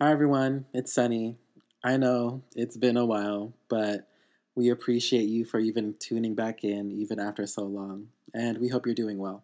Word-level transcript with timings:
Hi, 0.00 0.12
everyone. 0.12 0.66
It's 0.72 0.92
Sunny. 0.92 1.38
I 1.82 1.96
know 1.96 2.44
it's 2.54 2.76
been 2.76 2.96
a 2.96 3.04
while, 3.04 3.52
but 3.68 4.06
we 4.54 4.68
appreciate 4.68 5.28
you 5.28 5.44
for 5.44 5.58
even 5.58 5.96
tuning 5.98 6.36
back 6.36 6.62
in, 6.62 6.92
even 6.92 7.18
after 7.18 7.48
so 7.48 7.64
long, 7.64 8.06
and 8.32 8.58
we 8.58 8.68
hope 8.68 8.86
you're 8.86 8.94
doing 8.94 9.18
well. 9.18 9.42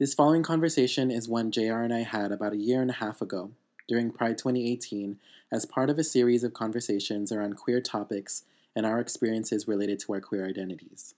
This 0.00 0.14
following 0.14 0.42
conversation 0.42 1.12
is 1.12 1.28
one 1.28 1.52
JR 1.52 1.82
and 1.82 1.94
I 1.94 2.00
had 2.00 2.32
about 2.32 2.54
a 2.54 2.58
year 2.58 2.82
and 2.82 2.90
a 2.90 2.94
half 2.94 3.22
ago 3.22 3.52
during 3.86 4.10
Pride 4.10 4.36
2018 4.36 5.16
as 5.52 5.64
part 5.64 5.90
of 5.90 5.98
a 6.00 6.02
series 6.02 6.42
of 6.42 6.52
conversations 6.52 7.30
around 7.30 7.54
queer 7.54 7.80
topics 7.80 8.42
and 8.74 8.84
our 8.84 8.98
experiences 8.98 9.68
related 9.68 10.00
to 10.00 10.14
our 10.14 10.20
queer 10.20 10.44
identities. 10.44 11.14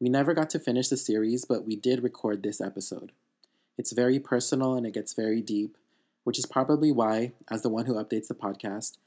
We 0.00 0.08
never 0.08 0.32
got 0.32 0.48
to 0.48 0.58
finish 0.58 0.88
the 0.88 0.96
series, 0.96 1.44
but 1.44 1.66
we 1.66 1.76
did 1.76 2.02
record 2.02 2.42
this 2.42 2.62
episode. 2.62 3.12
It's 3.76 3.92
very 3.92 4.18
personal 4.18 4.76
and 4.76 4.86
it 4.86 4.94
gets 4.94 5.12
very 5.12 5.42
deep, 5.42 5.76
which 6.24 6.38
is 6.38 6.46
probably 6.46 6.92
why, 6.92 7.32
as 7.50 7.62
the 7.62 7.68
one 7.68 7.86
who 7.86 7.94
updates 7.94 8.28
the 8.28 8.34
podcast, 8.34 8.98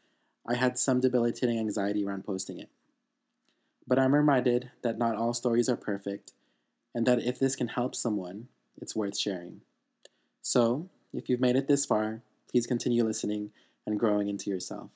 I 0.47 0.55
had 0.55 0.77
some 0.77 0.99
debilitating 0.99 1.59
anxiety 1.59 2.05
around 2.05 2.25
posting 2.25 2.59
it. 2.59 2.69
But 3.87 3.99
I'm 3.99 4.13
reminded 4.13 4.71
that 4.81 4.97
not 4.97 5.15
all 5.15 5.33
stories 5.33 5.69
are 5.69 5.75
perfect, 5.75 6.33
and 6.93 7.05
that 7.05 7.23
if 7.23 7.39
this 7.39 7.55
can 7.55 7.67
help 7.67 7.95
someone, 7.95 8.47
it's 8.81 8.95
worth 8.95 9.17
sharing. 9.17 9.61
So, 10.41 10.89
if 11.13 11.29
you've 11.29 11.39
made 11.39 11.55
it 11.55 11.67
this 11.67 11.85
far, 11.85 12.21
please 12.49 12.67
continue 12.67 13.03
listening 13.03 13.51
and 13.85 13.99
growing 13.99 14.27
into 14.27 14.49
yourself. 14.49 14.89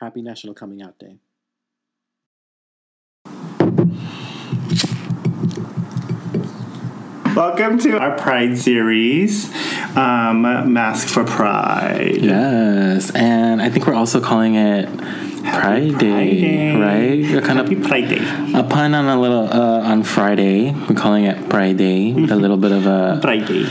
Happy 0.00 0.22
National 0.22 0.54
Coming 0.54 0.82
Out 0.82 0.98
Day. 0.98 1.18
Welcome 7.34 7.78
to 7.80 7.98
our 7.98 8.16
Pride 8.16 8.56
series, 8.56 9.52
um, 9.96 10.42
Mask 10.72 11.08
for 11.08 11.24
Pride. 11.24 12.18
Yes, 12.20 13.10
and 13.14 13.60
I 13.62 13.70
think 13.70 13.86
we're 13.86 13.94
also 13.94 14.20
calling 14.20 14.54
it 14.56 14.88
Pride 15.44 15.98
Day, 15.98 16.74
right? 16.76 17.20
We're 17.20 17.40
kind 17.42 17.58
Happy 17.58 17.76
of 17.76 17.82
Pride 17.84 18.08
Day. 18.08 18.22
a 18.54 18.62
pun 18.62 18.94
on 18.94 19.06
a 19.06 19.20
little 19.20 19.46
uh, 19.48 19.82
on 19.82 20.02
Friday. 20.02 20.72
We're 20.72 20.96
calling 20.96 21.24
it 21.24 21.48
Pride 21.48 21.76
Day 21.76 22.12
with 22.12 22.30
a 22.30 22.36
little 22.36 22.56
bit 22.56 22.72
of 22.72 22.86
a 22.86 23.18
Pride 23.22 23.46
Day. 23.46 23.64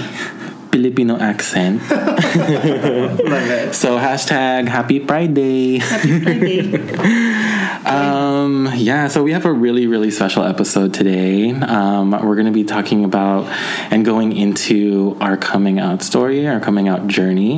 Filipino 0.72 1.18
accent. 1.20 1.82
So 3.74 3.98
hashtag 3.98 4.68
Happy 4.68 5.00
Pride 5.00 5.34
Day. 5.34 5.78
Happy 5.80 6.20
Pride 6.22 6.42
Day. 6.42 7.50
Um, 7.86 8.70
yeah, 8.76 9.08
so 9.08 9.24
we 9.24 9.32
have 9.34 9.46
a 9.46 9.52
really, 9.52 9.88
really 9.88 10.12
special 10.12 10.44
episode 10.44 10.94
today. 10.94 11.52
Um, 11.52 12.12
we're 12.12 12.36
going 12.36 12.46
to 12.46 12.52
be 12.52 12.64
talking 12.64 13.04
about 13.04 13.46
and 13.92 14.06
going 14.06 14.36
into 14.36 15.18
our 15.20 15.38
coming 15.38 15.80
out 15.80 16.02
story, 16.02 16.48
our 16.48 16.60
coming 16.60 16.88
out 16.88 17.08
journey. 17.08 17.58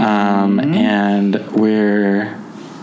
Um, 0.00 0.60
and 0.60 1.36
we're 1.52 2.38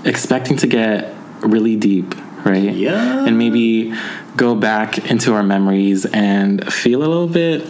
expecting 0.05 0.57
to 0.57 0.67
get 0.67 1.13
really 1.41 1.75
deep, 1.75 2.15
right? 2.45 2.73
Yeah. 2.73 3.25
And 3.25 3.37
maybe 3.37 3.93
go 4.35 4.55
back 4.55 5.09
into 5.11 5.33
our 5.33 5.43
memories 5.43 6.05
and 6.05 6.71
feel 6.71 6.99
a 6.99 7.07
little 7.07 7.27
bit, 7.27 7.61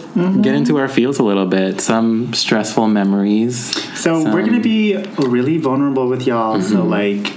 get 0.42 0.54
into 0.54 0.78
our 0.78 0.88
feels 0.88 1.18
a 1.18 1.22
little 1.24 1.46
bit, 1.46 1.80
some 1.80 2.32
stressful 2.32 2.86
memories. 2.88 3.56
So 3.98 4.22
we're 4.32 4.44
gonna 4.44 4.60
be 4.60 4.96
really 5.18 5.56
vulnerable 5.58 6.08
with 6.08 6.26
y'all. 6.26 6.60
So 6.60 6.84
like, 6.84 7.32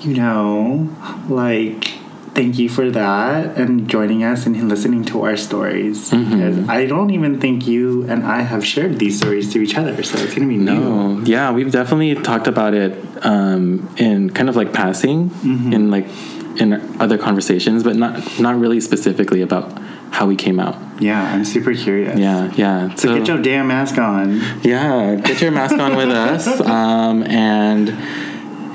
you 0.00 0.14
know, 0.14 0.88
like. 1.28 1.92
Thank 2.36 2.58
you 2.58 2.68
for 2.68 2.90
that 2.90 3.56
and 3.56 3.88
joining 3.88 4.22
us 4.22 4.44
and 4.44 4.68
listening 4.68 5.06
to 5.06 5.22
our 5.22 5.38
stories. 5.38 6.10
Because 6.10 6.68
I 6.68 6.84
don't 6.84 7.08
even 7.08 7.40
think 7.40 7.66
you 7.66 8.02
and 8.10 8.26
I 8.26 8.42
have 8.42 8.62
shared 8.62 8.98
these 8.98 9.16
stories 9.16 9.50
to 9.54 9.62
each 9.62 9.74
other, 9.74 10.02
so 10.02 10.18
it's 10.18 10.34
gonna 10.34 10.46
be 10.46 10.58
new. 10.58 10.74
No, 10.78 11.20
yeah, 11.24 11.50
we've 11.50 11.72
definitely 11.72 12.14
talked 12.14 12.46
about 12.46 12.74
it 12.74 12.92
um, 13.24 13.88
in 13.96 14.28
kind 14.28 14.50
of 14.50 14.54
like 14.54 14.74
passing 14.74 15.30
in 15.72 15.90
like 15.90 16.06
in 16.60 16.74
other 17.00 17.16
conversations, 17.16 17.82
but 17.82 17.96
not 17.96 18.38
not 18.38 18.58
really 18.60 18.82
specifically 18.82 19.40
about 19.40 19.72
how 20.10 20.26
we 20.26 20.36
came 20.36 20.60
out. 20.60 20.76
Yeah, 21.00 21.22
I'm 21.32 21.42
super 21.42 21.72
curious. 21.74 22.18
Yeah, 22.18 22.52
yeah. 22.54 22.94
So, 22.96 23.16
Get 23.16 23.28
your 23.28 23.40
damn 23.40 23.68
mask 23.68 23.96
on. 23.96 24.42
yeah, 24.62 25.14
get 25.14 25.40
your 25.40 25.52
mask 25.52 25.78
on 25.78 25.96
with 25.96 26.10
us 26.10 26.46
um, 26.60 27.22
and 27.22 27.88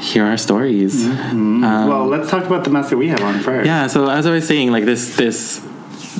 hear 0.01 0.25
our 0.25 0.37
stories. 0.37 1.05
Um, 1.05 1.61
well, 1.61 2.07
let's 2.07 2.29
talk 2.29 2.45
about 2.45 2.63
the 2.63 2.69
mess 2.69 2.89
that 2.89 2.97
we 2.97 3.07
have 3.09 3.21
on 3.21 3.39
first. 3.39 3.65
Yeah, 3.65 3.87
so 3.87 4.09
as 4.09 4.25
I 4.25 4.31
was 4.31 4.47
saying, 4.47 4.71
like 4.71 4.85
this 4.85 5.15
this 5.15 5.65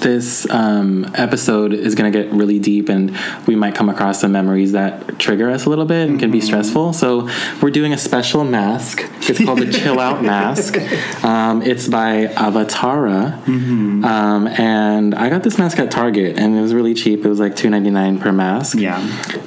this 0.01 0.49
um, 0.49 1.09
episode 1.15 1.73
is 1.73 1.95
going 1.95 2.11
to 2.11 2.23
get 2.23 2.31
really 2.31 2.59
deep, 2.59 2.89
and 2.89 3.17
we 3.47 3.55
might 3.55 3.75
come 3.75 3.89
across 3.89 4.21
some 4.21 4.31
memories 4.31 4.73
that 4.73 5.19
trigger 5.19 5.49
us 5.49 5.65
a 5.65 5.69
little 5.69 5.85
bit 5.85 6.09
and 6.09 6.19
can 6.19 6.31
be 6.31 6.41
stressful. 6.41 6.93
So 6.93 7.29
we're 7.61 7.71
doing 7.71 7.93
a 7.93 7.97
special 7.97 8.43
mask. 8.43 9.03
It's 9.29 9.43
called 9.43 9.59
the 9.59 9.71
Chill 9.71 9.99
Out 9.99 10.23
Mask. 10.31 10.77
Um, 11.23 11.61
it's 11.61 11.87
by 11.87 12.27
Avatara, 12.27 13.47
um, 13.47 14.47
and 14.47 15.15
I 15.15 15.29
got 15.29 15.43
this 15.43 15.57
mask 15.57 15.79
at 15.79 15.91
Target, 15.91 16.37
and 16.37 16.57
it 16.57 16.61
was 16.61 16.73
really 16.73 16.93
cheap. 16.93 17.23
It 17.23 17.29
was 17.29 17.39
like 17.39 17.55
two 17.55 17.69
ninety 17.69 17.91
nine 17.91 18.19
per 18.19 18.31
mask. 18.31 18.77
Yeah. 18.77 18.97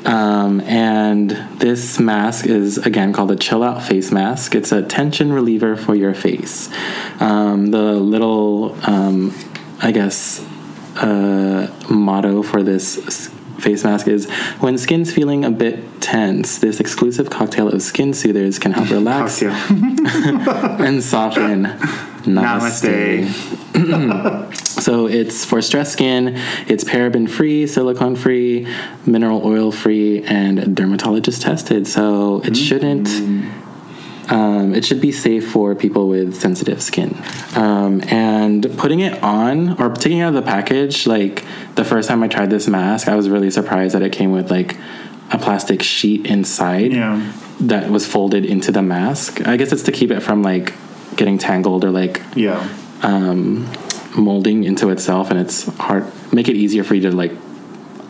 Um, 0.05 0.61
and 0.63 1.31
this 1.59 1.99
mask 1.99 2.47
is 2.47 2.79
again 2.79 3.13
called 3.13 3.31
a 3.31 3.37
chill 3.37 3.63
out 3.63 3.83
face 3.83 4.11
mask. 4.11 4.55
It's 4.55 4.73
a 4.73 4.83
tension 4.83 5.33
reliever 5.33 5.77
for 5.77 5.95
your 5.95 6.15
face. 6.15 6.71
Um, 7.21 7.71
the 7.71 7.95
little, 7.95 8.77
um, 8.83 9.35
I 9.81 9.93
guess, 9.93 10.41
uh, 10.97 11.69
motto 11.89 12.43
for 12.43 12.63
this 12.63 13.29
face 13.59 13.85
mask 13.85 14.09
is 14.09 14.29
when 14.61 14.77
skin's 14.77 15.13
feeling 15.13 15.45
a 15.45 15.51
bit 15.51 16.01
tense, 16.01 16.59
this 16.59 16.81
exclusive 16.81 17.31
cocktail 17.31 17.69
of 17.69 17.83
skin 17.83 18.13
soothers 18.13 18.59
can 18.59 18.73
help 18.73 18.91
relax 18.91 19.43
and 19.71 21.03
soften. 21.03 21.65
Namaste. 22.25 23.31
So 24.85 25.07
it's 25.07 25.45
for 25.47 25.63
stress 25.63 25.93
skin. 25.93 26.37
It's 26.69 26.85
paraben 26.85 27.29
free, 27.29 27.67
silicone 27.67 28.17
free, 28.17 28.67
mineral 29.07 29.41
oil 29.47 29.73
free, 29.73 30.23
and 30.25 30.77
dermatologist 30.77 31.41
tested. 31.43 31.87
So 31.87 32.43
it 32.45 32.55
shouldn't. 32.57 33.09
Um, 34.31 34.75
it 34.75 34.85
should 34.85 35.01
be 35.01 35.13
safe 35.13 35.51
for 35.51 35.75
people 35.75 36.09
with 36.09 36.35
sensitive 36.35 36.83
skin. 36.83 37.17
Um, 37.57 38.01
and 38.05 38.67
putting 38.79 39.01
it 39.01 39.23
on 39.23 39.81
or 39.81 39.91
taking 39.95 40.19
it 40.19 40.23
out 40.23 40.29
of 40.29 40.35
the 40.35 40.43
package, 40.43 41.07
like 41.07 41.45
the 41.75 41.85
first 41.85 42.09
time 42.09 42.23
I 42.23 42.29
tried 42.29 42.49
this 42.51 42.67
mask, 42.67 43.07
I 43.09 43.17
was 43.17 43.29
really 43.29 43.51
surprised 43.51 43.95
that 43.95 44.03
it 44.03 44.13
came 44.13 44.33
with 44.33 44.51
like 44.51 44.77
a 45.31 45.39
plastic 45.39 45.83
sheet 45.83 46.27
inside 46.27 46.93
Yeah. 46.93 47.33
that 47.61 47.91
was 47.91 48.07
folded 48.07 48.45
into 48.47 48.73
the 48.73 48.83
mask. 48.83 49.47
I 49.47 49.57
guess 49.57 49.73
it's 49.73 49.83
to 49.85 49.93
keep 49.93 50.11
it 50.11 50.21
from 50.21 50.43
like 50.43 50.73
getting 51.17 51.39
tangled 51.39 51.85
or 51.85 51.91
like 51.91 52.23
Yeah. 52.35 52.67
um, 53.03 53.69
molding 54.17 54.65
into 54.65 54.91
itself, 54.91 55.31
and 55.31 55.39
it's 55.41 55.65
hard. 55.77 56.07
Make 56.33 56.49
it 56.49 56.57
easier 56.57 56.83
for 56.85 56.95
you 56.95 57.03
to 57.03 57.11
like 57.11 57.33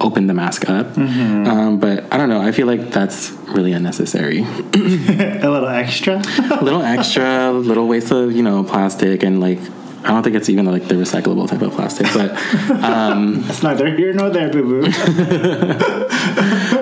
open 0.05 0.27
the 0.27 0.35
mask 0.35 0.69
up. 0.69 0.97
Um, 0.99 1.79
but 1.81 2.05
I 2.13 2.17
don't 2.19 2.29
know. 2.29 2.41
I 2.41 2.53
feel 2.53 2.67
like 2.67 2.91
that's 2.91 3.31
really 3.57 3.73
unnecessary. 3.73 4.41
A 5.45 5.49
little 5.55 5.69
extra. 5.69 6.17
a 6.51 6.63
little 6.69 6.83
extra, 6.83 7.51
little 7.53 7.89
waste 7.89 8.11
of 8.13 8.33
you 8.33 8.43
know 8.43 8.63
plastic, 8.65 9.23
and 9.23 9.41
like 9.41 9.59
I 10.05 10.09
don't 10.09 10.23
think 10.23 10.37
it's 10.37 10.51
even 10.51 10.67
like 10.67 10.87
the 10.89 10.97
recyclable 10.97 11.49
type 11.49 11.63
of 11.63 11.73
plastic, 11.73 12.07
but 12.13 12.31
It's 13.49 13.63
neither 13.63 13.89
here 13.97 14.13
nor 14.13 14.29
there, 14.31 14.51
boo 14.51 14.63
boo. 14.63 14.83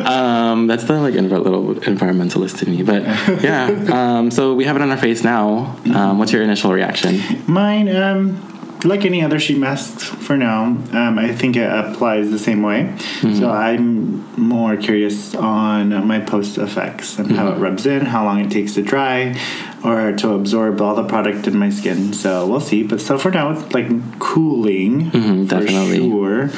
um, 0.05 0.67
that's 0.67 0.85
the 0.85 0.99
like 1.01 1.15
env- 1.15 1.31
little 1.45 1.75
environmentalist 1.77 2.63
in 2.67 2.71
me. 2.77 2.83
But 2.83 3.03
yeah, 3.43 3.67
um, 3.93 4.31
so 4.33 4.55
we 4.55 4.65
have 4.65 4.75
it 4.77 4.83
on 4.83 4.91
our 4.91 4.97
face 4.97 5.23
now. 5.23 5.77
Um, 5.95 6.19
what's 6.19 6.33
your 6.33 6.43
initial 6.43 6.73
reaction? 6.73 7.21
Mine, 7.47 7.89
um, 7.95 8.52
like 8.89 9.05
any 9.05 9.23
other 9.23 9.39
sheet 9.39 9.59
masks 9.59 10.05
for 10.05 10.37
now, 10.37 10.65
um, 10.65 11.19
I 11.19 11.33
think 11.33 11.57
it 11.57 11.71
applies 11.71 12.31
the 12.31 12.39
same 12.39 12.63
way. 12.63 12.95
So 13.39 13.51
I'm 13.51 14.23
more 14.41 14.77
curious 14.77 15.35
on 15.35 16.07
my 16.07 16.21
post 16.21 16.59
effects 16.59 17.19
and 17.19 17.33
how 17.33 17.53
it 17.53 17.59
rubs 17.59 17.87
in, 17.87 18.07
how 18.07 18.25
long 18.25 18.41
it 18.45 18.51
takes 18.51 18.75
to 18.75 18.83
dry, 18.83 19.39
or 19.85 20.13
to 20.13 20.33
absorb 20.35 20.81
all 20.81 20.95
the 20.95 21.05
product 21.05 21.47
in 21.49 21.57
my 21.59 21.69
skin. 21.71 22.13
So 22.13 22.47
we'll 22.47 22.61
see. 22.61 22.83
But 22.85 23.01
so 23.01 23.19
for 23.19 23.31
now, 23.31 23.51
it's 23.51 23.75
like 23.75 23.89
cooling 24.21 25.11
Mhm, 25.11 25.49
for 25.49 25.61
definitely. 25.61 25.99
sure. 25.99 26.51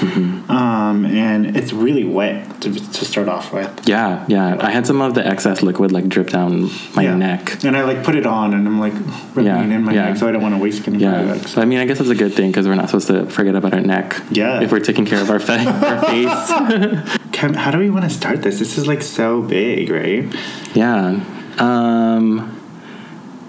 Um, 0.48 1.06
and 1.06 1.56
it's 1.56 1.72
really 1.72 2.04
wet 2.04 2.60
to, 2.60 2.72
to 2.72 3.04
start 3.04 3.28
off 3.28 3.52
with. 3.52 3.70
Yeah, 3.88 4.24
yeah. 4.28 4.56
I 4.60 4.70
had 4.70 4.86
some 4.86 5.00
of 5.00 5.14
the 5.14 5.26
excess 5.26 5.62
liquid 5.62 5.90
like 5.92 6.08
drip 6.08 6.28
down 6.30 6.70
my 6.94 7.02
Yeah. 7.04 7.16
neck. 7.16 7.64
And 7.64 7.76
I 7.76 7.84
like 7.84 8.04
put 8.04 8.14
it 8.14 8.26
on, 8.26 8.52
and 8.54 8.66
I'm 8.66 8.78
like 8.78 8.94
rubbing 9.34 9.46
Yeah, 9.46 9.62
it 9.64 9.70
in 9.70 9.82
my 9.82 9.92
yeah. 9.94 10.04
neck, 10.10 10.16
so 10.18 10.28
I 10.28 10.32
don't 10.32 10.42
want 10.42 10.54
to 10.54 10.60
waste 10.60 10.86
any 10.86 10.98
Yeah, 10.98 11.22
products. 11.22 11.52
so 11.52 11.62
I 11.62 11.64
mean, 11.64 11.78
I 11.78 11.86
guess 11.86 12.00
it's 12.00 12.10
a 12.10 12.14
good 12.14 12.34
thing 12.34 12.50
because 12.50 12.66
we're 12.68 12.74
not 12.74 12.88
supposed 12.90 13.06
to 13.08 13.26
forget 13.26 13.54
about 13.54 13.72
our 13.72 13.80
neck. 13.80 14.20
Yeah. 14.30 14.60
if 14.60 14.70
we're 14.70 14.80
taking 14.80 15.06
care 15.06 15.20
of 15.20 15.30
our, 15.30 15.40
fa- 15.40 15.64
our 15.88 16.04
face. 16.04 17.18
Can, 17.32 17.54
how 17.54 17.70
do 17.70 17.78
we 17.78 17.90
want 17.90 18.04
to 18.04 18.10
start 18.10 18.42
this? 18.42 18.58
This 18.58 18.76
is 18.78 18.86
like 18.86 19.02
so 19.02 19.40
big, 19.42 19.90
right? 19.90 20.24
Yeah. 20.74 21.20
Um, 21.58 22.53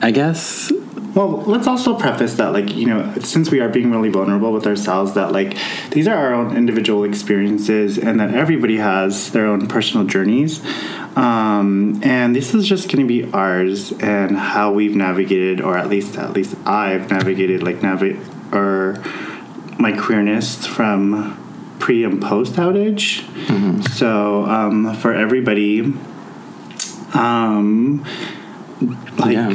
I 0.02 0.12
guess. 0.12 0.72
Well, 1.16 1.44
let's 1.44 1.66
also 1.66 1.98
preface 1.98 2.36
that, 2.36 2.52
like, 2.52 2.76
you 2.76 2.88
know, 2.88 3.14
since 3.22 3.50
we 3.50 3.62
are 3.62 3.70
being 3.70 3.90
really 3.90 4.10
vulnerable 4.10 4.52
with 4.52 4.68
ourselves, 4.68 5.14
that, 5.14 5.32
like, 5.32 5.58
these 5.92 6.10
are 6.10 6.16
our 6.16 6.34
own 6.34 6.58
individual 6.58 7.06
experiences 7.06 7.98
and 7.98 8.20
that 8.20 8.34
everybody 8.34 8.78
has 8.78 9.32
their 9.32 9.46
own 9.46 9.68
personal 9.68 10.06
journeys. 10.06 10.62
Um, 11.16 12.02
and 12.04 12.36
this 12.36 12.54
is 12.54 12.68
just 12.68 12.90
going 12.90 13.00
to 13.00 13.08
be 13.08 13.32
ours 13.32 13.94
and 13.94 14.36
how 14.36 14.74
we've 14.74 14.96
navigated, 14.96 15.62
or 15.62 15.78
at 15.78 15.88
least 15.88 16.18
at 16.18 16.34
least 16.34 16.56
I've 16.66 17.10
navigated, 17.10 17.64
like 17.64 17.82
navigate 17.82 18.20
or 18.52 19.02
my 19.80 19.94
queerness 19.94 20.66
from 20.66 21.38
pre 21.80 22.04
and 22.04 22.22
post 22.22 22.56
outage. 22.56 23.24
So 23.96 24.44
um, 24.46 24.94
for 24.96 25.14
everybody, 25.14 25.94
um, 27.14 28.04
like 29.18 29.36
yeah. 29.36 29.54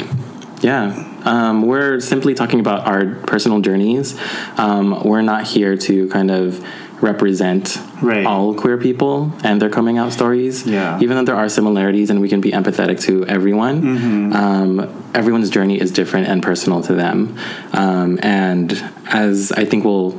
Yeah. 0.61 1.07
Um, 1.25 1.63
we're 1.63 2.01
simply 2.01 2.35
talking 2.35 2.61
about 2.61 2.87
our 2.87 3.15
personal 3.27 3.61
journeys. 3.61 4.19
Um, 4.59 5.03
we're 5.05 5.23
not 5.23 5.47
here 5.47 5.77
to 5.77 6.09
kind 6.09 6.31
of 6.31 6.65
represent 7.03 7.79
Right. 8.03 8.27
all 8.27 8.55
queer 8.55 8.77
people 8.77 9.33
and 9.43 9.61
their 9.61 9.71
coming 9.71 9.97
out 9.99 10.13
stories. 10.13 10.67
Yeah. 10.67 10.99
Even 11.01 11.17
though 11.17 11.25
there 11.25 11.37
are 11.37 11.49
similarities 11.49 12.11
and 12.11 12.21
we 12.21 12.29
can 12.29 12.41
be 12.43 12.51
empathetic 12.53 13.01
to 13.03 13.27
everyone, 13.27 13.83
Mm-hmm. 13.83 14.33
um, 14.35 15.11
everyone's 15.15 15.49
journey 15.51 15.81
is 15.81 15.91
different 15.93 16.29
and 16.29 16.43
personal 16.43 16.83
to 16.83 16.95
them. 16.95 17.37
Um, 17.73 18.19
and 18.23 18.73
as 19.09 19.51
I 19.53 19.65
think 19.65 19.85
we'll 19.85 20.13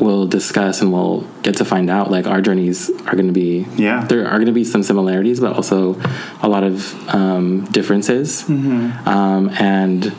we'll 0.00 0.26
discuss 0.26 0.80
and 0.80 0.92
we'll 0.92 1.20
get 1.42 1.56
to 1.58 1.64
find 1.64 1.88
out, 1.90 2.10
like 2.10 2.26
our 2.26 2.40
journeys 2.40 2.90
are 2.90 3.14
going 3.14 3.26
to 3.26 3.32
be 3.32 3.66
Yeah. 3.76 4.04
there 4.04 4.26
are 4.26 4.34
going 4.36 4.46
to 4.46 4.52
be 4.52 4.64
some 4.64 4.82
similarities, 4.82 5.40
but 5.40 5.54
also 5.54 6.00
a 6.42 6.48
lot 6.48 6.62
of 6.64 7.14
um, 7.14 7.64
differences. 7.66 8.42
Mm-hmm. 8.42 9.08
Um, 9.08 9.50
and 9.60 10.14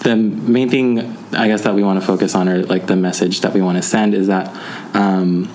the 0.00 0.16
main 0.16 0.68
thing, 0.68 0.98
I 1.32 1.46
guess, 1.48 1.62
that 1.62 1.74
we 1.74 1.82
want 1.84 2.00
to 2.00 2.06
focus 2.06 2.34
on, 2.34 2.48
or 2.48 2.62
like 2.64 2.86
the 2.86 2.96
message 2.96 3.40
that 3.42 3.52
we 3.54 3.62
want 3.62 3.76
to 3.78 3.82
send, 3.82 4.14
is 4.14 4.26
that 4.26 4.48
um, 4.94 5.48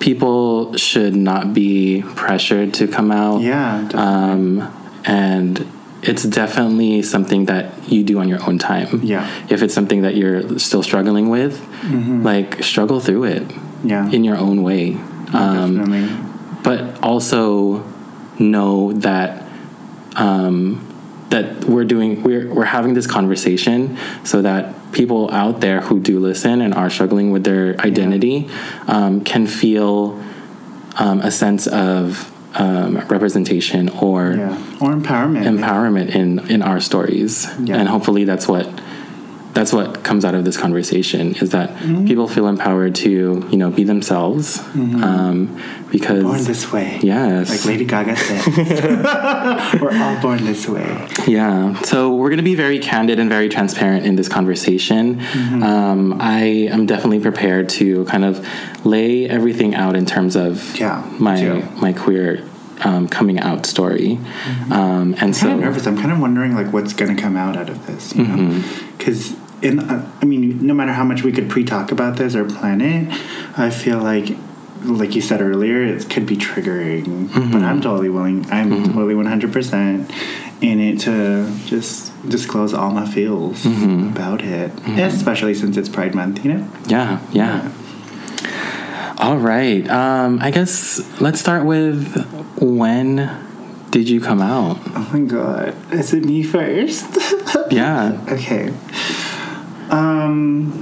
people 0.00 0.76
should 0.76 1.14
not 1.16 1.54
be 1.54 2.02
pressured 2.16 2.74
to 2.74 2.88
come 2.88 3.10
out. 3.10 3.40
yeah, 3.40 3.82
definitely. 3.88 4.62
Um, 4.62 4.78
and 5.04 5.66
it's 6.02 6.24
definitely 6.24 7.02
something 7.02 7.46
that 7.46 7.88
you 7.88 8.02
do 8.02 8.18
on 8.18 8.28
your 8.28 8.42
own 8.48 8.58
time. 8.58 9.02
Yeah. 9.04 9.28
If 9.48 9.62
it's 9.62 9.72
something 9.74 10.02
that 10.02 10.16
you're 10.16 10.58
still 10.58 10.82
struggling 10.82 11.28
with, 11.30 11.60
like 12.24 12.62
struggle 12.62 13.00
through 13.00 13.24
it 13.24 13.42
Mm-hmm. 13.82 13.88
yeah, 13.88 14.10
in 14.12 14.22
your 14.22 14.36
own 14.36 14.62
way. 14.62 14.94
Um, 15.32 15.76
definitely. 15.78 16.08
but 16.62 17.02
also 17.02 17.82
know 18.38 18.92
that 18.92 19.42
um, 20.14 20.86
that 21.30 21.64
we're 21.64 21.84
doing 21.84 22.22
we're 22.22 22.52
we're 22.54 22.64
having 22.64 22.94
this 22.94 23.06
conversation 23.08 23.98
so 24.24 24.42
that 24.42 24.74
people 24.92 25.30
out 25.32 25.60
there 25.60 25.80
who 25.80 25.98
do 26.00 26.20
listen 26.20 26.60
and 26.60 26.74
are 26.74 26.90
struggling 26.90 27.32
with 27.32 27.42
their 27.44 27.76
identity 27.80 28.48
um, 28.86 29.24
can 29.24 29.46
feel 29.48 30.22
um, 30.98 31.20
a 31.20 31.30
sense 31.30 31.66
of 31.66 32.31
um, 32.54 32.96
representation 33.08 33.88
or 33.88 34.32
Yeah, 34.34 34.56
or 34.80 34.90
empowerment. 34.92 35.44
empowerment 35.46 36.14
in 36.14 36.38
in 36.50 36.62
our 36.62 36.80
stories 36.80 37.48
Yeah. 37.62 37.76
and 37.78 37.88
hopefully 37.88 38.24
that's 38.24 38.46
what 38.48 38.66
that's 39.54 39.72
what 39.72 40.02
comes 40.02 40.24
out 40.24 40.34
of 40.34 40.44
this 40.44 40.56
conversation 40.56 41.34
is 41.36 41.50
that 41.50 41.70
Mm-hmm. 41.82 42.06
people 42.06 42.28
feel 42.28 42.46
empowered 42.48 42.94
to 42.96 43.10
you 43.50 43.56
know 43.56 43.70
be 43.70 43.84
themselves 43.84 44.58
um, 44.74 45.60
because 45.90 46.22
born 46.22 46.44
this 46.44 46.70
way. 46.72 46.98
yes 47.02 47.50
Like 47.50 47.64
Lady 47.64 47.84
Gaga 47.84 48.16
said, 48.16 49.80
we're 49.80 49.96
all 49.96 50.20
born 50.22 50.44
this 50.44 50.68
way. 50.68 51.08
yeah 51.26 51.74
so 51.82 52.14
we're 52.14 52.28
going 52.28 52.38
to 52.38 52.42
be 52.44 52.54
very 52.54 52.78
candid 52.78 53.18
and 53.18 53.28
very 53.28 53.48
transparent 53.48 54.06
in 54.06 54.16
this 54.16 54.28
conversation 54.28 55.20
Mm-hmm. 55.20 55.62
um, 55.62 56.20
i 56.20 56.42
am 56.76 56.86
definitely 56.86 57.20
prepared 57.20 57.68
to 57.70 58.04
kind 58.06 58.24
of 58.24 58.46
lay 58.86 59.28
everything 59.28 59.74
out 59.74 59.96
in 59.96 60.06
terms 60.06 60.36
of 60.36 60.76
Yeah, 60.78 61.04
my 61.18 61.40
too. 61.40 61.62
my 61.80 61.92
queer 61.92 62.44
um, 62.84 63.08
coming 63.08 63.38
out 63.38 63.64
story 63.66 64.18
um, 64.70 65.14
and 65.20 65.34
so 65.36 65.46
kind 65.46 65.54
of 65.54 65.60
nervous. 65.66 65.86
I'm 65.86 65.96
kind 65.96 66.10
of 66.12 66.18
wondering 66.20 66.54
like 66.56 66.72
what's 66.72 66.92
going 66.92 67.14
to 67.14 67.20
come 67.22 67.36
out 67.36 67.56
out 67.56 67.70
of 67.70 67.86
this, 67.86 68.12
you 68.16 68.24
know? 68.24 68.62
Because 68.98 69.36
in, 69.62 69.78
uh, 69.80 70.10
I 70.20 70.24
mean, 70.24 70.64
no 70.66 70.74
matter 70.74 70.92
how 70.92 71.04
much 71.04 71.22
we 71.22 71.32
could 71.32 71.48
pre-talk 71.48 71.92
about 71.92 72.16
this 72.16 72.34
or 72.34 72.44
plan 72.44 72.80
it, 72.80 73.08
I 73.56 73.70
feel 73.70 73.98
like, 73.98 74.36
like 74.84 75.14
you 75.14 75.20
said 75.20 75.40
earlier, 75.40 75.82
it 75.82 76.08
could 76.10 76.26
be 76.26 76.36
triggering. 76.36 77.32
But 77.52 77.62
I'm 77.62 77.80
totally 77.80 78.08
willing. 78.08 78.44
I'm 78.50 78.84
totally 78.84 79.14
100 79.14 79.52
percent 79.52 80.10
in 80.60 80.78
it 80.80 81.00
to 81.00 81.52
just 81.66 82.12
disclose 82.28 82.72
all 82.74 82.90
my 82.90 83.06
feels 83.06 83.64
about 83.66 84.42
it, 84.42 84.72
especially 84.98 85.54
since 85.54 85.76
it's 85.76 85.88
Pride 85.88 86.14
Month. 86.14 86.44
You 86.44 86.54
know? 86.54 86.68
yeah 86.86 87.20
yeah 87.32 87.72
all 89.18 89.36
right 89.36 89.88
um, 89.88 90.38
i 90.40 90.50
guess 90.50 90.98
let's 91.20 91.38
start 91.38 91.64
with 91.64 92.16
when 92.60 93.30
did 93.90 94.08
you 94.08 94.20
come 94.20 94.40
out 94.40 94.78
Oh 94.96 95.10
my 95.12 95.20
god, 95.20 95.76
is 95.92 96.12
it 96.14 96.24
me 96.24 96.42
first? 96.42 97.06
yeah 97.70 98.18
Okay. 98.28 98.72
Um, 99.92 100.72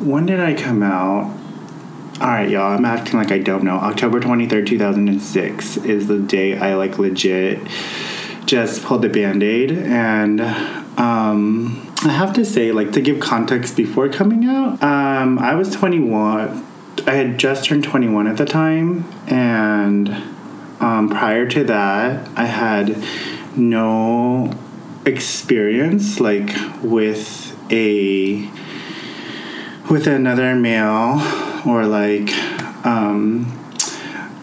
when 0.00 0.24
did 0.26 0.40
I 0.40 0.54
come 0.54 0.82
out? 0.82 1.34
All 2.20 2.28
right, 2.28 2.48
y'all. 2.48 2.72
I'm 2.72 2.84
acting 2.86 3.18
like 3.18 3.30
I 3.30 3.38
don't 3.38 3.64
know. 3.64 3.76
October 3.76 4.20
23rd, 4.20 4.66
2006 4.66 5.76
is 5.78 6.06
the 6.06 6.18
day 6.18 6.56
I 6.58 6.74
like 6.74 6.98
legit 6.98 7.60
just 8.46 8.84
pulled 8.84 9.02
the 9.02 9.08
band-aid 9.08 9.72
and 9.72 10.40
um 10.40 11.82
I 12.04 12.10
have 12.10 12.32
to 12.34 12.44
say 12.44 12.70
like 12.72 12.92
to 12.92 13.00
give 13.00 13.18
context 13.18 13.76
before 13.76 14.08
coming 14.08 14.44
out, 14.44 14.82
um 14.82 15.38
I 15.38 15.54
was 15.54 15.72
21. 15.72 16.64
I 17.06 17.12
had 17.12 17.38
just 17.38 17.64
turned 17.64 17.84
21 17.84 18.26
at 18.26 18.36
the 18.36 18.46
time 18.46 19.04
and 19.26 20.08
um 20.80 21.08
prior 21.10 21.46
to 21.48 21.64
that, 21.64 22.28
I 22.36 22.46
had 22.46 22.96
no 23.56 24.52
experience 25.04 26.20
like 26.20 26.54
with 26.82 27.45
a 27.70 28.48
with 29.90 30.06
another 30.06 30.54
male 30.54 31.20
or 31.66 31.86
like 31.86 32.32
um 32.84 33.52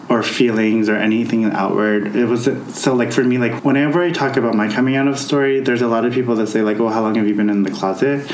or 0.08 0.22
feelings 0.22 0.88
or 0.88 0.96
anything 0.96 1.44
outward. 1.46 2.14
It 2.14 2.26
was 2.26 2.48
so 2.74 2.94
like 2.94 3.12
for 3.12 3.24
me 3.24 3.38
like 3.38 3.64
whenever 3.64 4.02
i 4.02 4.10
talk 4.10 4.36
about 4.36 4.54
my 4.54 4.72
coming 4.72 4.96
out 4.96 5.08
of 5.08 5.18
story 5.18 5.60
there's 5.60 5.82
a 5.82 5.88
lot 5.88 6.04
of 6.04 6.12
people 6.12 6.36
that 6.36 6.48
say 6.48 6.62
like 6.62 6.78
well 6.78 6.90
how 6.90 7.02
long 7.02 7.14
have 7.16 7.26
you 7.26 7.34
been 7.34 7.50
in 7.50 7.62
the 7.62 7.70
closet? 7.70 8.30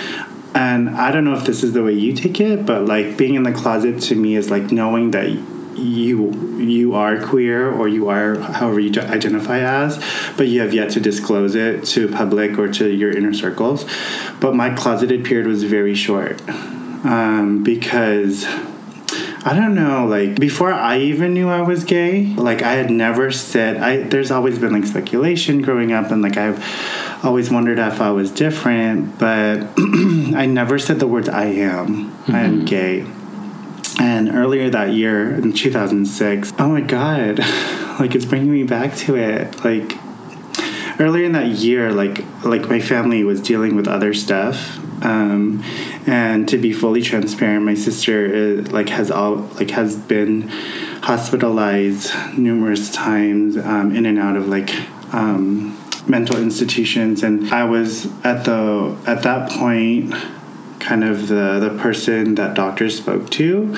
And 0.54 0.90
i 0.90 1.12
don't 1.12 1.24
know 1.24 1.34
if 1.34 1.44
this 1.44 1.62
is 1.62 1.72
the 1.72 1.82
way 1.82 1.92
you 1.92 2.12
take 2.12 2.40
it 2.40 2.66
but 2.66 2.86
like 2.86 3.16
being 3.16 3.34
in 3.34 3.44
the 3.44 3.52
closet 3.52 4.00
to 4.02 4.16
me 4.16 4.36
is 4.36 4.50
like 4.50 4.72
knowing 4.72 5.12
that 5.12 5.28
you 5.80 6.30
you 6.58 6.94
are 6.94 7.20
queer 7.20 7.70
or 7.70 7.88
you 7.88 8.08
are 8.08 8.38
however 8.38 8.80
you 8.80 8.90
identify 9.00 9.58
as 9.60 9.98
but 10.36 10.48
you 10.48 10.60
have 10.60 10.74
yet 10.74 10.90
to 10.90 11.00
disclose 11.00 11.54
it 11.54 11.84
to 11.84 12.08
public 12.08 12.58
or 12.58 12.68
to 12.68 12.90
your 12.90 13.10
inner 13.10 13.32
circles 13.32 13.84
but 14.40 14.54
my 14.54 14.70
closeted 14.74 15.24
period 15.24 15.46
was 15.46 15.64
very 15.64 15.94
short 15.94 16.40
um, 17.04 17.62
because 17.62 18.44
I 19.42 19.54
don't 19.54 19.74
know, 19.74 20.06
like 20.06 20.38
before 20.38 20.70
I 20.70 20.98
even 20.98 21.32
knew 21.32 21.48
I 21.48 21.62
was 21.62 21.84
gay, 21.84 22.26
like 22.26 22.60
I 22.62 22.74
had 22.74 22.90
never 22.90 23.30
said 23.32 23.78
I 23.78 24.02
there's 24.02 24.30
always 24.30 24.58
been 24.58 24.72
like 24.72 24.84
speculation 24.84 25.62
growing 25.62 25.92
up 25.92 26.10
and 26.10 26.20
like 26.20 26.36
I've 26.36 26.62
always 27.24 27.50
wondered 27.50 27.78
if 27.78 28.02
I 28.02 28.10
was 28.10 28.30
different, 28.30 29.18
but 29.18 29.66
I 29.78 30.46
never 30.46 30.78
said 30.78 31.00
the 31.00 31.06
words 31.06 31.28
I 31.28 31.46
am. 31.46 32.14
I 32.28 32.40
am 32.40 32.66
gay. 32.66 33.06
And 34.00 34.34
earlier 34.34 34.70
that 34.70 34.94
year 34.94 35.34
in 35.34 35.52
2006, 35.52 36.54
oh 36.58 36.70
my 36.70 36.80
god, 36.80 37.38
like 38.00 38.14
it's 38.14 38.24
bringing 38.24 38.50
me 38.50 38.62
back 38.62 38.96
to 38.96 39.14
it. 39.14 39.62
Like 39.62 39.98
earlier 40.98 41.26
in 41.26 41.32
that 41.32 41.48
year, 41.48 41.92
like 41.92 42.24
like 42.42 42.66
my 42.66 42.80
family 42.80 43.24
was 43.24 43.42
dealing 43.42 43.76
with 43.76 43.86
other 43.86 44.14
stuff, 44.14 44.78
um, 45.04 45.62
and 46.06 46.48
to 46.48 46.56
be 46.56 46.72
fully 46.72 47.02
transparent, 47.02 47.66
my 47.66 47.74
sister 47.74 48.24
is, 48.24 48.72
like 48.72 48.88
has 48.88 49.10
all 49.10 49.36
like 49.58 49.70
has 49.72 49.96
been 49.96 50.48
hospitalized 51.02 52.10
numerous 52.38 52.90
times, 52.90 53.58
um, 53.58 53.94
in 53.94 54.06
and 54.06 54.18
out 54.18 54.36
of 54.36 54.48
like. 54.48 54.74
Um, 55.12 55.76
mental 56.06 56.38
institutions 56.38 57.22
and 57.22 57.52
i 57.52 57.62
was 57.62 58.06
at 58.24 58.44
the 58.44 58.96
at 59.06 59.22
that 59.22 59.50
point 59.50 60.12
kind 60.80 61.04
of 61.04 61.28
the 61.28 61.58
the 61.60 61.78
person 61.78 62.34
that 62.36 62.54
doctors 62.54 62.96
spoke 62.96 63.30
to. 63.30 63.74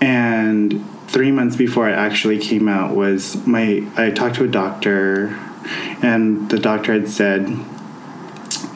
And 0.00 0.84
three 1.08 1.30
months 1.30 1.56
before 1.56 1.86
i 1.86 1.92
actually 1.92 2.38
came 2.38 2.66
out 2.66 2.96
was 2.96 3.36
my 3.46 3.86
i 3.98 4.10
talked 4.10 4.34
to 4.36 4.44
a 4.44 4.48
doctor 4.48 5.38
and 6.00 6.50
the 6.50 6.58
doctor 6.58 6.94
had 6.94 7.06
said 7.06 7.46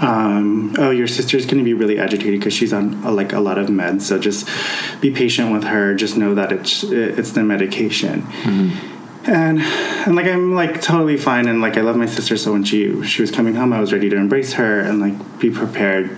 um, 0.00 0.74
oh 0.78 0.90
your 0.90 1.06
sister's 1.06 1.46
going 1.46 1.56
to 1.56 1.64
be 1.64 1.72
really 1.72 1.98
agitated 1.98 2.38
because 2.38 2.52
she's 2.52 2.74
on 2.74 3.02
uh, 3.06 3.10
like 3.10 3.32
a 3.32 3.40
lot 3.40 3.56
of 3.56 3.68
meds 3.68 4.02
so 4.02 4.18
just 4.18 4.46
be 5.00 5.10
patient 5.10 5.52
with 5.52 5.64
her. 5.64 5.94
Just 5.94 6.16
know 6.16 6.34
that 6.34 6.52
it's 6.52 6.82
it's 6.84 7.32
the 7.32 7.42
medication. 7.42 8.26
And 9.24 9.60
and 9.60 10.14
like 10.14 10.26
I'm 10.26 10.54
like 10.54 10.80
totally 10.80 11.16
fine 11.16 11.48
and 11.48 11.60
like 11.60 11.76
I 11.76 11.80
love 11.80 11.96
my 11.96 12.06
sister 12.06 12.36
so 12.36 12.52
when 12.52 12.64
she 12.64 13.02
she 13.04 13.22
was 13.22 13.30
coming 13.30 13.54
home 13.54 13.72
I 13.72 13.80
was 13.80 13.92
ready 13.92 14.08
to 14.08 14.16
embrace 14.16 14.52
her 14.54 14.80
and 14.80 15.00
like 15.00 15.38
be 15.40 15.50
prepared 15.50 16.16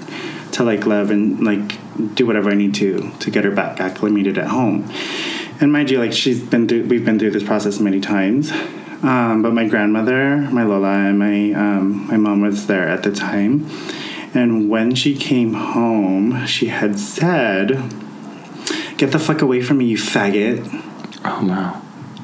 to 0.59 0.65
like 0.65 0.85
love 0.87 1.11
and 1.11 1.43
like 1.45 1.79
do 2.15 2.27
whatever 2.27 2.51
I 2.51 2.55
need 2.55 2.75
to 2.77 3.11
to 3.21 3.31
get 3.31 3.45
her 3.45 3.51
back 3.51 3.81
acclimated 3.81 4.37
at 4.39 4.49
home 4.49 4.91
and 5.61 5.73
mind 5.73 5.91
you 5.91 5.99
like 5.99 6.13
she's 6.13 6.43
been 6.43 6.69
through 6.69 6.85
we've 6.91 7.05
been 7.05 7.19
through 7.19 7.33
this 7.33 7.43
process 7.43 7.81
many 7.81 8.01
times 8.01 8.53
Um, 9.03 9.43
but 9.43 9.53
my 9.55 9.65
grandmother, 9.65 10.39
my 10.51 10.65
Lola, 10.65 11.07
and 11.07 11.19
my 11.21 11.53
um, 11.53 12.09
my 12.09 12.17
mom 12.17 12.41
was 12.41 12.67
there 12.67 12.89
at 12.89 13.05
the 13.05 13.13
time. 13.13 13.71
And 14.35 14.69
when 14.69 14.95
she 14.95 15.17
came 15.17 15.55
home, 15.55 16.45
she 16.47 16.67
had 16.67 16.99
said, 16.99 17.69
"Get 18.97 19.13
the 19.13 19.21
fuck 19.21 19.41
away 19.41 19.63
from 19.63 19.79
me, 19.79 19.87
you 19.87 19.97
faggot!" 19.97 20.67
Oh 21.25 21.47
wow. 21.47 21.81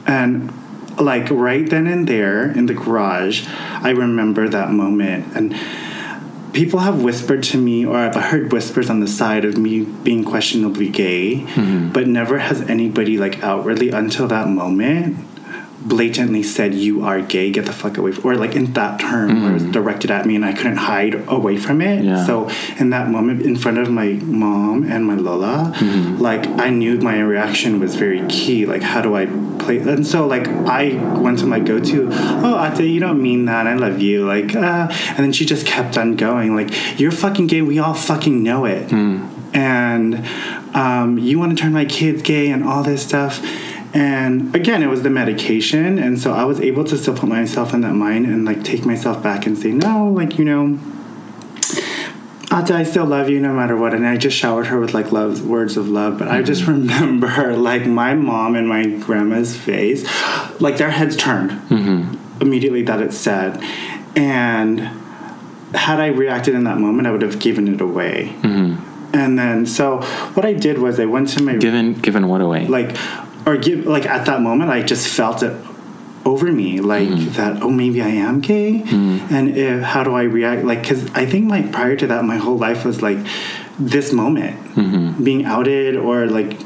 And 0.06 0.52
like 0.98 1.30
right 1.30 1.68
then 1.68 1.86
and 1.86 2.08
there 2.08 2.50
in 2.50 2.66
the 2.66 2.74
garage, 2.74 3.46
I 3.48 3.90
remember 3.90 4.48
that 4.48 4.70
moment. 4.70 5.36
And 5.36 5.54
people 6.54 6.80
have 6.80 7.02
whispered 7.02 7.42
to 7.42 7.58
me, 7.58 7.84
or 7.84 7.96
I've 7.96 8.14
heard 8.14 8.52
whispers 8.52 8.88
on 8.88 9.00
the 9.00 9.08
side 9.08 9.44
of 9.44 9.58
me 9.58 9.82
being 9.82 10.24
questionably 10.24 10.88
gay, 10.88 11.40
mm-hmm. 11.40 11.92
but 11.92 12.06
never 12.06 12.38
has 12.38 12.62
anybody 12.62 13.18
like 13.18 13.42
outwardly 13.42 13.90
until 13.90 14.26
that 14.28 14.48
moment 14.48 15.33
blatantly 15.84 16.42
said 16.42 16.72
you 16.74 17.04
are 17.04 17.20
gay 17.20 17.50
get 17.50 17.66
the 17.66 17.72
fuck 17.72 17.98
away 17.98 18.10
from, 18.12 18.24
or 18.30 18.36
like 18.36 18.54
in 18.56 18.72
that 18.72 18.98
term 19.00 19.42
where 19.42 19.50
it 19.50 19.54
was 19.54 19.64
directed 19.64 20.10
at 20.10 20.24
me 20.26 20.34
and 20.34 20.44
i 20.44 20.52
couldn't 20.52 20.76
hide 20.78 21.14
away 21.28 21.56
from 21.58 21.80
it. 21.82 22.02
Yeah. 22.04 22.24
so 22.26 22.48
in 22.78 22.90
that 22.90 23.10
moment 23.10 23.42
in 23.42 23.54
front 23.56 23.78
of 23.78 23.90
my 23.90 24.08
mom 24.24 24.84
and 24.90 25.04
my 25.06 25.14
lola 25.14 25.74
like 26.18 26.46
i 26.58 26.70
knew 26.70 26.98
my 27.00 27.20
reaction 27.20 27.80
was 27.80 27.94
very 27.96 28.26
key 28.28 28.64
like 28.66 28.82
how 28.82 29.00
do 29.02 29.14
i 29.14 29.26
play 29.58 29.78
and 29.78 30.06
so 30.06 30.26
like 30.26 30.46
i 30.78 30.94
went 31.20 31.38
to 31.38 31.46
my 31.46 31.60
go-to 31.60 32.08
oh 32.12 32.56
ate 32.64 32.84
you 32.88 33.00
don't 33.00 33.20
mean 33.22 33.44
that 33.44 33.66
i 33.66 33.74
love 33.74 34.00
you 34.00 34.24
like 34.26 34.54
uh 34.56 34.86
and 35.08 35.18
then 35.18 35.32
she 35.32 35.44
just 35.44 35.66
kept 35.66 35.98
on 35.98 36.16
going 36.16 36.56
like 36.56 36.70
you're 36.98 37.12
fucking 37.12 37.46
gay 37.46 37.60
we 37.62 37.78
all 37.78 37.94
fucking 37.94 38.42
know 38.42 38.64
it. 38.64 38.90
And 39.52 40.26
um, 40.74 41.16
you 41.18 41.38
want 41.38 41.56
to 41.56 41.62
turn 41.62 41.72
my 41.72 41.84
kids 41.84 42.22
gay 42.22 42.50
and 42.50 42.64
all 42.64 42.82
this 42.82 43.06
stuff 43.06 43.40
and 43.94 44.54
again 44.54 44.82
it 44.82 44.88
was 44.88 45.02
the 45.02 45.10
medication 45.10 45.98
and 45.98 46.18
so 46.18 46.32
i 46.32 46.44
was 46.44 46.60
able 46.60 46.84
to 46.84 46.98
still 46.98 47.16
put 47.16 47.28
myself 47.28 47.72
in 47.72 47.80
that 47.80 47.94
mind 47.94 48.26
and 48.26 48.44
like 48.44 48.62
take 48.64 48.84
myself 48.84 49.22
back 49.22 49.46
and 49.46 49.56
say 49.56 49.70
no 49.70 50.08
like 50.08 50.38
you 50.38 50.44
know 50.44 50.78
Ate, 52.54 52.70
I 52.70 52.84
still 52.84 53.06
love 53.06 53.28
you 53.28 53.40
no 53.40 53.52
matter 53.52 53.76
what. 53.76 53.94
And 53.94 54.06
I 54.06 54.16
just 54.16 54.36
showered 54.36 54.66
her 54.66 54.78
with 54.78 54.94
like 54.94 55.10
love 55.10 55.44
words 55.44 55.76
of 55.76 55.88
love. 55.88 56.18
But 56.18 56.28
I 56.28 56.42
just 56.42 56.62
mm-hmm. 56.62 56.82
remember 56.82 57.56
like 57.56 57.84
my 57.86 58.14
mom 58.14 58.54
and 58.54 58.68
my 58.68 58.86
grandma's 58.86 59.56
face, 59.56 60.04
like 60.60 60.76
their 60.76 60.90
heads 60.90 61.16
turned 61.16 61.50
mm-hmm. 61.50 62.40
immediately 62.40 62.82
that 62.82 63.00
it 63.00 63.12
said. 63.12 63.60
And 64.14 64.80
had 65.74 65.98
I 65.98 66.08
reacted 66.08 66.54
in 66.54 66.64
that 66.64 66.78
moment, 66.78 67.08
I 67.08 67.10
would 67.10 67.22
have 67.22 67.40
given 67.40 67.66
it 67.66 67.80
away. 67.80 68.36
Mm-hmm. 68.42 69.16
And 69.16 69.38
then, 69.38 69.66
so 69.66 70.02
what 70.34 70.44
I 70.44 70.52
did 70.52 70.78
was 70.78 70.98
I 70.98 71.06
went 71.06 71.28
to 71.30 71.42
my 71.42 71.56
Given 71.56 71.94
given 71.94 72.28
what 72.28 72.40
away? 72.40 72.66
like 72.66 72.96
or 73.46 73.56
give 73.56 73.86
like 73.86 74.06
at 74.06 74.26
that 74.26 74.40
moment 74.40 74.70
I 74.70 74.82
just 74.82 75.08
felt 75.08 75.42
it 75.42 75.54
over 76.24 76.50
me 76.50 76.80
like 76.80 77.08
hmm. 77.08 77.28
that 77.32 77.62
oh 77.62 77.70
maybe 77.70 78.00
I 78.00 78.08
am 78.08 78.40
gay. 78.40 78.78
Hmm. 78.78 79.18
And 79.30 79.56
if, 79.56 79.82
how 79.82 80.02
do 80.04 80.14
I 80.14 80.22
react? 80.22 80.64
Like 80.64 80.82
because 80.82 81.10
I 81.12 81.26
think 81.26 81.50
like 81.50 81.72
prior 81.72 81.96
to 81.96 82.06
that 82.08 82.24
my 82.24 82.36
whole 82.36 82.58
life 82.58 82.84
was 82.84 83.02
like 83.02 83.18
this 83.78 84.12
moment. 84.12 84.60
Mm-hmm. 84.74 85.22
Being 85.24 85.44
outed 85.44 85.96
or 85.96 86.26
like 86.26 86.58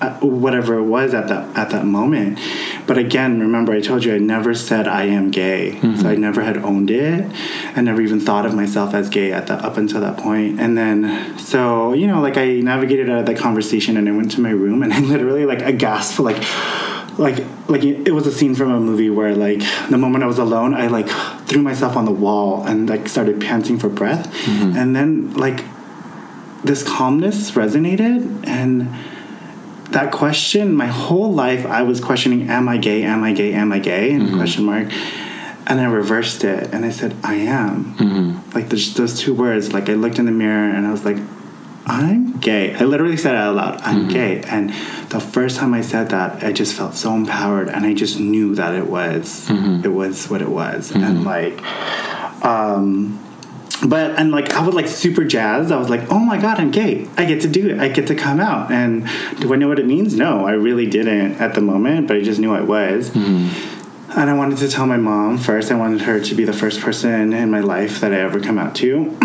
Uh, 0.00 0.18
whatever 0.20 0.78
it 0.78 0.84
was 0.84 1.12
at 1.12 1.28
that 1.28 1.56
at 1.56 1.70
that 1.70 1.84
moment. 1.84 2.38
But 2.86 2.96
again 2.96 3.38
remember 3.40 3.72
I 3.72 3.80
told 3.80 4.02
you 4.02 4.14
I 4.14 4.18
never 4.18 4.54
said 4.54 4.88
I 4.88 5.04
am 5.04 5.30
gay. 5.30 5.72
So 5.72 5.78
I 5.78 5.90
mm-hmm. 5.90 6.20
never 6.20 6.42
had 6.42 6.56
owned 6.58 6.90
it. 6.90 7.30
I 7.76 7.80
never 7.82 8.00
even 8.00 8.18
thought 8.18 8.46
of 8.46 8.54
myself 8.54 8.94
as 8.94 9.10
gay 9.10 9.30
at 9.32 9.46
the 9.46 9.54
up 9.54 9.76
until 9.76 10.00
that 10.00 10.16
point. 10.16 10.58
and 10.58 10.76
then 10.76 11.38
so 11.38 11.92
you 11.92 12.06
know 12.06 12.20
like 12.20 12.38
I 12.38 12.60
navigated 12.60 13.10
out 13.10 13.20
of 13.20 13.26
that 13.26 13.36
conversation 13.36 13.96
and 13.96 14.08
I 14.08 14.12
went 14.12 14.30
to 14.32 14.40
my 14.40 14.50
room 14.50 14.82
and 14.82 14.92
I 14.98 15.00
literally 15.00 15.44
like 15.44 15.62
a 15.62 15.72
gasp 15.72 16.18
like 16.18 16.42
like 17.18 17.44
like 17.68 17.84
it 17.84 18.12
was 18.12 18.26
a 18.26 18.32
scene 18.32 18.54
from 18.54 18.70
a 18.72 18.80
movie 18.80 19.10
where 19.10 19.36
like 19.36 19.60
the 19.90 19.98
moment 19.98 20.24
I 20.24 20.26
was 20.26 20.38
alone 20.38 20.72
I 20.74 20.86
like 20.86 21.08
threw 21.46 21.60
myself 21.60 21.96
on 21.96 22.04
the 22.04 22.12
wall 22.12 22.64
and 22.64 22.88
like 22.88 23.08
started 23.08 23.40
panting 23.40 23.78
for 23.78 23.88
breath. 23.88 24.32
Mm-hmm. 24.44 24.76
And 24.76 24.94
then 24.96 25.34
like 25.34 25.64
this 26.62 26.82
calmness 26.82 27.50
resonated 27.52 28.46
and 28.46 28.88
that 29.92 30.12
question 30.12 30.74
my 30.74 30.86
whole 30.86 31.32
life 31.32 31.66
I 31.66 31.82
was 31.82 32.00
questioning 32.00 32.48
am 32.48 32.68
I 32.68 32.76
gay? 32.76 33.02
Am 33.02 33.22
I 33.24 33.32
gay? 33.32 33.52
Am 33.52 33.72
I 33.72 33.78
gay? 33.78 34.12
And 34.12 34.28
mm-hmm. 34.28 34.36
question 34.36 34.64
mark. 34.64 34.92
And 35.66 35.80
I 35.80 35.84
reversed 35.84 36.42
it 36.44 36.72
and 36.72 36.84
I 36.84 36.90
said 36.90 37.16
I 37.22 37.34
am. 37.34 37.94
Mm-hmm. 37.94 38.50
Like 38.54 38.68
there's 38.68 38.94
those 38.94 39.18
two 39.18 39.34
words. 39.34 39.72
Like 39.72 39.88
I 39.88 39.94
looked 39.94 40.18
in 40.18 40.26
the 40.26 40.32
mirror 40.32 40.70
and 40.70 40.86
I 40.86 40.90
was 40.90 41.04
like 41.04 41.18
I'm 41.86 42.38
gay. 42.38 42.74
I 42.74 42.84
literally 42.84 43.16
said 43.16 43.34
it 43.34 43.38
out 43.38 43.56
loud 43.56 43.80
I'm 43.82 44.02
mm-hmm. 44.02 44.08
gay. 44.08 44.42
And 44.42 44.70
the 45.10 45.20
first 45.20 45.56
time 45.56 45.74
I 45.74 45.80
said 45.80 46.10
that 46.10 46.42
I 46.44 46.52
just 46.52 46.74
felt 46.74 46.94
so 46.94 47.14
empowered 47.14 47.68
and 47.68 47.84
I 47.84 47.94
just 47.94 48.18
knew 48.20 48.54
that 48.54 48.74
it 48.74 48.86
was 48.86 49.48
it 49.50 49.92
was 49.92 50.28
what 50.30 50.42
it 50.42 50.50
was. 50.50 50.92
And 50.92 51.24
like 51.24 51.60
um 52.44 53.18
but 53.86 54.18
and 54.18 54.30
like 54.30 54.50
I 54.50 54.64
was 54.64 54.74
like 54.74 54.86
super 54.88 55.24
jazzed. 55.24 55.72
I 55.72 55.76
was 55.76 55.88
like, 55.88 56.10
oh 56.10 56.18
my 56.18 56.38
god, 56.38 56.58
I'm 56.60 56.70
gay. 56.70 57.06
I 57.16 57.24
get 57.24 57.40
to 57.42 57.48
do 57.48 57.70
it. 57.70 57.78
I 57.80 57.88
get 57.88 58.06
to 58.08 58.14
come 58.14 58.38
out. 58.40 58.70
And 58.70 59.08
do 59.40 59.52
I 59.52 59.56
know 59.56 59.68
what 59.68 59.78
it 59.78 59.86
means? 59.86 60.14
No, 60.14 60.46
I 60.46 60.52
really 60.52 60.86
didn't 60.86 61.40
at 61.40 61.54
the 61.54 61.60
moment, 61.60 62.06
but 62.08 62.16
I 62.16 62.22
just 62.22 62.40
knew 62.40 62.52
I 62.54 62.60
was. 62.60 63.10
And 63.14 64.28
I 64.28 64.34
wanted 64.34 64.58
to 64.58 64.68
tell 64.68 64.86
my 64.86 64.96
mom 64.96 65.38
first. 65.38 65.70
I 65.70 65.76
wanted 65.76 66.00
her 66.02 66.20
to 66.20 66.34
be 66.34 66.44
the 66.44 66.52
first 66.52 66.80
person 66.80 67.32
in 67.32 67.50
my 67.50 67.60
life 67.60 68.00
that 68.00 68.12
I 68.12 68.16
ever 68.18 68.40
come 68.40 68.58
out 68.58 68.74
to. 68.76 69.16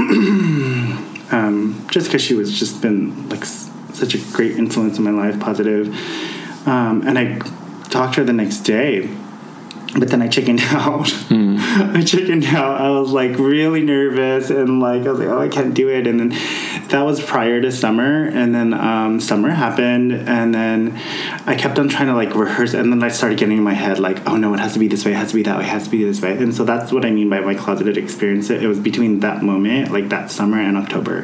um, 1.31 1.85
just 1.89 2.07
because 2.07 2.21
she 2.21 2.33
was 2.35 2.57
just 2.57 2.81
been 2.81 3.27
like 3.29 3.41
s- 3.41 3.69
such 3.93 4.13
a 4.13 4.19
great 4.33 4.57
influence 4.57 4.97
in 4.97 5.03
my 5.03 5.11
life, 5.11 5.39
positive. 5.39 5.87
Um, 6.67 7.01
and 7.07 7.17
I 7.17 7.39
talked 7.89 8.15
to 8.15 8.21
her 8.21 8.25
the 8.25 8.33
next 8.33 8.59
day 8.59 9.09
but 9.97 10.09
then 10.09 10.21
I 10.21 10.27
chickened 10.27 10.59
out. 10.63 11.11
I 11.29 12.03
chickened 12.05 12.45
out. 12.45 12.81
I 12.81 12.89
was 12.89 13.11
like 13.11 13.37
really 13.37 13.81
nervous 13.81 14.49
and 14.49 14.79
like 14.79 15.05
I 15.05 15.11
was 15.11 15.19
like, 15.19 15.29
oh, 15.29 15.39
I 15.39 15.49
can't 15.49 15.73
do 15.73 15.89
it. 15.89 16.07
And 16.07 16.19
then 16.19 16.29
that 16.89 17.01
was 17.03 17.23
prior 17.23 17.61
to 17.61 17.71
summer, 17.71 18.25
and 18.25 18.53
then 18.53 18.73
um, 18.73 19.19
summer 19.19 19.49
happened, 19.49 20.13
and 20.13 20.53
then 20.53 21.01
I 21.45 21.55
kept 21.55 21.79
on 21.79 21.89
trying 21.89 22.07
to 22.07 22.13
like 22.13 22.35
rehearse, 22.35 22.73
and 22.73 22.91
then 22.91 23.03
I 23.03 23.09
started 23.09 23.39
getting 23.39 23.57
in 23.57 23.63
my 23.63 23.73
head 23.73 23.99
like, 23.99 24.27
oh 24.27 24.37
no, 24.37 24.53
it 24.53 24.59
has 24.59 24.73
to 24.73 24.79
be 24.79 24.87
this 24.87 25.03
way, 25.03 25.11
it 25.11 25.15
has 25.15 25.29
to 25.29 25.35
be 25.35 25.43
that 25.43 25.57
way, 25.57 25.63
it 25.63 25.69
has 25.69 25.85
to 25.85 25.89
be 25.89 26.03
this 26.03 26.21
way. 26.21 26.37
And 26.37 26.53
so 26.53 26.63
that's 26.63 26.91
what 26.91 27.03
I 27.05 27.11
mean 27.11 27.29
by 27.29 27.39
my 27.39 27.55
closeted 27.55 27.97
experience. 27.97 28.49
It 28.49 28.67
was 28.67 28.79
between 28.79 29.19
that 29.21 29.43
moment, 29.43 29.91
like 29.91 30.09
that 30.09 30.31
summer 30.31 30.59
and 30.59 30.77
October, 30.77 31.23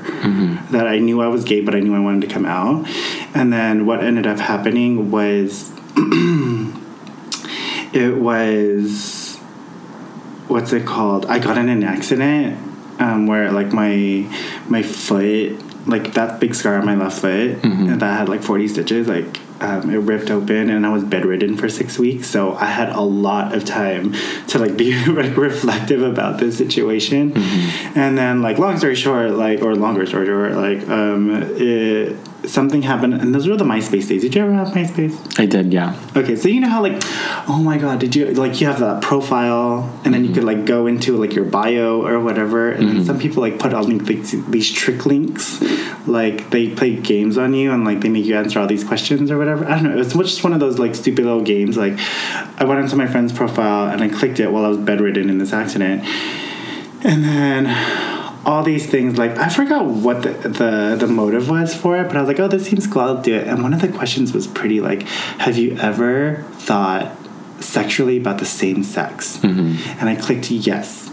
that 0.71 0.87
I 0.87 0.99
knew 0.99 1.21
I 1.21 1.27
was 1.27 1.43
gay, 1.43 1.61
but 1.61 1.75
I 1.75 1.79
knew 1.79 1.95
I 1.95 1.99
wanted 1.99 2.27
to 2.27 2.33
come 2.33 2.45
out. 2.45 2.87
And 3.33 3.53
then 3.53 3.85
what 3.85 4.03
ended 4.03 4.25
up 4.27 4.39
happening 4.39 5.11
was 5.11 5.71
it 7.93 8.15
was 8.17 9.37
what's 10.47 10.73
it 10.73 10.85
called? 10.85 11.25
I 11.27 11.39
got 11.39 11.57
in 11.57 11.69
an 11.69 11.83
accident 11.83 12.57
um, 12.99 13.27
where 13.27 13.51
like 13.51 13.71
my 13.73 14.27
my 14.67 14.83
foot 14.83 15.59
like 15.87 16.13
that 16.13 16.39
big 16.39 16.53
scar 16.53 16.77
on 16.77 16.85
my 16.85 16.95
left 16.95 17.21
foot 17.21 17.63
and 17.89 18.01
that 18.01 18.17
had 18.19 18.29
like 18.29 18.43
40 18.43 18.67
stitches 18.67 19.07
like 19.07 19.39
um, 19.61 19.89
it 19.89 19.97
ripped 19.97 20.29
open 20.29 20.69
and 20.69 20.85
i 20.85 20.89
was 20.93 21.03
bedridden 21.03 21.57
for 21.57 21.69
six 21.69 21.97
weeks 21.97 22.27
so 22.27 22.53
i 22.53 22.65
had 22.65 22.89
a 22.89 23.01
lot 23.01 23.53
of 23.55 23.65
time 23.65 24.13
to 24.47 24.59
like 24.59 24.77
be 24.83 24.93
like 25.07 25.35
reflective 25.37 26.03
about 26.03 26.39
this 26.39 26.55
situation. 26.57 27.33
And 27.95 28.17
then 28.17 28.41
like 28.41 28.57
long 28.59 28.77
story 28.77 28.95
short 28.95 29.31
like 29.31 29.61
or 29.61 29.75
longer 29.75 30.05
story 30.05 30.27
short 30.27 30.53
like 30.53 30.87
um 30.87 31.31
it, 31.57 32.15
something 32.45 32.81
happened 32.81 33.13
and 33.13 33.33
those 33.35 33.47
were 33.47 33.55
the 33.55 33.63
myspace 33.63 34.07
days 34.07 34.21
did 34.21 34.33
you 34.33 34.41
ever 34.41 34.53
have 34.53 34.69
myspace 34.69 35.15
I 35.41 35.45
did, 35.45 35.73
yeah. 35.73 35.99
Okay, 36.15 36.35
so 36.35 36.49
you 36.49 36.59
know 36.59 36.69
how 36.69 36.81
like, 36.81 37.01
oh 37.47 37.59
my 37.63 37.77
god, 37.77 37.99
did 37.99 38.15
you 38.15 38.27
like 38.33 38.61
you 38.61 38.67
have 38.67 38.79
that 38.79 39.01
profile 39.01 39.89
and 40.03 40.13
then 40.13 40.23
you 40.23 40.29
mm-hmm. 40.29 40.35
could 40.35 40.43
like 40.43 40.65
go 40.65 40.87
into 40.87 41.17
like 41.17 41.33
your 41.33 41.45
bio 41.45 42.05
or 42.05 42.19
whatever, 42.19 42.71
and 42.71 42.87
then 42.87 43.03
some 43.03 43.15
mm-hmm. 43.15 43.21
people 43.21 43.41
like 43.41 43.57
put 43.57 43.73
all 43.73 43.85
these, 43.85 44.31
these 44.49 44.71
trick 44.71 45.05
links, 45.05 45.61
like 46.07 46.49
they 46.49 46.69
play 46.69 46.95
games 46.95 47.37
on 47.37 47.53
you 47.53 47.71
and 47.71 47.85
like 47.85 48.01
they 48.01 48.09
make 48.09 48.25
you 48.25 48.35
answer 48.35 48.59
all 48.59 48.67
these 48.67 48.83
questions 48.83 49.31
or 49.31 49.37
whatever. 49.37 49.65
I 49.65 49.75
don't 49.75 49.83
know. 49.83 49.91
It 49.99 50.15
was 50.15 50.29
just 50.29 50.43
one 50.43 50.53
of 50.53 50.59
those 50.59 50.77
like 50.77 50.95
stupid 50.95 51.25
little 51.25 51.41
games. 51.41 51.77
Like, 51.77 51.97
I 52.59 52.63
went 52.65 52.81
into 52.81 52.95
my 52.95 53.07
friend's 53.07 53.33
profile 53.33 53.89
and 53.89 54.03
I 54.03 54.09
clicked 54.09 54.39
it 54.39 54.51
while 54.51 54.65
I 54.65 54.67
was 54.67 54.77
bedridden 54.77 55.29
in 55.29 55.37
this 55.37 55.53
accident, 55.53 56.03
and 57.03 57.23
then 57.23 57.65
all 58.45 58.63
these 58.63 58.87
things 58.89 59.17
like 59.17 59.37
I 59.37 59.49
forgot 59.49 59.85
what 59.85 60.23
the, 60.23 60.29
the 60.29 60.95
the 60.99 61.07
motive 61.07 61.49
was 61.49 61.75
for 61.75 61.97
it, 61.97 62.07
but 62.07 62.17
I 62.17 62.21
was 62.21 62.27
like, 62.27 62.39
oh, 62.39 62.47
this 62.47 62.65
seems 62.65 62.87
cool. 62.87 63.01
I'll 63.01 63.21
do 63.21 63.35
it. 63.35 63.47
And 63.47 63.61
one 63.63 63.73
of 63.73 63.81
the 63.81 63.87
questions 63.89 64.33
was 64.33 64.47
pretty 64.47 64.81
like, 64.81 65.03
have 65.03 65.57
you 65.57 65.77
ever 65.77 66.43
thought 66.53 67.15
sexually 67.59 68.17
about 68.17 68.39
the 68.39 68.45
same 68.45 68.83
sex? 68.83 69.39
And 69.99 70.09
I 70.09 70.15
clicked 70.15 70.49
yes. 70.51 71.09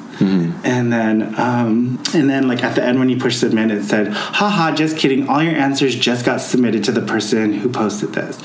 And 0.65 0.93
then, 0.93 1.35
um, 1.39 2.03
and 2.13 2.29
then, 2.29 2.49
like 2.49 2.65
at 2.65 2.75
the 2.75 2.83
end 2.83 2.99
when 2.99 3.09
you 3.09 3.19
push 3.19 3.37
submit, 3.37 3.71
it 3.71 3.85
said, 3.85 4.09
"Haha, 4.09 4.75
just 4.75 4.97
kidding. 4.97 5.29
All 5.29 5.41
your 5.43 5.55
answers 5.55 5.95
just 5.95 6.25
got 6.25 6.41
submitted 6.41 6.83
to 6.85 6.93
the 6.93 7.03
person 7.03 7.53
who 7.53 7.69
posted 7.69 8.15
this." 8.15 8.41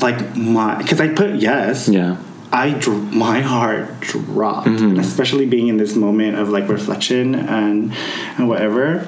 Like 0.00 0.36
my, 0.36 0.76
because 0.76 1.00
I 1.00 1.08
put 1.08 1.36
yes. 1.36 1.88
Yeah. 1.88 2.18
I 2.52 2.72
dr- 2.78 3.12
my 3.14 3.40
heart 3.40 4.00
dropped, 4.00 4.66
and 4.66 4.98
especially 4.98 5.46
being 5.46 5.68
in 5.68 5.78
this 5.78 5.94
moment 5.96 6.36
of 6.38 6.50
like 6.50 6.68
reflection 6.68 7.34
and 7.34 7.94
and 8.36 8.48
whatever. 8.48 9.06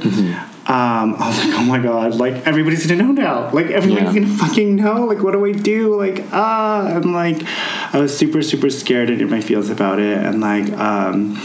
Um, 0.66 1.16
I 1.16 1.28
was 1.28 1.44
like, 1.44 1.54
oh 1.58 1.64
my 1.64 1.78
god, 1.78 2.14
like 2.14 2.46
everybody's 2.46 2.86
gonna 2.86 3.02
know 3.02 3.12
now. 3.12 3.50
Like 3.52 3.66
everybody's 3.66 4.14
Yeah. 4.14 4.22
gonna 4.22 4.34
fucking 4.38 4.76
know. 4.76 5.04
Like 5.04 5.22
what 5.22 5.32
do 5.32 5.44
I 5.44 5.52
do? 5.52 5.94
Like 5.94 6.24
ah, 6.32 6.86
I'm 6.88 7.12
like, 7.12 7.42
I 7.94 7.98
was 7.98 8.16
super 8.16 8.40
super 8.42 8.70
scared 8.70 9.10
and 9.10 9.20
in 9.20 9.28
my 9.28 9.42
feels 9.42 9.68
about 9.68 9.98
it, 9.98 10.16
and 10.16 10.40
like 10.40 10.72
um, 10.72 11.36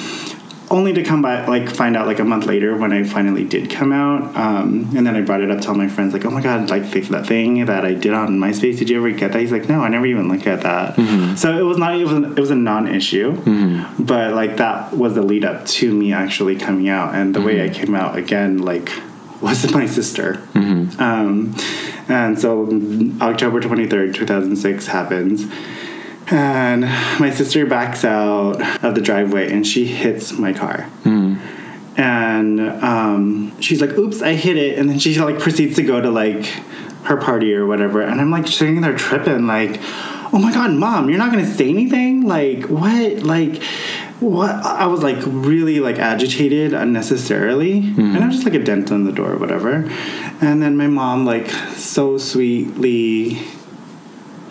only 0.72 0.94
to 0.94 1.04
come 1.04 1.22
back 1.22 1.48
like 1.48 1.70
find 1.70 1.98
out 1.98 2.08
like 2.08 2.20
a 2.20 2.24
month 2.24 2.46
later 2.46 2.76
when 2.78 2.92
I 2.92 3.04
finally 3.04 3.44
did 3.44 3.70
come 3.70 3.92
out, 3.92 4.36
um, 4.36 4.92
and 4.96 5.06
then 5.06 5.16
I 5.16 5.22
brought 5.22 5.42
it 5.42 5.50
up 5.52 5.62
to 5.62 5.70
all 5.70 5.76
my 5.76 5.88
friends 5.88 6.14
like, 6.14 6.26
oh 6.26 6.30
my 6.32 6.42
god, 6.42 6.70
like 6.70 6.84
that 6.92 7.26
thing 7.26 7.66
that 7.66 7.86
I 7.86 7.94
did 7.94 8.14
on 8.14 8.38
MySpace, 8.40 8.78
did 8.78 8.90
you 8.90 8.98
ever 8.98 9.12
get 9.12 9.32
that? 9.34 9.40
He's 9.42 9.52
like, 9.52 9.68
no, 9.68 9.82
I 9.82 9.88
never 9.90 10.06
even 10.06 10.28
looked 10.30 10.48
at 10.48 10.62
that. 10.62 10.96
So 11.38 11.58
it 11.58 11.64
was 11.64 11.78
not 11.78 11.96
it 12.00 12.06
was 12.06 12.14
it 12.38 12.40
was 12.40 12.52
a 12.52 12.56
non-issue, 12.56 13.32
but 14.00 14.34
like 14.34 14.58
that 14.58 14.94
was 14.94 15.16
the 15.16 15.22
lead 15.24 15.44
up 15.46 15.66
to 15.66 15.94
me 15.94 16.14
actually 16.14 16.56
coming 16.56 16.90
out, 16.90 17.16
and 17.16 17.34
the 17.34 17.42
way 17.42 17.64
I 17.64 17.70
came 17.70 17.96
out 17.96 18.18
again 18.18 18.60
like 18.60 18.92
was 19.42 19.72
my 19.74 19.86
sister. 19.86 20.42
Um, 21.00 21.56
and 22.10 22.40
so 22.40 22.66
October 23.22 23.62
23rd, 23.62 24.14
2006 24.14 24.88
happens. 24.88 25.46
And 26.32 26.82
my 27.20 27.32
sister 27.32 27.66
backs 27.66 28.06
out 28.06 28.62
of 28.84 28.96
the 28.96 29.02
driveway 29.02 29.52
and 29.52 29.66
she 29.66 29.86
hits 29.86 30.32
my 30.34 30.54
car. 30.54 30.88
And 31.98 32.62
um, 32.62 33.60
she's 33.62 33.82
like, 33.82 33.92
oops, 33.92 34.22
I 34.22 34.34
hit 34.34 34.56
it. 34.56 34.78
And 34.78 34.90
then 34.90 35.00
she 35.00 35.20
like 35.20 35.40
proceeds 35.40 35.76
to 35.78 35.84
go 35.84 36.00
to 36.00 36.10
like 36.10 36.46
her 37.04 37.18
party 37.18 37.54
or 37.54 37.66
whatever. 37.66 38.02
And 38.02 38.22
I'm 38.22 38.32
like 38.32 38.48
sitting 38.48 38.80
there 38.82 38.96
tripping, 38.96 39.48
like, 39.48 39.80
oh 40.32 40.40
my 40.40 40.54
God, 40.54 40.72
mom, 40.72 41.10
you're 41.10 41.18
not 41.18 41.34
to 41.34 41.46
say 41.46 41.68
anything? 41.70 42.28
Like, 42.28 42.66
what? 42.66 43.24
Like, 43.24 43.62
what? 44.20 44.52
I 44.52 44.86
was 44.86 45.02
like 45.02 45.18
really 45.26 45.80
like 45.80 45.98
agitated 45.98 46.74
unnecessarily. 46.74 47.80
And 48.16 48.24
I 48.24 48.28
was 48.28 48.36
just 48.36 48.46
like 48.46 48.54
a 48.54 48.64
dent 48.64 48.92
on 48.92 49.06
the 49.06 49.12
door 49.12 49.32
or 49.32 49.38
whatever. 49.38 49.90
And 50.42 50.62
then 50.62 50.78
my 50.78 50.88
mom, 50.88 51.26
like, 51.26 51.50
so 51.76 52.18
sweetly 52.18 53.42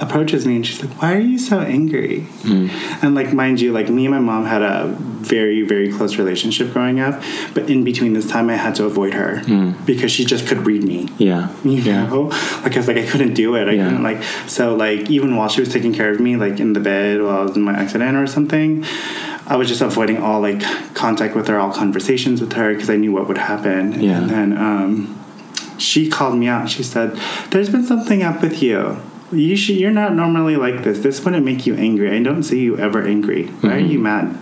approaches 0.01 0.47
me 0.47 0.57
and 0.57 0.67
she's 0.67 0.83
like, 0.85 1.01
Why 1.03 1.15
are 1.15 1.21
you 1.21 1.39
so 1.39 1.61
angry? 1.61 2.27
And 2.45 3.15
like, 3.15 3.33
mind 3.33 3.61
you, 3.61 3.73
like 3.73 3.89
me 3.89 4.07
and 4.07 4.15
my 4.15 4.21
mom 4.21 4.45
had 4.45 4.63
a 4.63 4.87
very, 4.99 5.63
very 5.63 5.93
close 5.93 6.17
relationship 6.17 6.73
growing 6.73 7.01
up. 7.01 7.21
But 7.55 7.69
in 7.71 7.85
between 7.85 8.13
this 8.13 8.29
time, 8.29 8.49
I 8.51 8.55
had 8.57 8.75
to 8.77 8.85
avoid 8.85 9.15
her 9.15 9.43
because 9.85 10.11
she 10.13 10.25
just 10.25 10.47
could 10.47 10.59
read 10.67 10.85
me. 10.85 11.09
Yeah. 11.19 11.53
You 11.65 11.83
know, 11.85 12.23
like 12.63 12.75
I 12.75 12.79
was 12.79 12.89
like 12.89 12.97
I 12.99 13.07
couldn't 13.07 13.35
do 13.35 13.55
it. 13.57 13.69
I 13.69 13.73
Yeah. 13.73 13.85
couldn't 13.85 14.03
like 14.03 14.23
so 14.47 14.75
like 14.75 15.11
even 15.11 15.37
while 15.37 15.49
she 15.49 15.61
was 15.61 15.73
taking 15.73 15.93
care 15.93 16.11
of 16.11 16.21
me, 16.21 16.37
like 16.37 16.61
in 16.61 16.73
the 16.73 16.81
bed 16.81 17.21
while 17.23 17.39
I 17.39 17.43
was 17.43 17.57
in 17.57 17.63
my 17.63 17.73
accident 17.75 18.17
or 18.17 18.27
something, 18.27 18.85
I 19.47 19.57
was 19.57 19.67
just 19.69 19.81
avoiding 19.81 20.19
all 20.23 20.41
like 20.41 20.61
contact 20.95 21.35
with 21.35 21.49
her, 21.49 21.59
all 21.59 21.73
conversations 21.73 22.41
with 22.41 22.53
her 22.53 22.73
because 22.75 22.91
I 22.91 22.97
knew 22.97 23.13
what 23.13 23.27
would 23.29 23.39
happen. 23.39 24.01
Yeah. 24.01 24.19
And 24.19 24.31
then 24.31 24.57
um, 24.59 25.25
she 25.79 26.09
called 26.11 26.37
me 26.39 26.47
out. 26.49 26.69
She 26.69 26.83
said, 26.83 27.19
"There's 27.51 27.71
been 27.71 27.85
something 27.85 28.23
up 28.23 28.43
with 28.43 28.63
you." 28.63 29.01
You 29.31 29.57
should, 29.57 29.77
you're 29.77 29.91
not 29.91 30.15
normally 30.15 30.57
like 30.57 30.85
this. 30.85 31.01
This 31.01 31.23
wouldn't 31.25 31.45
make 31.45 31.67
you 31.67 31.75
angry. 31.75 32.17
I 32.17 32.23
don't 32.23 32.43
see 32.43 32.61
you 32.61 32.79
ever 32.79 33.07
angry. 33.07 33.47
Why 33.47 33.71
are 33.71 33.79
mm-hmm. 33.79 33.91
you 33.91 33.99
mad? 33.99 34.39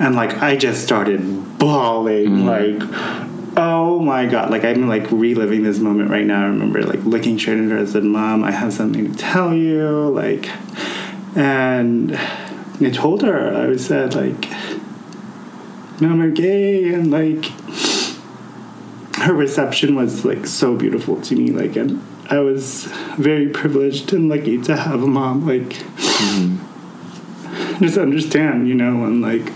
And 0.00 0.14
like 0.14 0.38
I 0.38 0.56
just 0.56 0.82
started 0.82 1.58
bawling, 1.58 2.28
mm-hmm. 2.28 2.46
like, 2.46 3.56
oh 3.58 3.98
my 3.98 4.26
god! 4.26 4.50
Like 4.50 4.64
I'm 4.64 4.88
like 4.88 5.10
reliving 5.10 5.62
this 5.62 5.78
moment 5.78 6.10
right 6.10 6.24
now. 6.24 6.44
I 6.44 6.46
remember 6.46 6.82
like 6.82 7.04
looking 7.04 7.38
straight 7.38 7.58
at 7.58 7.70
her 7.70 7.78
and 7.78 7.88
said, 7.88 8.04
"Mom, 8.04 8.44
I 8.44 8.52
have 8.52 8.72
something 8.72 9.12
to 9.12 9.18
tell 9.18 9.52
you." 9.52 10.08
Like, 10.08 10.48
and 11.36 12.16
I 12.16 12.90
told 12.90 13.22
her 13.22 13.70
I 13.70 13.76
said 13.76 14.14
like, 14.14 14.50
"Mom, 16.00 16.22
I'm 16.22 16.32
gay," 16.32 16.94
and 16.94 17.10
like 17.10 17.46
her 19.18 19.34
reception 19.34 19.96
was 19.96 20.24
like 20.24 20.46
so 20.46 20.76
beautiful 20.76 21.20
to 21.22 21.34
me. 21.34 21.50
Like, 21.50 21.76
and 21.76 22.00
I 22.30 22.38
was 22.40 22.84
very 23.16 23.48
privileged 23.48 24.12
and 24.12 24.28
lucky 24.28 24.60
to 24.62 24.76
have 24.76 25.02
a 25.02 25.06
mom 25.06 25.46
like 25.46 25.70
mm-hmm. 25.70 26.58
just 27.84 27.96
understand, 27.96 28.68
you 28.68 28.74
know, 28.74 29.04
and 29.04 29.22
like 29.22 29.52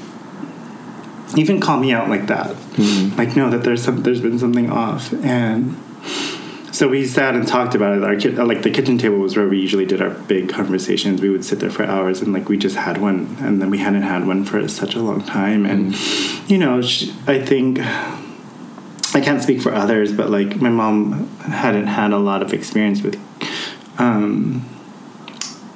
even 1.37 1.61
call 1.61 1.79
me 1.79 1.93
out 1.93 2.09
like 2.09 2.27
that. 2.29 2.51
Mm-hmm. 2.51 3.17
Like 3.19 3.37
know 3.37 3.51
that 3.51 3.63
there's 3.63 3.83
some 3.83 4.03
there's 4.03 4.21
been 4.21 4.39
something 4.39 4.71
off 4.71 5.13
and 5.25 5.77
so 6.73 6.89
we 6.89 7.07
sat 7.07 7.35
and 7.35 7.47
talked 7.47 7.75
about 7.75 7.99
it. 7.99 8.03
Our 8.03 8.41
uh, 8.41 8.47
like 8.47 8.63
the 8.63 8.71
kitchen 8.71 8.97
table 8.97 9.19
was 9.19 9.37
where 9.37 9.47
we 9.47 9.61
usually 9.61 9.85
did 9.85 10.01
our 10.01 10.11
big 10.11 10.49
conversations. 10.49 11.21
We 11.21 11.29
would 11.29 11.45
sit 11.45 11.61
there 11.61 11.71
for 11.71 11.85
hours, 11.85 12.23
and 12.23 12.33
like 12.33 12.49
we 12.49 12.57
just 12.57 12.77
had 12.77 12.97
one, 12.99 13.37
and 13.41 13.61
then 13.61 13.69
we 13.69 13.79
hadn't 13.79 14.03
had 14.03 14.27
one 14.27 14.45
for 14.45 14.67
such 14.69 14.95
a 14.95 15.01
long 15.01 15.23
time. 15.23 15.67
And 15.67 15.93
mm-hmm. 15.93 16.53
you 16.53 16.59
know, 16.59 16.81
sh 16.81 17.11
I 17.27 17.39
think 17.45 17.79
I 19.15 19.21
can't 19.21 19.43
speak 19.43 19.61
for 19.61 19.75
others, 19.75 20.13
but 20.13 20.31
like 20.31 20.61
my 20.61 20.71
mom 20.71 21.29
hadn't 21.41 21.87
had 21.87 22.13
a 22.13 22.19
lot 22.19 22.43
of 22.43 22.53
experience 22.53 23.03
with 23.03 23.21
um, 23.99 24.65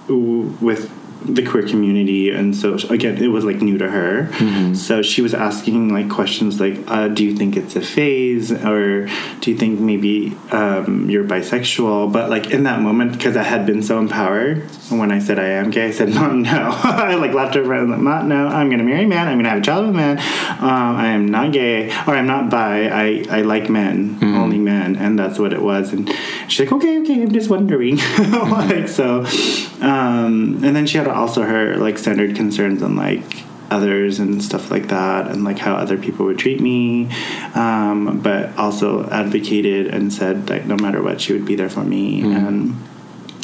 with 0.08 0.90
the 1.24 1.44
queer 1.44 1.66
community, 1.66 2.30
and 2.30 2.54
so 2.54 2.74
again, 2.90 3.22
it 3.22 3.28
was 3.28 3.44
like 3.44 3.60
new 3.62 3.78
to 3.78 3.88
her. 3.90 4.28
So 4.74 5.02
she 5.02 5.22
was 5.22 5.34
asking 5.34 5.92
like 5.92 6.10
questions 6.10 6.60
like, 6.60 6.78
uh, 6.88 7.08
"Do 7.08 7.24
you 7.24 7.34
think 7.34 7.56
it's 7.56 7.74
a 7.76 7.80
phase, 7.80 8.52
or 8.52 9.08
do 9.40 9.50
you 9.50 9.56
think 9.56 9.80
maybe 9.80 10.36
um, 10.52 11.08
you're 11.10 11.24
bisexual?" 11.24 12.12
But 12.12 12.30
like 12.30 12.50
in 12.50 12.64
that 12.64 12.80
moment, 12.80 13.12
because 13.12 13.36
I 13.36 13.42
had 13.42 13.66
been 13.66 13.82
so 13.82 13.98
empowered, 13.98 14.62
when 14.90 15.10
I 15.10 15.18
said 15.18 15.38
I 15.38 15.48
am 15.48 15.70
gay, 15.70 15.86
I 15.86 15.90
said, 15.90 16.14
"Mom, 16.14 16.42
no." 16.50 16.70
I 16.82 17.14
like 17.14 17.32
laughed 17.32 17.56
over 17.56 17.72
and 17.74 17.90
like, 17.90 18.00
"Mom, 18.00 18.28
no. 18.28 18.48
I'm 18.48 18.70
gonna 18.70 18.84
marry 18.84 19.04
a 19.04 19.08
man. 19.08 19.28
I'm 19.28 19.38
gonna 19.38 19.48
have 19.50 19.58
a 19.58 19.62
child 19.62 19.86
with 19.86 19.94
a 19.94 19.98
man. 19.98 20.18
Um, 20.60 20.96
I 20.96 21.08
am 21.08 21.26
not 21.26 21.52
gay, 21.52 21.88
or 22.06 22.14
I'm 22.14 22.26
not 22.26 22.50
bi. 22.50 22.88
I 22.88 23.24
I 23.30 23.42
like 23.42 23.68
men, 23.68 24.18
only 24.22 24.58
men, 24.58 24.96
and 24.96 25.18
that's 25.18 25.38
what 25.38 25.52
it 25.52 25.62
was." 25.62 25.92
And 25.92 26.08
she's 26.48 26.60
like, 26.60 26.72
"Okay, 26.72 27.00
okay. 27.00 27.22
I'm 27.22 27.32
just 27.32 27.50
wondering." 27.50 27.96
like 28.50 28.88
so, 28.88 29.24
um, 29.80 30.60
and 30.64 30.76
then 30.76 30.86
she 30.86 30.98
had 30.98 31.05
also 31.10 31.42
her 31.42 31.76
like 31.76 31.98
standard 31.98 32.36
concerns 32.36 32.82
on 32.82 32.96
like 32.96 33.44
others 33.70 34.20
and 34.20 34.42
stuff 34.42 34.70
like 34.70 34.88
that 34.88 35.28
and 35.28 35.42
like 35.44 35.58
how 35.58 35.74
other 35.74 35.98
people 35.98 36.26
would 36.26 36.38
treat 36.38 36.60
me 36.60 37.08
um, 37.54 38.20
but 38.22 38.56
also 38.56 39.08
advocated 39.10 39.88
and 39.88 40.12
said 40.12 40.46
that 40.46 40.66
no 40.66 40.76
matter 40.76 41.02
what 41.02 41.20
she 41.20 41.32
would 41.32 41.44
be 41.44 41.56
there 41.56 41.68
for 41.68 41.82
me 41.82 42.22
and 42.22 42.76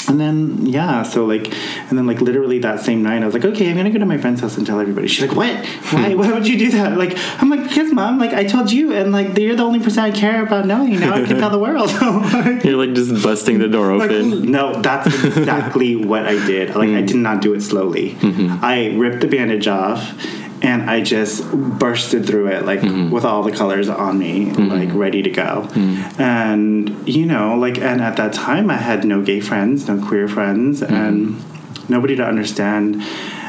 and 0.08 0.20
then 0.20 0.66
yeah 0.66 1.02
so 1.02 1.24
like 1.24 1.52
and 1.88 1.98
then 1.98 2.06
like 2.06 2.20
literally 2.20 2.58
that 2.58 2.80
same 2.80 3.02
night 3.02 3.22
i 3.22 3.26
was 3.26 3.34
like 3.34 3.44
okay 3.44 3.70
i'm 3.70 3.76
gonna 3.76 3.90
go 3.90 3.98
to 3.98 4.06
my 4.06 4.18
friend's 4.18 4.40
house 4.40 4.56
and 4.56 4.66
tell 4.66 4.80
everybody. 4.80 5.08
She's 5.08 5.26
like 5.26 5.36
what? 5.36 5.54
Why 5.54 6.10
hmm. 6.10 6.18
why 6.18 6.32
would 6.32 6.46
you 6.46 6.58
do 6.58 6.70
that? 6.72 6.96
Like 6.96 7.16
i'm 7.40 7.50
like 7.50 7.62
because 7.64 7.92
mom 7.92 8.18
like 8.18 8.32
i 8.32 8.44
told 8.44 8.70
you 8.70 8.92
and 8.92 9.12
like 9.12 9.36
you're 9.38 9.56
the 9.56 9.62
only 9.62 9.80
person 9.80 10.00
i 10.00 10.10
care 10.10 10.42
about 10.42 10.66
knowing. 10.66 11.00
Now 11.00 11.14
i 11.14 11.24
can 11.24 11.38
tell 11.38 11.50
the 11.50 11.58
world. 11.58 11.90
You're 12.64 12.76
like 12.76 12.94
just 12.94 13.22
busting 13.22 13.58
the 13.58 13.68
door 13.68 13.96
like, 13.96 14.10
open. 14.10 14.50
no, 14.50 14.80
that's 14.80 15.06
exactly 15.24 15.96
what 15.96 16.26
I 16.26 16.34
did. 16.46 16.74
Like, 16.74 16.90
I 16.90 17.00
hmm. 17.00 17.06
did 17.06 17.16
not 17.16 17.42
do 17.42 17.54
it 17.54 17.60
slowly. 17.60 18.12
Mm-hmm. 18.12 18.64
I 18.64 18.94
ripped 18.96 19.20
the 19.20 19.28
bandage 19.28 19.66
off 19.66 20.14
and 20.62 20.88
I 20.88 21.00
just 21.02 21.50
bursted 21.52 22.26
through 22.26 22.48
it, 22.48 22.64
like, 22.64 22.80
mm-hmm. 22.80 23.10
with 23.10 23.24
all 23.24 23.42
the 23.42 23.50
colors 23.52 23.88
on 23.88 24.18
me, 24.18 24.46
mm-hmm. 24.46 24.68
like, 24.68 24.94
ready 24.94 25.22
to 25.22 25.30
go. 25.30 25.66
Mm-hmm. 25.68 26.22
And, 26.22 27.08
you 27.08 27.26
know, 27.26 27.56
like, 27.56 27.78
and 27.78 28.00
at 28.00 28.16
that 28.16 28.32
time, 28.32 28.70
I 28.70 28.76
had 28.76 29.04
no 29.04 29.22
gay 29.22 29.40
friends, 29.40 29.88
no 29.88 30.00
queer 30.06 30.28
friends, 30.28 30.82
and 30.82 31.42
nobody 31.88 32.14
to 32.16 32.24
understand. 32.24 33.02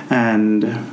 And 0.10 0.90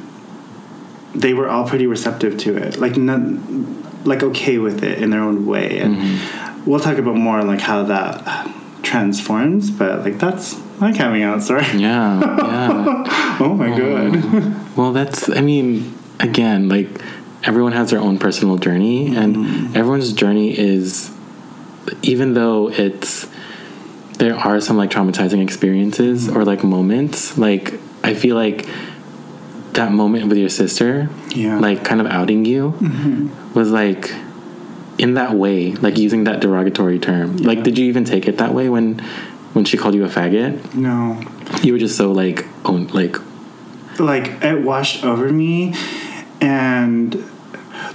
they 1.14 1.32
were 1.32 1.48
all 1.48 1.66
pretty 1.66 1.86
receptive 1.86 2.36
to 2.38 2.56
it, 2.56 2.78
like, 2.78 2.96
none, 2.96 3.82
like, 4.04 4.22
okay 4.22 4.58
with 4.58 4.84
it 4.84 5.02
in 5.02 5.10
their 5.10 5.22
own 5.22 5.46
way. 5.46 5.78
And 5.78 6.20
we'll 6.66 6.80
talk 6.80 6.98
about 6.98 7.16
more, 7.16 7.42
like, 7.42 7.60
how 7.60 7.84
that 7.84 8.46
transforms, 8.82 9.70
but 9.70 10.02
like 10.02 10.18
that's 10.18 10.58
my 10.80 10.92
coming 10.92 11.22
out 11.22 11.42
story. 11.42 11.64
Yeah, 11.74 12.18
yeah. 12.20 13.36
Oh 13.42 13.54
my 13.54 13.68
god. 13.68 14.76
Well, 14.76 14.92
that's, 14.92 15.28
I 15.30 15.40
mean, 15.40 15.94
again, 16.20 16.68
like 16.68 16.88
everyone 17.42 17.72
has 17.72 17.90
their 17.90 18.00
own 18.00 18.18
personal 18.18 18.58
journey, 18.58 19.16
and 19.16 19.36
mm-hmm. 19.36 19.76
everyone's 19.76 20.12
journey 20.12 20.56
is, 20.56 21.10
even 22.02 22.34
though 22.34 22.70
it's, 22.70 23.26
there 24.18 24.36
are 24.36 24.60
some 24.60 24.76
like 24.76 24.90
traumatizing 24.90 25.42
experiences 25.42 26.28
mm-hmm. 26.28 26.36
or 26.36 26.44
like 26.44 26.62
moments, 26.62 27.38
like 27.38 27.74
I 28.04 28.14
feel 28.14 28.36
like 28.36 28.66
that 29.72 29.92
moment 29.92 30.28
with 30.28 30.36
your 30.36 30.48
sister, 30.48 31.08
Yeah. 31.34 31.58
like 31.58 31.84
kind 31.84 32.00
of 32.00 32.06
outing 32.06 32.44
you, 32.44 32.72
mm-hmm. 32.78 33.54
was 33.54 33.70
like, 33.70 34.14
in 34.98 35.14
that 35.14 35.34
way, 35.34 35.72
like 35.72 35.96
using 35.96 36.24
that 36.24 36.40
derogatory 36.40 36.98
term. 36.98 37.38
Like, 37.38 37.62
did 37.62 37.78
you 37.78 37.86
even 37.86 38.04
take 38.04 38.28
it 38.28 38.36
that 38.38 38.52
way 38.52 38.68
when, 38.68 38.98
when 39.54 39.64
she 39.64 39.78
called 39.78 39.94
you 39.94 40.04
a 40.04 40.08
faggot? 40.08 40.74
No. 40.74 41.18
You 41.62 41.72
were 41.72 41.78
just 41.78 41.96
so 41.96 42.12
like, 42.12 42.44
own, 42.66 42.88
like, 42.88 43.16
Like 43.98 44.42
it 44.42 44.62
washed 44.62 45.04
over 45.04 45.32
me 45.32 45.74
and 46.40 47.12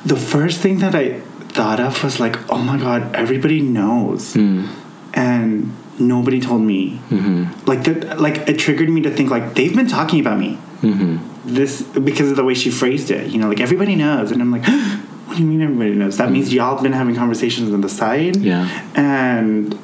the 0.05 0.15
first 0.15 0.61
thing 0.61 0.79
that 0.79 0.95
I 0.95 1.19
thought 1.55 1.79
of 1.79 2.03
was 2.03 2.19
like, 2.19 2.37
oh 2.51 2.57
my 2.57 2.77
god, 2.77 3.15
everybody 3.15 3.61
knows. 3.61 4.33
Hmm. 4.33 4.67
And 5.13 5.75
nobody 5.99 6.41
told 6.41 6.61
me. 6.61 6.99
Mm-hmm. 7.09 7.67
Like 7.67 7.83
that 7.85 8.19
like 8.19 8.49
it 8.49 8.59
triggered 8.59 8.89
me 8.89 9.01
to 9.01 9.11
think 9.11 9.29
like 9.29 9.55
they've 9.55 9.75
been 9.75 9.87
talking 9.87 10.19
about 10.19 10.39
me. 10.39 10.57
Mm-hmm. 10.81 11.17
This 11.45 11.81
because 11.81 12.29
of 12.31 12.35
the 12.35 12.43
way 12.43 12.53
she 12.53 12.69
phrased 12.69 13.11
it, 13.11 13.31
you 13.31 13.39
know, 13.39 13.47
like 13.47 13.61
everybody 13.61 13.95
knows. 13.95 14.31
And 14.31 14.41
I'm 14.41 14.51
like, 14.51 14.65
what 15.25 15.37
do 15.37 15.43
you 15.43 15.49
mean 15.49 15.61
everybody 15.61 15.95
knows? 15.95 16.17
That 16.17 16.27
hmm. 16.27 16.33
means 16.33 16.53
y'all 16.53 16.81
been 16.81 16.93
having 16.93 17.15
conversations 17.15 17.71
on 17.73 17.81
the 17.81 17.89
side. 17.89 18.35
Yeah. 18.35 18.67
And 18.95 19.79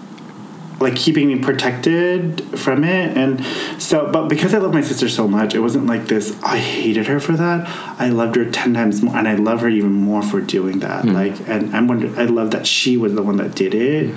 like 0.81 0.95
keeping 0.95 1.27
me 1.27 1.39
protected 1.39 2.59
from 2.59 2.83
it. 2.83 3.17
And 3.17 3.43
so 3.81 4.11
but 4.11 4.27
because 4.27 4.53
i 4.53 4.57
love 4.57 4.73
my 4.73 4.81
sister 4.81 5.09
so 5.09 5.27
much 5.27 5.53
it 5.53 5.59
wasn't 5.59 5.85
like 5.85 6.07
this 6.07 6.35
i 6.43 6.57
hated 6.57 7.07
her 7.07 7.19
for 7.19 7.33
that. 7.33 7.67
I 7.99 8.09
loved 8.09 8.35
her 8.35 8.49
10 8.49 8.73
times 8.73 9.01
more 9.01 9.15
and 9.15 9.27
i 9.27 9.35
love 9.35 9.61
her 9.61 9.69
even 9.69 9.91
more 9.93 10.21
for 10.21 10.41
doing 10.41 10.79
that. 10.79 11.03
Hmm. 11.03 11.13
Like 11.13 11.47
and 11.47 11.75
i'm 11.75 11.87
wonder 11.87 12.13
i 12.19 12.25
love 12.25 12.51
that 12.51 12.67
she 12.67 12.97
was 12.97 13.13
the 13.13 13.23
one 13.23 13.37
that 13.37 13.55
did 13.55 13.73
it 13.73 14.13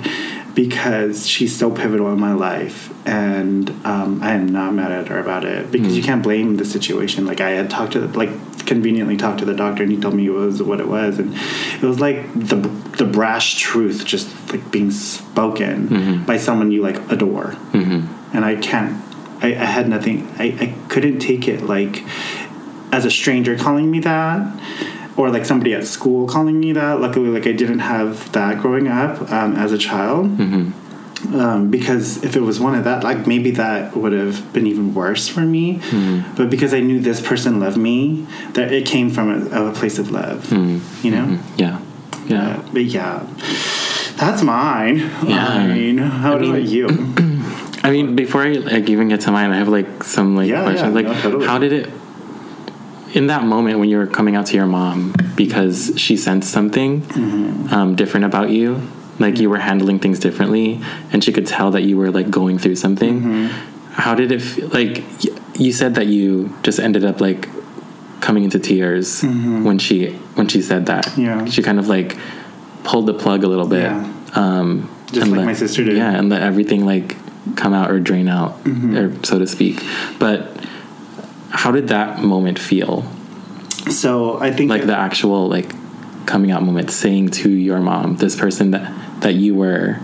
because 0.55 1.27
she's 1.27 1.55
so 1.55 1.69
pivotal 1.69 2.11
in 2.11 2.19
my 2.19 2.33
life 2.33 2.89
and 3.05 3.69
um, 3.85 4.23
i 4.23 4.31
am 4.31 4.47
not 4.47 4.73
mad 4.73 4.91
at 4.91 5.07
her 5.09 5.19
about 5.19 5.43
it 5.43 5.69
because 5.69 5.93
mm. 5.93 5.97
you 5.97 6.03
can't 6.03 6.23
blame 6.23 6.55
the 6.55 6.65
situation. 6.65 7.25
Like 7.25 7.41
i 7.41 7.51
had 7.51 7.69
talked 7.69 7.93
to 7.93 7.99
the, 7.99 8.17
like 8.17 8.29
conveniently 8.65 9.17
talked 9.17 9.39
to 9.39 9.45
the 9.45 9.53
doctor 9.53 9.83
and 9.83 9.91
he 9.91 9.99
told 9.99 10.15
me 10.15 10.25
it 10.25 10.31
was 10.31 10.63
what 10.63 10.79
it 10.79 10.87
was 10.87 11.19
and 11.19 11.35
it 11.35 11.83
was 11.83 11.99
like 11.99 12.33
the 12.33 12.55
the 12.97 13.05
brash 13.05 13.59
truth 13.59 14.05
just 14.05 14.27
like 14.51 14.71
being 14.71 14.89
spoken 14.89 15.87
mm-hmm. 15.87 16.25
by 16.25 16.37
someone 16.37 16.71
you 16.71 16.81
like 16.81 16.97
adore. 17.11 17.51
Mm-hmm. 17.73 18.35
And 18.35 18.45
i 18.45 18.55
can't 18.55 19.03
I, 19.43 19.47
I 19.47 19.65
had 19.65 19.87
nothing 19.87 20.27
I, 20.39 20.45
I 20.59 20.87
couldn't 20.89 21.19
take 21.19 21.47
it 21.47 21.63
like 21.63 22.03
as 22.91 23.05
a 23.05 23.11
stranger 23.11 23.57
calling 23.57 23.91
me 23.91 23.99
that 23.99 24.41
or 25.17 25.29
like 25.29 25.45
somebody 25.45 25.73
at 25.73 25.85
school 25.85 26.27
calling 26.27 26.59
me 26.59 26.73
that 26.73 26.99
luckily 26.99 27.29
like 27.29 27.47
i 27.47 27.51
didn't 27.51 27.79
have 27.79 28.31
that 28.33 28.59
growing 28.59 28.87
up 28.87 29.21
um, 29.31 29.55
as 29.55 29.71
a 29.71 29.77
child 29.77 30.25
um, 31.33 31.71
because 31.71 32.23
if 32.23 32.35
it 32.35 32.41
was 32.41 32.59
one 32.59 32.75
of 32.75 32.83
that, 32.83 33.03
like 33.03 33.25
maybe 33.25 33.49
that 33.51 33.95
would 33.97 34.11
have 34.13 34.53
been 34.53 34.67
even 34.67 34.93
worse 34.93 35.27
for 35.27 35.39
me. 35.41 35.81
But 36.37 36.51
because 36.51 36.71
I 36.71 36.81
knew 36.81 36.99
this 36.99 37.19
person 37.19 37.59
loved 37.59 37.77
me, 37.77 38.27
that 38.53 38.71
it 38.71 38.85
came 38.85 39.09
from 39.09 39.31
a, 39.31 39.45
of 39.49 39.67
a 39.75 39.79
place 39.79 39.97
of 39.97 40.11
love, 40.11 40.51
you 41.03 41.09
know. 41.11 41.39
Yeah. 41.57 41.79
Yeah. 42.27 42.49
Uh, 42.57 42.69
but 42.71 42.83
yeah, 42.85 43.25
that's 44.17 44.43
mine. 44.43 44.97
Yeah. 45.25 45.47
I 45.47 45.67
mean, 45.67 45.97
how 45.97 46.37
mean- 46.37 46.49
about 46.51 46.63
you? 46.63 46.87
I 47.83 47.89
mean, 47.91 48.15
before 48.15 48.41
I 48.43 48.53
like 48.53 48.87
even 48.89 49.07
get 49.07 49.21
to 49.21 49.31
mine, 49.31 49.49
I 49.51 49.57
have 49.57 49.67
like 49.69 50.03
some 50.03 50.35
like 50.35 50.47
Yeah, 50.49 50.61
questions. 50.63 50.89
yeah, 50.95 51.01
like, 51.01 51.05
no, 51.07 51.21
totally. 51.21 51.47
how 51.47 51.57
did 51.57 51.73
it? 51.73 51.89
In 53.15 53.27
that 53.27 53.43
moment 53.45 53.79
when 53.79 53.87
you 53.89 53.97
were 53.97 54.07
coming 54.07 54.35
out 54.35 54.45
to 54.47 54.55
your 54.55 54.65
mom 54.65 55.13
because 55.35 55.93
she 55.95 56.17
sensed 56.17 56.51
something 56.51 57.01
Mm-hmm. 57.01 57.73
um, 57.73 57.95
different 57.95 58.25
about 58.25 58.49
you, 58.49 58.81
like 59.19 59.39
you 59.39 59.49
were 59.49 59.57
handling 59.59 59.99
things 59.99 60.19
differently, 60.19 60.81
and 61.11 61.23
she 61.23 61.31
could 61.31 61.47
tell 61.47 61.71
that 61.71 61.83
you 61.83 61.95
were 61.97 62.11
like 62.11 62.29
going 62.29 62.57
through 62.59 62.75
something. 62.75 63.21
Mm-hmm. 63.21 63.91
How 63.93 64.13
did 64.15 64.31
it? 64.33 64.41
Feel? 64.41 64.67
Like 64.67 65.01
you 65.57 65.71
said 65.71 65.95
that 65.95 66.07
you 66.07 66.53
just 66.63 66.79
ended 66.79 67.05
up 67.05 67.21
like 67.21 67.47
coming 68.19 68.43
into 68.43 68.59
tears 68.59 69.21
when 69.23 69.77
she 69.79 70.09
when 70.35 70.47
she 70.49 70.61
said 70.61 70.87
that. 70.87 71.05
Mm-hmm. 71.05 71.21
Yeah. 71.21 71.45
she 71.45 71.61
kind 71.63 71.79
of 71.79 71.87
like 71.87 72.17
pulled 72.83 73.05
the 73.05 73.13
plug 73.13 73.43
a 73.45 73.47
little 73.47 73.67
bit. 73.67 73.83
Yeah. 73.83 74.11
Um, 74.35 74.89
Just 75.07 75.21
and 75.21 75.31
like 75.31 75.37
let- 75.39 75.45
my 75.45 75.53
sister 75.53 75.85
did. 75.85 75.95
Yeah, 75.95 76.11
and 76.11 76.27
let 76.29 76.41
everything 76.43 76.85
like 76.85 77.15
come 77.55 77.73
out 77.73 77.89
or 77.91 77.99
drain 78.01 78.27
out, 78.27 78.61
Mm-hmm. 78.65 78.97
or 78.97 79.23
so 79.23 79.39
to 79.39 79.47
speak. 79.47 79.81
But 80.19 80.51
how 81.55 81.71
did 81.71 81.87
that 81.87 82.21
moment 82.21 82.59
feel? 82.59 83.03
So 83.89 84.39
I 84.39 84.51
think 84.51 84.69
Like 84.69 84.85
the 84.85 84.97
actual 84.97 85.47
like 85.47 85.73
coming 86.25 86.51
out 86.51 86.63
moment, 86.63 86.91
saying 86.91 87.29
to 87.29 87.49
your 87.49 87.79
mom, 87.79 88.17
this 88.17 88.35
person 88.35 88.71
that 88.71 88.91
that 89.21 89.35
you 89.35 89.55
were 89.55 89.99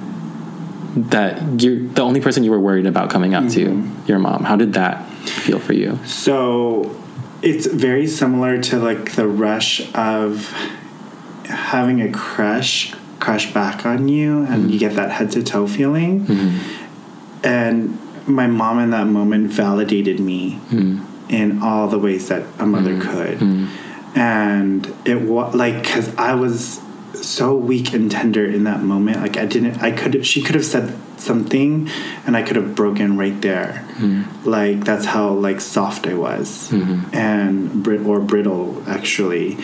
that 0.95 1.61
you're 1.61 1.87
the 1.87 2.01
only 2.01 2.21
person 2.21 2.43
you 2.43 2.51
were 2.51 2.59
worried 2.59 2.85
about 2.85 3.09
coming 3.09 3.33
out 3.33 3.43
Mm-hmm. 3.43 4.05
to, 4.05 4.07
your 4.07 4.19
mom. 4.19 4.43
How 4.43 4.55
did 4.55 4.73
that 4.73 5.07
feel 5.25 5.59
for 5.59 5.73
you? 5.73 5.99
So 6.05 6.95
it's 7.41 7.65
very 7.65 8.07
similar 8.07 8.61
to 8.61 8.77
like 8.79 9.13
the 9.15 9.27
rush 9.27 9.81
of 9.93 10.51
having 11.45 12.01
a 12.01 12.11
crush 12.11 12.93
crush 13.19 13.53
back 13.53 13.85
on 13.85 14.07
you 14.07 14.43
and 14.45 14.63
you 14.63 14.69
mm-hmm. 14.69 14.77
get 14.77 14.95
that 14.95 15.11
head 15.11 15.31
to 15.31 15.43
toe 15.43 15.67
feeling. 15.67 16.25
Mm-hmm. 16.25 17.45
And 17.45 17.97
my 18.27 18.47
mom 18.47 18.79
in 18.79 18.91
that 18.91 19.07
moment 19.07 19.51
validated 19.51 20.19
me 20.19 20.59
mm-hmm. 20.69 21.10
In 21.31 21.63
all 21.63 21.87
the 21.87 21.97
ways 21.97 22.27
that 22.27 22.43
a 22.59 22.65
mother 22.65 22.93
mm. 22.93 23.01
could. 23.01 23.39
Mm. 23.39 23.67
And 24.15 24.93
it 25.05 25.21
was 25.21 25.55
like 25.55 25.83
cuz 25.83 26.13
I 26.17 26.35
was 26.35 26.81
so 27.13 27.55
weak 27.55 27.93
and 27.93 28.11
tender 28.11 28.45
in 28.45 28.63
that 28.65 28.81
moment 28.83 29.21
like 29.21 29.37
I 29.37 29.45
didn't 29.45 29.81
I 29.81 29.91
could 29.91 30.25
she 30.25 30.41
could 30.41 30.55
have 30.55 30.65
said 30.65 30.93
something 31.21 31.89
and 32.25 32.35
I 32.35 32.41
could 32.41 32.55
have 32.55 32.75
broken 32.75 33.17
right 33.17 33.39
there. 33.41 33.85
Mm. 33.97 34.45
Like 34.45 34.83
that's 34.83 35.05
how 35.05 35.29
like 35.29 35.61
soft 35.61 36.07
I 36.07 36.15
was, 36.15 36.69
mm-hmm. 36.71 37.15
and 37.15 37.83
brit 37.83 38.01
or 38.01 38.19
brittle 38.19 38.83
actually. 38.87 39.57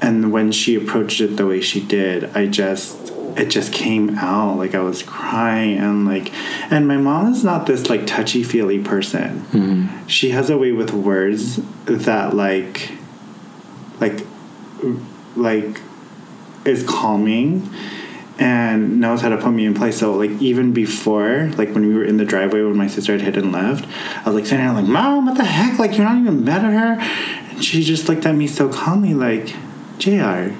And 0.00 0.32
when 0.32 0.52
she 0.52 0.74
approached 0.74 1.20
it 1.20 1.36
the 1.38 1.46
way 1.46 1.60
she 1.62 1.80
did, 1.80 2.24
I 2.36 2.46
just 2.46 3.13
it 3.36 3.46
just 3.46 3.72
came 3.72 4.18
out 4.18 4.56
like 4.56 4.74
I 4.74 4.80
was 4.80 5.02
crying 5.02 5.78
and 5.78 6.06
like 6.06 6.32
and 6.72 6.86
my 6.86 6.96
mom 6.96 7.32
is 7.32 7.44
not 7.44 7.66
this 7.66 7.88
like 7.88 8.06
touchy 8.06 8.42
feely 8.42 8.78
person. 8.78 9.40
Mm-hmm. 9.52 10.06
She 10.06 10.30
has 10.30 10.50
a 10.50 10.58
way 10.58 10.72
with 10.72 10.92
words 10.92 11.56
that 11.86 12.34
like 12.34 12.92
like 14.00 14.26
like 15.36 15.80
is 16.64 16.82
calming 16.84 17.68
and 18.38 19.00
knows 19.00 19.20
how 19.20 19.28
to 19.28 19.36
put 19.36 19.50
me 19.50 19.64
in 19.64 19.74
place. 19.74 19.98
So 19.98 20.14
like 20.14 20.30
even 20.42 20.72
before, 20.72 21.50
like 21.56 21.72
when 21.72 21.86
we 21.86 21.94
were 21.94 22.04
in 22.04 22.16
the 22.16 22.24
driveway 22.24 22.62
when 22.62 22.76
my 22.76 22.88
sister 22.88 23.12
had 23.12 23.20
hit 23.20 23.36
and 23.36 23.52
left, 23.52 23.86
I 24.18 24.30
was 24.30 24.34
like 24.34 24.46
sitting 24.46 24.64
there 24.64 24.74
like, 24.74 24.86
Mom, 24.86 25.26
what 25.26 25.36
the 25.36 25.44
heck? 25.44 25.78
Like 25.78 25.96
you're 25.96 26.06
not 26.06 26.18
even 26.18 26.44
mad 26.44 26.64
at 26.64 26.72
her? 26.72 27.50
And 27.50 27.64
she 27.64 27.82
just 27.82 28.08
looked 28.08 28.26
at 28.26 28.34
me 28.34 28.46
so 28.46 28.68
calmly, 28.68 29.14
like, 29.14 29.54
JR, 29.98 30.52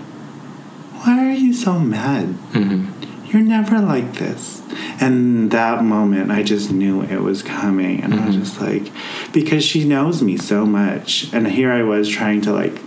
why 1.04 1.28
are 1.28 1.32
you 1.32 1.52
so 1.52 1.78
mad? 1.78 2.28
Mm-hmm. 2.52 3.26
You're 3.26 3.42
never 3.42 3.78
like 3.80 4.14
this. 4.14 4.62
And 5.00 5.50
that 5.50 5.84
moment 5.84 6.30
I 6.30 6.42
just 6.42 6.70
knew 6.70 7.02
it 7.02 7.20
was 7.20 7.42
coming 7.42 8.02
and 8.02 8.14
I 8.14 8.26
was 8.26 8.36
mm-hmm. 8.36 8.44
just 8.44 8.60
like 8.60 9.32
because 9.32 9.64
she 9.64 9.84
knows 9.86 10.22
me 10.22 10.36
so 10.38 10.64
much. 10.64 11.32
And 11.34 11.46
here 11.46 11.72
I 11.72 11.82
was 11.82 12.08
trying 12.08 12.40
to 12.42 12.52
like 12.52 12.80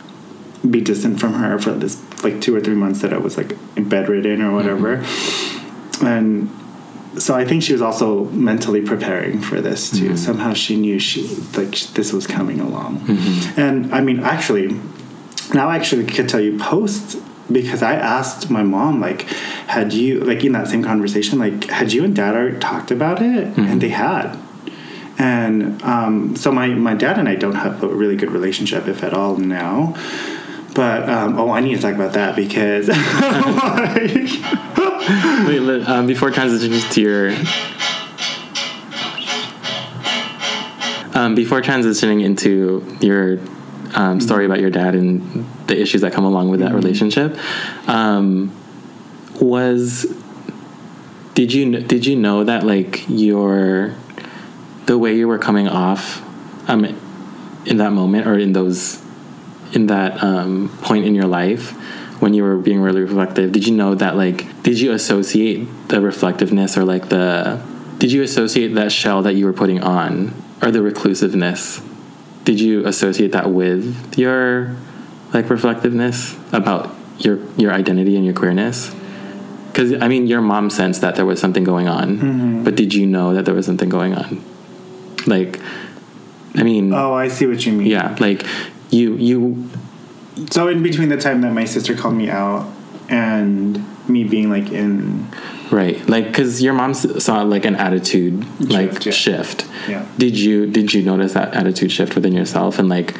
be 0.69 0.81
distant 0.81 1.19
from 1.19 1.33
her 1.33 1.59
for 1.59 1.71
this 1.71 2.01
like 2.23 2.41
two 2.41 2.55
or 2.55 2.61
three 2.61 2.75
months 2.75 3.01
that 3.01 3.13
I 3.13 3.17
was 3.17 3.37
like 3.37 3.53
bedridden 3.75 4.41
or 4.41 4.51
whatever. 4.51 4.97
Mm-hmm. 4.97 6.05
And 6.05 7.21
so 7.21 7.35
I 7.35 7.45
think 7.45 7.61
she 7.61 7.73
was 7.73 7.81
also 7.81 8.25
mentally 8.25 8.81
preparing 8.81 9.41
for 9.41 9.61
this 9.61 9.91
too. 9.91 10.17
Somehow 10.17 10.53
she 10.53 10.75
knew 10.75 10.97
she 10.97 11.27
like 11.55 11.71
this 11.93 12.13
was 12.13 12.25
coming 12.25 12.59
along. 12.61 13.03
And 13.57 13.93
I 13.93 14.01
mean, 14.01 14.21
actually, 14.21 14.79
now 15.53 15.69
I 15.69 15.75
actually 15.75 16.05
could 16.05 16.29
tell 16.29 16.39
you 16.39 16.57
post 16.57 17.21
because 17.51 17.81
I 17.81 17.93
asked 17.93 18.49
my 18.49 18.63
mom 18.63 18.99
like, 18.99 19.21
had 19.67 19.93
you 19.93 20.19
like 20.21 20.43
in 20.43 20.53
that 20.53 20.67
same 20.67 20.83
conversation 20.83 21.39
like 21.39 21.65
had 21.65 21.93
you 21.93 22.03
and 22.03 22.15
dad 22.15 22.35
already 22.35 22.59
talked 22.59 22.91
about 22.91 23.21
it? 23.21 23.57
And 23.57 23.81
they 23.81 23.89
had. 23.89 24.37
And 25.19 25.81
um, 25.81 26.35
so 26.35 26.51
my, 26.51 26.67
my 26.67 26.93
dad 26.93 27.17
and 27.17 27.27
I 27.27 27.35
don't 27.35 27.55
have 27.55 27.83
a 27.83 27.87
really 27.87 28.15
good 28.15 28.31
relationship, 28.31 28.87
if 28.87 29.03
at 29.03 29.13
all, 29.13 29.37
now. 29.37 29.95
But 30.75 31.09
um, 31.09 31.39
oh, 31.39 31.49
I 31.49 31.61
need 31.61 31.75
to 31.75 31.81
talk 31.81 31.95
about 31.95 32.13
that 32.13 32.35
because 32.35 32.87
Wait, 35.47 35.87
um, 35.87 36.05
before 36.05 36.31
transitioning 36.31 36.91
to 36.91 37.01
your. 37.01 37.33
Um, 41.15 41.33
before 41.33 41.61
transitioning 41.61 42.23
into 42.23 42.85
your 43.01 43.39
um, 43.95 44.19
story 44.19 44.45
about 44.45 44.59
your 44.59 44.69
dad 44.69 44.95
and 44.95 45.45
the 45.67 45.79
issues 45.79 46.01
that 46.01 46.13
come 46.13 46.25
along 46.25 46.49
with 46.49 46.59
that 46.59 46.73
relationship, 46.73 47.37
um, 47.87 48.55
was 49.39 50.05
did 51.33 51.53
you 51.53 51.79
did 51.81 52.05
you 52.05 52.15
know 52.15 52.43
that 52.43 52.63
like 52.63 53.07
your 53.07 53.93
the 54.87 54.97
way 54.97 55.15
you 55.15 55.27
were 55.27 55.37
coming 55.37 55.67
off 55.67 56.21
um, 56.67 56.85
in 57.65 57.77
that 57.77 57.91
moment 57.91 58.25
or 58.25 58.37
in 58.39 58.53
those 58.53 59.03
in 59.73 59.87
that 59.87 60.23
um, 60.23 60.75
point 60.81 61.05
in 61.05 61.13
your 61.13 61.27
life 61.27 61.71
when 62.21 62.33
you 62.33 62.41
were 62.41 62.57
being 62.57 62.79
really 62.79 63.01
reflective 63.01 63.51
did 63.51 63.67
you 63.67 63.75
know 63.75 63.93
that 63.93 64.15
like 64.15 64.63
did 64.63 64.79
you 64.79 64.91
associate 64.93 65.67
the 65.89 66.01
reflectiveness 66.01 66.77
or 66.77 66.83
like 66.83 67.09
the 67.09 67.61
did 67.99 68.11
you 68.11 68.23
associate 68.23 68.69
that 68.69 68.91
shell 68.91 69.21
that 69.21 69.35
you 69.35 69.45
were 69.45 69.53
putting 69.53 69.81
on 69.83 70.33
or 70.61 70.71
the 70.71 70.81
reclusiveness 70.81 71.81
did 72.47 72.61
you 72.61 72.87
associate 72.87 73.33
that 73.33 73.51
with 73.51 74.17
your 74.17 74.73
like 75.33 75.49
reflectiveness 75.49 76.37
about 76.53 76.95
your 77.19 77.39
your 77.57 77.73
identity 77.73 78.15
and 78.15 78.23
your 78.23 78.33
queerness? 78.33 78.95
Because 79.67 80.01
i 80.01 80.07
mean 80.07 80.27
your 80.27 80.41
mom 80.41 80.69
sensed 80.69 81.01
that 81.01 81.17
there 81.17 81.25
was 81.25 81.41
something 81.41 81.65
going 81.65 81.89
on 81.89 82.17
mm-hmm. 82.17 82.63
but 82.63 82.75
did 82.75 82.93
you 82.93 83.05
know 83.05 83.33
that 83.33 83.43
there 83.43 83.53
was 83.53 83.65
something 83.65 83.89
going 83.89 84.15
on? 84.15 84.41
Like 85.25 85.59
i 86.55 86.63
mean 86.63 86.93
oh, 86.93 87.13
I 87.13 87.27
see 87.27 87.47
what 87.47 87.65
you 87.65 87.73
mean. 87.73 87.87
yeah 87.87 88.15
like 88.21 88.47
you 88.91 89.15
you 89.15 89.69
So 90.49 90.69
in 90.69 90.81
between 90.81 91.09
the 91.09 91.17
time 91.17 91.41
that 91.41 91.51
my 91.51 91.65
sister 91.65 91.95
called 91.95 92.15
me 92.15 92.29
out 92.29 92.65
and 93.09 93.83
me 94.07 94.23
being 94.23 94.49
like 94.49 94.71
in 94.71 95.27
right 95.71 96.07
like 96.07 96.27
because 96.27 96.61
your 96.61 96.73
mom 96.73 96.93
saw 96.93 97.41
like 97.41 97.65
an 97.65 97.75
attitude 97.75 98.45
like 98.69 99.01
Shift, 99.01 99.05
yeah. 99.05 99.11
shift 99.11 99.67
Yeah. 99.87 100.05
did 100.17 100.37
you 100.37 100.67
did 100.67 100.93
you 100.93 101.03
notice 101.03 101.33
that 101.33 101.53
attitude 101.53 101.91
shift 101.91 102.15
within 102.15 102.33
yourself 102.33 102.79
and 102.79 102.87
like 102.89 103.17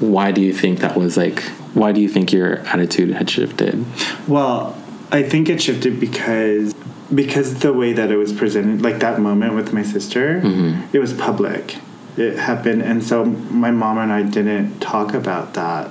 why 0.00 0.32
do 0.32 0.40
you 0.40 0.52
think 0.52 0.80
that 0.80 0.96
was 0.96 1.16
like 1.16 1.42
why 1.74 1.92
do 1.92 2.00
you 2.00 2.08
think 2.08 2.32
your 2.32 2.58
attitude 2.60 3.10
had 3.10 3.28
shifted 3.28 3.84
Well, 4.28 4.76
I 5.10 5.22
think 5.22 5.48
it 5.48 5.60
shifted 5.60 6.00
because 6.00 6.74
because 7.14 7.60
the 7.60 7.72
way 7.72 7.92
that 7.92 8.10
it 8.10 8.16
was 8.16 8.32
presented, 8.32 8.82
like 8.82 8.98
that 9.00 9.20
moment 9.20 9.54
with 9.54 9.72
my 9.72 9.82
sister, 9.82 10.40
mm-hmm. 10.40 10.96
it 10.96 10.98
was 10.98 11.12
public. 11.12 11.76
It 12.16 12.38
happened, 12.38 12.82
and 12.82 13.02
so 13.04 13.24
my 13.24 13.70
mom 13.70 13.98
and 13.98 14.12
I 14.12 14.22
didn't 14.22 14.80
talk 14.80 15.14
about 15.14 15.54
that. 15.54 15.90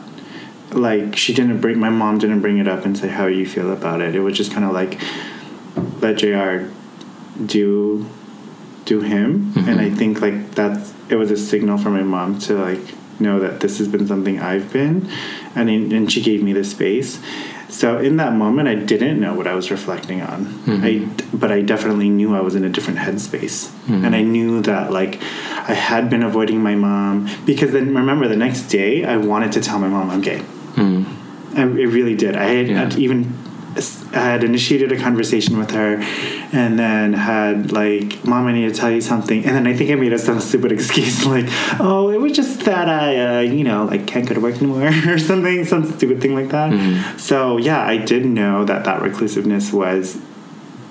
Like 0.71 1.15
she 1.15 1.33
didn't 1.33 1.61
bring 1.61 1.77
my 1.79 1.89
mom 1.89 2.17
didn't 2.17 2.41
bring 2.41 2.57
it 2.57 2.67
up 2.67 2.83
and 2.83 2.97
say 2.97 3.09
how 3.09 3.27
you 3.27 3.45
feel 3.45 3.71
about 3.71 4.01
it. 4.01 4.15
It 4.15 4.21
was 4.21 4.35
just 4.35 4.51
kind 4.51 4.65
of 4.65 4.71
like 4.71 4.99
let 5.75 6.17
Jr. 6.17 6.71
do 7.45 8.05
do 8.85 9.01
him, 9.01 9.53
and 9.55 9.65
mm-hmm. 9.65 9.79
I 9.79 9.89
think 9.89 10.21
like 10.21 10.51
that's 10.51 10.93
it 11.09 11.15
was 11.15 11.31
a 11.31 11.37
signal 11.37 11.77
for 11.77 11.89
my 11.89 12.03
mom 12.03 12.39
to 12.39 12.55
like 12.55 12.95
know 13.19 13.39
that 13.39 13.59
this 13.59 13.77
has 13.77 13.87
been 13.87 14.07
something 14.07 14.39
I've 14.39 14.71
been, 14.71 15.09
and 15.55 15.69
and 15.69 16.11
she 16.11 16.21
gave 16.21 16.43
me 16.43 16.53
the 16.53 16.63
space. 16.63 17.19
So 17.69 17.97
in 17.97 18.17
that 18.17 18.33
moment, 18.33 18.67
I 18.67 18.75
didn't 18.75 19.19
know 19.19 19.33
what 19.33 19.47
I 19.47 19.55
was 19.55 19.71
reflecting 19.71 20.21
on. 20.21 20.45
Mm-hmm. 20.45 20.83
I, 20.83 21.35
but 21.35 21.51
I 21.51 21.61
definitely 21.61 22.07
knew 22.07 22.35
I 22.35 22.41
was 22.41 22.53
in 22.53 22.63
a 22.63 22.69
different 22.69 22.99
headspace, 22.99 23.67
mm-hmm. 23.67 24.05
and 24.05 24.15
I 24.15 24.21
knew 24.21 24.61
that 24.61 24.91
like 24.91 25.21
I 25.21 25.73
had 25.73 26.09
been 26.09 26.21
avoiding 26.21 26.61
my 26.61 26.75
mom 26.75 27.29
because 27.45 27.71
then 27.71 27.95
remember 27.95 28.27
the 28.27 28.35
next 28.35 28.63
day 28.63 29.05
I 29.05 29.17
wanted 29.17 29.51
to 29.53 29.61
tell 29.61 29.79
my 29.79 29.87
mom 29.87 30.11
I'm 30.11 30.21
gay. 30.21 30.43
I, 31.55 31.61
it 31.61 31.87
really 31.87 32.15
did. 32.15 32.35
I 32.35 32.45
had, 32.45 32.67
Yeah. 32.67 32.97
even 32.97 33.33
had 34.13 34.43
initiated 34.43 34.91
a 34.91 34.97
conversation 34.97 35.57
with 35.57 35.71
her, 35.71 35.97
and 36.51 36.77
then 36.77 37.13
had 37.13 37.71
like, 37.71 38.23
"Mom, 38.25 38.47
I 38.47 38.53
need 38.53 38.67
to 38.69 38.75
tell 38.75 38.91
you 38.91 39.01
something." 39.01 39.45
And 39.45 39.55
then 39.55 39.67
I 39.67 39.75
think 39.75 39.91
I 39.91 39.95
made 39.95 40.13
a 40.13 40.19
some 40.19 40.39
stupid 40.49 40.71
excuse 40.71 41.25
like, 41.25 41.45
"Oh, 41.79 42.09
it 42.09 42.19
was 42.19 42.33
just 42.33 42.61
that 42.65 42.89
I, 42.89 43.37
uh, 43.37 43.39
you 43.41 43.63
know, 43.63 43.85
like 43.85 44.07
can't 44.07 44.27
go 44.27 44.35
to 44.35 44.41
work 44.41 44.55
anymore 44.55 44.91
or 45.07 45.17
something, 45.17 45.65
some 45.65 45.85
stupid 45.85 46.21
thing 46.21 46.35
like 46.35 46.49
that." 46.49 47.19
So 47.19 47.57
yeah, 47.57 47.85
I 47.85 47.97
did 47.97 48.25
know 48.25 48.65
that 48.65 48.85
that 48.85 49.01
reclusiveness 49.01 49.73
was 49.73 50.19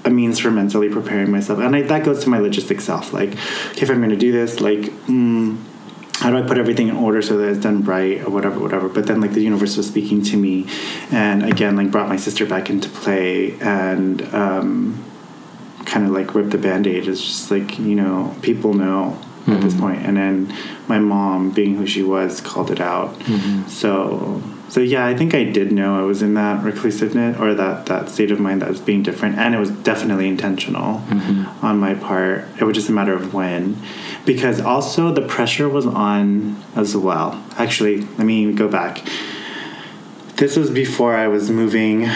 a 0.04 0.10
means 0.10 0.40
for 0.40 0.50
mentally 0.50 0.88
preparing 0.88 1.30
myself, 1.30 1.60
and 1.60 1.76
I, 1.76 1.82
that 1.82 2.04
goes 2.04 2.24
to 2.24 2.28
my 2.28 2.38
logistic 2.38 2.80
self. 2.80 3.12
Like, 3.12 3.30
okay, 3.70 3.82
if 3.82 3.90
I'm 3.90 3.98
going 3.98 4.10
to 4.10 4.16
do 4.16 4.32
this, 4.32 4.60
like. 4.60 4.80
Mm, 5.06 5.58
how 6.22 6.30
do 6.30 6.36
I 6.36 6.42
put 6.42 6.56
everything 6.56 6.86
in 6.86 6.94
order 6.94 7.20
so 7.20 7.36
that 7.38 7.48
it's 7.48 7.58
done 7.58 7.82
right 7.82 8.22
or 8.22 8.30
whatever, 8.30 8.60
whatever. 8.60 8.88
But 8.88 9.06
then 9.08 9.20
like 9.20 9.32
the 9.32 9.42
universe 9.42 9.76
was 9.76 9.88
speaking 9.88 10.22
to 10.22 10.36
me, 10.36 10.68
and 11.10 11.42
again 11.42 11.74
like 11.74 11.90
brought 11.90 12.08
my 12.08 12.16
sister 12.16 12.46
back 12.46 12.70
into 12.70 12.88
play 12.88 13.58
and 13.60 14.22
um, 14.32 15.04
kind 15.84 16.06
of 16.06 16.12
like 16.12 16.32
ripped 16.36 16.50
the 16.50 16.58
band-aid. 16.58 17.08
It's 17.08 17.20
just 17.20 17.50
like 17.50 17.76
you 17.78 17.96
know 17.96 18.36
people 18.40 18.72
know 18.72 19.18
at 19.48 19.60
this 19.62 19.74
point, 19.80 20.06
and 20.06 20.16
then 20.16 20.56
my 20.86 21.00
mom 21.00 21.50
being 21.50 21.74
who 21.76 21.86
she 21.88 22.04
was 22.04 22.40
called 22.40 22.70
it 22.70 22.80
out. 22.80 23.20
So 23.68 24.40
so 24.72 24.80
yeah, 24.80 25.04
I 25.04 25.14
think 25.14 25.34
I 25.34 25.44
did 25.44 25.70
know 25.70 26.00
I 26.00 26.02
was 26.04 26.22
in 26.22 26.32
that 26.32 26.64
reclusiveness 26.64 27.38
or 27.38 27.52
that 27.52 27.84
that 27.86 28.08
state 28.08 28.30
of 28.30 28.40
mind 28.40 28.62
that 28.62 28.70
was 28.70 28.80
being 28.80 29.02
different, 29.02 29.36
and 29.36 29.54
it 29.54 29.58
was 29.58 29.70
definitely 29.70 30.28
intentional 30.28 31.02
on 31.60 31.78
my 31.78 31.92
part. 31.92 32.46
It 32.58 32.64
was 32.64 32.74
just 32.74 32.88
a 32.88 32.92
matter 32.92 33.12
of 33.12 33.34
when, 33.34 33.76
because 34.24 34.62
also 34.62 35.12
the 35.12 35.20
pressure 35.20 35.68
was 35.68 35.84
on 35.84 36.56
as 36.74 36.96
well. 36.96 37.44
Actually, 37.58 38.00
let 38.00 38.20
me 38.24 38.50
go 38.54 38.66
back. 38.66 39.06
This 40.36 40.56
was 40.56 40.70
before 40.70 41.14
I 41.14 41.28
was 41.28 41.50
moving 41.50 42.08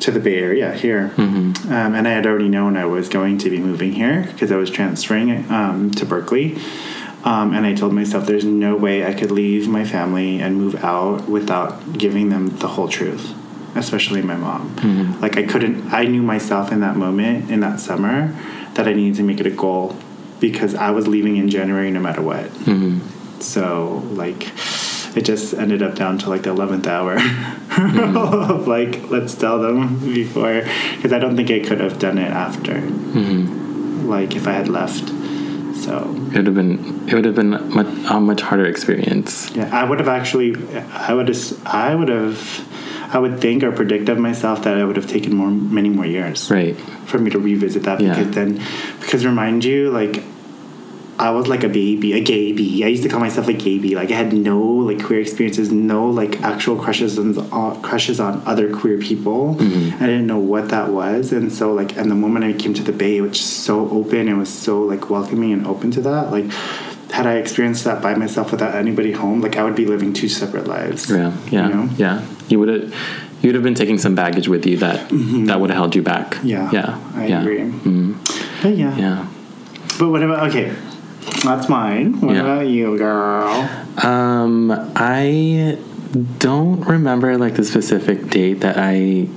to 0.00 0.10
the 0.10 0.20
Bay 0.20 0.36
Area 0.36 0.74
here, 0.74 1.14
um, 1.16 1.94
and 1.94 2.06
I 2.06 2.10
had 2.10 2.26
already 2.26 2.50
known 2.50 2.76
I 2.76 2.84
was 2.84 3.08
going 3.08 3.38
to 3.38 3.48
be 3.48 3.58
moving 3.58 3.92
here 3.94 4.28
because 4.32 4.52
I 4.52 4.56
was 4.56 4.68
transferring 4.68 5.50
um, 5.50 5.92
to 5.92 6.04
Berkeley. 6.04 6.58
Um, 7.26 7.54
and 7.54 7.66
I 7.66 7.74
told 7.74 7.92
myself 7.92 8.26
there's 8.26 8.44
no 8.44 8.76
way 8.76 9.04
I 9.04 9.12
could 9.12 9.32
leave 9.32 9.66
my 9.66 9.84
family 9.84 10.40
and 10.40 10.56
move 10.56 10.76
out 10.84 11.28
without 11.28 11.98
giving 11.98 12.28
them 12.28 12.56
the 12.58 12.68
whole 12.68 12.88
truth, 12.88 13.34
especially 13.74 14.22
my 14.22 14.36
mom. 14.36 14.76
Mm-hmm. 14.76 15.20
Like 15.20 15.36
I 15.36 15.42
couldn't. 15.42 15.92
I 15.92 16.04
knew 16.04 16.22
myself 16.22 16.70
in 16.70 16.80
that 16.80 16.96
moment 16.96 17.50
in 17.50 17.60
that 17.60 17.80
summer 17.80 18.28
that 18.74 18.86
I 18.86 18.92
needed 18.92 19.16
to 19.16 19.24
make 19.24 19.40
it 19.40 19.46
a 19.46 19.50
goal 19.50 19.96
because 20.38 20.76
I 20.76 20.92
was 20.92 21.08
leaving 21.08 21.36
in 21.36 21.48
January 21.48 21.90
no 21.90 21.98
matter 21.98 22.22
what. 22.22 22.44
Mm-hmm. 22.44 23.40
So 23.40 24.04
like 24.12 24.46
it 25.16 25.24
just 25.24 25.52
ended 25.54 25.82
up 25.82 25.96
down 25.96 26.18
to 26.18 26.30
like 26.30 26.42
the 26.42 26.54
11th 26.54 26.86
hour 26.86 27.16
mm-hmm. 27.18 28.16
of 28.16 28.68
like 28.68 29.10
let's 29.10 29.34
tell 29.34 29.60
them 29.60 29.98
before 30.14 30.62
because 30.94 31.12
I 31.12 31.18
don't 31.18 31.34
think 31.34 31.50
I 31.50 31.58
could 31.58 31.80
have 31.80 31.98
done 31.98 32.18
it 32.18 32.30
after. 32.30 32.80
Like 34.06 34.36
if 34.36 34.46
I 34.46 34.52
had 34.52 34.68
left. 34.68 35.15
So 35.84 35.92
It 36.32 36.36
would 36.36 36.46
have 36.46 36.54
been 36.54 37.04
it 37.08 37.14
would 37.14 37.24
have 37.24 37.34
been 37.34 37.50
much, 37.74 37.86
a 38.10 38.20
much 38.20 38.40
harder 38.42 38.64
experience. 38.66 39.50
yeah, 39.54 39.68
I 39.72 39.84
would 39.88 39.98
have 40.00 40.08
actually 40.08 40.54
I 40.92 41.12
would 41.14 41.28
have 41.28 41.66
I 41.66 41.94
would 41.94 42.08
have 42.08 42.40
I 43.14 43.18
would 43.18 43.40
think 43.40 43.62
or 43.62 43.70
predict 43.72 44.08
of 44.08 44.18
myself 44.18 44.62
that 44.64 44.76
it 44.78 44.84
would 44.84 44.96
have 44.96 45.06
taken 45.06 45.34
more 45.36 45.50
many 45.50 45.88
more 45.88 46.06
years 46.06 46.50
Right. 46.50 46.76
for 47.06 47.18
me 47.18 47.30
to 47.30 47.38
revisit 47.38 47.82
that 47.84 48.00
Yeah. 48.00 48.14
because 48.14 48.34
then 48.34 48.60
because 49.00 49.24
remind 49.24 49.64
you 49.64 49.90
like 49.90 50.22
I 51.18 51.30
was 51.30 51.48
like 51.48 51.64
a 51.64 51.68
baby, 51.68 52.12
a 52.12 52.20
gay 52.20 52.52
bee. 52.52 52.84
I 52.84 52.88
used 52.88 53.02
to 53.04 53.08
call 53.08 53.20
myself 53.20 53.48
a 53.48 53.54
gay 53.54 53.78
bee. 53.78 53.96
Like 53.96 54.10
I 54.10 54.14
had 54.14 54.32
no 54.32 54.60
like 54.60 55.02
queer 55.02 55.20
experiences, 55.20 55.72
no 55.72 56.08
like 56.10 56.42
actual 56.42 56.76
crushes 56.76 57.18
on 57.18 57.38
uh, 57.52 57.80
crushes 57.80 58.20
on 58.20 58.42
other 58.44 58.74
queer 58.74 58.98
people. 58.98 59.56
I 59.94 60.06
didn't 60.06 60.26
know 60.26 60.38
what 60.38 60.68
that 60.68 60.90
was, 60.90 61.32
and 61.32 61.50
so 61.50 61.72
like, 61.72 61.96
and 61.96 62.10
the 62.10 62.14
moment 62.14 62.44
I 62.44 62.52
came 62.52 62.74
to 62.74 62.82
the 62.82 62.92
Bay, 62.92 63.20
which 63.20 63.40
is 63.40 63.46
so 63.46 63.88
open 63.90 64.28
and 64.28 64.38
was 64.38 64.52
so 64.52 64.82
like 64.82 65.08
welcoming 65.08 65.52
and 65.52 65.66
open 65.66 65.90
to 65.92 66.00
that, 66.02 66.30
like. 66.30 66.50
Had 67.12 67.26
I 67.26 67.34
experienced 67.34 67.84
that 67.84 68.02
by 68.02 68.14
myself 68.14 68.50
without 68.50 68.74
anybody 68.74 69.12
home, 69.12 69.40
like 69.40 69.56
I 69.56 69.62
would 69.62 69.76
be 69.76 69.86
living 69.86 70.12
two 70.12 70.28
separate 70.28 70.66
lives. 70.66 71.08
Yeah. 71.08 71.34
Yeah. 71.50 71.68
You 71.68 71.74
know? 71.74 71.88
Yeah. 71.96 72.26
You 72.48 72.58
would 72.58 72.68
have 72.68 72.94
you 73.40 73.48
would 73.48 73.54
have 73.54 73.62
been 73.62 73.76
taking 73.76 73.96
some 73.96 74.14
baggage 74.14 74.48
with 74.48 74.66
you 74.66 74.76
that 74.78 75.08
that 75.46 75.60
would 75.60 75.70
have 75.70 75.76
held 75.78 75.94
you 75.94 76.02
back. 76.02 76.34
Mm-hmm. 76.34 76.46
Yeah. 76.48 76.70
Yeah. 76.72 77.12
I 77.14 77.26
yeah. 77.26 77.40
agree. 77.40 77.62
But 78.60 78.76
yeah. 78.76 78.96
Yeah. 78.98 79.28
But 79.98 80.10
what 80.10 80.22
about 80.22 80.48
okay? 80.50 80.74
That's 81.44 81.68
mine. 81.68 82.20
What 82.20 82.34
Yeah. 82.34 82.42
about 82.42 82.66
you, 82.68 82.96
girl? 82.98 83.68
Um, 84.02 84.70
I 84.96 85.78
don't 86.38 86.80
remember 86.86 87.36
like 87.36 87.54
the 87.56 87.64
specific 87.64 88.30
date 88.30 88.60
that 88.60 88.76
I 88.78 89.28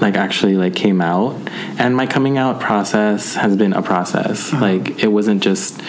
like 0.00 0.16
actually 0.16 0.56
like 0.56 0.74
came 0.74 1.00
out 1.00 1.36
and 1.78 1.94
my 1.96 2.06
coming 2.06 2.36
out 2.38 2.60
process 2.60 3.34
has 3.34 3.56
been 3.56 3.72
a 3.72 3.82
process 3.82 4.52
like 4.52 5.02
it 5.04 5.06
wasn't 5.08 5.40
just 5.42 5.80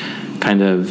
kind 0.42 0.62
of 0.62 0.90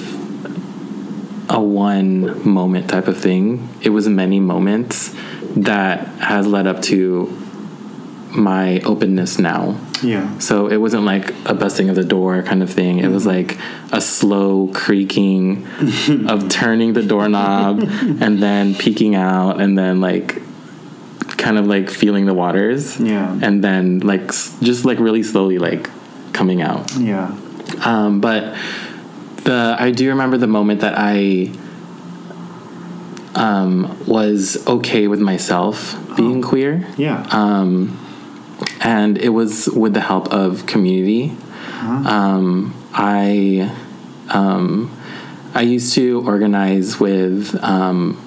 a 1.51 1.61
one 1.61 2.47
moment 2.49 2.89
type 2.91 3.07
of 3.07 3.17
thing 3.17 3.69
it 3.83 3.91
was 3.91 4.09
many 4.09 4.41
moments 4.41 5.15
that 5.55 6.09
has 6.19 6.47
led 6.47 6.67
up 6.67 6.83
to 6.83 7.27
my 8.31 8.81
openness 8.81 9.39
now 9.39 9.79
Yeah. 10.05 10.39
so 10.39 10.67
it 10.69 10.77
wasn't 10.77 11.05
like 11.05 11.31
a 11.47 11.55
busting 11.55 11.89
of 11.89 11.97
the 11.97 12.05
door 12.05 12.43
kind 12.43 12.63
of 12.63 12.71
thing. 12.71 12.99
It 12.99 13.09
was 13.09 13.25
like 13.27 13.59
a 13.93 14.01
slow 14.01 14.69
creaking 14.75 15.67
of 16.29 16.49
turning 16.49 16.93
the 16.93 17.03
doorknob 17.03 17.81
and 17.83 18.43
then 18.43 18.75
peeking 18.75 19.15
out 19.15 19.61
and 19.61 19.77
then 19.79 20.01
like 20.01 20.41
kind 21.39 21.59
of 21.59 21.67
like 21.67 21.91
feeling 21.91 22.27
the 22.27 22.35
waters. 22.35 22.99
Yeah. 23.01 23.39
And 23.43 23.63
then 23.65 24.01
like 24.01 24.29
just 24.63 24.85
like 24.85 24.99
really 24.99 25.23
slowly 25.23 25.59
like 25.59 25.89
coming 26.33 26.63
out. 26.63 26.95
Yeah. 26.97 27.35
Um, 27.85 28.21
but 28.21 28.55
the 29.45 29.77
I 29.79 29.91
do 29.91 30.09
remember 30.11 30.37
the 30.39 30.47
moment 30.47 30.81
that 30.83 30.95
I 30.97 31.51
um, 33.35 33.99
was 34.07 34.65
okay 34.67 35.09
with 35.09 35.21
myself 35.21 35.97
being 36.17 36.41
queer 36.43 36.87
Yeah. 36.97 37.27
um, 37.31 37.99
and 38.85 39.19
it 39.19 39.31
was 39.31 39.69
with 39.71 39.95
the 39.95 40.01
help 40.01 40.29
of 40.33 40.67
community. 40.67 41.35
Um, 41.83 42.75
I 42.93 43.75
um, 44.31 44.97
I 45.55 45.63
used 45.63 45.95
to 45.95 46.23
organize 46.27 47.01
with 47.01 47.55
um, 47.63 48.21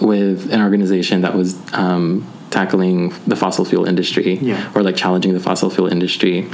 with 0.00 0.52
an 0.52 0.62
organization 0.62 1.20
that 1.22 1.34
was 1.34 1.56
um, 1.74 2.26
tackling 2.50 3.10
the 3.26 3.36
fossil 3.36 3.64
fuel 3.64 3.84
industry 3.86 4.34
Yeah. 4.36 4.72
or 4.74 4.82
like 4.82 4.96
challenging 4.96 5.34
the 5.34 5.40
fossil 5.40 5.68
fuel 5.70 5.88
industry, 5.88 6.48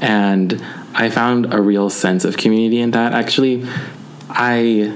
and 0.00 0.62
I 0.94 1.10
found 1.10 1.52
a 1.52 1.60
real 1.60 1.90
sense 1.90 2.24
of 2.24 2.36
community 2.36 2.80
in 2.80 2.90
that. 2.92 3.12
Actually, 3.14 3.66
I. 4.30 4.92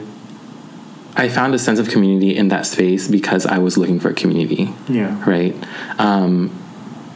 I 1.18 1.30
found 1.30 1.54
a 1.54 1.58
sense 1.58 1.78
of 1.78 1.88
community 1.88 2.36
in 2.36 2.48
that 2.48 2.66
space 2.66 3.08
because 3.08 3.46
I 3.46 3.56
was 3.56 3.78
looking 3.78 3.98
for 4.00 4.10
a 4.10 4.12
community 4.12 4.68
yeah. 4.86 5.16
right 5.26 5.56
um, 5.98 6.50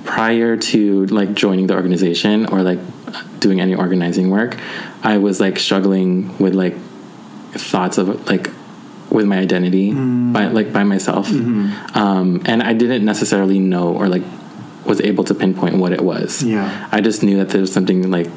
prior 0.05 0.57
to 0.57 1.07
like 1.07 1.35
joining 1.35 1.67
the 1.67 1.75
organization 1.75 2.47
or 2.47 2.63
like 2.63 2.79
doing 3.39 3.61
any 3.61 3.75
organizing 3.75 4.31
work 4.31 4.57
i 5.03 5.17
was 5.17 5.41
like 5.41 5.59
struggling 5.59 6.37
with 6.39 6.55
like 6.55 6.77
thoughts 7.53 7.99
of 7.99 8.29
like 8.29 8.49
with 9.11 9.27
my 9.27 9.39
identity 9.39 9.91
mm. 9.91 10.33
by 10.33 10.47
like 10.47 10.73
by 10.73 10.85
myself. 10.85 11.29
Mm-hmm. 11.29 11.99
Um, 11.99 12.43
and 12.47 12.63
i 12.63 12.73
didn't 12.73 13.05
necessarily 13.05 13.59
know 13.59 13.93
or 13.93 14.09
like 14.09 14.23
was 14.85 15.01
able 15.01 15.25
to 15.25 15.35
pinpoint 15.35 15.77
what 15.77 15.93
it 15.93 16.01
was. 16.01 16.43
Yeah. 16.43 16.89
i 16.93 17.01
just 17.01 17.23
knew 17.23 17.37
that 17.39 17.51
there 17.51 17.61
was 17.61 17.73
something 17.73 18.11
like 18.11 18.29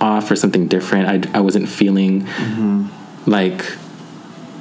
off 0.00 0.30
or 0.30 0.36
something 0.36 0.66
different. 0.66 1.26
I, 1.26 1.38
I 1.38 1.40
wasn't 1.40 1.68
feeling 1.68 2.22
mm-hmm. 2.22 3.30
like 3.30 3.64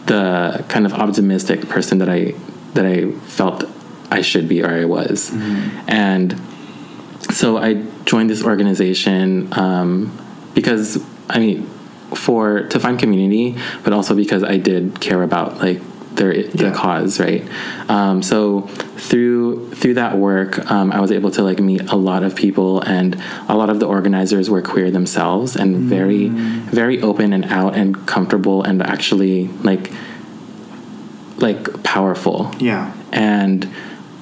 the 0.06 0.63
kind 0.70 0.86
of 0.86 0.94
optimistic 0.94 1.68
person 1.68 1.98
that 1.98 2.10
I 2.10 2.36
that 2.74 2.86
I 2.86 3.12
felt 3.12 3.63
I 4.19 4.21
should 4.21 4.47
be 4.54 4.63
or 4.63 4.69
I 4.84 4.86
was, 4.86 5.32
and 5.88 6.30
so 7.39 7.58
I 7.58 7.69
joined 8.06 8.30
this 8.30 8.43
organization 8.43 9.49
um, 9.63 9.91
because 10.54 10.88
I 11.30 11.38
mean, 11.39 11.58
for 12.25 12.63
to 12.73 12.80
find 12.80 12.95
community, 12.99 13.47
but 13.84 13.91
also 13.93 14.15
because 14.15 14.43
I 14.43 14.58
did 14.69 14.84
care 15.01 15.21
about 15.30 15.58
like 15.60 15.82
their 16.15 16.32
the 16.62 16.67
Yeah. 16.67 16.73
cause, 16.84 17.19
right? 17.19 17.43
Um, 17.89 18.21
so 18.23 18.62
through 19.08 19.71
through 19.80 19.95
that 19.95 20.13
work, 20.17 20.51
um, 20.71 20.88
I 20.97 20.99
was 21.06 21.12
able 21.12 21.32
to 21.32 21.41
like 21.49 21.60
meet 21.60 21.82
a 21.91 21.97
lot 22.10 22.23
of 22.23 22.32
people, 22.36 22.80
and 22.95 23.10
a 23.49 23.56
lot 23.62 23.69
of 23.73 23.78
the 23.82 23.88
organizers 23.97 24.49
were 24.49 24.62
queer 24.62 24.89
themselves, 24.91 25.49
and 25.62 25.69
very 25.97 26.30
very 26.82 26.97
open 27.10 27.34
and 27.34 27.45
out 27.60 27.75
and 27.75 27.89
comfortable, 28.13 28.63
and 28.67 28.82
actually 28.82 29.49
like 29.69 29.91
like 31.38 31.84
powerful 31.84 32.51
Yeah. 32.60 32.93
and 33.12 33.67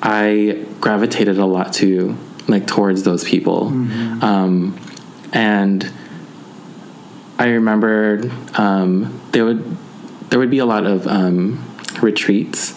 I 0.06 0.66
gravitated 0.82 1.38
a 1.38 1.46
lot 1.46 1.72
to 1.76 2.18
like 2.48 2.68
towards 2.68 3.04
those 3.04 3.24
people. 3.24 3.70
Um, 4.22 4.78
and 5.32 5.89
I 7.39 7.48
remember 7.48 8.30
um, 8.56 9.22
there 9.32 9.46
would 9.46 9.78
there 10.30 10.39
would 10.39 10.52
be 10.52 10.60
a 10.60 10.66
lot 10.66 10.86
of 10.86 11.08
um, 11.08 11.63
retreats 12.02 12.74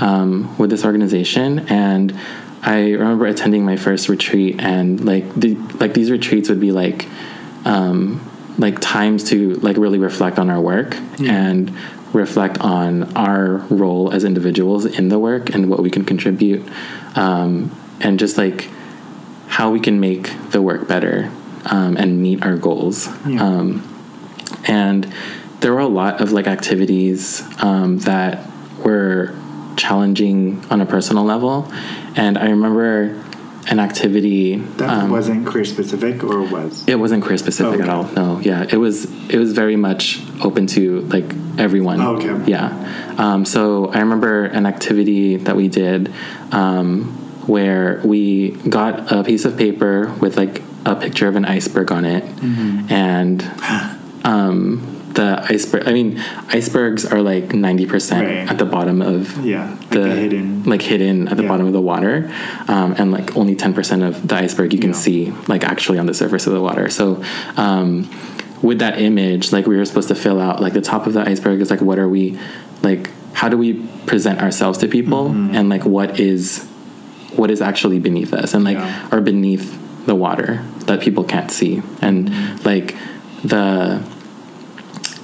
um, 0.00 0.56
with 0.56 0.70
this 0.70 0.84
organization, 0.84 1.60
and 1.68 2.16
I 2.62 2.92
remember 2.92 3.26
attending 3.26 3.64
my 3.64 3.76
first 3.76 4.08
retreat, 4.08 4.56
and 4.60 5.04
like 5.04 5.24
the, 5.34 5.56
like 5.80 5.94
these 5.94 6.10
retreats 6.12 6.48
would 6.48 6.60
be 6.60 6.70
like 6.70 7.08
um, 7.64 8.20
like 8.56 8.78
times 8.80 9.24
to 9.30 9.54
like 9.54 9.76
really 9.76 9.98
reflect 9.98 10.38
on 10.38 10.48
our 10.48 10.60
work. 10.60 10.96
And 11.32 11.72
reflect 12.12 12.58
on 12.60 13.14
our 13.16 13.56
role 13.70 14.10
as 14.12 14.24
individuals 14.24 14.84
in 14.86 15.08
the 15.08 15.18
work 15.18 15.50
and 15.54 15.68
what 15.68 15.82
we 15.82 15.90
can 15.90 16.04
contribute 16.04 16.66
um, 17.16 17.70
and 18.00 18.18
just 18.18 18.38
like 18.38 18.68
how 19.48 19.70
we 19.70 19.80
can 19.80 20.00
make 20.00 20.30
the 20.50 20.62
work 20.62 20.86
better 20.88 21.30
um, 21.66 21.96
and 21.96 22.20
meet 22.22 22.42
our 22.44 22.56
goals 22.56 23.08
Yeah. 23.26 23.42
um, 23.42 23.82
and 24.66 25.12
there 25.60 25.72
were 25.74 25.80
a 25.80 25.88
lot 25.88 26.20
of 26.20 26.32
like 26.32 26.46
activities 26.46 27.42
um, 27.62 27.98
that 28.00 28.46
were 28.84 29.34
challenging 29.76 30.64
on 30.70 30.80
a 30.80 30.86
personal 30.86 31.24
level 31.24 31.70
and 32.16 32.36
i 32.38 32.48
remember 32.50 33.22
an 33.70 33.78
activity 33.80 34.56
That 34.78 34.88
um, 34.88 35.10
wasn't 35.10 35.46
queer 35.46 35.64
specific, 35.64 36.24
or 36.24 36.42
was? 36.42 36.84
it 36.86 36.94
wasn't 36.96 37.22
queer 37.22 37.36
specific 37.38 37.80
at 37.80 37.88
Okay. 37.88 37.90
all. 37.90 38.04
No, 38.36 38.40
yeah, 38.40 38.66
it 38.70 38.76
was 38.76 39.04
it 39.28 39.36
was 39.38 39.52
very 39.52 39.76
much 39.76 40.20
open 40.42 40.66
to 40.68 41.00
like 41.02 41.32
everyone. 41.58 42.00
Oh, 42.00 42.16
okay. 42.16 42.50
Yeah. 42.50 43.14
Um, 43.18 43.44
so 43.44 43.86
I 43.92 43.98
remember 44.00 44.44
an 44.44 44.64
activity 44.66 45.36
that 45.36 45.54
we 45.56 45.68
did 45.68 46.12
um, 46.52 47.04
where 47.46 48.00
we 48.04 48.50
got 48.68 49.12
a 49.12 49.22
piece 49.24 49.44
of 49.44 49.56
paper 49.56 50.14
with 50.20 50.36
like 50.36 50.62
a 50.86 50.94
picture 50.96 51.28
of 51.28 51.36
an 51.36 51.44
iceberg 51.44 51.92
on 51.92 52.04
it, 52.04 52.24
Mm-hmm. 52.24 52.92
and 52.92 53.42
um, 54.24 54.97
the 55.18 55.28
iceberg. 55.54 55.82
I 55.90 55.92
mean, 55.98 56.10
icebergs 56.58 57.02
are 57.12 57.22
like 57.32 57.46
ninety 57.54 57.86
percent 57.92 58.22
Right. 58.26 58.50
at 58.50 58.56
the 58.62 58.64
bottom 58.76 58.98
of 59.02 59.20
Yeah. 59.44 59.66
Like 59.70 59.90
the 59.96 60.04
a 60.04 60.14
hidden. 60.22 60.46
like 60.72 60.82
hidden 60.92 61.16
at 61.30 61.36
the 61.36 61.42
Yeah. 61.44 61.48
bottom 61.52 61.66
of 61.66 61.72
the 61.78 61.80
water, 61.92 62.14
um, 62.74 62.94
and 62.98 63.06
like 63.16 63.36
only 63.36 63.54
ten 63.64 63.72
percent 63.78 64.02
of 64.08 64.12
the 64.30 64.36
iceberg 64.44 64.72
you 64.72 64.78
can 64.86 64.90
Yeah. 64.94 65.04
see 65.06 65.20
like 65.48 65.62
actually 65.72 65.98
on 65.98 66.06
the 66.06 66.14
surface 66.22 66.46
of 66.46 66.52
the 66.58 66.60
water. 66.68 66.88
So. 66.88 67.04
Um, 67.56 68.08
with 68.60 68.80
that 68.80 69.00
image, 69.00 69.52
like 69.52 69.68
we 69.68 69.76
were 69.76 69.84
supposed 69.84 70.08
to 70.08 70.16
fill 70.16 70.40
out 70.40 70.60
like 70.60 70.72
the 70.72 70.80
top 70.92 71.06
of 71.06 71.12
the 71.12 71.22
iceberg 71.32 71.60
is 71.60 71.70
like 71.70 71.80
what 71.80 71.96
are 71.96 72.08
we 72.08 72.36
like 72.82 73.08
how 73.32 73.48
do 73.48 73.56
we 73.56 73.74
present 74.10 74.40
ourselves 74.42 74.76
to 74.82 74.88
people 74.88 75.24
Mm-hmm. 75.30 75.54
and 75.56 75.68
like 75.74 75.84
what 75.96 76.18
is 76.18 76.66
what 77.38 77.52
is 77.54 77.60
actually 77.70 78.00
beneath 78.08 78.32
us 78.34 78.54
and 78.54 78.64
like 78.64 78.78
Yeah. 78.78 79.12
or 79.12 79.20
beneath 79.20 79.66
the 80.10 80.16
water 80.26 80.50
that 80.88 80.98
people 81.06 81.22
can't 81.22 81.50
see 81.58 81.82
and 82.02 82.16
Mm-hmm. 82.30 82.66
like 82.70 82.88
the 83.44 84.00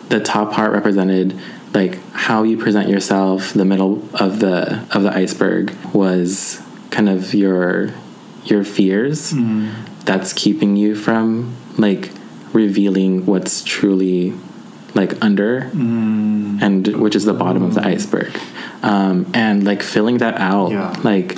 the 0.08 0.20
top 0.20 0.52
part 0.52 0.72
represented 0.72 1.38
like 1.72 1.98
how 2.12 2.42
you 2.44 2.56
present 2.56 2.88
yourself 2.88 3.52
the 3.52 3.64
middle 3.64 4.02
of 4.14 4.38
the 4.40 4.84
of 4.92 5.02
the 5.02 5.12
iceberg 5.12 5.72
was 5.92 6.60
kind 6.90 7.08
of 7.08 7.34
your 7.34 7.90
your 8.44 8.62
fears 8.64 9.32
Mm-hmm. 9.32 10.02
that's 10.04 10.32
keeping 10.32 10.76
you 10.76 10.94
from 10.94 11.56
like 11.78 12.10
revealing 12.52 13.26
what's 13.26 13.64
truly 13.64 14.32
like 14.94 15.12
under 15.24 15.62
Mm. 15.74 16.62
and 16.62 16.86
which 17.00 17.16
is 17.16 17.24
the 17.24 17.34
bottom 17.34 17.62
of 17.64 17.74
the 17.74 17.84
iceberg 17.84 18.30
um, 18.82 19.26
and 19.34 19.64
like 19.64 19.82
filling 19.82 20.18
that 20.18 20.38
out 20.38 20.70
Yeah. 20.70 20.94
like 21.02 21.36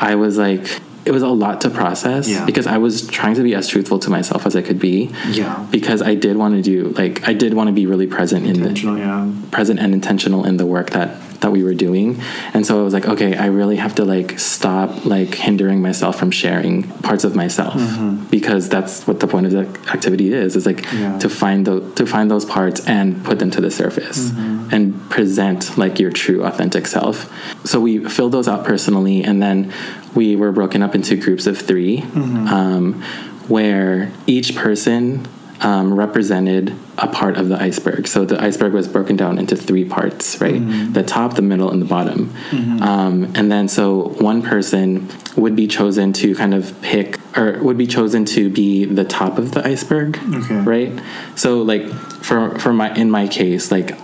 i 0.00 0.14
was 0.14 0.38
like 0.38 0.80
it 1.08 1.12
was 1.12 1.22
a 1.22 1.28
lot 1.28 1.62
to 1.62 1.70
process 1.70 2.28
Yeah. 2.28 2.44
because 2.44 2.66
i 2.66 2.76
was 2.78 3.06
trying 3.06 3.34
to 3.36 3.42
be 3.42 3.54
as 3.54 3.66
truthful 3.66 3.98
to 4.00 4.10
myself 4.10 4.44
as 4.46 4.54
i 4.54 4.62
could 4.62 4.78
be 4.78 5.10
Yeah. 5.30 5.66
because 5.70 6.02
i 6.02 6.14
did 6.14 6.36
want 6.36 6.54
to 6.56 6.62
do 6.62 6.76
like 7.00 7.26
i 7.26 7.32
did 7.32 7.54
want 7.54 7.68
to 7.68 7.72
be 7.72 7.86
really 7.86 8.06
present 8.06 8.46
in 8.46 8.56
the 8.62 8.72
yeah. 8.78 9.32
present 9.50 9.80
and 9.80 9.94
intentional 9.94 10.44
in 10.44 10.58
the 10.58 10.66
work 10.66 10.90
that 10.90 11.08
that 11.40 11.50
we 11.52 11.62
were 11.64 11.74
doing. 11.74 12.20
And 12.54 12.66
so 12.66 12.80
i 12.80 12.82
was 12.82 12.92
like 12.92 13.06
okay 13.06 13.36
i 13.36 13.46
really 13.46 13.76
have 13.76 13.94
to 13.96 14.04
like 14.04 14.38
stop 14.38 15.04
like 15.04 15.34
hindering 15.34 15.80
myself 15.80 16.18
from 16.18 16.30
sharing 16.30 16.88
parts 17.08 17.24
of 17.24 17.34
myself 17.34 17.74
mm-hmm. 17.74 18.24
because 18.26 18.68
that's 18.68 19.06
what 19.06 19.20
the 19.20 19.26
point 19.26 19.46
of 19.46 19.52
the 19.52 19.90
activity 19.90 20.32
is 20.32 20.56
is 20.56 20.66
like 20.66 20.84
Yeah. 20.92 21.18
to 21.18 21.28
find 21.28 21.66
the 21.66 21.80
to 21.94 22.06
find 22.06 22.30
those 22.30 22.44
parts 22.44 22.80
and 22.86 23.24
put 23.24 23.38
them 23.38 23.50
to 23.52 23.60
the 23.60 23.70
surface 23.70 24.30
mm-hmm. 24.30 24.74
and 24.74 25.10
present 25.10 25.76
like 25.78 25.98
your 25.98 26.10
true 26.10 26.44
authentic 26.44 26.86
self. 26.86 27.30
So 27.64 27.80
we 27.80 28.04
filled 28.08 28.32
those 28.32 28.48
out 28.48 28.64
personally 28.64 29.22
and 29.24 29.42
then 29.42 29.72
we 30.14 30.36
were 30.36 30.52
broken 30.52 30.82
up 30.82 30.94
into 30.94 31.16
groups 31.16 31.46
of 31.46 31.58
3 31.58 31.98
mm-hmm. 31.98 32.46
um, 32.48 33.02
where 33.48 34.10
each 34.26 34.54
person 34.56 35.26
um, 35.60 35.92
represented 35.94 36.72
a 36.98 37.06
part 37.08 37.36
of 37.36 37.48
the 37.48 37.60
iceberg. 37.60 38.06
So 38.06 38.24
the 38.24 38.40
iceberg 38.40 38.72
was 38.72 38.86
broken 38.88 39.16
down 39.16 39.38
into 39.38 39.56
three 39.56 39.84
parts, 39.84 40.40
right? 40.40 40.60
The 40.92 41.02
top, 41.02 41.34
the 41.34 41.42
middle, 41.42 41.70
and 41.70 41.80
the 41.82 41.86
bottom. 41.86 42.32
Um, 42.80 43.32
and 43.34 43.50
then 43.50 43.68
so 43.68 44.08
one 44.20 44.42
person 44.42 45.08
would 45.36 45.56
be 45.56 45.66
chosen 45.66 46.12
to 46.14 46.34
kind 46.34 46.54
of 46.54 46.80
pick, 46.82 47.18
or 47.36 47.58
would 47.62 47.78
be 47.78 47.86
chosen 47.86 48.24
to 48.26 48.48
be 48.50 48.84
the 48.84 49.04
top 49.04 49.38
of 49.38 49.52
the 49.52 49.66
iceberg, 49.66 50.18
Okay. 50.34 50.56
right? 50.60 50.92
So 51.34 51.62
like 51.62 51.88
for 52.22 52.58
for 52.58 52.72
my 52.72 52.94
in 52.94 53.10
my 53.10 53.26
case, 53.28 53.70
like 53.72 53.98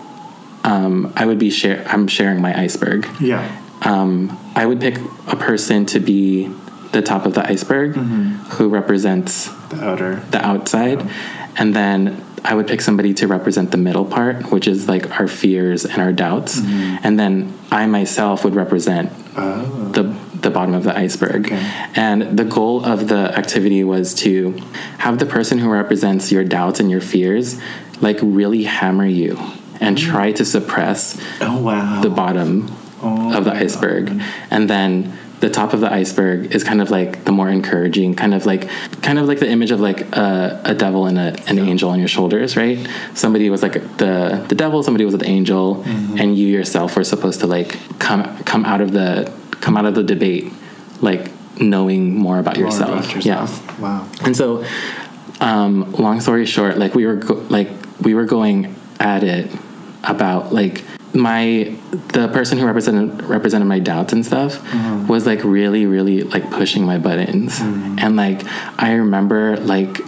um, 0.65 1.13
I 1.17 1.27
would 1.27 1.39
be 1.39 1.51
share 1.51 1.85
I'm 1.89 2.09
sharing 2.09 2.41
my 2.41 2.59
iceberg 2.59 3.07
Yeah. 3.21 3.45
um, 3.83 4.37
I 4.57 4.65
would 4.67 4.81
pick 4.81 4.97
a 5.29 5.37
person 5.37 5.85
to 5.87 6.01
be 6.01 6.51
the 6.93 7.03
top 7.03 7.27
of 7.27 7.35
the 7.35 7.45
iceberg 7.47 7.97
who 8.55 8.69
represents 8.69 9.49
The 9.69 9.85
outer. 9.85 10.23
the 10.31 10.45
outside. 10.45 11.03
And 11.57 11.75
then 11.75 12.25
I 12.45 12.55
would 12.55 12.67
pick 12.67 12.81
somebody 12.81 13.15
to 13.15 13.27
represent 13.27 13.71
the 13.71 13.77
middle 13.79 14.05
part, 14.05 14.51
which 14.51 14.67
is 14.69 14.89
like 14.89 15.19
our 15.19 15.29
fears 15.29 15.85
and 15.85 15.99
our 16.03 16.13
doubts. 16.13 16.61
Mm-hmm. 16.61 16.97
And 17.05 17.19
then 17.19 17.59
I 17.71 17.87
myself 17.87 18.45
would 18.45 18.55
represent 18.55 19.11
Oh. 19.37 19.91
the 19.93 20.03
the 20.43 20.51
bottom 20.51 20.75
of 20.75 20.85
the 20.85 20.95
iceberg. 20.97 21.47
Okay. 21.47 21.89
And 21.97 22.39
the 22.39 22.45
goal 22.45 22.85
of 22.85 23.09
the 23.09 23.37
activity 23.37 23.83
was 23.83 24.13
to 24.17 24.51
have 24.99 25.19
the 25.19 25.25
person 25.27 25.59
who 25.59 25.71
represents 25.71 26.31
your 26.31 26.45
doubts 26.45 26.81
and 26.81 26.91
your 26.91 27.01
fears 27.01 27.59
like 28.03 28.19
really 28.21 28.65
hammer 28.65 29.07
you 29.07 29.39
and 29.81 29.97
mm-hmm. 29.97 30.11
try 30.11 30.33
to 30.33 30.45
suppress 30.45 31.19
Oh, 31.41 31.61
wow. 31.63 32.03
the 32.03 32.11
bottom 32.11 32.71
Oh 33.03 33.37
of 33.37 33.45
the 33.45 33.53
iceberg 33.55 34.07
God. 34.19 34.23
and 34.51 34.69
then 34.71 35.19
the 35.45 35.51
top 35.51 35.71
of 35.75 35.81
the 35.85 35.91
iceberg 36.01 36.55
is 36.57 36.63
kind 36.71 36.81
of 36.85 36.89
like 36.99 37.11
the 37.29 37.33
more 37.39 37.51
encouraging 37.59 38.11
kind 38.23 38.33
of 38.39 38.43
like 38.47 38.63
kind 39.03 39.19
of 39.21 39.25
like 39.31 39.41
the 39.45 39.51
image 39.57 39.71
of 39.77 39.79
like 39.89 40.01
a, 40.17 40.61
a 40.73 40.75
devil 40.85 41.03
and 41.11 41.19
a, 41.19 41.29
an 41.51 41.59
angel 41.59 41.89
on 41.95 41.99
your 41.99 42.09
shoulders 42.17 42.57
right 42.57 42.79
somebody 43.23 43.47
was 43.51 43.63
like 43.67 43.75
the 44.03 44.15
the 44.49 44.55
devil 44.55 44.83
somebody 44.83 45.05
was 45.05 45.17
the 45.25 45.29
angel 45.39 45.65
Mm-hmm. 45.85 46.19
and 46.21 46.29
you 46.39 46.47
yourself 46.59 46.97
were 46.97 47.05
supposed 47.15 47.39
to 47.41 47.47
like 47.57 47.71
come 48.07 48.23
come 48.45 48.65
out 48.73 48.81
of 48.81 48.91
the 48.99 49.31
come 49.65 49.75
out 49.79 49.85
of 49.91 49.95
the 49.95 50.03
debate 50.15 50.47
like 51.09 51.25
knowing 51.61 52.03
more 52.27 52.39
about 52.39 52.57
More 52.57 52.65
yourself, 52.67 52.91
about 53.05 53.15
yourself. 53.15 53.51
Wow. 53.81 54.01
yeah 54.19 54.27
and 54.27 54.35
so 54.41 54.65
um 55.41 55.93
long 56.07 56.21
story 56.21 56.47
short 56.47 56.79
like 56.79 56.93
we 56.95 57.05
were 57.09 57.17
go- 57.29 57.43
like 57.57 57.69
we 58.07 58.13
were 58.19 58.25
going 58.37 58.75
at 58.99 59.23
it 59.23 59.51
about 60.15 60.43
like 60.61 60.77
my 61.15 61.75
the 62.09 62.29
person 62.29 62.59
who 62.59 62.67
represented 62.67 63.23
represented 63.23 63.69
my 63.69 63.79
doubts 63.79 64.13
and 64.13 64.27
stuff 64.27 64.61
was 65.09 65.27
like 65.27 65.45
really 65.45 65.87
really 65.87 66.23
like 66.23 66.51
pushing 66.51 66.85
my 66.85 66.99
buttons. 66.99 67.61
And 68.01 68.17
like 68.17 68.43
i 68.81 68.93
remember 68.95 69.57
like 69.59 70.01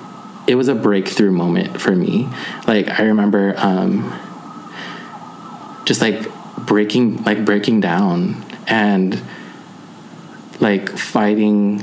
it 0.47 0.55
was 0.55 0.69
a 0.69 0.75
breakthrough 0.75 1.31
moment 1.33 1.81
for 1.81 1.93
me. 1.95 2.29
Like 2.67 2.89
i 2.99 3.03
remember 3.05 3.55
um 3.59 4.13
just 5.85 6.01
like 6.01 6.27
breaking 6.67 7.23
like 7.25 7.45
breaking 7.45 7.81
down 7.81 8.45
and 8.67 9.23
like 10.61 10.89
fighting 10.91 11.79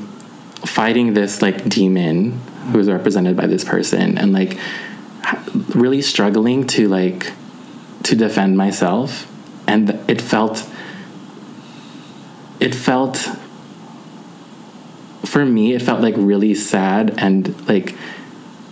fighting 0.66 1.14
this 1.14 1.42
like 1.42 1.68
demon 1.70 2.32
who 2.72 2.78
was 2.78 2.90
represented 2.90 3.36
by 3.38 3.48
this 3.48 3.64
person 3.64 4.18
and 4.18 4.34
like 4.34 4.58
really 5.76 6.02
struggling 6.02 6.66
to 6.66 6.88
like 6.88 7.32
to 8.04 8.16
defend 8.16 8.58
myself 8.58 9.30
and 9.68 9.90
it 10.08 10.22
felt 10.22 10.70
it 12.60 12.76
felt 12.76 13.18
for 15.26 15.46
me, 15.46 15.74
it 15.74 15.82
felt 15.82 16.02
like 16.02 16.14
really 16.18 16.54
sad 16.54 17.16
and 17.18 17.68
like 17.68 17.96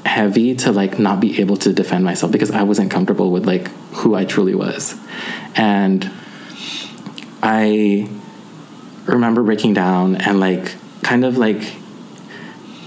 heavy 0.05 0.55
to 0.55 0.71
like 0.71 0.99
not 0.99 1.19
be 1.19 1.39
able 1.41 1.57
to 1.57 1.73
defend 1.73 2.03
myself 2.03 2.31
because 2.31 2.51
I 2.51 2.63
wasn't 2.63 2.91
comfortable 2.91 3.31
with 3.31 3.45
like 3.45 3.67
who 3.93 4.15
I 4.15 4.25
truly 4.25 4.53
was. 4.53 4.95
And 5.55 6.09
I 7.41 8.09
remember 9.05 9.43
breaking 9.43 9.73
down 9.73 10.15
and 10.15 10.39
like 10.39 10.75
kind 11.01 11.25
of 11.25 11.37
like 11.37 11.80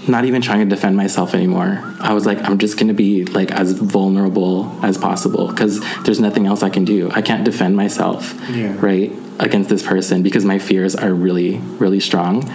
not 0.07 0.25
even 0.25 0.41
trying 0.41 0.59
to 0.59 0.65
defend 0.75 0.95
myself 0.95 1.33
anymore. 1.33 1.81
I 1.99 2.13
was 2.13 2.25
like, 2.25 2.39
I'm 2.43 2.57
just 2.57 2.77
gonna 2.77 2.93
be 2.93 3.25
like 3.25 3.51
as 3.51 3.71
vulnerable 3.73 4.77
as 4.83 4.97
possible 4.97 5.47
because 5.47 5.79
there's 6.03 6.19
nothing 6.19 6.45
else 6.45 6.63
I 6.63 6.69
can 6.69 6.85
do. 6.85 7.09
I 7.11 7.21
can't 7.21 7.43
defend 7.43 7.75
myself, 7.75 8.33
Yeah. 8.51 8.75
right, 8.79 9.11
against 9.39 9.69
this 9.69 9.83
person 9.83 10.23
because 10.23 10.45
my 10.45 10.59
fears 10.59 10.95
are 10.95 11.13
really, 11.13 11.57
really 11.79 11.99
strong. 11.99 12.49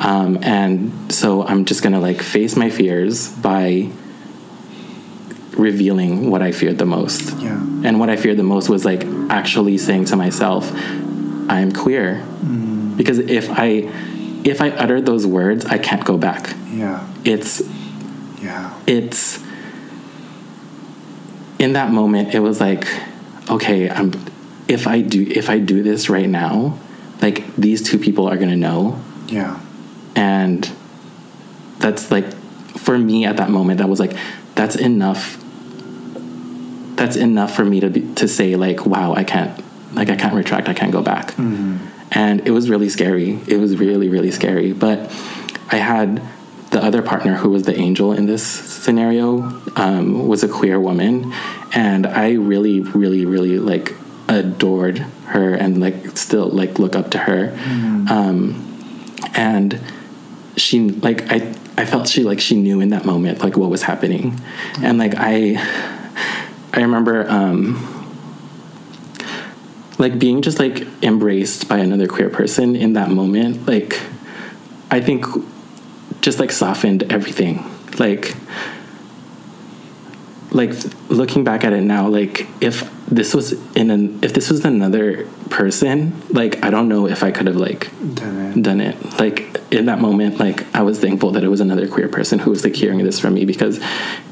Um, 0.00 0.38
and 0.42 0.92
so 1.12 1.44
I'm 1.46 1.64
just 1.64 1.82
gonna 1.82 2.00
like 2.00 2.22
face 2.22 2.56
my 2.56 2.70
fears 2.70 3.28
by 3.28 3.90
revealing 5.56 6.30
what 6.30 6.42
I 6.42 6.52
feared 6.52 6.78
the 6.78 6.86
most. 6.86 7.38
Yeah. 7.40 7.54
And 7.84 8.00
what 8.00 8.08
I 8.10 8.16
feared 8.16 8.38
the 8.38 8.42
most 8.42 8.68
was 8.68 8.84
like 8.84 9.04
actually 9.28 9.78
saying 9.78 10.06
to 10.06 10.16
myself, 10.16 10.70
I'm 11.48 11.72
queer. 11.72 12.24
Because 12.96 13.18
if 13.18 13.48
I 13.50 13.90
if 14.44 14.60
I 14.60 14.70
uttered 14.70 15.06
those 15.06 15.26
words, 15.26 15.64
I 15.66 15.78
can't 15.78 16.04
go 16.04 16.16
back. 16.18 16.54
Yeah. 16.70 17.06
It's 17.24 17.62
Yeah. 18.42 18.74
it's 18.86 19.38
in 21.58 21.74
that 21.74 21.92
moment 21.92 22.34
it 22.34 22.40
was 22.40 22.60
like 22.60 22.84
okay 23.48 23.88
i'm 23.88 24.10
if 24.66 24.88
i 24.88 25.00
do 25.00 25.22
if 25.30 25.48
i 25.48 25.58
do 25.60 25.82
this 25.84 26.08
right 26.08 26.28
now 26.28 26.76
like 27.20 27.54
these 27.54 27.80
two 27.82 27.98
people 27.98 28.26
are 28.28 28.36
going 28.36 28.48
to 28.50 28.56
know 28.56 28.98
Yeah. 29.28 29.60
and 30.16 30.68
that's 31.78 32.10
like 32.10 32.26
for 32.76 32.98
me 32.98 33.24
at 33.26 33.36
that 33.36 33.48
moment 33.50 33.78
that 33.78 33.88
was 33.88 34.00
like 34.00 34.16
that's 34.56 34.74
enough 34.74 35.38
that's 36.96 37.14
enough 37.16 37.54
for 37.54 37.64
me 37.64 37.78
to 37.80 37.90
be, 37.90 38.12
to 38.14 38.26
say 38.26 38.56
like 38.56 38.84
wow 38.84 39.14
i 39.14 39.22
can't 39.22 39.62
like 39.94 40.10
i 40.10 40.16
can't 40.16 40.34
retract 40.34 40.68
i 40.68 40.74
can't 40.74 40.90
go 40.90 41.02
back 41.02 41.28
mm-hmm. 41.32 41.76
And 42.14 42.46
it 42.46 42.50
was 42.50 42.70
really 42.70 42.88
scary. 42.88 43.40
It 43.46 43.58
was 43.58 43.76
really 43.76 44.08
really 44.08 44.30
scary. 44.30 44.72
But 44.72 45.10
i 45.70 45.76
had 45.76 46.22
the 46.70 46.82
other 46.82 47.02
partner 47.02 47.34
who 47.34 47.50
was 47.50 47.64
the 47.64 47.76
angel 47.76 48.12
in 48.12 48.26
this 48.26 48.42
scenario 48.44 49.60
um, 49.76 50.26
was 50.26 50.42
a 50.42 50.48
queer 50.48 50.78
woman. 50.78 51.32
And 51.74 52.06
i 52.06 52.32
really 52.32 52.80
really 52.80 53.24
really 53.24 53.58
like 53.58 53.94
adored 54.28 54.98
her 55.26 55.54
and 55.54 55.80
like 55.80 56.16
still 56.16 56.48
like 56.48 56.78
look 56.78 56.94
up 56.94 57.10
to 57.12 57.18
her. 57.18 57.52
Um, 58.10 58.68
and 59.34 59.80
she 60.56 60.90
like 60.90 61.30
I 61.32 61.54
I 61.76 61.86
felt 61.86 62.08
she 62.08 62.22
like 62.22 62.40
she 62.40 62.56
knew 62.56 62.80
in 62.80 62.90
that 62.90 63.04
moment 63.04 63.40
like 63.40 63.56
what 63.56 63.70
was 63.70 63.82
happening, 63.82 64.38
and 64.82 64.98
like 64.98 65.14
I 65.16 65.56
I 66.74 66.80
remember 66.82 67.28
um 67.30 68.01
like 69.98 70.18
being 70.18 70.42
just 70.42 70.58
like 70.58 70.86
embraced 71.02 71.68
by 71.68 71.78
another 71.78 72.06
queer 72.06 72.28
person 72.30 72.74
in 72.76 72.94
that 72.94 73.10
moment 73.10 73.66
like 73.66 74.00
I 74.90 75.00
think 75.00 75.24
just 76.20 76.38
like 76.38 76.50
softened 76.50 77.12
everything 77.12 77.64
like 77.98 78.34
like 80.50 80.72
looking 81.08 81.44
back 81.44 81.64
at 81.64 81.72
it 81.72 81.80
now 81.80 82.08
like 82.08 82.46
if 82.60 82.90
this 83.08 83.34
was 83.34 83.52
in 83.74 83.90
an 83.90 84.18
if 84.22 84.32
this 84.34 84.50
was 84.50 84.64
another 84.64 85.26
person 85.50 86.20
like 86.30 86.62
I 86.64 86.70
don't 86.70 86.88
know 86.88 87.06
if 87.06 87.22
I 87.22 87.30
could 87.30 87.46
have 87.46 87.56
like 87.56 87.90
Done 88.14 88.52
it. 88.58 88.62
done 88.62 88.80
it. 88.80 89.18
Like 89.18 89.60
in 89.70 89.86
that 89.86 89.98
moment, 90.00 90.38
like 90.38 90.64
I 90.74 90.82
was 90.82 90.98
thankful 91.00 91.30
that 91.32 91.44
it 91.44 91.48
was 91.48 91.60
another 91.60 91.88
queer 91.88 92.08
person 92.08 92.38
who 92.38 92.50
was 92.50 92.64
like 92.64 92.74
hearing 92.74 92.98
this 92.98 93.18
from 93.18 93.34
me 93.34 93.44
because 93.46 93.80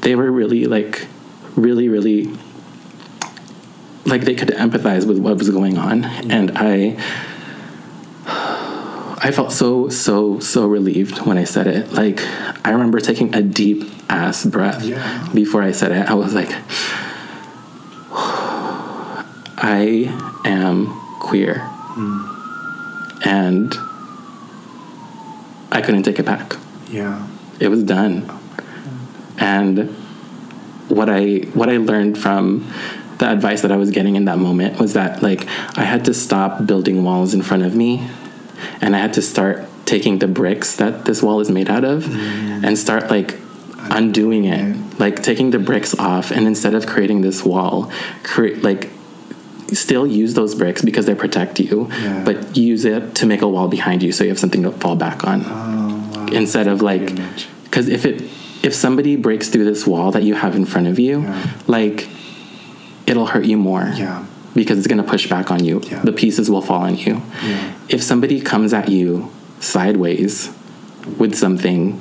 they 0.01 0.15
were 0.15 0.31
really 0.31 0.65
like 0.65 1.07
really 1.55 1.89
really 1.89 2.25
like 4.05 4.21
they 4.25 4.35
could 4.35 4.49
empathize 4.49 5.05
with 5.07 5.17
what 5.19 5.37
was 5.37 5.49
going 5.49 5.77
on 5.77 6.03
and 6.05 6.51
I 6.55 6.97
I 9.23 9.29
felt 9.31 9.51
so 9.51 9.89
so 9.89 10.39
so 10.39 10.65
relieved 10.65 11.25
when 11.27 11.37
I 11.37 11.43
said 11.43 11.67
it. 11.67 11.91
Like 11.93 12.19
I 12.65 12.71
remember 12.71 12.99
taking 12.99 13.33
a 13.35 13.41
deep 13.41 13.83
ass 14.09 14.45
breath 14.45 14.83
Yeah. 14.83 15.29
before 15.33 15.61
I 15.61 15.71
said 15.71 15.91
it. 15.91 16.09
I 16.09 16.13
was 16.15 16.33
like 16.33 16.49
I 19.63 20.11
am 20.45 20.87
queer. 21.19 21.59
Hmm. 21.59 22.27
And 23.23 23.73
I 25.71 25.81
couldn't 25.81 26.03
take 26.03 26.17
it 26.19 26.25
back. 26.25 26.55
Yeah. 26.89 27.27
It 27.59 27.67
was 27.67 27.83
done. 27.83 28.29
And 29.37 29.95
what 30.89 31.09
I 31.09 31.41
what 31.53 31.69
I 31.69 31.77
learned 31.77 32.17
from 32.17 32.67
the 33.21 33.31
advice 33.31 33.61
that 33.61 33.71
I 33.71 33.77
was 33.77 33.91
getting 33.91 34.15
in 34.15 34.25
that 34.25 34.39
moment 34.39 34.79
was 34.79 34.93
that 34.93 35.21
like 35.21 35.47
I 35.77 35.83
had 35.83 36.05
to 36.05 36.13
stop 36.13 36.65
building 36.65 37.03
walls 37.03 37.33
in 37.37 37.41
front 37.43 37.63
of 37.63 37.73
me 37.75 37.91
and 38.81 38.95
I 38.95 38.99
had 38.99 39.13
to 39.13 39.21
start 39.21 39.63
taking 39.85 40.17
the 40.19 40.27
bricks 40.27 40.75
that 40.77 41.05
this 41.05 41.21
wall 41.21 41.39
is 41.39 41.49
made 41.57 41.69
out 41.69 41.83
of 41.85 42.03
mm. 42.03 42.63
and 42.65 42.77
start 42.77 43.09
like 43.11 43.37
undoing 43.99 44.45
it 44.45 44.99
like 44.99 45.21
taking 45.21 45.51
the 45.51 45.59
bricks 45.59 45.93
off 45.99 46.31
and 46.31 46.47
instead 46.47 46.73
of 46.73 46.85
creating 46.87 47.21
this 47.21 47.43
wall 47.45 47.91
create 48.23 48.63
like 48.63 48.89
still 49.85 50.05
use 50.07 50.33
those 50.33 50.53
bricks 50.55 50.81
because 50.81 51.05
they 51.05 51.15
protect 51.15 51.59
you 51.59 51.87
Yeah. 51.91 52.23
but 52.25 52.57
use 52.57 52.85
it 52.85 53.13
to 53.19 53.25
make 53.25 53.41
a 53.43 53.47
wall 53.47 53.67
behind 53.67 54.01
you 54.03 54.11
so 54.11 54.23
you 54.23 54.29
have 54.31 54.39
something 54.39 54.63
to 54.63 54.71
fall 54.71 54.95
back 54.95 55.23
on 55.31 55.43
Oh, 55.45 55.47
wow. 56.13 56.25
instead 56.41 56.67
of 56.67 56.81
like 56.81 57.05
because 57.65 57.87
if 57.87 58.03
it 58.05 58.17
if 58.63 58.73
somebody 58.73 59.15
breaks 59.15 59.49
through 59.49 59.65
this 59.65 59.85
wall 59.87 60.09
that 60.15 60.23
you 60.23 60.33
have 60.43 60.55
in 60.55 60.65
front 60.65 60.87
of 60.87 60.97
you 60.99 61.21
Yeah. 61.21 61.47
like 61.67 62.07
it'll 63.07 63.25
hurt 63.27 63.45
you 63.45 63.57
more 63.57 63.91
Yeah. 63.95 64.23
because 64.53 64.77
it's 64.77 64.87
going 64.87 65.03
to 65.03 65.09
push 65.09 65.27
back 65.29 65.51
on 65.51 65.63
you 65.63 65.81
Yeah. 65.91 65.99
the 66.03 66.11
pieces 66.13 66.49
will 66.49 66.61
fall 66.61 66.81
on 66.83 66.95
you 66.97 67.21
Yeah. 67.47 67.71
if 67.89 68.01
somebody 68.03 68.39
comes 68.41 68.73
at 68.73 68.89
you 68.89 69.29
sideways 69.59 70.49
with 71.17 71.35
something 71.35 71.99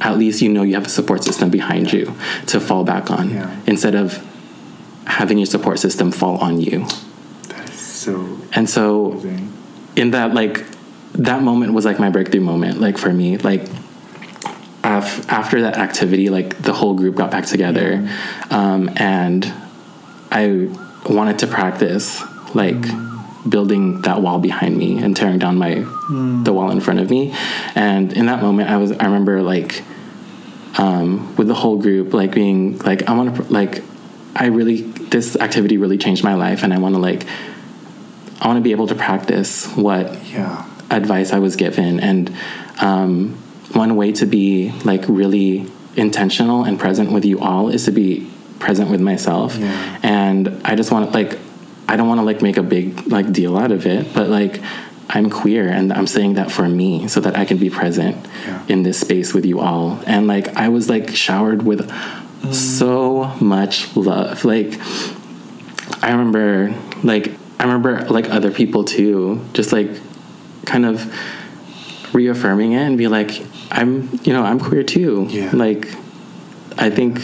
at 0.00 0.18
least 0.18 0.42
you 0.42 0.48
know 0.52 0.62
you 0.62 0.74
have 0.74 0.86
a 0.86 0.90
support 0.90 1.22
system 1.24 1.48
behind 1.50 1.92
you 1.92 2.12
to 2.46 2.58
fall 2.60 2.84
back 2.84 3.10
on 3.10 3.30
Yeah. 3.30 3.50
instead 3.66 3.94
of 3.94 4.18
having 5.04 5.38
your 5.38 5.46
support 5.46 5.78
system 5.78 6.10
fall 6.12 6.36
on 6.38 6.60
you 6.60 6.86
That 7.48 7.68
is 7.70 7.78
so 7.78 8.26
and 8.54 8.68
so 8.68 9.12
amazing. 9.12 9.52
in 9.96 10.10
that 10.12 10.34
like 10.34 10.64
that 11.14 11.42
moment 11.42 11.72
was 11.74 11.84
like 11.84 11.98
my 12.00 12.08
breakthrough 12.10 12.40
moment 12.40 12.80
like 12.80 12.96
for 12.98 13.12
me 13.12 13.36
like 13.38 13.64
af- 14.84 15.24
after 15.30 15.62
that 15.62 15.76
activity 15.76 16.28
like 16.30 16.60
the 16.62 16.72
whole 16.72 16.94
group 16.94 17.14
got 17.14 17.30
back 17.30 17.46
together 17.46 18.08
um, 18.50 18.90
and 18.96 19.52
i 20.32 20.68
wanted 21.08 21.38
to 21.38 21.46
practice 21.46 22.22
like 22.54 22.82
building 23.48 24.00
that 24.02 24.20
wall 24.22 24.38
behind 24.38 24.76
me 24.76 24.98
and 25.02 25.16
tearing 25.16 25.38
down 25.38 25.56
my 25.56 25.74
the 26.44 26.52
wall 26.52 26.70
in 26.70 26.80
front 26.80 27.00
of 27.00 27.10
me 27.10 27.22
and 27.74 28.12
in 28.12 28.26
that 28.26 28.40
moment 28.42 28.68
i 28.70 28.76
was 28.76 28.90
i 28.92 29.04
remember 29.04 29.42
like 29.42 29.82
um, 30.78 31.34
with 31.36 31.48
the 31.48 31.54
whole 31.54 31.76
group 31.76 32.14
like 32.14 32.32
being 32.32 32.78
like 32.78 33.00
i 33.08 33.12
want 33.12 33.34
to 33.36 33.42
like 33.52 33.82
i 34.36 34.46
really 34.46 34.82
this 35.14 35.36
activity 35.36 35.76
really 35.76 35.98
changed 35.98 36.22
my 36.24 36.34
life 36.34 36.62
and 36.62 36.72
i 36.72 36.78
want 36.78 36.94
to 36.94 37.00
like 37.00 37.24
I 38.40 38.48
want 38.48 38.56
to 38.56 38.62
be 38.62 38.72
able 38.72 38.88
to 38.88 38.96
practice 38.96 39.66
what 39.76 40.04
Yeah. 40.26 40.66
advice 40.90 41.32
I 41.32 41.38
was 41.38 41.54
given. 41.54 42.00
And 42.00 42.34
um, 42.80 43.36
one 43.72 43.94
way 43.94 44.10
to 44.20 44.26
be 44.26 44.72
like 44.84 45.04
really 45.06 45.70
intentional 45.94 46.64
and 46.64 46.76
present 46.76 47.12
with 47.12 47.24
you 47.24 47.38
all 47.38 47.68
is 47.68 47.84
to 47.84 47.92
be 47.92 48.28
present 48.62 48.90
with 48.90 49.00
myself. 49.00 49.56
Yeah. 49.56 49.98
And 50.04 50.62
I 50.64 50.76
just 50.76 50.92
want 50.92 51.10
to 51.10 51.12
like, 51.12 51.38
I 51.88 51.96
don't 51.96 52.06
want 52.06 52.20
to 52.20 52.24
like 52.24 52.40
make 52.42 52.56
a 52.56 52.62
big 52.62 53.08
like 53.08 53.32
deal 53.32 53.58
out 53.58 53.72
of 53.72 53.86
it, 53.86 54.14
but 54.14 54.28
like 54.28 54.62
I'm 55.10 55.28
queer 55.28 55.68
and 55.68 55.92
I'm 55.92 56.06
saying 56.06 56.34
that 56.34 56.50
for 56.50 56.68
me 56.68 57.08
so 57.08 57.20
that 57.20 57.36
I 57.36 57.44
can 57.44 57.58
be 57.58 57.68
present 57.70 58.16
Yeah. 58.46 58.62
in 58.68 58.84
this 58.84 59.00
space 59.00 59.34
with 59.34 59.44
you 59.44 59.58
all. 59.60 60.00
And 60.06 60.28
like 60.28 60.56
I 60.56 60.68
was 60.68 60.88
like 60.88 61.10
showered 61.10 61.62
with 61.64 61.90
mm. 61.90 62.54
so 62.54 63.24
much 63.40 63.94
love. 63.96 64.44
Like 64.44 64.78
I 66.00 66.12
remember 66.12 66.72
like 67.02 67.32
I 67.58 67.64
remember 67.64 68.06
like 68.08 68.30
other 68.30 68.52
people 68.52 68.84
too, 68.84 69.44
just 69.54 69.72
like 69.72 69.90
kind 70.64 70.86
of 70.86 71.12
reaffirming 72.14 72.72
it 72.72 72.82
and 72.82 72.96
be 72.96 73.08
like, 73.08 73.42
I'm 73.72 74.20
you 74.22 74.32
know, 74.32 74.44
I'm 74.44 74.60
queer 74.60 74.84
too. 74.84 75.26
Yeah. 75.28 75.50
Like 75.52 75.88
I 76.78 76.90
think 76.90 77.20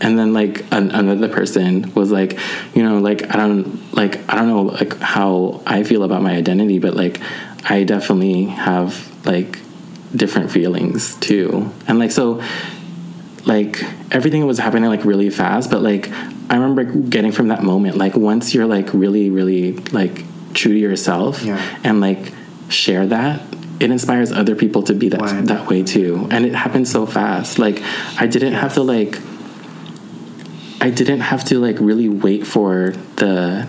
and 0.00 0.18
then 0.18 0.32
like 0.32 0.60
an, 0.72 0.90
another 0.90 1.28
person 1.28 1.92
was 1.94 2.10
like, 2.12 2.38
you 2.74 2.82
know, 2.82 2.98
like 2.98 3.22
I 3.34 3.36
don't 3.36 3.94
like 3.94 4.18
I 4.30 4.36
don't 4.36 4.48
know 4.48 4.62
like 4.62 4.98
how 5.00 5.62
I 5.66 5.82
feel 5.84 6.02
about 6.02 6.22
my 6.22 6.32
identity, 6.34 6.78
but 6.78 6.94
like 6.94 7.20
I 7.68 7.84
definitely 7.84 8.44
have 8.46 9.10
like 9.26 9.58
different 10.14 10.50
feelings 10.50 11.14
too. 11.16 11.70
And 11.88 11.98
like 11.98 12.10
so 12.12 12.42
like 13.44 13.82
everything 14.10 14.44
was 14.46 14.58
happening 14.58 14.88
like 14.90 15.04
really 15.04 15.30
fast 15.30 15.70
but 15.70 15.80
like 15.80 16.10
i 16.50 16.54
remember 16.56 16.82
getting 16.84 17.30
from 17.30 17.48
that 17.48 17.62
moment 17.62 17.96
like 17.96 18.16
once 18.16 18.52
you're 18.54 18.66
like 18.66 18.92
really 18.92 19.30
really 19.30 19.74
like 19.92 20.24
true 20.52 20.72
to 20.72 20.78
yourself 20.78 21.44
Yeah. 21.44 21.60
and 21.84 22.00
like 22.00 22.32
share 22.70 23.06
that 23.06 23.40
it 23.78 23.90
inspires 23.92 24.32
other 24.32 24.56
people 24.56 24.82
to 24.84 24.94
be 24.94 25.10
that 25.10 25.46
that 25.46 25.68
way 25.68 25.84
too 25.84 26.26
and 26.32 26.44
it 26.44 26.54
happened 26.56 26.88
so 26.88 27.06
fast 27.06 27.60
like 27.60 27.80
i 28.18 28.26
didn't 28.26 28.54
have 28.54 28.74
to 28.74 28.82
like 28.82 29.20
i 30.80 30.90
didn't 30.90 31.20
have 31.20 31.44
to 31.44 31.58
like 31.58 31.76
really 31.80 32.08
wait 32.08 32.46
for 32.46 32.90
the 33.16 33.66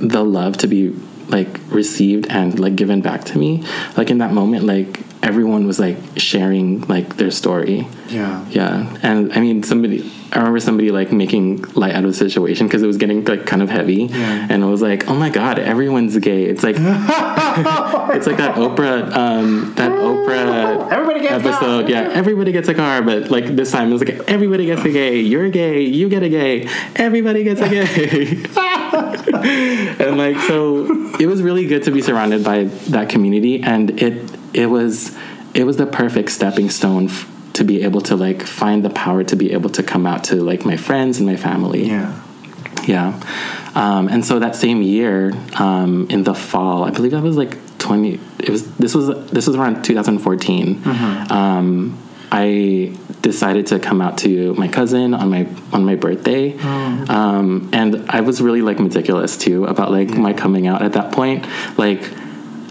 the 0.00 0.24
love 0.24 0.56
to 0.56 0.66
be 0.66 0.94
like 1.30 1.60
received 1.68 2.26
and 2.28 2.58
like 2.58 2.76
given 2.76 3.00
back 3.00 3.24
to 3.24 3.38
me. 3.38 3.64
Like 3.96 4.10
in 4.10 4.18
that 4.18 4.32
moment 4.32 4.64
like 4.64 5.00
everyone 5.22 5.66
was 5.66 5.78
like 5.78 5.96
sharing 6.16 6.80
like 6.82 7.16
their 7.16 7.30
story. 7.30 7.86
Yeah. 8.08 8.44
yeah. 8.48 8.96
And 9.02 9.32
i 9.32 9.40
mean 9.40 9.62
somebody 9.62 10.10
i 10.32 10.38
remember 10.38 10.60
somebody 10.60 10.90
like 10.90 11.12
making 11.12 11.62
light 11.74 11.94
out 11.94 12.04
of 12.04 12.10
the 12.10 12.16
situation 12.16 12.66
because 12.66 12.82
it 12.82 12.86
was 12.86 12.96
getting 12.96 13.24
like 13.24 13.46
kind 13.46 13.62
of 13.62 13.68
heavy. 13.68 14.04
Yeah. 14.04 14.46
and 14.50 14.62
it 14.62 14.66
was 14.66 14.80
like 14.82 15.08
oh 15.08 15.14
my 15.14 15.28
god 15.30 15.58
everyone's 15.58 16.16
gay. 16.18 16.44
It's 16.44 16.62
like 16.62 16.76
it's 18.16 18.26
like 18.26 18.38
that 18.38 18.54
oprah 18.56 19.12
um 19.14 19.74
that 19.76 19.92
oprah 19.92 20.90
Everybody 20.90 21.20
gets 21.20 21.44
episode. 21.44 21.88
yeah 21.88 22.08
everybody 22.12 22.52
gets 22.52 22.68
a 22.68 22.74
car 22.74 23.02
but 23.02 23.30
like 23.30 23.46
this 23.56 23.70
time 23.72 23.90
it 23.90 23.92
was 23.92 24.02
like 24.04 24.20
everybody 24.28 24.66
gets 24.66 24.82
a 24.84 24.90
gay. 24.90 25.20
You're 25.20 25.50
gay. 25.50 25.82
You 25.82 26.08
get 26.08 26.22
a 26.22 26.28
gay. 26.28 26.68
Everybody 26.96 27.44
gets 27.44 27.60
a 27.60 27.68
gay. 27.68 28.42
And 30.00 30.16
like 30.18 30.36
so 30.48 30.86
it 31.20 31.26
was 31.26 31.42
really 31.42 31.66
good 31.66 31.84
to 31.84 31.90
be 31.90 32.02
surrounded 32.02 32.42
by 32.42 32.64
that 32.90 33.08
community 33.08 33.62
and 33.62 33.90
it 34.02 34.28
it 34.54 34.66
was 34.66 35.16
it 35.54 35.64
was 35.64 35.76
the 35.76 35.86
perfect 35.86 36.30
stepping 36.30 36.70
stone 36.70 37.06
f- 37.06 37.26
to 37.54 37.64
be 37.64 37.82
able 37.82 38.00
to 38.02 38.16
like 38.16 38.42
find 38.42 38.84
the 38.84 38.90
power 38.90 39.24
to 39.24 39.36
be 39.36 39.52
able 39.52 39.70
to 39.70 39.82
come 39.82 40.06
out 40.06 40.24
to 40.24 40.36
like 40.36 40.64
my 40.64 40.76
friends 40.76 41.18
and 41.18 41.26
my 41.26 41.36
family. 41.36 41.86
Yeah. 41.88 42.22
yeah. 42.86 43.20
Um, 43.74 44.08
and 44.08 44.24
so 44.24 44.38
that 44.38 44.56
same 44.56 44.82
year 44.82 45.32
um, 45.58 46.08
in 46.10 46.24
the 46.24 46.34
fall 46.34 46.82
i 46.84 46.90
believe 46.90 47.12
that 47.12 47.22
was 47.22 47.36
like 47.36 47.56
20 47.78 48.18
it 48.40 48.48
was 48.50 48.68
this 48.76 48.94
was 48.94 49.30
this 49.30 49.46
was 49.46 49.54
around 49.56 49.84
2014 49.84 50.82
um, 51.30 51.96
i 52.32 52.92
decided 53.22 53.66
to 53.68 53.78
come 53.78 54.00
out 54.00 54.18
to 54.18 54.54
my 54.54 54.66
cousin 54.66 55.14
on 55.14 55.28
my 55.30 55.46
on 55.72 55.84
my 55.84 55.94
birthday. 55.94 56.56
Um, 57.10 57.70
and 57.72 58.10
i 58.10 58.20
was 58.22 58.40
really 58.40 58.62
like 58.62 58.78
meticulous 58.80 59.36
too 59.36 59.66
about 59.66 59.90
like 59.92 60.10
my 60.10 60.32
coming 60.32 60.66
out 60.66 60.82
at 60.82 60.92
that 60.94 61.12
point. 61.12 61.46
Like 61.78 62.02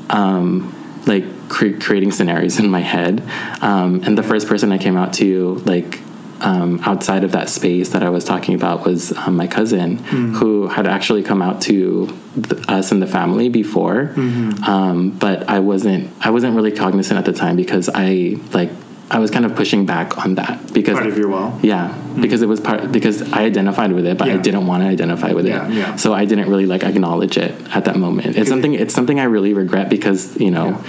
um, 0.10 0.74
like 1.06 1.24
cre- 1.50 1.78
creating 1.80 2.12
scenarios 2.12 2.60
in 2.60 2.70
my 2.70 2.82
head. 2.82 3.22
Um, 3.62 4.02
and 4.06 4.18
the 4.18 4.24
first 4.24 4.48
person 4.48 4.72
I 4.72 4.78
came 4.78 4.96
out 4.98 5.14
to, 5.16 5.56
like 5.66 6.00
um, 6.42 6.80
outside 6.84 7.26
of 7.26 7.34
that 7.34 7.50
space 7.50 7.90
that 7.90 8.02
I 8.02 8.10
was 8.10 8.24
talking 8.24 8.56
about, 8.56 8.86
was 8.86 9.12
um, 9.18 9.36
my 9.36 9.48
cousin, 9.48 9.98
who 9.98 10.68
had 10.68 10.88
actually 10.88 11.22
come 11.24 11.42
out 11.42 11.62
to 11.64 12.08
th- 12.42 12.64
us 12.70 12.92
and 12.94 13.02
the 13.02 13.08
family 13.08 13.50
before. 13.50 14.14
Um, 14.16 15.12
but 15.20 15.50
I 15.50 15.60
wasn't 15.60 16.10
I 16.26 16.30
wasn't 16.30 16.56
really 16.56 16.72
cognizant 16.72 17.18
at 17.20 17.26
the 17.26 17.34
time 17.34 17.56
because 17.58 17.90
I 17.94 18.38
like 18.54 18.70
I 19.12 19.18
was 19.20 19.32
kind 19.32 19.44
of 19.44 19.56
pushing 19.56 19.86
back 19.88 20.18
on 20.24 20.36
that 20.36 20.72
because 20.72 20.94
Part 20.94 21.08
of 21.08 21.18
your 21.18 21.30
wall. 21.30 21.60
yeah, 21.64 21.98
because 22.22 22.42
it 22.44 22.48
was 22.48 22.60
part 22.62 22.92
because 22.92 23.22
I 23.34 23.42
identified 23.44 23.92
with 23.92 24.06
it, 24.06 24.18
but 24.20 24.30
I 24.30 24.38
didn't 24.38 24.68
want 24.68 24.84
to 24.84 24.88
identify 24.88 25.34
with 25.34 25.48
Yeah, 25.48 25.68
it. 25.68 25.74
yeah. 25.74 25.96
So 25.96 26.14
I 26.14 26.26
didn't 26.26 26.48
really 26.48 26.68
like 26.68 26.84
acknowledge 26.84 27.36
it 27.38 27.54
at 27.76 27.86
that 27.86 27.98
moment. 27.98 28.38
It's 28.38 28.50
something 28.50 28.74
it's 28.76 28.94
something 28.94 29.20
I 29.20 29.24
really 29.24 29.54
regret 29.54 29.90
because 29.90 30.38
you 30.40 30.52
know, 30.52 30.82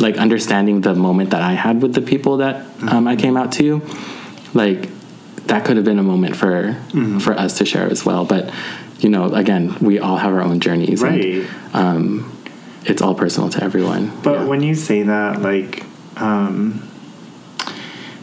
like 0.00 0.16
understanding 0.16 0.80
the 0.82 0.94
moment 0.94 1.30
that 1.30 1.42
I 1.42 1.52
had 1.52 1.82
with 1.82 1.94
the 1.94 2.02
people 2.02 2.38
that 2.38 2.66
um, 2.82 3.06
I 3.08 3.16
came 3.16 3.36
out 3.36 3.52
to, 3.52 3.82
like 4.54 4.88
that 5.46 5.64
could 5.64 5.76
have 5.76 5.84
been 5.84 5.98
a 5.98 6.02
moment 6.02 6.36
for 6.36 6.76
Mm-hmm. 6.92 7.18
for 7.18 7.32
us 7.34 7.58
to 7.58 7.64
share 7.64 7.86
as 7.90 8.04
well. 8.04 8.24
But 8.24 8.52
you 9.00 9.08
know, 9.08 9.32
again, 9.32 9.76
we 9.80 9.98
all 9.98 10.16
have 10.16 10.32
our 10.32 10.42
own 10.42 10.58
journeys, 10.60 11.02
Right. 11.02 11.24
and 11.24 11.48
um, 11.74 12.38
it's 12.84 13.00
all 13.02 13.14
personal 13.14 13.48
to 13.50 13.62
everyone. 13.62 14.10
But 14.22 14.40
Yeah. 14.40 14.44
when 14.46 14.62
you 14.62 14.74
say 14.74 15.02
that, 15.04 15.40
like, 15.42 15.84
um, 16.16 16.82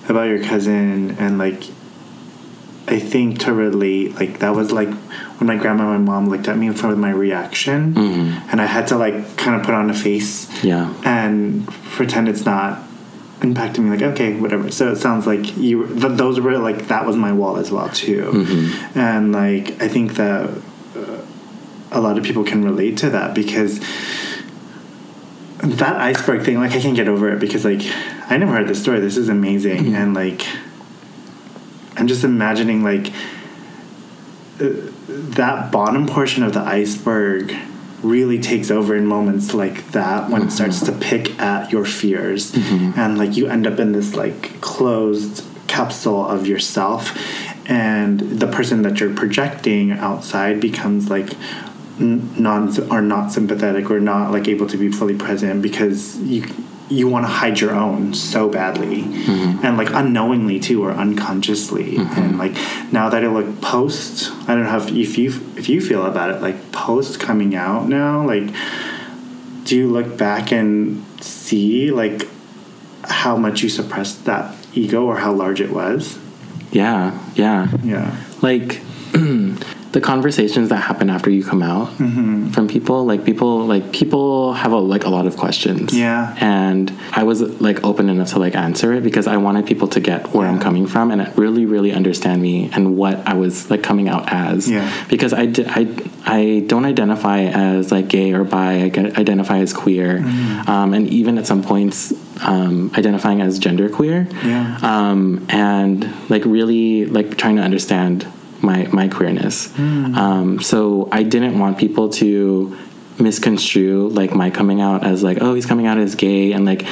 about 0.09 0.28
your 0.28 0.43
cousin, 0.43 1.15
and 1.19 1.38
like, 1.38 1.63
I 2.88 2.99
think 2.99 3.39
to 3.39 3.53
relate, 3.53 4.13
like, 4.15 4.39
that 4.39 4.53
was 4.55 4.71
like 4.71 4.89
when 5.39 5.47
my 5.47 5.57
grandma 5.57 5.93
and 5.93 6.05
my 6.05 6.11
mom 6.13 6.29
looked 6.29 6.47
at 6.47 6.57
me 6.57 6.69
for 6.71 6.95
my 6.95 7.09
reaction, 7.11 7.93
Mm-hmm. 7.95 8.49
and 8.51 8.61
I 8.61 8.65
had 8.67 8.88
to 8.88 8.97
like 8.97 9.38
kind 9.38 9.59
of 9.59 9.65
put 9.65 9.73
on 9.73 9.89
a 9.89 9.93
face 9.93 10.47
yeah, 10.63 10.93
and 11.03 11.67
pretend 11.97 12.29
it's 12.29 12.45
not 12.45 12.79
impacting 13.39 13.79
me. 13.79 13.89
Like, 13.89 14.01
okay, 14.13 14.39
whatever. 14.39 14.69
So 14.71 14.91
it 14.91 14.97
sounds 14.97 15.25
like 15.25 15.57
you. 15.57 15.88
Th- 15.88 16.13
those 16.17 16.39
were 16.39 16.57
like 16.59 16.88
that 16.88 17.05
was 17.05 17.15
my 17.15 17.31
wall 17.33 17.57
as 17.57 17.71
well 17.71 17.89
too, 17.89 18.23
Mm-hmm. 18.33 18.99
and 18.99 19.31
like 19.31 19.81
I 19.81 19.88
think 19.88 20.15
that 20.15 20.49
uh, 20.95 21.21
a 21.91 21.99
lot 21.99 22.17
of 22.19 22.23
people 22.23 22.43
can 22.43 22.63
relate 22.63 22.97
to 22.99 23.09
that 23.09 23.33
because 23.33 23.79
that 25.59 25.95
iceberg 25.95 26.43
thing. 26.43 26.59
Like, 26.59 26.71
I 26.73 26.79
can't 26.79 26.95
get 26.95 27.07
over 27.07 27.29
it 27.33 27.39
because 27.39 27.65
like 27.65 27.81
I 28.29 28.38
never 28.38 28.53
heard 28.53 28.67
this 28.67 28.81
story. 28.81 28.99
This 28.99 29.17
is 29.17 29.29
amazing, 29.29 29.86
Mm-hmm. 29.86 29.95
and 29.95 30.13
like 30.13 30.45
I'm 31.98 32.08
just 32.08 32.24
imagining 32.24 32.84
like 32.84 33.08
uh, 34.60 34.70
that 35.08 35.72
bottom 35.72 36.08
portion 36.08 36.43
of 36.43 36.54
the 36.54 36.62
iceberg 36.62 37.56
really 38.02 38.39
takes 38.39 38.70
over 38.70 38.96
in 38.96 39.06
moments 39.06 39.54
like 39.54 39.91
that 39.91 40.30
when 40.30 40.43
it 40.43 40.52
starts 40.52 40.82
to 40.82 40.91
pick 40.91 41.39
at 41.39 41.72
your 41.72 41.86
fears. 41.86 42.54
And 42.98 43.18
like 43.18 43.36
you 43.36 43.48
end 43.48 43.66
up 43.66 43.80
in 43.80 43.93
this 43.93 44.16
like 44.16 44.62
closed 44.62 45.43
capsule 45.68 46.26
of 46.28 46.46
yourself. 46.48 47.18
And 47.68 48.20
the 48.20 48.48
person 48.48 48.84
that 48.84 49.00
you're 49.00 49.14
projecting 49.14 49.91
outside 49.91 50.62
becomes 50.62 51.10
like 51.10 51.34
non 52.00 52.91
are 52.91 53.02
not 53.02 53.32
sympathetic 53.32 53.89
or 53.89 54.00
not 54.00 54.32
like 54.32 54.48
able 54.48 54.68
to 54.68 54.78
be 54.78 54.91
fully 54.91 55.16
present 55.16 55.62
because 55.62 56.20
you 56.20 56.46
you 56.89 57.07
want 57.07 57.25
to 57.25 57.31
hide 57.31 57.59
your 57.59 57.73
own 57.73 58.13
so 58.13 58.47
badly 58.47 59.01
mm-hmm. 59.01 59.65
and 59.65 59.77
like 59.77 59.89
unknowingly 59.91 60.59
too 60.59 60.83
or 60.83 60.91
unconsciously. 60.91 61.97
Mm-hmm. 61.97 62.21
And 62.21 62.38
like 62.38 62.53
now 62.91 63.09
that 63.09 63.23
I 63.23 63.27
look 63.27 63.61
post 63.61 64.31
I 64.47 64.55
don't 64.55 64.63
know 64.63 64.77
if, 64.77 64.89
if 64.91 65.17
you 65.17 65.29
if 65.57 65.67
you 65.67 65.81
feel 65.81 66.05
about 66.05 66.29
it 66.29 66.41
like 66.41 66.71
post 66.71 67.19
coming 67.19 67.55
out 67.55 67.88
now 67.88 68.25
like 68.25 68.53
do 69.63 69.75
you 69.75 69.88
look 69.89 70.17
back 70.17 70.51
and 70.51 71.03
see 71.21 71.91
like 71.91 72.27
how 73.03 73.36
much 73.36 73.61
you 73.63 73.69
suppressed 73.69 74.25
that 74.25 74.55
ego 74.73 75.05
or 75.05 75.17
how 75.17 75.33
large 75.33 75.61
it 75.61 75.71
was? 75.71 76.19
Yeah, 76.71 77.19
yeah. 77.36 77.67
yeah. 77.83 78.23
Like 78.41 78.81
the 79.96 80.02
conversations 80.02 80.68
that 80.74 80.82
happen 80.89 81.08
after 81.18 81.30
you 81.38 81.43
come 81.52 81.64
out 81.74 81.88
Mm-hmm. 82.06 82.50
from 82.56 82.66
people 82.76 83.00
like 83.12 83.22
people 83.30 83.52
like 83.74 83.86
people 84.02 84.54
have 84.62 84.72
a, 84.80 84.82
like 84.93 85.04
a 85.10 85.10
lot 85.18 85.26
of 85.30 85.34
questions 85.43 85.88
Yeah. 86.06 86.36
and 86.58 86.86
i 87.20 87.24
was 87.30 87.38
like 87.68 87.78
open 87.89 88.06
enough 88.14 88.30
to 88.34 88.39
like 88.46 88.56
answer 88.68 88.88
it 88.96 89.02
because 89.10 89.26
i 89.36 89.38
wanted 89.46 89.64
people 89.72 89.88
to 89.96 90.00
get 90.10 90.20
where 90.34 90.48
i'm 90.52 90.60
coming 90.68 90.86
from 90.93 91.06
and 91.12 91.20
really 91.43 91.66
really 91.76 91.91
understand 92.00 92.38
me 92.48 92.56
and 92.76 92.84
what 93.02 93.16
i 93.32 93.34
was 93.43 93.54
like 93.72 93.84
coming 93.89 94.08
out 94.14 94.24
as 94.46 94.58
Yeah. 94.70 94.86
because 95.14 95.32
i 95.34 95.46
did 95.56 95.68
I, 95.80 95.82
I 96.39 96.64
don't 96.72 96.86
identify 96.93 97.39
as 97.72 97.84
like 97.96 98.08
gay 98.18 98.30
or 98.38 98.43
bi 98.56 98.72
i 98.86 98.88
identify 99.24 99.58
as 99.66 99.72
queer 99.84 100.10
Mm-hmm. 100.20 100.70
um, 100.74 100.93
and 100.96 101.04
even 101.20 101.38
at 101.39 101.46
some 101.52 101.62
points 101.74 101.98
um, 102.52 102.91
identifying 103.00 103.39
as 103.48 103.60
genderqueer 103.66 104.20
Yeah. 104.52 104.78
um, 104.91 105.46
and 105.50 105.98
like 106.34 106.43
really 106.58 107.06
like 107.18 107.38
trying 107.41 107.56
to 107.60 107.64
understand 107.70 108.28
my 108.62 108.88
my 108.91 109.08
queerness. 109.08 109.78
Um, 109.78 110.60
so 110.62 111.08
I 111.12 111.24
didn't 111.24 111.60
want 111.60 111.78
people 111.78 112.10
to 112.10 112.78
misconstrue 113.18 114.10
like 114.10 114.36
my 114.36 114.49
coming 114.49 114.82
out 114.82 115.06
as 115.06 115.24
like 115.24 115.38
oh 115.39 115.53
he's 115.53 115.66
coming 115.66 115.88
out 115.88 115.97
as 115.97 116.16
gay 116.16 116.51
and 116.51 116.66
like 116.66 116.86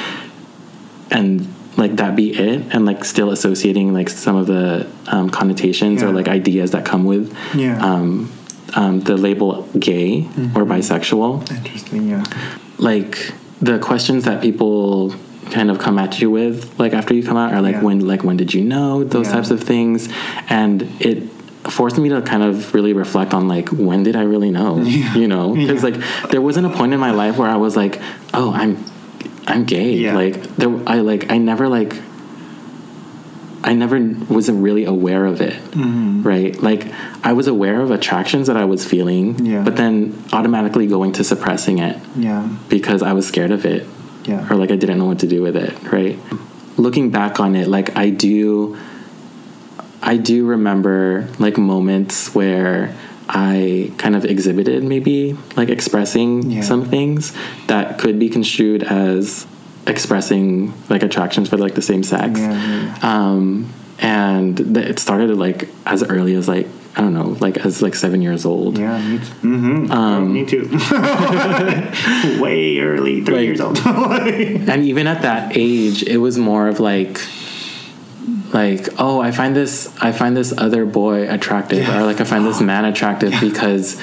and 1.10 1.46
like 1.76 1.96
that 1.96 2.14
be 2.16 2.32
it 2.32 2.62
and 2.74 2.86
like 2.86 3.04
still 3.04 3.30
associating 3.30 3.92
like 3.92 4.08
some 4.08 4.36
of 4.36 4.46
the 4.46 4.86
um, 5.08 5.28
connotations 5.28 6.02
or 6.02 6.12
like 6.12 6.28
ideas 6.28 6.70
that 6.70 6.84
come 6.84 7.04
with 7.04 7.36
Yeah. 7.54 7.78
um, 7.84 8.32
um, 8.74 9.00
the 9.00 9.16
label 9.16 9.62
gay 9.78 10.22
or 10.54 10.64
bisexual 10.64 11.50
interesting 11.50 12.08
yeah 12.08 12.24
like 12.78 13.32
the 13.60 13.78
questions 13.78 14.24
that 14.24 14.40
people 14.40 15.14
kind 15.50 15.70
of 15.70 15.78
come 15.78 15.98
at 15.98 16.20
you 16.20 16.30
with 16.30 16.72
like 16.78 16.94
after 16.94 17.12
you 17.12 17.22
come 17.22 17.36
out 17.36 17.52
are 17.52 17.60
like 17.60 17.74
Yeah. 17.76 17.82
when 17.82 18.00
like 18.06 18.24
when 18.24 18.36
did 18.36 18.54
you 18.54 18.62
know 18.64 19.04
those 19.04 19.26
Yeah. 19.26 19.34
types 19.34 19.50
of 19.50 19.62
things 19.62 20.08
and 20.48 20.82
it 21.00 21.22
forced 21.70 21.98
me 21.98 22.08
to 22.10 22.20
kind 22.22 22.42
of 22.42 22.74
really 22.74 22.92
reflect 22.92 23.32
on 23.34 23.48
like 23.48 23.68
when 23.70 24.02
did 24.02 24.16
i 24.16 24.22
really 24.22 24.50
know 24.50 24.82
you 24.82 25.26
know 25.26 25.54
because 25.54 25.82
like 25.82 25.96
there 26.30 26.42
wasn't 26.42 26.66
a 26.66 26.70
point 26.70 26.92
in 26.92 27.00
my 27.00 27.10
life 27.10 27.36
where 27.38 27.48
i 27.48 27.56
was 27.56 27.74
like 27.76 28.00
oh 28.34 28.52
i'm 28.52 28.82
i'm 29.46 29.64
gay 29.64 29.92
Yeah. 29.94 30.14
like 30.14 30.42
there 30.56 30.70
i 30.86 30.98
like 31.00 31.30
i 31.32 31.38
never 31.38 31.68
like 31.68 31.94
I 33.66 33.72
never 33.72 33.98
wasn't 34.28 34.62
really 34.62 34.84
aware 34.84 35.24
of 35.24 35.40
it, 35.40 35.54
Mm-hmm. 35.72 36.22
right? 36.22 36.62
Like 36.62 36.86
I 37.24 37.32
was 37.32 37.46
aware 37.48 37.80
of 37.80 37.90
attractions 37.90 38.46
that 38.48 38.58
I 38.58 38.66
was 38.66 38.84
feeling, 38.84 39.42
Yeah. 39.42 39.62
but 39.62 39.76
then 39.76 40.22
automatically 40.34 40.86
going 40.86 41.12
to 41.12 41.24
suppressing 41.24 41.78
it 41.78 41.96
yeah 42.14 42.46
because 42.68 43.02
I 43.02 43.14
was 43.14 43.26
scared 43.26 43.50
of 43.52 43.64
it 43.64 43.86
yeah 44.26 44.46
or 44.50 44.56
like 44.56 44.70
I 44.70 44.76
didn't 44.76 44.98
know 44.98 45.06
what 45.06 45.20
to 45.20 45.26
do 45.26 45.40
with 45.40 45.56
it, 45.56 45.72
right? 45.90 46.18
Looking 46.76 47.10
back 47.10 47.40
on 47.40 47.56
it, 47.56 47.66
like 47.68 47.96
I 47.96 48.10
do 48.10 48.76
I 50.06 50.16
do 50.18 50.44
remember 50.46 51.26
like 51.38 51.56
moments 51.56 52.34
where 52.34 52.94
I 53.28 53.90
kind 53.96 54.14
of 54.14 54.24
exhibited 54.26 54.84
maybe 54.84 55.34
like 55.56 55.70
expressing 55.70 56.50
Yeah. 56.50 56.60
some 56.60 56.84
things 56.84 57.32
that 57.68 57.98
could 57.98 58.18
be 58.18 58.28
construed 58.28 58.82
as 58.82 59.46
expressing 59.86 60.74
like 60.90 61.02
attractions 61.02 61.48
for 61.48 61.56
like 61.56 61.74
the 61.74 61.82
same 61.82 62.02
sex. 62.02 62.38
Yeah, 62.38 62.98
Um, 63.02 63.72
and 63.98 64.56
th- 64.58 64.86
it 64.90 64.98
started 64.98 65.30
like 65.38 65.68
as 65.86 66.02
early 66.02 66.34
as 66.34 66.48
like 66.48 66.68
I 66.96 67.00
don't 67.00 67.12
know, 67.14 67.36
like 67.40 67.56
as 67.56 67.82
like 67.82 67.94
seven 67.96 68.22
years 68.22 68.44
old. 68.44 68.78
Yeah, 68.78 68.98
me 69.00 69.18
too. 69.18 69.24
Mm-hmm. 69.42 69.90
Um, 69.90 70.32
me 70.32 70.44
too. 70.46 70.68
Way 72.42 72.78
early, 72.78 73.24
three 73.24 73.34
Like- 73.36 73.44
years 73.46 73.60
old. 73.60 73.78
and 73.86 74.84
even 74.84 75.06
at 75.06 75.22
that 75.22 75.56
age 75.56 76.02
it 76.04 76.18
was 76.18 76.38
more 76.38 76.68
of 76.68 76.78
like 76.78 77.18
like 78.54 78.88
oh 78.98 79.20
i 79.20 79.30
find 79.30 79.54
this 79.54 79.94
i 80.00 80.12
find 80.12 80.36
this 80.36 80.52
other 80.56 80.86
boy 80.86 81.28
attractive 81.30 81.78
Yes. 81.78 81.90
or 81.90 82.06
like 82.06 82.20
i 82.20 82.24
find 82.24 82.46
this 82.46 82.60
man 82.72 82.84
attractive 82.84 83.34
because 83.40 84.00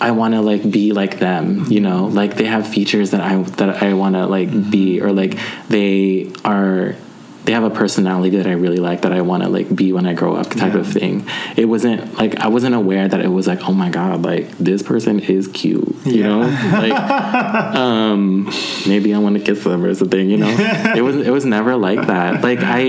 i 0.00 0.10
want 0.10 0.34
to 0.34 0.40
like 0.40 0.68
be 0.68 0.92
like 0.92 1.18
them 1.18 1.66
you 1.70 1.80
know? 1.80 2.06
Like 2.06 2.36
they 2.36 2.46
have 2.46 2.66
features 2.66 3.10
that 3.10 3.20
i 3.20 3.40
that 3.42 3.82
i 3.82 3.92
want 3.94 4.16
to 4.16 4.26
like 4.26 4.48
mm-hmm. 4.48 4.70
be 4.70 5.00
or 5.00 5.12
like 5.12 5.38
they 5.68 6.32
are 6.44 6.96
they 7.44 7.52
have 7.52 7.64
a 7.64 7.70
personality 7.70 8.36
that 8.36 8.46
i 8.46 8.52
really 8.52 8.76
like 8.76 9.02
that 9.02 9.12
i 9.12 9.20
want 9.20 9.42
to 9.42 9.48
like 9.48 9.74
be 9.74 9.92
when 9.92 10.06
i 10.06 10.12
grow 10.12 10.34
up 10.36 10.48
type 10.50 10.74
Yeah. 10.74 10.80
of 10.80 10.86
thing 10.92 11.26
it 11.56 11.64
wasn't 11.66 12.14
like 12.18 12.38
i 12.40 12.48
wasn't 12.48 12.74
aware 12.74 13.08
that 13.08 13.20
it 13.20 13.28
was 13.28 13.46
like 13.46 13.68
oh 13.68 13.72
my 13.72 13.88
god 13.90 14.22
like 14.22 14.48
this 14.58 14.82
person 14.82 15.20
is 15.20 15.48
cute 15.48 15.88
you 16.04 16.20
Yeah. 16.20 16.26
know 16.28 16.40
like 16.78 16.92
um 17.74 18.44
maybe 18.86 19.14
I 19.14 19.18
want 19.18 19.36
to 19.38 19.42
kiss 19.42 19.62
them 19.64 19.84
or 19.84 19.94
something, 19.94 20.28
you 20.28 20.36
know. 20.38 20.48
it 20.96 21.02
was 21.02 21.16
it 21.16 21.30
was 21.30 21.44
never 21.44 21.76
like 21.76 22.06
that. 22.06 22.42
Like 22.42 22.60
I 22.62 22.80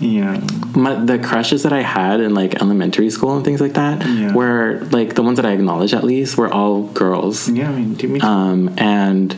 yeah. 0.00 0.40
my 0.74 0.94
the 0.94 1.18
crushes 1.18 1.62
that 1.64 1.72
I 1.72 1.82
had 1.82 2.20
in 2.20 2.34
like 2.34 2.60
elementary 2.62 3.10
school 3.10 3.36
and 3.36 3.44
things 3.44 3.60
like 3.60 3.74
that 3.74 4.06
Yeah. 4.06 4.32
were 4.34 4.80
like 4.90 5.14
the 5.14 5.22
ones 5.22 5.36
that 5.36 5.46
I 5.46 5.52
acknowledge 5.52 5.92
at 5.94 6.04
least 6.04 6.36
were 6.36 6.52
all 6.52 6.84
girls. 6.88 7.48
Yeah, 7.48 7.68
I 7.70 7.72
mean, 7.74 7.94
do 7.94 8.08
me 8.08 8.20
too. 8.20 8.26
Um 8.26 8.74
and 8.78 9.36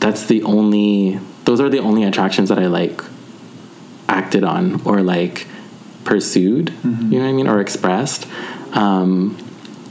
that's 0.00 0.26
the 0.26 0.42
only 0.42 1.20
those 1.44 1.60
are 1.60 1.68
the 1.68 1.80
only 1.80 2.04
attractions 2.04 2.48
that 2.48 2.58
I 2.58 2.66
like 2.66 3.02
acted 4.10 4.44
on 4.44 4.82
or 4.84 5.02
like 5.02 5.46
pursued, 6.04 6.70
you 6.84 6.90
know 6.90 7.20
what 7.20 7.28
I 7.28 7.32
mean, 7.32 7.46
or 7.48 7.60
expressed. 7.60 8.26
Um 8.72 9.38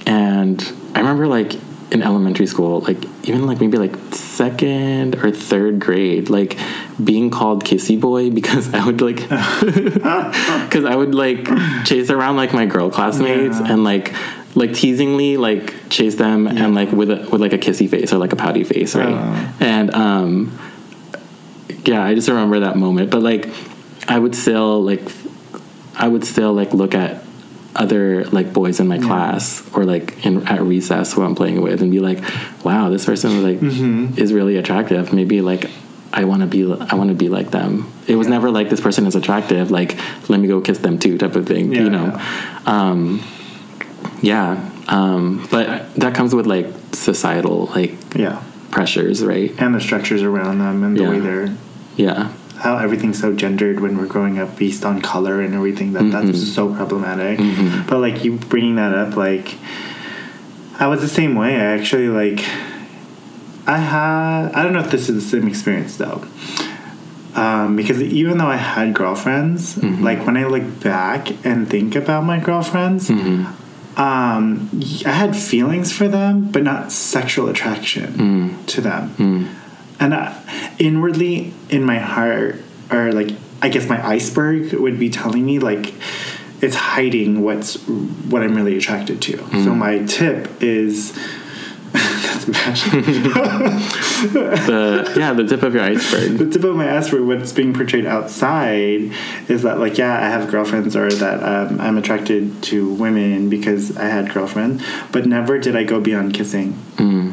and 0.05 0.61
I 0.95 0.99
remember 0.99 1.27
like 1.27 1.53
in 1.91 2.03
elementary 2.03 2.45
school, 2.45 2.81
like 2.81 2.97
even 3.27 3.47
like 3.47 3.59
maybe 3.59 3.77
like 3.77 3.95
second 4.13 5.15
or 5.15 5.31
third 5.31 5.79
grade, 5.79 6.29
like 6.29 6.57
being 7.03 7.29
called 7.31 7.63
kissy 7.63 7.99
boy 7.99 8.29
because 8.29 8.71
I 8.73 8.85
would 8.85 9.01
like 9.01 9.15
because 10.69 10.85
I 10.85 10.95
would 10.95 11.15
like 11.15 11.47
chase 11.85 12.09
around 12.09 12.35
like 12.35 12.53
my 12.53 12.65
girl 12.65 12.89
classmates 12.91 13.59
Yeah. 13.59 13.71
and 13.73 13.83
like 13.83 14.13
like 14.55 14.71
teasingly 14.71 15.37
like 15.37 15.73
chase 15.89 16.15
them 16.15 16.47
and 16.47 16.73
like 16.75 16.91
with 16.91 17.09
a 17.11 17.27
with 17.31 17.41
like 17.41 17.53
a 17.53 17.57
kissy 17.57 17.87
face 17.89 18.11
or 18.13 18.17
like 18.17 18.33
a 18.33 18.35
pouty 18.35 18.63
face, 18.63 18.95
right? 18.95 19.07
Oh. 19.15 19.55
And 19.59 19.93
um 19.93 20.59
yeah, 21.85 22.03
I 22.03 22.13
just 22.13 22.27
remember 22.29 22.59
that 22.61 22.75
moment. 22.75 23.09
But 23.09 23.21
like 23.21 23.47
I 24.07 24.17
would 24.19 24.35
still 24.35 24.81
like 24.83 25.01
I 25.95 26.07
would 26.07 26.23
still 26.25 26.53
like 26.53 26.73
look 26.73 26.95
at 26.95 27.23
other 27.75 28.25
like 28.25 28.51
boys 28.51 28.79
in 28.79 28.87
my 28.87 28.97
class 28.97 29.63
or 29.73 29.85
like 29.85 30.25
in 30.25 30.47
at 30.47 30.61
recess 30.61 31.13
who 31.13 31.21
I'm 31.23 31.35
playing 31.35 31.61
with 31.61 31.81
and 31.81 31.91
be 31.91 31.99
like, 31.99 32.19
wow, 32.63 32.89
this 32.89 33.05
person 33.05 33.43
like 33.43 33.59
Mm-hmm. 33.59 34.17
is 34.17 34.33
really 34.33 34.57
attractive. 34.57 35.13
Maybe 35.13 35.41
like 35.41 35.69
I 36.11 36.23
want 36.23 36.41
to 36.41 36.47
be 36.47 36.63
I 36.63 36.95
want 36.95 37.09
to 37.09 37.15
be 37.15 37.29
like 37.29 37.51
them. 37.51 37.91
It 38.07 38.15
was 38.15 38.27
never 38.27 38.49
like 38.49 38.69
this 38.69 38.81
person 38.81 39.05
is 39.05 39.15
attractive. 39.15 39.69
Like 39.71 39.97
let 40.29 40.39
me 40.39 40.47
go 40.47 40.61
kiss 40.61 40.79
them 40.79 40.97
too 40.97 41.17
type 41.17 41.35
of 41.35 41.45
thing. 41.45 41.71
Yeah, 41.71 41.81
you 41.83 41.89
know, 41.91 42.21
um, 42.65 43.21
yeah. 44.21 44.69
Um, 44.87 45.47
but 45.51 45.93
that 45.95 46.15
comes 46.15 46.33
with 46.33 46.47
like 46.47 46.65
societal 46.93 47.67
like 47.67 47.93
yeah. 48.15 48.41
pressures, 48.71 49.23
right? 49.23 49.53
And 49.59 49.75
the 49.75 49.79
structures 49.79 50.23
around 50.23 50.57
them 50.59 50.83
and 50.83 50.97
the 50.97 51.03
Yeah. 51.03 51.09
way 51.09 51.19
they're 51.19 51.55
Yeah. 51.95 52.33
How 52.59 52.77
everything's 52.77 53.19
so 53.19 53.33
gendered 53.33 53.79
when 53.79 53.97
we're 53.97 54.05
growing 54.15 54.37
up 54.39 54.57
based 54.57 54.83
on 54.85 55.01
color 55.01 55.41
and 55.41 55.53
everything 55.55 55.93
that 55.93 56.03
Mm-hmm. 56.03 56.27
that's 56.27 56.53
so 56.53 56.73
problematic 56.73 57.37
but 57.87 57.99
like 57.99 58.23
you 58.23 58.37
bringing 58.53 58.75
that 58.75 58.93
up 58.93 59.15
like 59.15 59.55
i 60.79 60.87
was 60.87 60.99
the 61.01 61.07
same 61.07 61.35
way 61.35 61.55
i 61.55 61.65
actually 61.77 62.07
like 62.09 62.39
i 63.67 63.77
had 63.77 64.51
i 64.53 64.63
don't 64.63 64.73
know 64.73 64.79
if 64.79 64.91
this 64.91 65.07
is 65.09 65.15
the 65.23 65.29
same 65.37 65.47
experience 65.47 65.97
though 65.97 66.23
um, 67.35 67.75
because 67.75 68.01
even 68.01 68.37
though 68.39 68.47
i 68.47 68.55
had 68.57 68.93
girlfriends 68.93 69.75
Mm-hmm. 69.75 70.03
like 70.03 70.25
when 70.25 70.35
i 70.37 70.45
look 70.45 70.81
back 70.81 71.29
and 71.45 71.69
think 71.69 71.95
about 71.95 72.23
my 72.23 72.39
girlfriends 72.39 73.09
Mm-hmm. 73.09 73.99
um, 74.01 74.69
i 75.05 75.11
had 75.11 75.35
feelings 75.35 75.91
for 75.91 76.07
them 76.07 76.51
but 76.51 76.63
not 76.63 76.91
sexual 76.91 77.47
attraction 77.49 78.13
Mm. 78.13 78.65
to 78.67 78.81
them 78.81 79.49
and 79.99 80.13
I, 80.13 80.75
inwardly 80.79 81.53
in 81.69 81.83
my 81.83 81.99
heart 81.99 82.57
or 82.91 83.11
like 83.11 83.31
i 83.61 83.69
guess 83.69 83.87
my 83.87 84.05
iceberg 84.05 84.73
would 84.73 84.99
be 84.99 85.09
telling 85.09 85.45
me 85.45 85.59
like 85.59 85.93
it's 86.61 86.75
hiding 86.75 87.41
what's 87.41 87.75
what 87.87 88.43
i'm 88.43 88.55
really 88.55 88.77
attracted 88.77 89.21
to. 89.21 89.37
So 89.37 89.71
mm. 89.71 89.77
my 89.77 89.99
tip 90.05 90.61
is 90.61 91.17
The 94.19 95.13
yeah 95.17 95.33
the 95.33 95.45
tip 95.45 95.63
of 95.63 95.73
your 95.73 95.83
iceberg. 95.83 96.37
the 96.37 96.49
tip 96.49 96.63
of 96.63 96.75
my 96.75 96.97
iceberg 96.97 97.23
what's 97.23 97.53
being 97.53 97.73
portrayed 97.73 98.05
outside 98.05 99.11
is 99.47 99.63
that 99.63 99.79
like 99.79 99.97
yeah 99.97 100.17
i 100.17 100.27
have 100.29 100.49
girlfriends 100.51 100.95
or 100.95 101.09
that 101.09 101.41
um, 101.41 101.79
i'm 101.79 101.97
attracted 101.97 102.61
to 102.63 102.91
women 102.93 103.49
because 103.49 103.95
i 103.97 104.05
had 104.05 104.33
girlfriends 104.33 104.83
but 105.11 105.25
never 105.25 105.57
did 105.57 105.75
i 105.75 105.83
go 105.83 105.99
beyond 106.01 106.33
kissing. 106.33 106.77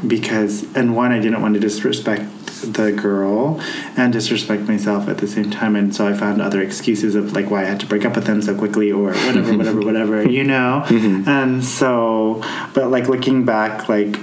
Because 0.07 0.65
and 0.77 0.95
one 0.95 1.11
i 1.13 1.19
didn't 1.19 1.43
want 1.43 1.55
to 1.55 1.61
disrespect 1.61 2.23
the 2.63 2.93
girl 2.93 3.61
and 3.97 4.13
disrespect 4.13 4.63
myself 4.63 5.09
at 5.09 5.19
the 5.19 5.27
same 5.27 5.51
time 5.51 5.75
and 5.75 5.95
so 5.95 6.07
i 6.07 6.15
found 6.15 6.41
other 6.41 6.61
excuses 6.63 7.15
of 7.17 7.33
like 7.33 7.51
why 7.51 7.63
i 7.63 7.65
had 7.65 7.81
to 7.81 7.87
break 7.87 8.05
up 8.05 8.15
with 8.15 8.27
them 8.27 8.41
so 8.41 8.57
quickly 8.57 8.93
or 8.93 9.11
whatever 9.13 9.57
whatever 9.57 9.81
whatever 9.91 10.29
you 10.31 10.45
know? 10.45 10.85
And 11.27 11.65
so 11.65 12.43
but 12.75 12.91
like 12.91 13.09
looking 13.09 13.45
back 13.45 13.89
like 13.89 14.17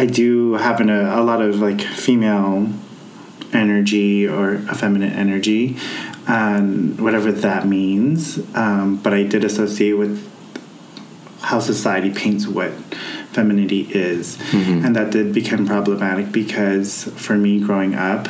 I 0.00 0.06
do 0.06 0.54
have 0.54 0.80
an, 0.80 0.88
a, 0.88 1.20
a 1.20 1.22
lot 1.22 1.42
of 1.42 1.60
like 1.60 1.82
female 1.82 2.72
energy 3.52 4.26
or 4.26 4.54
effeminate 4.54 5.12
energy, 5.12 5.76
and 6.26 6.98
whatever 6.98 7.30
that 7.30 7.66
means. 7.66 8.38
Um, 8.56 8.96
but 8.96 9.12
I 9.12 9.24
did 9.24 9.44
associate 9.44 9.92
with 9.92 10.26
how 11.42 11.60
society 11.60 12.10
paints 12.10 12.46
what 12.46 12.72
femininity 13.32 13.82
is, 13.90 14.38
mm-hmm. 14.38 14.86
and 14.86 14.96
that 14.96 15.10
did 15.10 15.34
become 15.34 15.66
problematic 15.66 16.32
because 16.32 17.04
for 17.16 17.36
me 17.36 17.60
growing 17.60 17.94
up, 17.94 18.26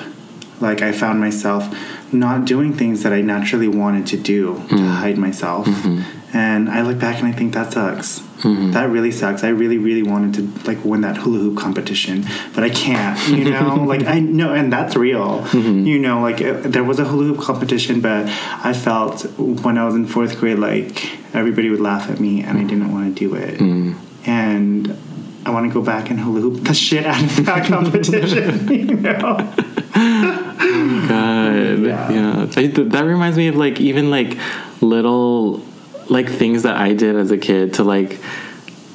like 0.61 0.83
I 0.83 0.91
found 0.91 1.21
myself 1.21 1.73
not 2.13 2.47
doing 2.47 2.73
things 2.73 3.05
that 3.05 3.13
I 3.13 3.21
naturally 3.21 3.69
wanted 3.69 4.09
to 4.09 4.17
do 4.17 4.55
to 4.55 4.61
mm-hmm. 4.61 4.87
hide 4.87 5.19
myself. 5.19 5.69
Mm-hmm. 5.69 6.37
And 6.37 6.69
I 6.69 6.83
look 6.83 6.99
back 6.99 7.21
and 7.21 7.29
I 7.29 7.33
think 7.33 7.55
that 7.55 7.73
sucks. 7.73 8.23
Mm-hmm. 8.41 8.71
That 8.73 8.89
really 8.91 9.11
sucks. 9.11 9.45
I 9.45 9.49
really, 9.49 9.79
really 9.79 10.03
wanted 10.03 10.35
to 10.35 10.67
like 10.67 10.85
win 10.85 11.03
that 11.03 11.17
hula 11.17 11.39
hoop 11.39 11.59
competition, 11.59 12.25
but 12.55 12.65
I 12.65 12.71
can't. 12.71 13.19
You 13.29 13.51
know, 13.51 13.75
like 13.89 14.05
I 14.07 14.19
know, 14.21 14.53
and 14.55 14.73
that's 14.73 14.97
real. 14.97 15.41
Mm-hmm. 15.43 15.85
You 15.87 15.99
know, 15.99 16.21
like 16.23 16.41
it, 16.41 16.63
there 16.73 16.85
was 16.85 16.99
a 16.99 17.05
hula 17.05 17.25
hoop 17.25 17.41
competition, 17.41 18.01
but 18.01 18.27
I 18.65 18.73
felt 18.73 19.23
when 19.39 19.77
I 19.79 19.85
was 19.85 19.95
in 19.95 20.07
fourth 20.07 20.39
grade, 20.39 20.59
like 20.59 21.35
everybody 21.35 21.71
would 21.71 21.81
laugh 21.81 22.11
at 22.11 22.19
me, 22.21 22.43
and 22.43 22.59
I 22.59 22.65
didn't 22.65 22.93
want 22.93 23.15
to 23.17 23.29
do 23.29 23.35
it. 23.35 23.59
Mm-hmm. 23.59 24.29
And 24.31 24.97
I 25.47 25.51
want 25.51 25.67
to 25.69 25.73
go 25.73 25.83
back 25.83 26.11
and 26.11 26.21
hula 26.21 26.41
hoop 26.41 26.65
the 26.65 26.75
shit 26.75 27.07
out 27.07 27.23
of 27.23 27.45
that 27.47 27.67
competition. 27.69 28.69
you 28.73 28.97
know. 28.97 29.37
Oh 30.63 31.07
God, 31.09 31.85
Yeah. 31.85 32.11
yeah. 32.11 32.43
I- 32.57 32.67
th- 32.69 32.89
that 32.93 33.05
reminds 33.05 33.37
me 33.37 33.49
of 33.49 33.57
like 33.57 33.81
even 33.81 34.11
like 34.11 34.37
little 34.81 35.63
like 36.11 36.29
things 36.29 36.65
that 36.65 36.77
I 36.77 36.93
did 36.93 37.17
as 37.17 37.31
a 37.31 37.39
kid 37.39 37.75
to 37.75 37.85
like 37.85 38.21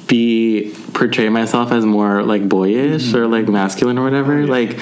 be 0.06 0.74
portray 0.92 1.28
myself 1.28 1.72
as 1.72 1.84
more 1.84 2.22
like 2.22 2.48
boyish 2.48 3.12
or 3.14 3.26
like 3.26 3.48
masculine 3.48 3.98
or 3.98 4.04
whatever. 4.04 4.46
Like 4.46 4.78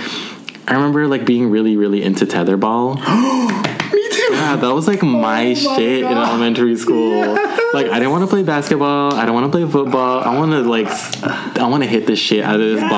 I 0.69 0.75
remember 0.75 1.07
like 1.07 1.25
being 1.25 1.51
really 1.51 1.77
really 1.77 2.03
into 2.03 2.27
tetherball. 2.27 3.01
Yeah, 4.31 4.57
that 4.57 4.75
was 4.75 4.87
like 4.87 5.03
my 5.03 5.55
shit 5.55 6.03
in 6.05 6.17
elementary 6.19 6.77
school. 6.77 7.21
Like 7.75 7.89
I 7.89 7.99
didn't 7.99 8.11
want 8.13 8.23
to 8.25 8.29
play 8.29 8.43
basketball. 8.43 9.15
I 9.15 9.25
don't 9.27 9.35
want 9.35 9.51
to 9.53 9.59
play 9.59 9.71
football. 9.71 10.21
I 10.23 10.37
want 10.37 10.53
to 10.53 10.61
like 10.63 10.87
I 11.59 11.67
want 11.69 11.83
to 11.83 11.89
hit 11.89 12.07
the 12.07 12.17
shit 12.17 12.43
out 12.45 12.55
of 12.57 12.61
this 12.61 12.81
Yes. 12.81 12.91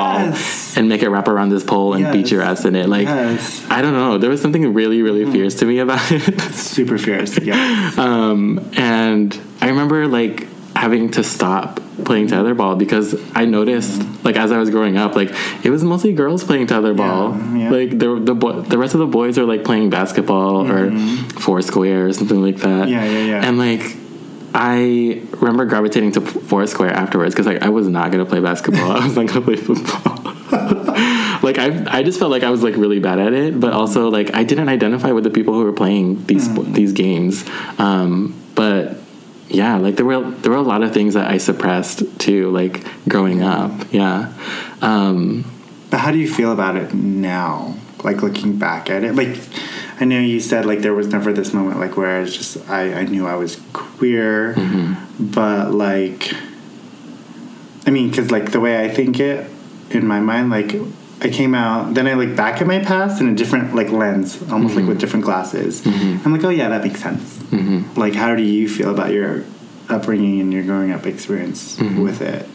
ball 0.75 0.79
and 0.81 0.89
make 0.89 1.03
it 1.03 1.09
wrap 1.09 1.29
around 1.29 1.49
this 1.51 1.65
pole 1.65 1.95
and 1.95 2.13
beat 2.13 2.31
your 2.31 2.43
ass 2.43 2.65
in 2.65 2.75
it. 2.77 2.89
Like 2.89 3.07
Yes. 3.07 3.65
I 3.71 3.83
don't 3.83 3.95
know. 3.95 4.19
There 4.19 4.31
was 4.31 4.41
something 4.43 4.73
really 4.75 5.03
really 5.03 5.25
fierce 5.31 5.55
to 5.57 5.65
me 5.67 5.79
about 5.79 6.01
it. 6.13 6.41
Super 6.55 6.99
fierce. 6.99 7.39
Yeah. 7.39 7.93
um, 7.97 8.71
and 8.77 9.39
I 9.61 9.69
remember 9.69 10.07
like 10.07 10.47
having 10.75 11.11
to 11.13 11.25
stop 11.25 11.81
playing 12.05 12.27
tetherball 12.29 12.77
because 12.79 13.15
I 13.35 13.47
noticed 13.47 14.03
like 14.25 14.37
as 14.37 14.53
I 14.53 14.59
was 14.59 14.69
growing 14.71 14.97
up 14.99 15.15
like 15.17 15.31
it 15.65 15.71
was 15.71 15.83
mostly 15.83 16.13
girls 16.13 16.45
playing 16.45 16.67
tetherball 16.67 17.35
Yeah, 17.57 17.59
yeah. 17.59 17.71
like 17.71 17.99
the 17.99 18.21
the 18.21 18.35
boy, 18.35 18.61
the 18.61 18.77
rest 18.79 18.95
of 18.95 19.01
the 19.01 19.07
boys 19.07 19.39
are 19.39 19.45
like 19.47 19.65
playing 19.65 19.89
basketball 19.91 20.71
or 20.71 20.91
foursquare 21.41 22.07
or 22.07 22.13
something 22.13 22.43
like 22.43 22.57
that 22.59 22.89
Yeah, 22.89 23.05
yeah, 23.05 23.25
yeah. 23.25 23.47
and 23.47 23.57
like 23.59 23.97
I 24.55 25.23
remember 25.33 25.67
gravitating 25.67 26.13
to 26.13 26.21
Foursquare 26.23 26.91
afterwards 26.91 27.35
because 27.35 27.47
like 27.47 27.63
I 27.63 27.69
was 27.69 27.89
not 27.89 28.11
gonna 28.11 28.25
play 28.27 28.41
basketball 28.41 28.91
I 29.01 29.05
was 29.05 29.17
not 29.17 29.27
gonna 29.27 29.43
play 29.43 29.57
football 29.57 30.15
like 31.43 31.59
I 31.59 31.85
I 31.89 32.03
just 32.03 32.19
felt 32.19 32.31
like 32.31 32.43
I 32.43 32.51
was 32.51 32.63
like 32.63 32.77
really 32.77 32.99
bad 33.01 33.19
at 33.19 33.33
it, 33.33 33.59
but 33.61 33.73
also 33.73 34.09
like 34.11 34.35
I 34.35 34.45
didn't 34.45 34.69
identify 34.69 35.13
with 35.13 35.25
the 35.25 35.31
people 35.31 35.55
who 35.55 35.65
were 35.65 35.73
playing 35.73 36.25
these 36.27 36.49
Mm. 36.49 36.57
spo- 36.57 36.73
these 36.75 36.93
games. 36.93 37.45
Um, 37.79 38.35
but 38.55 38.97
yeah, 39.49 39.77
like 39.77 39.97
there 39.97 40.05
were 40.07 40.31
there 40.31 40.51
were 40.51 40.57
a 40.59 40.63
lot 40.63 40.83
of 40.83 40.93
things 40.93 41.15
that 41.15 41.29
I 41.31 41.39
suppressed 41.39 42.03
too, 42.19 42.51
like 42.51 42.85
growing 43.09 43.43
up. 43.43 43.73
Yeah. 43.93 44.33
Um, 44.83 45.45
But 45.91 45.99
how 46.01 46.11
do 46.11 46.19
you 46.19 46.29
feel 46.29 46.53
about 46.53 46.77
it 46.77 46.93
now? 46.95 47.75
Like 48.05 48.23
looking 48.23 48.59
back 48.59 48.91
at 48.91 49.03
it, 49.05 49.15
like 49.15 49.37
I 50.01 50.05
know 50.05 50.21
you 50.21 50.41
said 50.41 50.67
like 50.67 50.81
there 50.81 50.95
was 50.95 51.07
never 51.09 51.33
this 51.33 51.53
moment 51.55 51.81
like 51.81 51.97
where 51.97 52.19
I 52.19 52.21
was 52.21 52.37
just 52.37 52.69
I, 52.69 52.93
I 53.01 53.05
knew 53.05 53.27
I 53.27 53.35
was 53.37 53.61
queer, 53.73 54.55
Mm-hmm. 54.55 55.31
but 55.31 55.73
like 55.73 56.33
I 57.87 57.91
mean, 57.91 58.11
because 58.11 58.31
like 58.31 58.51
the 58.53 58.61
way 58.61 58.85
I 58.85 58.89
think 58.89 59.19
it 59.21 59.49
in 59.91 60.07
my 60.07 60.21
mind, 60.21 60.51
like 60.51 60.75
I 61.21 61.31
came 61.31 61.55
out, 61.55 61.95
then 61.95 62.07
I 62.07 62.13
look 62.15 62.37
back 62.37 62.61
at 62.61 62.67
my 62.67 62.79
past 62.81 63.21
in 63.21 63.29
a 63.29 63.35
different 63.35 63.75
like 63.75 63.91
lens, 63.91 64.41
almost 64.51 64.75
Mm-hmm. 64.75 64.81
like 64.81 64.89
with 64.89 65.01
different 65.01 65.25
glasses. 65.25 65.85
I'm 65.87 66.33
like, 66.33 66.45
oh 66.45 66.51
yeah, 66.51 66.69
that 66.69 66.83
makes 66.85 67.01
sense. 67.03 67.39
Mm-hmm. 67.45 67.99
Like, 67.99 68.15
how 68.15 68.35
do 68.37 68.43
you 68.43 68.69
feel 68.69 68.91
about 68.91 69.13
your 69.13 69.45
upbringing 69.89 70.41
and 70.41 70.53
your 70.53 70.63
growing 70.63 70.91
up 70.93 71.07
experience 71.07 71.77
Mm-hmm. 71.77 72.03
with 72.03 72.21
it? 72.21 72.47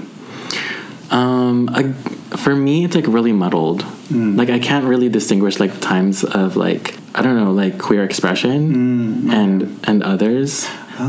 Um, 1.12 1.70
I, 1.74 1.92
for 2.38 2.56
me, 2.56 2.86
it's 2.86 2.96
like 2.96 3.08
really 3.08 3.34
muddled. 3.34 3.86
Like 4.12 4.50
I 4.50 4.60
can't 4.60 4.86
really 4.86 5.08
distinguish 5.08 5.58
like 5.60 5.80
times 5.80 6.26
of 6.26 6.58
like 6.58 6.98
I 7.16 7.22
don't 7.22 7.38
know 7.38 7.54
like 7.54 7.80
queer 7.80 8.04
expression 8.04 9.32
and 9.32 9.80
and 9.86 10.04
others 10.04 10.68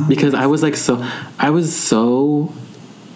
because 0.09 0.34
I 0.34 0.46
was 0.46 0.62
like 0.62 0.76
so 0.76 1.05
I 1.36 1.50
was 1.50 1.74
so 1.76 2.53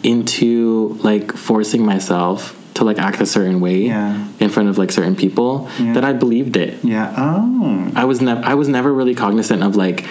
into 0.03 0.99
like 1.05 1.37
forcing 1.37 1.85
myself 1.87 2.56
to 2.77 2.85
like 2.85 2.99
act 2.99 3.21
a 3.21 3.27
certain 3.27 3.61
way 3.61 3.87
Yeah. 3.87 4.27
in 4.41 4.49
front 4.51 4.69
of 4.69 4.79
like 4.79 4.93
certain 4.93 5.17
people 5.17 5.69
Yeah. 5.79 5.95
that 5.95 6.05
I 6.05 6.13
believed 6.13 6.57
it. 6.57 6.79
Yeah. 6.85 7.13
Oh. 7.17 7.91
I 7.95 8.05
was 8.05 8.21
never 8.21 8.43
I 8.45 8.55
was 8.55 8.69
never 8.69 8.93
really 8.93 9.15
cognizant 9.15 9.63
of 9.63 9.77
like, 9.77 10.05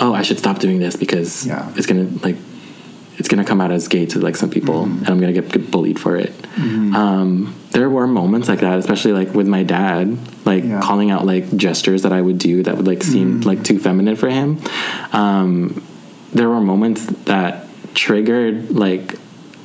oh, 0.00 0.12
I 0.12 0.22
should 0.22 0.38
stop 0.38 0.58
doing 0.58 0.78
this 0.80 0.96
because 0.96 1.46
Yeah. 1.46 1.68
it's 1.76 1.86
gonna 1.86 2.08
like 2.22 2.36
it's 3.18 3.28
gonna 3.28 3.44
come 3.44 3.60
out 3.60 3.70
as 3.70 3.86
gay 3.86 4.06
to 4.06 4.18
like 4.18 4.34
some 4.36 4.50
people, 4.50 4.84
Mm-hmm. 4.86 4.98
and 5.04 5.08
I'm 5.10 5.20
gonna 5.20 5.32
get, 5.32 5.48
get 5.52 5.70
bullied 5.70 5.98
for 6.00 6.16
it. 6.16 6.32
Um, 6.56 7.54
there 7.70 7.88
were 7.90 8.06
moments 8.06 8.48
like 8.48 8.60
that, 8.60 8.78
especially 8.78 9.12
like 9.12 9.34
with 9.34 9.46
my 9.46 9.62
dad, 9.62 10.16
like 10.44 10.64
Yeah. 10.64 10.70
Mm-hmm. 10.70 10.80
calling 10.88 11.10
out 11.10 11.24
like 11.26 11.44
gestures 11.56 12.02
that 12.02 12.12
I 12.12 12.20
would 12.20 12.38
do 12.38 12.62
that 12.64 12.76
would 12.76 12.86
like 12.86 13.02
seem 13.04 13.42
like 13.42 13.62
too 13.62 13.78
feminine 13.78 14.16
for 14.16 14.28
him. 14.30 14.58
Um, 15.12 15.82
there 16.32 16.48
were 16.48 16.60
moments 16.60 17.04
that 17.26 17.66
triggered 17.94 18.70
like 18.72 19.14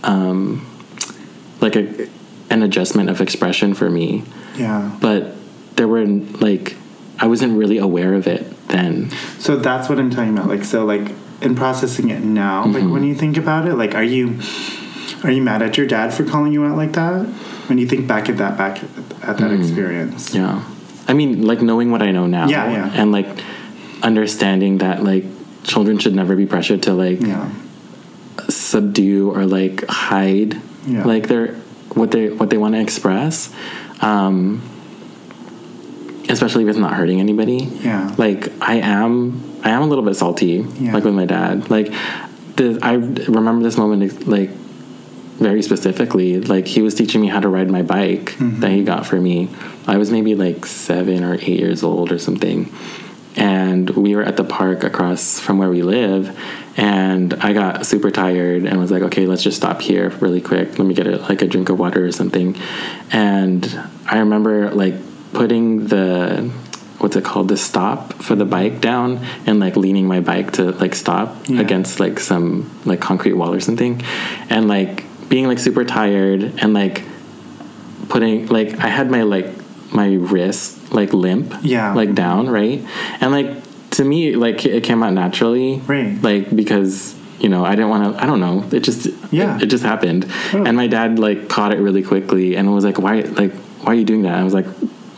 um, 0.03 0.65
like 1.69 1.75
a 1.99 2.07
an 2.51 2.63
adjustment 2.63 3.09
of 3.09 3.21
expression 3.21 3.73
for 3.75 3.89
me 3.89 4.23
Yeah. 4.57 4.91
but 4.99 5.35
there 5.75 5.87
were 5.87 6.05
like 6.05 6.75
I 7.19 7.27
wasn't 7.27 7.57
really 7.57 7.77
aware 7.77 8.13
of 8.15 8.27
it 8.27 8.45
then. 8.69 9.09
So 9.39 9.57
that's 9.57 9.89
what 9.89 9.99
I'm 9.99 10.09
talking 10.09 10.37
about. 10.37 10.47
Like, 10.47 10.63
so 10.63 10.85
like 10.85 11.11
in 11.41 11.53
processing 11.55 12.09
it 12.11 12.21
now, 12.23 12.65
like 12.65 12.75
Mm-hmm. 12.83 12.91
when 12.93 13.03
you 13.03 13.13
think 13.13 13.35
about 13.37 13.67
it, 13.67 13.75
like, 13.75 13.93
are 13.93 14.03
you 14.03 14.39
are 15.23 15.29
you 15.31 15.41
mad 15.41 15.61
at 15.61 15.75
your 15.77 15.85
dad 15.85 16.13
for 16.13 16.23
calling 16.23 16.53
you 16.53 16.63
out 16.65 16.77
like 16.77 16.93
that? 16.93 17.25
When 17.67 17.77
you 17.77 17.87
think 17.87 18.07
back 18.07 18.29
at 18.29 18.37
that 18.37 18.57
back 18.57 18.81
at 19.21 19.37
that 19.37 19.51
experience, 19.51 20.29
Mm. 20.29 20.35
Yeah, 20.35 20.63
I 21.09 21.13
mean, 21.13 21.41
like 21.45 21.61
knowing 21.61 21.91
what 21.91 22.01
I 22.01 22.11
know 22.11 22.25
now, 22.25 22.47
Yeah, 22.47 22.71
yeah. 22.71 22.91
and 23.01 23.11
like 23.11 23.27
understanding 24.01 24.77
that 24.79 25.03
like 25.03 25.25
children 25.63 25.99
should 25.99 26.15
never 26.15 26.35
be 26.37 26.45
pressured 26.45 26.83
to 26.83 26.93
like 26.93 27.19
yeah, 27.21 27.49
subdue 28.47 29.29
or 29.31 29.45
like 29.45 29.83
hide 29.87 30.61
Yeah. 30.89 31.03
like 31.05 31.27
their 31.27 31.55
what 31.93 32.11
they 32.11 32.29
what 32.29 32.49
they 32.49 32.57
want 32.57 32.75
to 32.75 32.81
express. 32.81 33.53
Um, 34.01 34.61
especially 36.29 36.63
if 36.63 36.69
it's 36.69 36.77
not 36.77 36.93
hurting 36.93 37.19
anybody. 37.19 37.57
Yeah. 37.81 38.13
Like 38.17 38.49
I 38.61 38.75
am, 38.75 39.59
I 39.63 39.71
am 39.71 39.81
a 39.81 39.87
little 39.87 40.03
bit 40.03 40.15
salty. 40.15 40.65
Yeah. 40.79 40.93
Like 40.93 41.03
with 41.03 41.15
my 41.15 41.25
dad. 41.25 41.69
Like, 41.71 41.87
the, 42.55 42.77
I 42.81 42.93
remember 42.93 43.63
this 43.63 43.77
moment 43.77 44.27
like 44.27 44.49
very 45.39 45.61
specifically. 45.63 46.39
Like 46.39 46.67
he 46.67 46.81
was 46.81 46.93
teaching 46.95 47.21
me 47.21 47.27
how 47.27 47.39
to 47.39 47.47
ride 47.49 47.69
my 47.69 47.81
bike 47.81 48.31
Mm-hmm. 48.39 48.59
that 48.61 48.71
he 48.71 48.83
got 48.83 49.05
for 49.05 49.19
me. 49.19 49.49
I 49.87 49.97
was 49.97 50.11
maybe 50.11 50.35
like 50.35 50.65
seven 50.65 51.23
or 51.23 51.33
eight 51.35 51.47
years 51.59 51.83
old 51.83 52.11
or 52.11 52.19
something. 52.19 52.71
And 53.39 53.89
we 53.89 54.15
were 54.15 54.23
at 54.23 54.35
the 54.35 54.43
park 54.43 54.83
across 54.83 55.39
from 55.39 55.57
where 55.59 55.69
we 55.69 55.81
live, 55.81 56.37
and 56.75 57.33
I 57.35 57.53
got 57.53 57.85
super 57.85 58.11
tired 58.11 58.65
and 58.65 58.77
was 58.79 58.91
like, 58.91 59.01
"Okay, 59.03 59.25
let's 59.27 59.41
just 59.43 59.55
stop 59.57 59.81
here 59.81 60.09
really 60.19 60.41
quick. 60.41 60.77
Let 60.77 60.85
me 60.85 60.93
get 60.93 61.07
a, 61.07 61.17
like 61.17 61.41
a 61.41 61.47
drink 61.47 61.69
of 61.69 61.79
water 61.79 62.05
or 62.05 62.11
something." 62.11 62.55
And 63.11 63.63
I 64.05 64.19
remember 64.19 64.71
like 64.71 64.95
putting 65.33 65.87
the 65.87 66.51
what's 66.97 67.15
it 67.15 67.23
called 67.23 67.47
the 67.47 67.55
stop 67.55 68.11
for 68.21 68.35
the 68.35 68.43
bike 68.43 68.81
down 68.81 69.25
and 69.45 69.57
like 69.61 69.77
leaning 69.77 70.05
my 70.05 70.19
bike 70.19 70.51
to 70.51 70.71
like 70.73 70.93
stop 70.93 71.47
Yeah. 71.47 71.61
against 71.61 71.99
like 72.01 72.19
some 72.19 72.69
like 72.83 72.99
concrete 72.99 73.33
wall 73.33 73.53
or 73.53 73.61
something 73.61 74.01
and 74.49 74.67
like 74.67 75.05
being 75.29 75.47
like 75.47 75.59
super 75.59 75.85
tired 75.85 76.55
and 76.61 76.73
like 76.73 77.03
putting 78.09 78.47
like 78.47 78.79
I 78.79 78.87
had 78.89 79.09
my 79.09 79.21
like 79.23 79.47
my 79.91 80.13
wrist 80.13 80.91
like 80.93 81.13
limp 81.13 81.53
Yeah. 81.61 81.93
like 81.93 82.13
down 82.15 82.49
right? 82.49 82.83
And 83.21 83.31
like 83.31 83.89
to 83.91 84.03
me 84.03 84.35
like 84.35 84.65
it 84.65 84.83
came 84.83 85.01
out 85.03 85.13
naturally. 85.13 85.79
Right. 85.87 86.21
like 86.21 86.55
because 86.55 87.15
you 87.39 87.49
know 87.49 87.63
I 87.65 87.71
didn't 87.75 87.89
want 87.89 88.15
to 88.15 88.23
I 88.23 88.25
don't 88.25 88.39
know. 88.39 88.63
It 88.71 88.81
just 88.81 89.07
Yeah. 89.31 89.55
it, 89.57 89.63
it 89.63 89.65
just 89.67 89.83
happened. 89.83 90.25
Oh. 90.53 90.63
and 90.63 90.75
my 90.77 90.87
dad 90.87 91.19
like 91.19 91.49
caught 91.49 91.71
it 91.73 91.79
really 91.79 92.03
quickly 92.03 92.55
and 92.55 92.73
was 92.73 92.83
like 92.83 92.99
why 92.99 93.21
like 93.21 93.53
why 93.81 93.93
are 93.93 93.95
you 93.95 94.05
doing 94.05 94.23
that? 94.23 94.35
I 94.35 94.43
was 94.43 94.53
like 94.53 94.67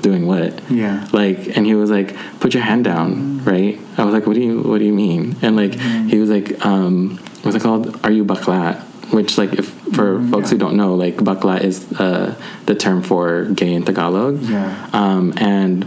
doing 0.02 0.26
what? 0.26 0.60
Yeah, 0.72 1.08
like 1.12 1.56
and 1.58 1.66
he 1.66 1.76
was 1.76 1.90
like 1.92 2.16
put 2.40 2.54
your 2.54 2.64
hand 2.64 2.84
down 2.86 3.44
right? 3.44 3.78
I 3.98 4.04
was 4.06 4.14
like 4.14 4.26
what 4.26 4.34
do 4.36 4.42
you 4.42 4.62
what 4.62 4.80
do 4.80 4.86
you 4.86 4.94
mean? 4.94 5.36
And 5.42 5.56
like 5.56 5.74
he 5.76 6.18
was 6.20 6.30
like 6.30 6.64
um 6.66 7.18
what's 7.44 7.56
it 7.58 7.62
called? 7.62 8.00
Are 8.06 8.12
you 8.12 8.24
bakla 8.24 8.84
which 9.12 9.38
like 9.38 9.54
if 9.54 9.68
for 9.96 10.22
folks 10.32 10.50
who 10.52 10.58
don't 10.58 10.76
know 10.78 10.96
like 10.96 11.16
bakla 11.18 11.62
is 11.64 11.92
uh 12.00 12.34
the 12.66 12.76
term 12.76 13.02
for 13.04 13.46
gay 13.46 13.74
in 13.74 13.84
tagalog. 13.84 14.42
Yeah, 14.42 14.90
um 14.94 15.34
and 15.38 15.86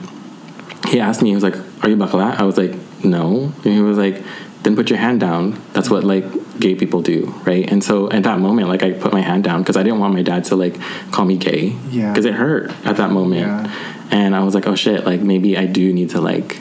he 0.89 1.01
asked 1.01 1.23
me 1.23 1.31
he 1.31 1.35
was 1.35 1.45
like 1.45 1.57
are 1.83 1.89
you 1.89 1.97
bakla 1.97 2.37
i 2.39 2.43
was 2.45 2.57
like 2.57 2.75
no. 3.05 3.53
And 3.65 3.73
he 3.75 3.81
was 3.81 3.99
like 3.99 4.23
then 4.63 4.75
put 4.77 4.89
your 4.89 4.99
hand 4.99 5.21
down. 5.21 5.61
That's 5.75 5.91
what 5.91 6.05
like 6.05 6.25
gay 6.59 6.75
people 6.75 7.03
do 7.03 7.27
right? 7.45 7.71
And 7.71 7.83
so 7.85 8.11
at 8.11 8.23
that 8.23 8.39
moment 8.39 8.69
like 8.69 8.83
i 8.83 8.93
put 8.93 9.13
my 9.13 9.21
hand 9.21 9.45
down 9.45 9.63
because 9.63 9.77
i 9.77 9.83
didn't 9.83 9.99
want 10.01 10.15
my 10.15 10.23
dad 10.23 10.45
to 10.51 10.57
like 10.57 10.77
call 11.11 11.25
me 11.25 11.37
gay 11.37 11.77
Yeah. 11.91 12.13
because 12.13 12.25
it 12.25 12.35
hurt 12.35 12.71
at 12.87 12.97
that 12.97 13.11
moment. 13.11 13.47
Yeah. 13.47 13.71
and 14.11 14.37
I 14.37 14.41
was 14.45 14.55
like, 14.55 14.67
oh 14.67 14.77
shit, 14.77 15.05
like 15.05 15.21
maybe 15.21 15.57
I 15.59 15.67
do 15.67 15.93
need 15.93 16.11
to 16.11 16.21
like, 16.21 16.61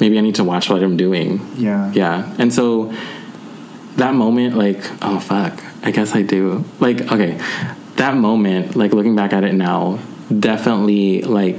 maybe 0.00 0.16
I 0.18 0.20
need 0.22 0.36
to 0.36 0.44
watch 0.44 0.68
what 0.70 0.82
I'm 0.82 0.96
doing. 0.96 1.40
yeah, 1.56 1.92
Yeah. 1.92 2.34
And 2.38 2.52
so 2.54 2.92
that 3.96 4.14
moment, 4.14 4.56
like, 4.56 4.80
oh 5.02 5.20
fuck, 5.20 5.62
I 5.82 5.90
guess 5.90 6.14
I 6.14 6.22
do. 6.22 6.64
Like, 6.80 7.00
okay, 7.12 7.40
that 7.96 8.16
moment, 8.16 8.76
like 8.76 8.92
looking 8.92 9.16
back 9.16 9.32
at 9.32 9.44
it 9.44 9.54
now, 9.54 9.98
definitely 10.38 11.22
like 11.22 11.56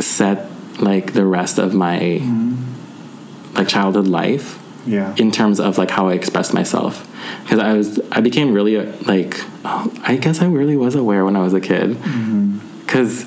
set 0.00 0.46
like 0.80 1.12
the 1.12 1.24
rest 1.24 1.58
of 1.58 1.74
my 1.74 1.98
mm-hmm. 1.98 3.54
like 3.54 3.68
childhood 3.68 4.06
life 4.06 4.58
yeah, 4.86 5.14
in 5.16 5.30
terms 5.30 5.60
of 5.60 5.78
like 5.78 5.90
how 5.90 6.08
I 6.08 6.14
expressed 6.14 6.54
myself. 6.54 7.04
Because 7.42 7.58
I 7.58 7.72
was, 7.74 8.00
I 8.10 8.20
became 8.20 8.52
really 8.52 8.76
like, 9.02 9.36
oh, 9.64 9.92
I 10.02 10.16
guess 10.16 10.40
I 10.40 10.46
really 10.46 10.76
was 10.76 10.94
aware 10.94 11.24
when 11.24 11.36
I 11.36 11.40
was 11.40 11.52
a 11.52 11.60
kid. 11.60 11.90
Mm-hmm. 11.90 12.80
Because, 12.80 13.26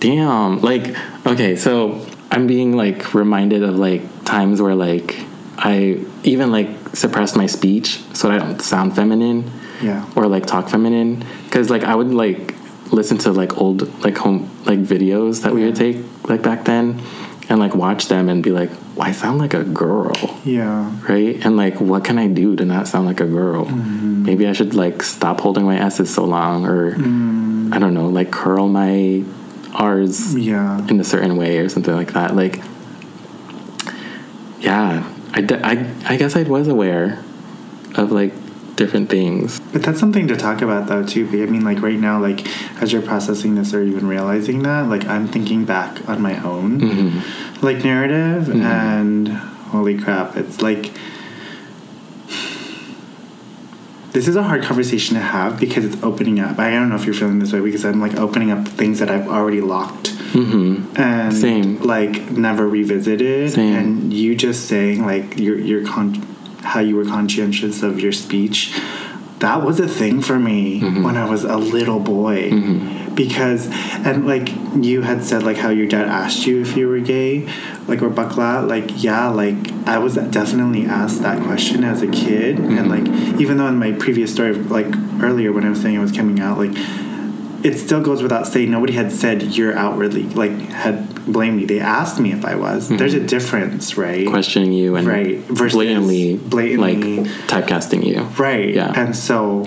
damn, 0.00 0.60
like, 0.60 0.94
okay, 1.26 1.56
so 1.56 2.06
I'm 2.30 2.46
being 2.46 2.76
like 2.76 3.14
reminded 3.14 3.62
of 3.62 3.76
like 3.76 4.24
times 4.24 4.62
where 4.62 4.74
like 4.74 5.18
I 5.58 6.04
even 6.24 6.50
like 6.50 6.68
suppress 6.94 7.36
my 7.36 7.46
speech 7.46 8.00
so 8.14 8.28
that 8.28 8.40
I 8.40 8.44
don't 8.44 8.60
sound 8.60 8.96
feminine 8.96 9.50
yeah, 9.82 10.10
or 10.16 10.26
like 10.26 10.46
talk 10.46 10.68
feminine. 10.68 11.24
Because 11.44 11.70
like 11.70 11.84
I 11.84 11.94
would 11.94 12.12
like 12.12 12.54
listen 12.92 13.18
to 13.18 13.32
like 13.32 13.58
old 13.58 13.82
like 14.04 14.16
home 14.16 14.50
like 14.64 14.80
videos 14.80 15.42
that 15.42 15.52
we 15.52 15.64
would 15.64 15.76
take 15.76 15.96
like 16.28 16.42
back 16.42 16.64
then 16.64 17.00
and 17.48 17.58
like 17.58 17.74
watch 17.74 18.08
them 18.08 18.28
and 18.28 18.42
be 18.42 18.50
like, 18.50 18.70
well, 18.96 19.08
I 19.08 19.12
sound 19.12 19.38
like 19.38 19.54
a 19.54 19.64
girl 19.64 20.14
yeah, 20.44 20.90
right? 21.08 21.44
And 21.44 21.56
like, 21.56 21.80
what 21.80 22.04
can 22.04 22.18
I 22.18 22.28
do 22.28 22.54
to 22.56 22.64
not 22.64 22.86
sound 22.86 23.06
like 23.06 23.20
a 23.20 23.26
girl? 23.26 23.64
Mm-hmm. 23.64 24.24
Maybe 24.24 24.46
I 24.46 24.52
should 24.52 24.74
like 24.74 25.02
stop 25.02 25.40
holding 25.40 25.64
my 25.64 25.78
S's 25.78 26.12
so 26.14 26.24
long, 26.24 26.66
or 26.66 26.92
mm. 26.92 27.72
I 27.74 27.78
don't 27.78 27.94
know, 27.94 28.08
like 28.08 28.30
curl 28.30 28.68
my 28.68 29.24
R's 29.74 30.36
yeah. 30.36 30.86
in 30.88 31.00
a 31.00 31.04
certain 31.04 31.36
way 31.36 31.58
or 31.58 31.68
something 31.68 31.94
like 31.94 32.12
that. 32.12 32.36
Like, 32.36 32.62
yeah, 34.60 35.10
I, 35.36 35.40
I, 35.62 36.12
I 36.14 36.16
guess 36.16 36.36
I 36.36 36.44
was 36.44 36.68
aware 36.68 37.22
of 37.96 38.12
like 38.12 38.32
different 38.76 39.08
things. 39.10 39.60
But 39.72 39.82
that's 39.82 40.00
something 40.00 40.26
to 40.28 40.36
talk 40.36 40.62
about 40.62 40.86
though 40.88 41.04
too. 41.04 41.26
I 41.26 41.46
mean, 41.46 41.64
like 41.64 41.80
right 41.82 41.98
now, 41.98 42.20
like 42.20 42.46
as 42.82 42.92
you're 42.92 43.02
processing 43.02 43.54
this 43.56 43.74
or 43.74 43.82
even 43.82 44.06
realizing 44.08 44.62
that, 44.62 44.88
like 44.88 45.04
I'm 45.06 45.28
thinking 45.28 45.64
back 45.64 46.08
on 46.08 46.22
my 46.22 46.42
own 46.42 46.80
Mm-hmm. 46.80 47.64
like 47.66 47.84
narrative, 47.84 48.48
and 48.50 49.28
holy 49.28 49.98
crap, 49.98 50.36
it's 50.36 50.62
like 50.62 50.92
this 54.12 54.28
is 54.28 54.36
a 54.36 54.42
hard 54.44 54.62
conversation 54.62 55.16
to 55.16 55.20
have 55.22 55.58
because 55.58 55.84
it's 55.84 56.00
opening 56.02 56.38
up. 56.38 56.58
I 56.58 56.70
don't 56.70 56.88
know 56.88 56.94
if 56.94 57.04
you're 57.04 57.14
feeling 57.14 57.40
this 57.40 57.52
way 57.52 57.60
because 57.60 57.84
I'm 57.84 58.00
like 58.00 58.14
opening 58.16 58.52
up 58.52 58.66
things 58.68 59.00
that 59.00 59.10
I've 59.10 59.26
already 59.26 59.60
locked 59.60 60.13
Mm-hmm. 60.34 61.00
and 61.00 61.32
Same. 61.32 61.78
like 61.82 62.30
never 62.30 62.66
revisited. 62.68 63.52
Same. 63.52 63.74
And 63.74 64.12
you 64.12 64.34
just 64.34 64.66
saying 64.66 65.06
like 65.06 65.38
your 65.38 65.58
your 65.58 65.86
con- 65.86 66.22
how 66.62 66.80
you 66.80 66.96
were 66.96 67.04
conscientious 67.04 67.82
of 67.82 68.00
your 68.00 68.12
speech. 68.12 68.72
That 69.40 69.62
was 69.62 69.78
a 69.80 69.88
thing 69.88 70.22
for 70.22 70.38
me 70.38 70.80
Mm-hmm. 70.80 71.02
when 71.02 71.16
I 71.16 71.28
was 71.28 71.44
a 71.44 71.56
little 71.56 72.00
boy. 72.00 72.50
Because 73.14 73.68
and 74.04 74.26
like 74.26 74.48
you 74.74 75.02
had 75.02 75.22
said 75.22 75.44
like 75.44 75.56
how 75.56 75.68
your 75.68 75.86
dad 75.86 76.08
asked 76.08 76.46
you 76.46 76.60
if 76.62 76.76
you 76.76 76.88
were 76.88 76.98
gay, 76.98 77.46
like 77.86 78.02
or 78.02 78.10
bakla, 78.10 78.66
like 78.68 79.02
yeah, 79.04 79.28
like 79.28 79.56
I 79.86 79.98
was 79.98 80.14
definitely 80.16 80.86
asked 80.86 81.22
that 81.22 81.40
question 81.44 81.84
as 81.84 82.02
a 82.02 82.08
kid. 82.08 82.56
Mm-hmm. 82.56 82.78
And 82.78 82.88
like 82.88 83.40
even 83.40 83.58
though 83.58 83.68
in 83.68 83.78
my 83.78 83.92
previous 83.92 84.32
story 84.32 84.54
like 84.54 84.86
earlier 85.22 85.52
when 85.52 85.64
I 85.64 85.70
was 85.70 85.80
saying 85.80 85.96
I 85.96 86.00
was 86.00 86.10
coming 86.12 86.40
out, 86.40 86.58
like 86.58 86.72
it 87.64 87.78
still 87.78 88.02
goes 88.02 88.22
without 88.22 88.46
saying 88.46 88.70
nobody 88.70 88.92
had 88.92 89.10
said 89.10 89.42
you're 89.42 89.76
outwardly 89.76 90.24
like 90.24 90.52
had 90.52 91.24
blamed 91.24 91.56
me. 91.56 91.64
They 91.64 91.80
asked 91.80 92.20
me 92.20 92.30
if 92.32 92.44
i 92.44 92.54
was. 92.54 92.88
Hmm. 92.88 92.98
There's 92.98 93.14
a 93.14 93.26
difference 93.26 93.96
right? 93.96 94.28
Questioning 94.28 94.72
you 94.72 94.94
and 94.96 95.06
Right, 95.06 95.38
versus 95.38 95.74
blatantly, 95.74 96.36
blatantly- 96.36 97.20
like 97.20 97.26
typecasting 97.48 98.04
you. 98.04 98.20
right 98.38 98.74
Yeah. 98.74 98.92
and 98.94 99.16
so 99.16 99.66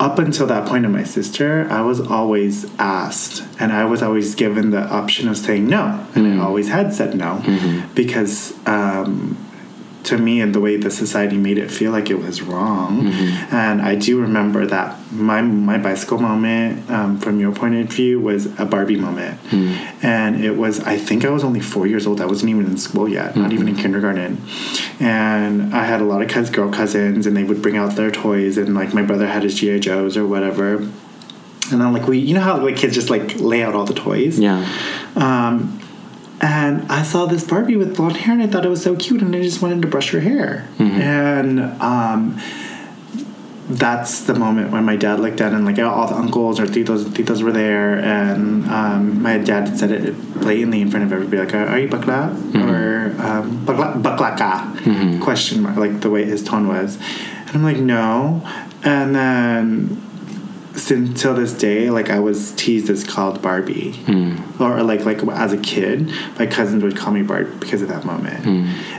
up 0.00 0.18
until 0.18 0.46
that 0.48 0.66
point 0.66 0.84
of 0.84 0.90
my 0.90 1.04
sister 1.04 1.68
i 1.70 1.80
was 1.80 2.00
always 2.00 2.66
asked 2.78 3.44
and 3.60 3.72
i 3.72 3.84
was 3.84 4.02
always 4.02 4.34
given 4.34 4.70
the 4.70 4.82
option 4.88 5.28
of 5.28 5.36
saying 5.36 5.64
no 5.68 6.04
and 6.16 6.26
i 6.26 6.30
hmm. 6.30 6.40
always 6.40 6.68
had 6.68 6.92
said 6.92 7.14
no 7.14 7.40
mm-hmm. 7.44 7.94
because 7.94 8.54
um, 8.66 9.36
to 10.04 10.18
me 10.18 10.40
and 10.40 10.54
the 10.54 10.60
way 10.60 10.76
the 10.76 10.90
society 10.90 11.36
made 11.36 11.58
it 11.58 11.70
feel 11.70 11.92
like 11.92 12.10
it 12.10 12.18
was 12.18 12.42
wrong. 12.42 13.06
And 13.50 13.80
i 13.82 13.94
do 13.94 14.20
remember 14.20 14.66
that 14.66 14.96
my 15.12 15.40
my 15.42 15.78
bicycle 15.78 16.18
moment 16.18 16.90
um, 16.90 17.18
from 17.18 17.38
your 17.40 17.52
point 17.52 17.74
of 17.76 17.86
view 17.88 18.18
was 18.20 18.46
a 18.58 18.64
barbie 18.64 18.96
moment. 18.96 19.38
And 20.02 20.44
it 20.44 20.56
was 20.56 20.80
i 20.80 20.96
think 20.96 21.24
i 21.24 21.30
was 21.30 21.44
only 21.44 21.60
four 21.60 21.86
years 21.86 22.06
old. 22.06 22.20
I 22.20 22.26
wasn't 22.26 22.50
even 22.50 22.66
in 22.66 22.76
school 22.78 23.08
yet 23.08 23.36
not 23.36 23.52
even 23.52 23.68
in 23.68 23.76
kindergarten. 23.76 24.40
And 25.00 25.74
i 25.74 25.84
had 25.84 26.00
a 26.00 26.04
lot 26.04 26.20
of 26.22 26.28
cous- 26.28 26.50
girl 26.50 26.70
cousins 26.70 27.26
and 27.26 27.36
they 27.36 27.44
would 27.44 27.62
bring 27.62 27.76
out 27.76 27.94
their 27.96 28.10
toys 28.10 28.58
and 28.58 28.74
like 28.74 28.92
my 28.94 29.02
brother 29.02 29.26
had 29.26 29.42
his 29.42 29.54
gi 29.54 29.78
joes 29.80 30.16
or 30.16 30.26
whatever. 30.26 30.76
And 31.70 31.80
then 31.80 31.92
like 31.92 32.06
we 32.08 32.18
you 32.18 32.34
know 32.34 32.40
how 32.40 32.58
like 32.60 32.76
kids 32.76 32.94
just 32.94 33.08
like 33.10 33.38
lay 33.38 33.62
out 33.62 33.74
all 33.74 33.84
the 33.84 33.94
toys? 33.94 34.38
Yeah. 34.38 34.66
um, 35.16 35.78
and 36.42 36.90
I 36.90 37.02
saw 37.04 37.26
this 37.26 37.44
Barbie 37.44 37.76
with 37.76 37.96
blonde 37.96 38.16
hair, 38.18 38.34
and 38.34 38.42
I 38.42 38.48
thought 38.48 38.66
it 38.66 38.68
was 38.68 38.82
so 38.82 38.96
cute, 38.96 39.22
and 39.22 39.34
I 39.34 39.40
just 39.42 39.62
wanted 39.62 39.80
to 39.82 39.88
brush 39.88 40.10
her 40.10 40.20
hair. 40.20 40.68
And 41.00 41.60
um, 41.80 42.40
that's 43.68 44.24
the 44.24 44.34
moment 44.34 44.72
when 44.72 44.84
my 44.84 44.96
dad 44.96 45.20
looked 45.20 45.40
at 45.40 45.52
and 45.52 45.64
like 45.64 45.78
all 45.78 46.08
the 46.08 46.16
uncles 46.16 46.58
or 46.58 46.66
titos 46.66 47.06
and 47.06 47.14
titos 47.14 47.42
were 47.42 47.52
there, 47.52 47.98
and 48.00 48.66
um, 48.68 49.22
my 49.22 49.38
dad 49.38 49.78
said 49.78 49.92
it 49.92 50.34
blatantly 50.34 50.80
in 50.80 50.90
front 50.90 51.04
of 51.06 51.12
everybody, 51.12 51.38
like, 51.38 51.54
"Are 51.54 51.78
you 51.78 51.88
bakla?" 51.88 52.34
or 52.68 53.14
um, 53.24 53.64
"Bakla 53.64 54.02
baklaka?" 54.02 55.20
question 55.22 55.62
mark, 55.62 55.76
like 55.76 56.00
the 56.00 56.10
way 56.10 56.24
his 56.24 56.42
tone 56.42 56.66
was, 56.66 56.96
and 57.46 57.50
I'm 57.54 57.62
like, 57.62 57.78
"No," 57.78 58.42
and 58.82 59.14
then 59.14 60.02
since 60.76 61.20
till 61.20 61.34
this 61.34 61.52
day, 61.52 61.90
like 61.90 62.08
I 62.10 62.18
was 62.18 62.52
teased 62.52 62.88
as 62.90 63.04
called 63.04 63.42
Barbie, 63.42 63.94
or 64.58 64.82
like 64.82 65.04
like 65.04 65.22
as 65.24 65.52
a 65.52 65.58
kid, 65.58 66.10
my 66.38 66.46
cousins 66.46 66.82
would 66.82 66.96
call 66.96 67.12
me 67.12 67.22
Barbie 67.22 67.50
because 67.58 67.82
of 67.82 67.88
that 67.88 68.04
moment, 68.04 68.46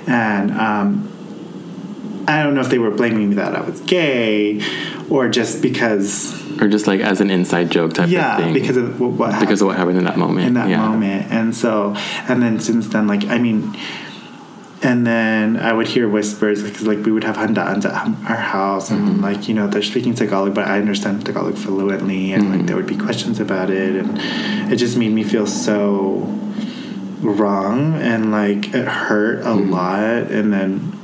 and 0.07 0.51
um, 0.51 2.23
I 2.27 2.43
don't 2.43 2.53
know 2.55 2.61
if 2.61 2.69
they 2.69 2.79
were 2.79 2.91
blaming 2.91 3.29
me 3.29 3.35
that 3.35 3.55
I 3.55 3.61
was 3.61 3.79
gay, 3.81 4.61
or 5.09 5.27
just 5.29 5.61
because 5.61 6.33
Or 6.61 6.67
just 6.67 6.85
like 6.87 7.01
as 7.01 7.19
an 7.21 7.29
inside 7.29 7.69
joke 7.71 7.93
type 7.93 8.09
yeah, 8.09 8.37
of 8.37 8.43
thing. 8.43 8.53
because 8.53 8.77
of 8.77 8.99
what, 8.99 9.11
what 9.11 9.39
because 9.39 9.61
of 9.61 9.67
what 9.67 9.75
happened 9.77 9.97
in 9.97 10.05
that 10.05 10.17
moment. 10.17 10.47
in 10.47 10.53
that 10.53 10.69
yeah. 10.69 10.87
moment. 10.87 11.31
And 11.31 11.55
so, 11.55 11.95
and 12.29 12.41
then 12.41 12.59
since 12.59 12.87
then, 12.89 13.07
like, 13.07 13.25
I 13.25 13.39
mean, 13.39 13.75
and 14.83 15.07
then 15.07 15.57
I 15.57 15.71
would 15.73 15.87
hear 15.87 16.09
whispers 16.09 16.61
because, 16.63 16.85
like, 16.85 16.99
we 17.05 17.11
would 17.11 17.23
have 17.23 17.37
handans 17.37 17.85
at 17.85 17.93
our 18.29 18.35
house, 18.37 18.89
and 18.91 19.07
Mm-hmm. 19.07 19.21
like, 19.23 19.47
you 19.47 19.53
know, 19.53 19.67
they're 19.67 19.81
speaking 19.81 20.13
Tagalog, 20.13 20.53
but 20.53 20.67
I 20.67 20.79
understand 20.79 21.25
Tagalog 21.25 21.55
fluently, 21.57 22.33
and 22.33 22.43
Mm-hmm. 22.43 22.53
like, 22.57 22.65
there 22.67 22.75
would 22.75 22.87
be 22.87 22.97
questions 22.97 23.39
about 23.39 23.69
it, 23.69 23.95
and 23.95 24.19
it 24.71 24.75
just 24.77 24.97
made 24.97 25.11
me 25.11 25.23
feel 25.23 25.47
so 25.47 26.27
wrong, 27.21 27.95
and 27.95 28.31
like, 28.31 28.73
it 28.73 28.87
hurt 28.87 29.39
a 29.41 29.45
Mm-hmm. 29.45 29.71
lot, 29.71 30.31
and 30.31 30.51
then. 30.53 30.99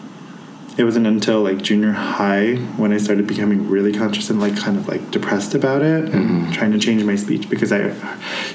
It 0.78 0.86
wasn't 0.86 1.08
until 1.08 1.42
like 1.42 1.62
junior 1.62 1.92
high 1.92 2.56
when 2.78 2.94
I 2.94 3.00
started 3.00 3.28
becoming 3.28 3.68
really 3.70 3.92
conscious 3.92 4.30
and 4.30 4.40
like 4.40 4.56
kind 4.56 4.78
of 4.78 4.88
like 4.88 5.12
depressed 5.12 5.54
about 5.54 5.82
it 5.82 6.06
and 6.14 6.14
Mm-hmm. 6.14 6.52
trying 6.54 6.72
to 6.72 6.80
change 6.80 7.04
my 7.04 7.18
speech 7.18 7.50
because 7.50 7.74
I, 7.74 7.80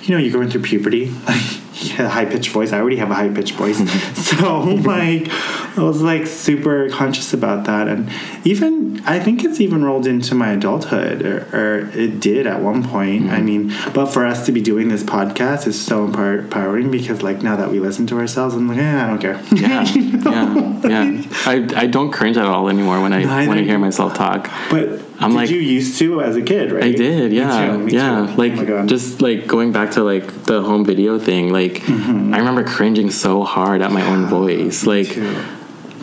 you 0.05 0.09
know, 0.15 0.17
you're 0.17 0.33
going 0.33 0.49
through 0.49 0.63
puberty, 0.63 1.11
like 1.27 1.43
yeah, 1.83 2.09
high 2.09 2.25
pitched 2.25 2.51
voice. 2.51 2.73
I 2.73 2.79
already 2.79 2.97
have 2.97 3.11
a 3.11 3.15
high 3.15 3.29
pitched 3.29 3.55
voice, 3.55 3.79
so 4.15 4.61
like 4.61 5.29
I 5.77 5.83
was 5.83 6.01
like 6.01 6.27
super 6.27 6.89
conscious 6.89 7.33
about 7.33 7.65
that, 7.65 7.89
and 7.89 8.11
even 8.45 9.03
I 9.07 9.19
think 9.19 9.45
it's 9.45 9.61
even 9.61 9.85
rolled 9.85 10.07
into 10.07 10.37
my 10.37 10.53
adulthood, 10.53 11.23
or, 11.23 11.49
or 11.53 11.91
it 11.91 12.21
did 12.21 12.47
at 12.47 12.61
one 12.61 12.85
point. 12.85 13.31
I 13.31 13.41
mean, 13.41 13.75
but 13.93 14.07
for 14.07 14.25
us 14.25 14.47
to 14.47 14.53
be 14.53 14.61
doing 14.61 14.89
this 14.89 15.03
podcast 15.03 15.67
is 15.67 15.81
so 15.81 16.05
empowering 16.05 16.93
because 16.93 17.23
like 17.23 17.43
now 17.43 17.57
that 17.57 17.71
we 17.71 17.81
listen 17.81 18.07
to 18.09 18.19
ourselves, 18.19 18.55
I'm 18.55 18.69
like, 18.69 18.79
eh, 18.79 19.05
I 19.05 19.09
don't 19.09 19.19
care. 19.19 19.43
Yeah, 19.53 19.83
yeah, 19.95 20.89
yeah. 20.89 21.23
I, 21.45 21.69
I 21.75 21.87
don't 21.87 22.13
cringe 22.13 22.37
at 22.37 22.47
all 22.47 22.69
anymore 22.69 23.01
when 23.01 23.13
I 23.13 23.25
Neither 23.25 23.49
when 23.49 23.59
I 23.59 23.63
hear 23.63 23.79
myself 23.79 24.15
talk. 24.15 24.49
But 24.71 25.01
I'm 25.25 25.31
did 25.31 25.37
like- 25.37 25.51
you 25.51 25.59
used 25.59 25.99
to 25.99 26.21
as 26.23 26.37
a 26.37 26.43
kid, 26.43 26.73
right? 26.73 26.85
I 26.85 26.93
did, 26.93 27.31
Me 27.33 27.37
yeah, 27.39 27.67
too, 27.73 27.79
me 27.79 27.93
yeah. 27.93 28.27
too. 28.27 28.33
Like 28.37 28.53
oh 28.59 28.87
just 28.87 29.21
like 29.23 29.47
going 29.47 29.73
back 29.73 29.93
to 29.93 30.03
like 30.05 30.45
the 30.45 30.63
home 30.63 30.85
video 30.85 31.19
thing. 31.19 31.53
Like 31.53 31.75
Mm-hmm. 31.85 32.35
I 32.35 32.39
remember 32.39 32.65
cringing 32.65 33.11
so 33.11 33.43
hard 33.43 33.83
at 33.83 33.91
my 33.93 34.03
own 34.07 34.27
voice. 34.27 34.85
Like, 34.87 35.09
Too. 35.15 35.37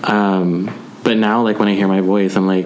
um, 0.03 0.69
but 1.03 1.17
now 1.17 1.41
like 1.41 1.59
when 1.59 1.67
I 1.67 1.75
hear 1.75 1.87
my 1.87 2.01
voice, 2.01 2.35
I'm 2.35 2.47
like, 2.47 2.65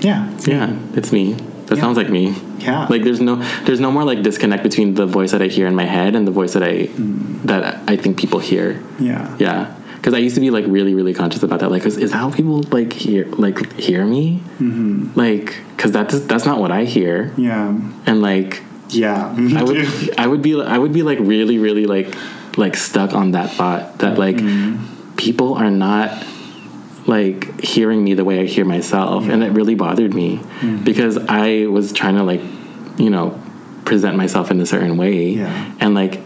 yeah, 0.00 0.30
yeah, 0.46 0.76
it's 0.94 1.12
me. 1.12 1.34
That 1.66 1.76
Yeah. 1.76 1.82
sounds 1.84 1.96
like 1.96 2.10
me. 2.10 2.34
Yeah. 2.58 2.86
Like 2.88 3.02
there's 3.02 3.20
no 3.20 3.36
there's 3.64 3.80
no 3.80 3.90
more 3.90 4.04
like 4.04 4.22
disconnect 4.22 4.62
between 4.62 4.94
the 4.94 5.06
voice 5.06 5.30
that 5.32 5.42
I 5.42 5.46
hear 5.48 5.66
in 5.66 5.74
my 5.74 5.84
head 5.84 6.14
and 6.16 6.26
the 6.26 6.32
voice 6.32 6.52
that 6.54 6.62
I 6.62 6.86
Mm. 6.86 7.42
that 7.44 7.80
I 7.88 7.96
think 7.96 8.18
people 8.18 8.38
hear. 8.40 8.80
yeah, 9.00 9.34
Yeah. 9.38 9.74
Because 10.02 10.14
I 10.14 10.18
used 10.18 10.34
to 10.34 10.40
be 10.40 10.50
like 10.50 10.64
really, 10.66 10.94
really 10.96 11.14
conscious 11.14 11.44
about 11.44 11.60
that. 11.60 11.70
Like, 11.70 11.86
is, 11.86 11.96
is 11.96 12.10
that 12.10 12.16
how 12.18 12.30
people 12.32 12.62
like 12.72 12.92
hear 12.92 13.24
like 13.26 13.72
hear 13.74 14.04
me? 14.04 14.40
Mm-hmm. 14.58 15.12
Like, 15.14 15.54
because 15.76 15.92
that's 15.92 16.18
that's 16.26 16.44
not 16.44 16.58
what 16.58 16.72
I 16.72 16.82
hear. 16.84 17.32
yeah, 17.36 17.68
And 18.04 18.20
like, 18.20 18.62
yeah. 18.88 19.32
I 19.56 19.62
would. 19.62 20.18
I 20.18 20.26
would 20.26 20.42
be 20.42 20.60
I 20.60 20.76
would 20.76 20.92
be 20.92 21.04
like 21.04 21.18
really, 21.20 21.58
really 21.58 21.86
like 21.86 22.12
like 22.58 22.76
stuck 22.76 23.14
on 23.14 23.30
that 23.30 23.50
thought 23.50 23.98
that 23.98 24.18
like 24.18 24.38
people 25.16 25.54
are 25.54 25.70
not 25.70 26.26
like 27.06 27.60
hearing 27.60 28.02
me 28.04 28.14
the 28.14 28.24
way 28.24 28.40
I 28.40 28.44
hear 28.46 28.64
myself, 28.64 29.28
and 29.28 29.42
it 29.44 29.52
really 29.52 29.76
bothered 29.76 30.14
me 30.14 30.40
because 30.84 31.16
I 31.16 31.66
was 31.66 31.92
trying 31.92 32.16
to 32.16 32.24
like 32.24 32.40
you 32.98 33.08
know 33.10 33.40
present 33.84 34.16
myself 34.16 34.50
in 34.50 34.60
a 34.60 34.66
certain 34.66 34.96
way, 34.96 35.28
Yeah. 35.30 35.74
and 35.80 35.94
like 35.94 36.20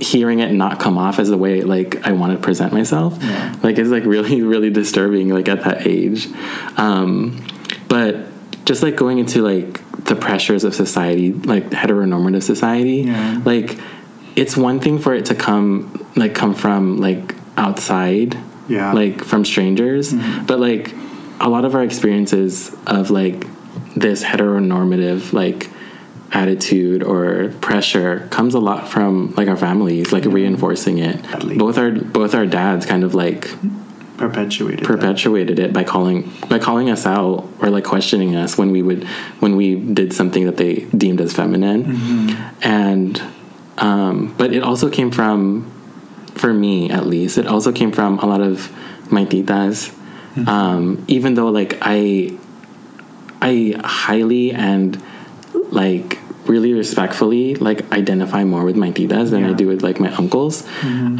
hearing 0.00 0.40
it 0.40 0.52
not 0.52 0.78
come 0.80 0.96
off 0.98 1.18
as 1.18 1.28
the 1.28 1.36
way 1.36 1.62
like 1.62 2.06
I 2.06 2.12
want 2.12 2.32
to 2.32 2.38
present 2.38 2.72
myself, 2.72 3.16
Yeah. 3.20 3.54
like 3.62 3.78
it's 3.78 3.90
like 3.90 4.04
really 4.04 4.42
really 4.42 4.70
disturbing 4.70 5.28
like 5.28 5.48
at 5.48 5.64
that 5.64 5.86
age. 5.86 6.28
Um, 6.76 7.44
but 7.88 8.26
just 8.64 8.82
like 8.82 8.96
going 8.96 9.18
into 9.18 9.42
like 9.42 9.80
the 10.04 10.14
pressures 10.16 10.64
of 10.64 10.74
society, 10.74 11.32
like 11.32 11.70
heteronormative 11.70 12.42
society, 12.42 13.02
Yeah. 13.06 13.40
like 13.44 13.78
it's 14.36 14.56
one 14.56 14.78
thing 14.80 14.98
for 14.98 15.14
it 15.14 15.26
to 15.26 15.34
come 15.34 16.06
like 16.16 16.34
come 16.34 16.54
from 16.54 16.98
like 16.98 17.34
outside, 17.56 18.36
Yeah. 18.68 18.92
like 18.92 19.24
from 19.24 19.44
strangers, 19.44 20.14
but 20.46 20.60
like 20.60 20.94
a 21.40 21.48
lot 21.48 21.64
of 21.64 21.74
our 21.74 21.82
experiences 21.82 22.74
of 22.86 23.10
like 23.10 23.46
this 23.96 24.22
heteronormative 24.24 25.32
like 25.32 25.70
attitude 26.32 27.02
or 27.02 27.48
pressure 27.60 28.28
comes 28.30 28.54
a 28.54 28.58
lot 28.60 28.86
from 28.88 29.32
like 29.34 29.48
our 29.48 29.56
families 29.56 30.12
like 30.12 30.24
reinforcing 30.26 30.98
it 30.98 31.24
Sadly. 31.24 31.56
both 31.56 31.78
our 31.78 31.90
both 31.90 32.34
our 32.34 32.44
dads 32.44 32.84
kind 32.84 33.02
of 33.02 33.14
like 33.14 33.48
perpetuated. 34.18 34.80
that. 34.80 34.84
perpetuated 34.86 35.58
it 35.58 35.72
by 35.72 35.84
calling 35.84 36.30
by 36.50 36.58
calling 36.58 36.90
us 36.90 37.06
out 37.06 37.48
or 37.60 37.70
like 37.70 37.84
questioning 37.84 38.36
us 38.36 38.58
when 38.58 38.70
we 38.72 38.82
would 38.82 39.04
when 39.40 39.56
we 39.56 39.74
did 39.76 40.12
something 40.12 40.44
that 40.44 40.56
they 40.58 40.80
deemed 40.96 41.20
as 41.20 41.32
feminine 41.32 42.36
and 42.62 43.22
um, 43.78 44.34
but 44.36 44.52
it 44.52 44.62
also 44.62 44.90
came 44.90 45.10
from 45.10 45.70
for 46.34 46.52
me 46.52 46.90
at 46.90 47.06
least 47.06 47.38
it 47.38 47.46
also 47.46 47.72
came 47.72 47.90
from 47.92 48.18
a 48.18 48.26
lot 48.26 48.40
of 48.42 48.70
my 49.10 49.24
titas 49.24 49.94
um, 50.46 51.02
even 51.08 51.34
though 51.34 51.48
like 51.48 51.78
i 51.80 52.36
i 53.40 53.74
highly 53.84 54.52
and 54.52 55.02
like 55.70 56.18
really 56.46 56.72
respectfully 56.72 57.54
like 57.56 57.90
identify 57.92 58.42
more 58.44 58.64
with 58.64 58.76
my 58.76 58.90
titas 58.90 59.30
than 59.30 59.44
i 59.44 59.52
do 59.52 59.66
with 59.68 59.82
like 59.82 60.00
my 60.00 60.10
uncles 60.14 60.66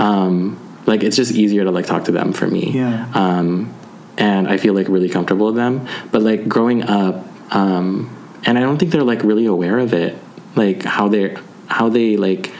um, 0.01 0.59
like 0.87 1.03
it's 1.03 1.16
just 1.16 1.33
easier 1.33 1.64
to 1.64 1.70
like 1.70 1.87
talk 1.87 2.05
to 2.05 2.12
them 2.12 2.33
for 2.33 2.47
me 2.47 2.70
Yeah. 2.72 3.07
um, 3.14 3.74
and 4.16 4.49
I 4.49 4.57
feel 4.57 4.74
like 4.74 4.89
really 4.89 5.09
comfortable 5.09 5.47
with 5.47 5.55
them. 5.55 5.87
But 6.11 6.22
like 6.22 6.49
growing 6.49 6.83
up, 6.83 7.24
um, 7.55 8.11
and 8.45 8.59
I 8.59 8.62
don't 8.62 8.76
think 8.76 8.91
they're 8.91 9.05
like 9.05 9.22
really 9.22 9.47
aware 9.47 9.79
of 9.79 9.93
it, 9.95 10.16
like 10.57 10.83
how 10.83 11.07
they 11.07 11.37
how 11.68 11.89
they 11.89 12.16
like 12.16 12.51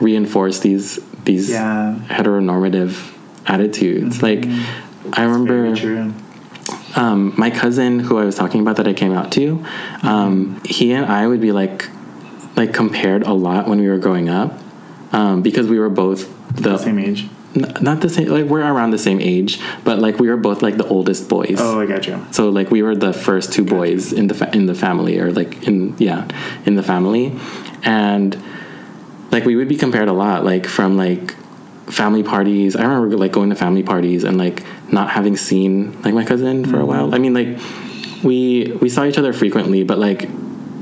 reinforce 0.00 0.60
these 0.60 0.98
these 1.24 1.48
Yeah. 1.48 1.96
heteronormative 2.08 3.10
attitudes. 3.46 4.22
Like 4.22 4.44
I 5.14 5.22
remember. 5.24 6.12
Um, 6.96 7.34
my 7.36 7.50
cousin 7.50 8.00
who 8.00 8.18
I 8.18 8.24
was 8.24 8.34
talking 8.36 8.60
about 8.60 8.76
that 8.76 8.88
I 8.88 8.92
came 8.94 9.12
out 9.12 9.30
to, 9.32 9.64
um, 10.02 10.60
he 10.64 10.92
and 10.92 11.06
I 11.06 11.26
would 11.26 11.40
be 11.40 11.52
like 11.52 11.88
like 12.56 12.72
compared 12.72 13.22
a 13.24 13.32
lot 13.34 13.68
when 13.68 13.78
we 13.80 13.88
were 13.88 13.98
growing 13.98 14.28
up 14.30 14.58
um, 15.12 15.42
because 15.42 15.66
we 15.68 15.78
were 15.78 15.90
both 15.90 16.26
the 16.54 16.70
The 16.70 16.78
same 16.78 16.98
age. 16.98 17.28
n- 17.54 17.74
not 17.82 18.00
the 18.00 18.08
same 18.08 18.28
like 18.28 18.46
we're 18.46 18.62
around 18.62 18.90
the 18.92 18.98
same 18.98 19.20
age, 19.20 19.60
but 19.84 19.98
like 19.98 20.18
we 20.18 20.28
were 20.28 20.38
both 20.38 20.62
like 20.62 20.76
the 20.78 20.86
oldest 20.86 21.28
boys. 21.28 21.58
Oh, 21.60 21.80
I 21.80 21.86
got 21.86 22.06
you. 22.06 22.24
So 22.32 22.48
like 22.50 22.70
we 22.70 22.82
were 22.82 22.96
the 22.96 23.12
first 23.12 23.52
two 23.52 23.64
boys 23.64 24.12
in 24.12 24.28
the 24.28 24.34
fa- 24.34 24.50
in 24.54 24.66
the 24.66 24.74
family, 24.74 25.18
or 25.18 25.30
like 25.32 25.66
in 25.68 25.94
yeah, 25.98 26.26
in 26.64 26.76
the 26.76 26.82
family, 26.82 27.38
and 27.82 28.36
like 29.32 29.44
we 29.44 29.54
would 29.56 29.68
be 29.68 29.76
compared 29.76 30.08
a 30.08 30.12
lot, 30.14 30.44
like 30.44 30.66
from 30.66 30.96
like 30.96 31.34
family 31.88 32.22
parties. 32.22 32.76
I 32.76 32.82
remember 32.82 33.16
like 33.16 33.32
going 33.32 33.50
to 33.50 33.56
family 33.56 33.82
parties 33.82 34.24
and 34.24 34.36
like 34.38 34.64
not 34.92 35.10
having 35.10 35.36
seen 35.36 36.00
like 36.02 36.14
my 36.14 36.24
cousin 36.24 36.64
for 36.64 36.80
a 36.80 36.84
while. 36.84 37.14
I 37.14 37.18
mean, 37.18 37.34
like 37.34 37.58
we 38.22 38.72
we 38.80 38.88
saw 38.88 39.04
each 39.04 39.18
other 39.18 39.32
frequently, 39.32 39.84
but 39.84 39.98
like 39.98 40.24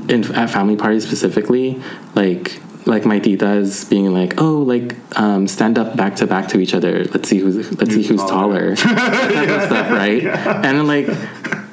in 0.09 0.33
at 0.35 0.49
family 0.49 0.75
parties 0.75 1.05
specifically, 1.05 1.81
like 2.15 2.59
like 2.85 3.05
my 3.05 3.19
titas 3.19 3.89
being 3.89 4.13
like, 4.13 4.39
oh, 4.39 4.59
like 4.59 4.95
um, 5.17 5.47
stand 5.47 5.77
up 5.79 5.95
back 5.95 6.15
to 6.17 6.27
back 6.27 6.47
to 6.49 6.59
each 6.59 6.73
other. 6.73 7.03
Let's 7.05 7.27
see 7.27 7.39
who's 7.39 7.71
let's 7.79 7.93
see 7.93 8.03
who's 8.03 8.21
taller, 8.21 8.75
that 8.75 9.33
type 9.33 9.49
of 9.49 9.63
stuff, 9.63 9.91
right? 9.91 10.23
And 10.65 10.77
then 10.77 10.87
like, 10.87 11.07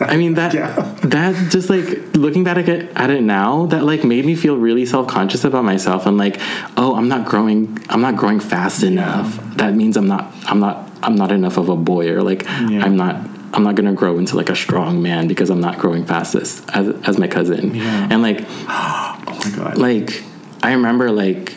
I 0.08 0.16
mean 0.16 0.34
that 0.34 0.52
Yeah. 0.58 0.70
that 1.04 1.50
just 1.50 1.70
like 1.70 2.14
looking 2.16 2.44
back 2.44 2.56
at 2.58 2.68
it, 2.68 2.90
at 2.96 3.10
it 3.10 3.22
now, 3.22 3.66
that 3.66 3.84
like 3.84 4.04
made 4.04 4.24
me 4.24 4.34
feel 4.34 4.56
really 4.56 4.86
self 4.86 5.08
conscious 5.08 5.44
about 5.44 5.64
myself. 5.64 6.06
and 6.06 6.16
like, 6.18 6.38
oh, 6.76 6.94
I'm 6.96 7.08
not 7.08 7.26
growing. 7.26 7.78
I'm 7.88 8.00
not 8.00 8.16
growing 8.16 8.40
fast 8.40 8.82
enough. 8.82 9.38
That 9.56 9.74
means 9.74 9.96
I'm 9.96 10.06
not. 10.08 10.32
I'm 10.46 10.60
not. 10.60 10.88
I'm 11.02 11.16
not 11.16 11.32
enough 11.32 11.56
of 11.56 11.68
a 11.68 11.76
boy, 11.76 12.08
or 12.10 12.22
like 12.22 12.42
Yeah. 12.44 12.84
I'm 12.84 12.96
not. 12.96 13.16
I'm 13.54 13.64
not 13.64 13.74
gonna 13.74 13.92
grow 13.92 14.16
into 14.18 14.36
like 14.36 14.48
a 14.48 14.56
strong 14.56 15.02
man 15.02 15.28
because 15.28 15.50
I'm 15.50 15.60
not 15.60 15.78
growing 15.78 16.04
fast 16.06 16.34
as 16.34 16.64
as, 16.72 17.18
my 17.18 17.28
cousin. 17.28 17.74
Yeah. 17.74 18.08
And 18.10 18.22
like 18.22 18.40
Oh 18.68 19.40
my 19.44 19.50
god. 19.56 19.78
like 19.78 20.22
I 20.62 20.72
remember 20.72 21.10
like 21.10 21.54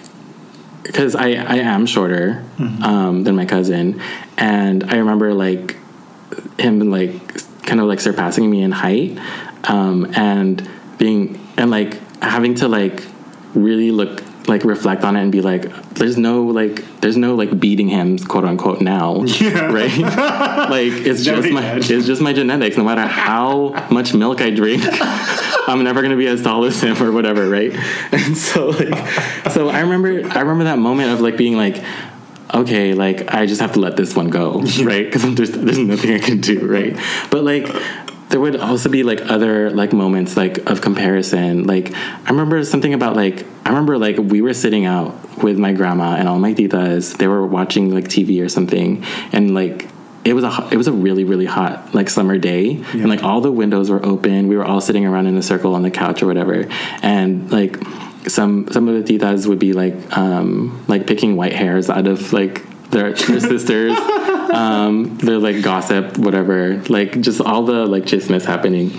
because 0.83 1.15
I 1.15 1.29
I 1.29 1.57
am 1.57 1.85
shorter 1.85 2.43
um, 2.83 3.23
than 3.23 3.35
my 3.35 3.45
cousin, 3.45 4.01
and 4.37 4.83
I 4.83 4.97
remember 4.97 5.33
like 5.33 5.77
him 6.59 6.79
like 6.91 7.13
kind 7.65 7.79
of 7.79 7.87
like 7.87 7.99
surpassing 7.99 8.49
me 8.49 8.61
in 8.61 8.71
height, 8.71 9.17
um, 9.65 10.11
and 10.15 10.67
being 10.97 11.39
and 11.57 11.69
like 11.69 11.99
having 12.21 12.55
to 12.55 12.67
like 12.67 13.03
really 13.53 13.91
look 13.91 14.21
like 14.47 14.63
reflect 14.63 15.03
on 15.03 15.15
it 15.15 15.21
and 15.23 15.31
be 15.31 15.41
like 15.41 15.63
there's 15.95 16.17
no 16.17 16.43
like 16.43 16.83
there's 17.01 17.17
no 17.17 17.33
like 17.33 17.59
beating 17.59 17.87
him 17.87 18.17
quote 18.19 18.45
unquote 18.45 18.79
now 18.79 19.23
Yeah. 19.39 19.71
right? 19.71 19.91
Like 20.69 20.91
it's 20.91 21.23
just 21.23 21.49
my 21.51 21.75
it's 21.77 21.87
just 22.05 22.21
my 22.21 22.31
genetics. 22.33 22.77
No 22.77 22.83
matter 22.83 23.01
how 23.07 23.69
much 23.89 24.13
milk 24.13 24.41
i 24.41 24.49
drink 24.49 24.83
i'm 25.67 25.83
never 25.83 26.01
going 26.01 26.11
to 26.11 26.17
be 26.17 26.27
as 26.27 26.41
tall 26.43 26.63
as 26.65 26.81
him 26.81 27.01
or 27.01 27.11
whatever 27.11 27.49
right? 27.49 27.73
And 28.11 28.37
so 28.37 28.67
like 28.67 28.93
so 29.51 29.69
i 29.69 29.79
remember 29.81 30.09
i 30.29 30.39
remember 30.41 30.65
that 30.65 30.77
moment 30.79 31.11
of 31.11 31.21
like 31.21 31.37
being 31.37 31.55
like 31.57 31.83
okay 32.53 32.93
like 32.93 33.33
i 33.33 33.45
just 33.45 33.61
have 33.61 33.73
to 33.73 33.79
let 33.79 33.97
this 33.97 34.15
one 34.15 34.29
go 34.29 34.61
right? 34.83 35.05
Because 35.05 35.35
there's, 35.35 35.51
there's 35.51 35.77
nothing 35.77 36.13
i 36.13 36.19
can 36.19 36.41
do 36.41 36.65
right? 36.67 36.97
But 37.31 37.43
like 37.43 37.67
there 38.29 38.39
would 38.39 38.55
also 38.55 38.89
be 38.89 39.03
like 39.03 39.21
other 39.29 39.69
like 39.69 39.93
moments 39.93 40.35
like 40.35 40.57
of 40.69 40.81
comparison. 40.81 41.65
Like 41.65 41.93
i 41.93 42.29
remember 42.29 42.63
something 42.63 42.93
about 42.93 43.15
like 43.15 43.45
i 43.65 43.69
remember 43.69 43.97
like 43.97 44.17
we 44.17 44.41
were 44.41 44.53
sitting 44.53 44.85
out 44.85 45.41
with 45.43 45.57
my 45.57 45.73
grandma 45.73 46.15
and 46.15 46.27
all 46.27 46.39
my 46.39 46.53
titas. 46.53 47.17
They 47.17 47.27
were 47.27 47.45
watching 47.45 47.93
like 47.93 48.05
tv 48.05 48.43
or 48.43 48.49
something. 48.49 49.03
And 49.31 49.53
like 49.53 49.87
it 50.23 50.33
was 50.33 50.43
a 50.43 50.67
it 50.71 50.77
was 50.77 50.87
a 50.87 50.91
really 50.91 51.23
really 51.23 51.45
hot 51.45 51.93
like 51.93 52.09
summer 52.09 52.37
day. 52.37 52.83
And 52.93 53.09
like 53.09 53.23
all 53.23 53.41
the 53.41 53.51
windows 53.51 53.89
were 53.89 54.03
open. 54.03 54.47
We 54.47 54.57
were 54.57 54.65
all 54.65 54.81
sitting 54.81 55.05
around 55.05 55.27
in 55.27 55.37
a 55.37 55.43
circle 55.43 55.75
on 55.75 55.83
the 55.83 55.91
couch 55.91 56.23
or 56.23 56.27
whatever. 56.27 56.65
And 57.03 57.51
like 57.51 57.77
some 58.27 58.67
some 58.71 58.87
of 58.87 58.95
the 59.05 59.17
titas 59.17 59.47
would 59.47 59.59
be 59.59 59.73
like 59.73 59.95
um 60.17 60.83
like 60.87 61.07
picking 61.07 61.35
white 61.35 61.53
hairs 61.53 61.89
out 61.89 62.07
of 62.07 62.33
like 62.33 62.63
their, 62.91 63.13
their 63.13 63.39
sisters. 63.51 63.97
Um 64.53 65.17
their 65.17 65.37
like 65.39 65.61
gossip 65.63 66.17
whatever. 66.17 66.81
Like 66.89 67.19
just 67.21 67.41
all 67.41 67.63
the 67.63 67.85
like 67.85 68.03
chismes 68.03 68.45
happening. 68.45 68.91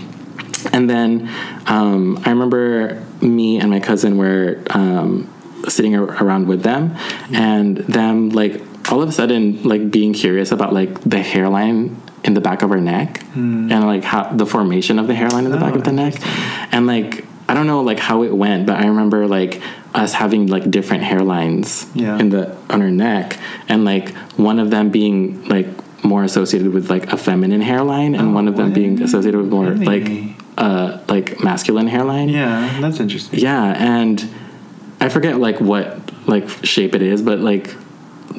And 0.73 0.91
then 0.91 1.29
um, 1.67 2.19
I 2.25 2.31
remember 2.31 3.01
me 3.21 3.59
and 3.61 3.71
my 3.71 3.79
cousin 3.79 4.17
were 4.17 4.61
um, 4.71 5.33
sitting 5.69 5.95
ar- 5.97 6.23
around 6.23 6.49
with 6.49 6.63
them, 6.63 6.97
and 7.33 7.77
them 7.77 8.31
like 8.31 8.61
all 8.91 9.01
of 9.01 9.09
a 9.09 9.13
sudden 9.13 9.63
like 9.63 9.91
being 9.93 10.13
curious 10.13 10.51
about 10.51 10.73
like 10.73 11.01
the 11.03 11.23
hairline 11.23 12.01
in 12.25 12.35
the 12.35 12.41
back 12.41 12.63
of 12.63 12.71
her 12.71 12.81
neck. 12.81 13.23
And 13.35 13.87
like 13.87 14.03
how 14.03 14.33
the 14.33 14.45
formation 14.47 14.99
of 14.99 15.07
the 15.07 15.15
hairline 15.15 15.45
in 15.45 15.53
the 15.53 15.59
back 15.59 15.75
Oh, 15.75 15.79
of 15.79 15.85
the 15.85 15.93
neck, 15.93 16.15
and 16.73 16.87
like 16.89 17.25
I 17.49 17.55
don't 17.55 17.67
know 17.67 17.81
like 17.83 17.99
how 18.01 18.23
it 18.25 18.35
went, 18.35 18.67
but 18.67 18.77
I 18.77 18.87
remember 18.87 19.27
like 19.27 19.61
us 19.95 20.13
having 20.13 20.47
like 20.49 20.71
different 20.71 21.05
hairlines 21.05 21.87
Yeah. 21.95 22.19
in 22.19 22.31
the 22.31 22.57
on 22.71 22.81
her 22.81 22.91
neck, 22.91 23.39
and 23.69 23.85
like 23.85 24.11
one 24.37 24.59
of 24.59 24.71
them 24.71 24.91
being 24.91 25.45
like 25.49 25.67
more 26.05 26.25
associated 26.25 26.73
with 26.73 26.91
like 26.91 27.13
a 27.13 27.17
feminine 27.17 27.61
hairline, 27.61 28.15
and 28.15 28.29
Oh, 28.29 28.33
one 28.33 28.49
of 28.49 28.57
them 28.57 28.73
being 28.73 29.01
associated 29.03 29.41
with 29.41 29.51
more 29.51 29.71
Really? 29.71 29.87
like 29.87 30.37
uh 30.59 30.99
like 31.09 31.41
masculine 31.43 31.87
hairline. 31.87 32.29
yeah, 32.31 32.79
that's 32.81 32.99
interesting. 33.01 33.39
Yeah, 33.41 33.63
and 33.77 34.29
I 35.01 35.09
forget 35.09 35.39
like 35.39 35.61
what 35.61 35.99
like 36.27 36.49
shape 36.65 36.95
it 36.95 37.03
is, 37.03 37.23
but 37.23 37.39
like 37.39 37.75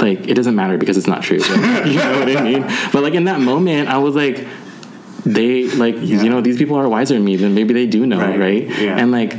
like 0.02 0.28
it 0.28 0.34
doesn't 0.36 0.56
matter 0.56 0.78
because 0.78 0.98
it's 0.98 1.08
not 1.08 1.24
true. 1.24 1.40
Like, 1.40 1.86
you 1.88 1.96
know 1.96 2.20
what 2.20 2.36
I 2.38 2.42
mean? 2.42 2.62
But 2.92 3.04
like 3.04 3.14
in 3.14 3.24
that 3.26 3.40
moment, 3.40 3.88
I 3.90 3.98
was 4.00 4.16
like, 4.16 4.46
they 5.34 5.64
like 5.70 5.96
Yeah. 6.02 6.22
you 6.24 6.30
know 6.30 6.42
these 6.42 6.58
people 6.58 6.76
are 6.78 6.88
wiser 6.88 7.14
than 7.16 7.24
me. 7.26 7.36
Then 7.36 7.54
maybe 7.54 7.74
they 7.74 7.86
do 7.88 8.06
know, 8.06 8.20
Right, 8.20 8.40
right? 8.40 8.64
yeah. 8.80 8.98
And 8.98 9.12
like 9.12 9.36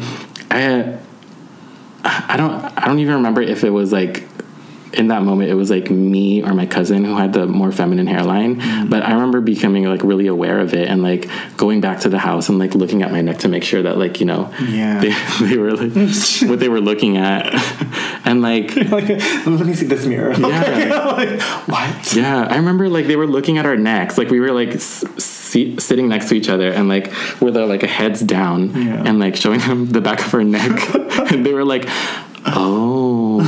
I 0.51 0.99
I 2.05 2.36
don't 2.36 2.53
I 2.78 2.86
don't 2.86 2.99
even 3.01 3.14
remember 3.16 3.43
if 3.43 3.64
it 3.64 3.70
was 3.70 3.93
like 3.93 4.24
in 4.99 5.09
that 5.09 5.22
moment 5.22 5.49
it 5.51 5.55
was 5.55 5.70
like 5.70 5.90
me 5.90 6.42
or 6.42 6.53
my 6.55 6.66
cousin 6.66 7.05
who 7.05 7.16
had 7.16 7.32
the 7.32 7.46
more 7.46 7.70
feminine 7.72 8.07
hairline 8.07 8.57
Mm-hmm. 8.61 8.88
but 8.90 9.03
i 9.05 9.12
remember 9.12 9.40
becoming 9.40 9.84
like 9.84 10.03
really 10.03 10.26
aware 10.26 10.59
of 10.59 10.74
it 10.74 10.88
and 10.88 11.03
like 11.03 11.28
going 11.57 11.80
back 11.80 12.01
to 12.01 12.09
the 12.09 12.18
house 12.18 12.49
and 12.49 12.59
like 12.59 12.74
looking 12.74 13.03
at 13.03 13.11
my 13.12 13.20
neck 13.20 13.38
to 13.38 13.49
make 13.49 13.62
sure 13.64 13.82
that 13.82 13.96
like 13.99 14.20
you 14.20 14.26
know 14.26 14.53
Yeah. 14.68 15.01
they, 15.01 15.12
they 15.46 15.57
were 15.57 15.72
like 15.72 15.92
what 16.51 16.59
they 16.61 16.68
were 16.68 16.80
looking 16.80 17.16
at 17.16 17.46
and 18.26 18.42
like 18.42 18.74
like, 18.90 19.09
let 19.09 19.66
me 19.66 19.74
see 19.74 19.86
this 19.86 20.05
mirror. 20.07 20.32
Yeah. 20.32 21.05
like, 21.16 21.40
what? 21.68 22.14
yeah 22.16 22.46
i 22.51 22.57
remember 22.57 22.88
like 22.88 23.07
they 23.07 23.16
were 23.16 23.26
looking 23.26 23.59
at 23.59 23.66
our 23.66 23.76
necks 23.76 24.18
like 24.18 24.28
we 24.30 24.40
were 24.40 24.53
like 24.53 24.70
s- 24.74 25.05
sitting 25.18 26.09
next 26.09 26.28
to 26.28 26.34
each 26.34 26.49
other 26.49 26.70
and 26.72 26.88
like 26.88 27.12
with 27.40 27.57
our 27.57 27.66
like 27.66 27.82
heads 27.82 28.20
down 28.20 28.70
Yeah. 28.74 29.05
and 29.07 29.18
like 29.18 29.36
showing 29.36 29.61
them 29.61 29.86
the 29.86 30.01
back 30.01 30.20
of 30.26 30.34
our 30.34 30.44
neck 30.44 30.76
and 31.32 31.44
they 31.46 31.53
were 31.55 31.64
like 31.64 31.84
oh 32.46 33.40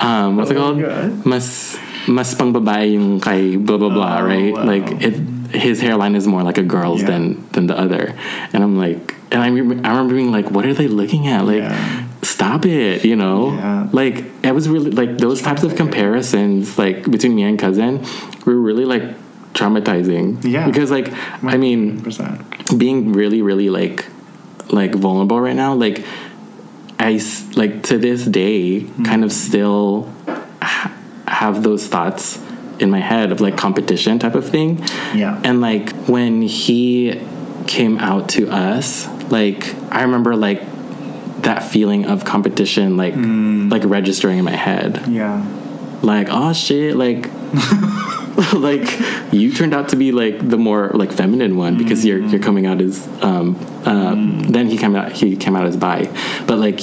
um 0.00 0.36
what's 0.36 0.50
it 0.50 0.56
Oh 0.56 0.60
called 0.60 0.78
my 0.78 0.88
God. 0.88 1.26
mas 1.26 1.76
mas 2.06 2.34
pang 2.34 2.52
babae 2.52 2.94
yung 2.94 3.20
kay 3.20 3.56
blah 3.56 3.76
blah 3.78 3.90
blah 3.90 4.20
Oh, 4.22 4.26
right 4.26 4.52
wow. 4.54 4.64
like 4.64 4.86
it 5.02 5.16
his 5.56 5.80
hairline 5.80 6.14
is 6.14 6.26
more 6.26 6.42
like 6.42 6.58
a 6.58 6.62
girl's 6.66 7.00
Yeah. 7.02 7.10
than 7.16 7.22
than 7.52 7.66
the 7.66 7.76
other 7.78 8.14
and 8.52 8.62
i'm 8.62 8.76
like 8.78 9.14
and 9.32 9.42
I 9.42 9.48
remember, 9.50 9.82
I 9.82 9.90
remember 9.90 10.14
being 10.14 10.30
like 10.30 10.50
what 10.54 10.62
are 10.66 10.74
they 10.74 10.86
looking 10.86 11.26
at 11.26 11.42
like 11.46 11.62
Yeah. 11.66 12.06
stop 12.22 12.66
it 12.66 13.04
you 13.04 13.16
know 13.16 13.54
Yeah. 13.54 13.88
like 13.90 14.22
it 14.46 14.54
was 14.54 14.68
really 14.68 14.90
like 14.94 15.18
those 15.18 15.42
types 15.42 15.62
of 15.66 15.74
comparisons 15.74 16.78
like 16.78 17.10
between 17.10 17.34
me 17.34 17.42
and 17.42 17.58
cousin 17.58 18.02
were 18.44 18.54
really 18.58 18.84
like 18.86 19.02
traumatizing 19.54 20.44
Yeah. 20.44 20.66
because 20.68 20.90
like 20.92 21.08
i 21.42 21.56
mean 21.56 22.04
being 22.76 23.12
really 23.12 23.40
really 23.42 23.70
like 23.70 24.04
like 24.70 24.94
vulnerable 24.94 25.40
right 25.40 25.56
now 25.56 25.72
like 25.74 26.04
i 26.98 27.20
like 27.54 27.82
to 27.82 27.98
this 27.98 28.24
day 28.24 28.80
hmm. 28.80 29.04
kind 29.04 29.24
of 29.24 29.32
still 29.32 30.10
ha- 30.62 30.92
have 31.26 31.62
those 31.62 31.86
thoughts 31.86 32.40
in 32.78 32.90
my 32.90 33.00
head 33.00 33.32
of 33.32 33.40
like 33.40 33.56
competition 33.56 34.18
type 34.18 34.34
of 34.34 34.48
thing 34.48 34.82
Yeah. 35.14 35.40
and 35.44 35.60
like 35.60 35.90
when 36.06 36.42
he 36.42 37.22
came 37.66 37.98
out 37.98 38.28
to 38.30 38.48
us 38.50 39.08
like 39.30 39.74
i 39.92 40.02
remember 40.02 40.36
like 40.36 40.62
that 41.42 41.62
feeling 41.62 42.06
of 42.06 42.24
competition 42.24 42.96
like 42.96 43.14
hmm. 43.14 43.68
like 43.68 43.82
registering 43.84 44.38
in 44.38 44.44
my 44.44 44.56
head 44.56 45.02
Yeah. 45.08 45.44
like 46.02 46.28
oh 46.30 46.52
shit 46.52 46.96
like 46.96 47.28
like 48.54 49.00
you 49.32 49.52
turned 49.52 49.72
out 49.72 49.88
to 49.90 49.96
be 49.96 50.12
like 50.12 50.46
the 50.48 50.58
more 50.58 50.90
like 50.90 51.10
feminine 51.10 51.56
one 51.56 51.78
because 51.78 52.04
you're 52.04 52.18
you're 52.18 52.40
coming 52.40 52.66
out 52.66 52.80
as 52.80 53.06
um 53.22 53.56
uh, 53.84 54.14
then 54.50 54.68
he 54.68 54.76
came 54.76 54.94
out 54.94 55.12
he 55.12 55.36
came 55.36 55.56
out 55.56 55.66
as 55.66 55.76
bi. 55.76 56.04
But 56.46 56.58
like 56.58 56.80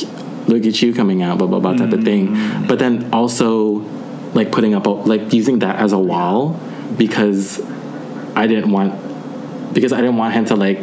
look 0.48 0.66
at 0.66 0.82
you 0.82 0.94
coming 0.94 1.22
out 1.22 1.38
blah 1.38 1.48
blah 1.48 1.60
blah 1.60 1.74
type 1.74 1.94
of 1.94 2.04
thing. 2.04 2.68
But 2.68 2.80
then 2.80 3.14
also 3.14 3.86
like 4.34 4.52
putting 4.52 4.74
up 4.74 4.88
a, 4.88 4.90
like 4.90 5.32
using 5.34 5.60
that 5.60 5.78
as 5.78 5.94
a 5.94 6.00
wall 6.00 6.60
because 6.98 7.62
I 8.36 8.48
didn't 8.48 8.72
want 8.72 9.74
because 9.74 9.94
I 9.94 9.98
didn't 10.02 10.18
want 10.18 10.34
him 10.34 10.46
to 10.46 10.56
like 10.56 10.80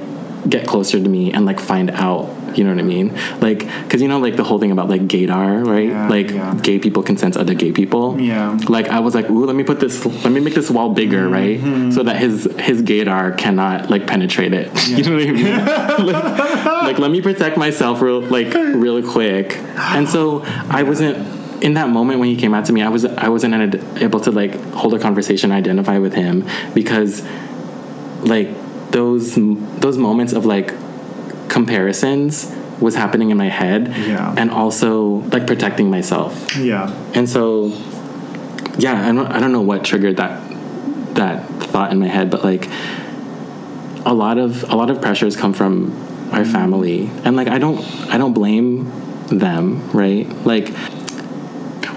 get 0.48 0.66
closer 0.66 1.00
to 1.00 1.08
me 1.08 1.32
and 1.32 1.44
like 1.46 1.60
find 1.60 1.90
out. 1.90 2.28
You 2.56 2.64
know 2.64 2.70
what 2.70 2.78
I 2.78 2.82
mean? 2.82 3.14
Like, 3.40 3.60
cause 3.88 4.00
you 4.02 4.08
know, 4.08 4.18
like 4.18 4.36
the 4.36 4.44
whole 4.44 4.58
thing 4.58 4.70
about 4.70 4.88
like 4.88 5.02
gaydar, 5.02 5.66
right? 5.66 5.88
Yeah, 5.88 6.08
like 6.08 6.30
yeah. 6.30 6.58
gay 6.62 6.78
people 6.78 7.02
can 7.02 7.16
sense 7.16 7.36
other 7.36 7.54
gay 7.54 7.72
people. 7.72 8.20
Yeah. 8.20 8.58
Like 8.68 8.88
I 8.88 9.00
was 9.00 9.14
like, 9.14 9.28
ooh, 9.30 9.44
let 9.46 9.56
me 9.56 9.64
put 9.64 9.80
this, 9.80 10.04
let 10.04 10.32
me 10.32 10.40
make 10.40 10.54
this 10.54 10.70
wall 10.70 10.92
bigger, 10.94 11.28
Mm-hmm. 11.28 11.84
right? 11.84 11.92
So 11.92 12.02
that 12.04 12.16
his 12.16 12.44
his 12.58 12.82
gaydar 12.82 13.36
cannot 13.36 13.90
like 13.90 14.06
penetrate 14.06 14.52
it. 14.54 14.68
you 14.88 15.02
know 15.04 15.16
what 15.16 15.26
I 15.28 15.32
mean? 15.32 16.06
like, 16.06 16.82
like, 16.84 16.98
let 16.98 17.10
me 17.10 17.20
protect 17.20 17.56
myself 17.56 18.00
real 18.00 18.20
like 18.20 18.52
real 18.54 19.02
quick. 19.08 19.56
And 19.76 20.08
so 20.08 20.42
I 20.68 20.82
wasn't 20.82 21.16
in 21.62 21.74
that 21.74 21.90
moment 21.90 22.20
when 22.20 22.28
he 22.28 22.36
came 22.36 22.54
out 22.54 22.64
to 22.66 22.72
me. 22.72 22.82
I 22.82 22.88
was 22.88 23.04
I 23.04 23.28
wasn't 23.28 23.54
ad- 23.54 23.84
able 24.02 24.20
to 24.20 24.30
like 24.30 24.54
hold 24.72 24.94
a 24.94 24.98
conversation, 24.98 25.52
identify 25.52 25.98
with 25.98 26.14
him 26.14 26.46
because 26.74 27.22
like 28.22 28.48
those 28.92 29.34
those 29.36 29.96
moments 29.98 30.32
of 30.32 30.46
like 30.46 30.72
comparisons 31.50 32.50
was 32.80 32.94
happening 32.94 33.30
in 33.30 33.36
my 33.36 33.48
head 33.50 33.88
Yeah. 34.06 34.34
and 34.38 34.50
also 34.50 35.16
like 35.34 35.46
protecting 35.46 35.90
myself 35.90 36.56
Yeah. 36.56 36.88
and 37.12 37.28
so 37.28 37.66
yeah 38.78 39.06
I 39.08 39.12
don't, 39.12 39.26
I 39.26 39.38
don't 39.40 39.52
know 39.52 39.60
what 39.60 39.84
triggered 39.84 40.16
that 40.16 40.40
that 41.14 41.46
thought 41.72 41.92
in 41.92 41.98
my 41.98 42.06
head 42.06 42.30
but 42.30 42.42
like 42.44 42.70
a 44.06 44.14
lot 44.14 44.38
of 44.38 44.62
a 44.70 44.76
lot 44.76 44.88
of 44.88 45.02
pressures 45.02 45.36
come 45.36 45.52
from 45.52 45.90
our 46.32 46.40
mm-hmm. 46.40 46.52
family 46.52 47.10
and 47.24 47.36
like 47.36 47.48
i 47.48 47.58
don't 47.58 47.80
i 48.14 48.16
don't 48.16 48.32
blame 48.32 48.90
them 49.28 49.90
right 49.90 50.26
like 50.46 50.72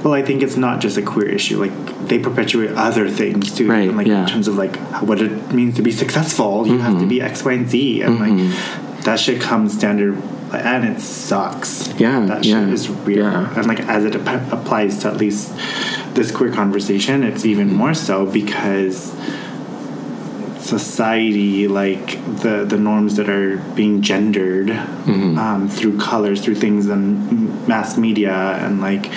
Well, 0.04 0.14
I 0.14 0.22
think 0.22 0.44
it's 0.44 0.58
not 0.58 0.82
just 0.82 0.98
a 0.98 1.02
queer 1.02 1.30
issue. 1.30 1.58
Like 1.66 1.72
they 2.08 2.20
perpetuate 2.20 2.72
other 2.72 3.10
things 3.10 3.54
too. 3.56 3.68
Right, 3.70 3.92
like 3.94 4.08
yeah. 4.08 4.22
in 4.24 4.28
terms 4.28 4.48
of 4.48 4.56
like 4.56 4.76
what 5.02 5.22
it 5.22 5.52
means 5.54 5.76
to 5.76 5.82
be 5.82 5.92
successful, 5.92 6.68
you 6.68 6.80
have 6.80 7.00
to 7.00 7.06
be 7.08 7.22
X, 7.22 7.44
Y, 7.44 7.52
and 7.54 7.70
Z, 7.70 8.02
and 8.02 8.20
Mm-hmm. 8.20 8.94
like 8.96 9.04
that 9.04 9.20
shit 9.20 9.42
comes 9.42 9.74
standard, 9.74 10.16
and 10.54 10.86
it 10.86 11.02
sucks. 11.02 11.88
Yeah, 12.00 12.26
that 12.28 12.46
shit 12.46 12.54
yeah, 12.54 12.68
is 12.68 12.90
real. 12.90 13.24
yeah. 13.32 13.54
And 13.58 13.68
like 13.68 13.82
as 13.82 14.06
it 14.06 14.16
ap- 14.16 14.52
applies 14.52 15.00
to 15.00 15.10
at 15.10 15.18
least 15.18 15.54
this 16.16 16.32
queer 16.32 16.54
conversation, 16.54 17.24
it's 17.24 17.44
even 17.46 17.74
more 17.74 17.94
so 17.94 18.26
because 18.26 19.14
society 20.80 21.68
like 21.68 22.06
the 22.44 22.56
the 22.74 22.78
norms 22.90 23.16
that 23.18 23.30
are 23.30 23.58
being 23.76 24.02
gendered 24.02 24.70
Mm-hmm. 25.04 25.38
um, 25.38 25.68
through 25.68 25.96
colors 26.00 26.40
through 26.44 26.56
things 26.56 26.88
in 26.88 27.68
mass 27.68 27.98
media 27.98 28.32
and 28.64 28.80
like 28.80 29.08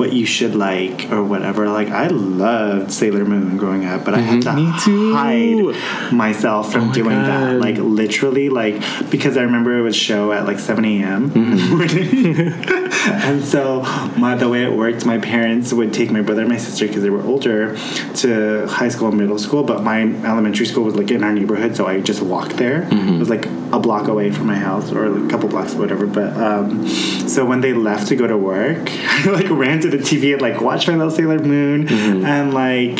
what 0.00 0.10
you 0.14 0.24
should 0.24 0.54
like 0.54 1.12
or 1.12 1.22
whatever 1.22 1.68
like 1.68 1.88
i 1.90 2.06
loved 2.06 2.90
sailor 2.90 3.26
moon 3.26 3.58
growing 3.58 3.84
up 3.84 4.06
but 4.06 4.14
i 4.14 4.20
had 4.20 4.40
to 4.42 4.48
Mm-hmm. 4.48 4.78
Too. 4.84 5.12
hide 5.14 6.12
myself 6.14 6.72
from 6.72 6.84
Oh 6.84 6.86
my 6.86 6.92
doing 7.00 7.18
that 7.30 7.52
like 7.66 7.76
literally 7.76 8.48
like 8.60 8.76
because 9.10 9.36
i 9.36 9.42
remember 9.42 9.70
it 9.78 9.82
would 9.82 9.94
show 9.94 10.32
at 10.32 10.46
like 10.46 10.58
7 10.58 10.82
a.m 10.92 11.30
Mm-hmm. 11.30 13.04
and 13.28 13.44
so 13.44 13.82
my 14.18 14.34
the 14.34 14.48
way 14.48 14.64
it 14.64 14.72
worked 14.72 15.04
my 15.04 15.18
parents 15.18 15.72
would 15.74 15.92
take 15.92 16.10
my 16.10 16.22
brother 16.22 16.40
and 16.40 16.50
my 16.50 16.56
sister 16.68 16.86
because 16.86 17.02
they 17.02 17.10
were 17.10 17.22
older 17.32 17.76
to 18.22 18.66
high 18.68 18.88
school 18.88 19.08
and 19.08 19.18
middle 19.18 19.38
school 19.38 19.62
but 19.62 19.82
my 19.82 20.00
elementary 20.24 20.64
school 20.66 20.84
was 20.84 20.96
like 20.96 21.03
in 21.10 21.22
our 21.24 21.32
neighborhood 21.32 21.76
so 21.76 21.86
i 21.86 22.00
just 22.00 22.22
walked 22.22 22.56
there. 22.56 22.82
Mm-hmm. 22.82 23.14
It 23.14 23.18
was 23.18 23.30
like 23.30 23.46
a 23.72 23.78
block 23.78 24.08
away 24.08 24.30
from 24.30 24.46
my 24.46 24.56
house 24.56 24.92
or 24.92 25.04
a 25.06 25.28
couple 25.28 25.48
blocks 25.48 25.74
whatever 25.74 26.06
but 26.06 26.36
um, 26.36 26.86
so 26.88 27.44
when 27.44 27.60
they 27.60 27.72
left 27.72 28.08
to 28.08 28.16
go 28.16 28.26
to 28.26 28.36
work 28.36 28.88
i 28.90 29.24
like 29.30 29.48
ran 29.50 29.80
to 29.80 29.88
the 29.88 29.98
tv 29.98 30.32
and 30.32 30.42
like 30.42 30.60
watched 30.60 30.88
my 30.88 30.94
little 30.94 31.10
sailor 31.10 31.38
moon. 31.38 31.86
Mm-hmm. 31.86 32.24
And 32.24 32.54
like 32.54 32.96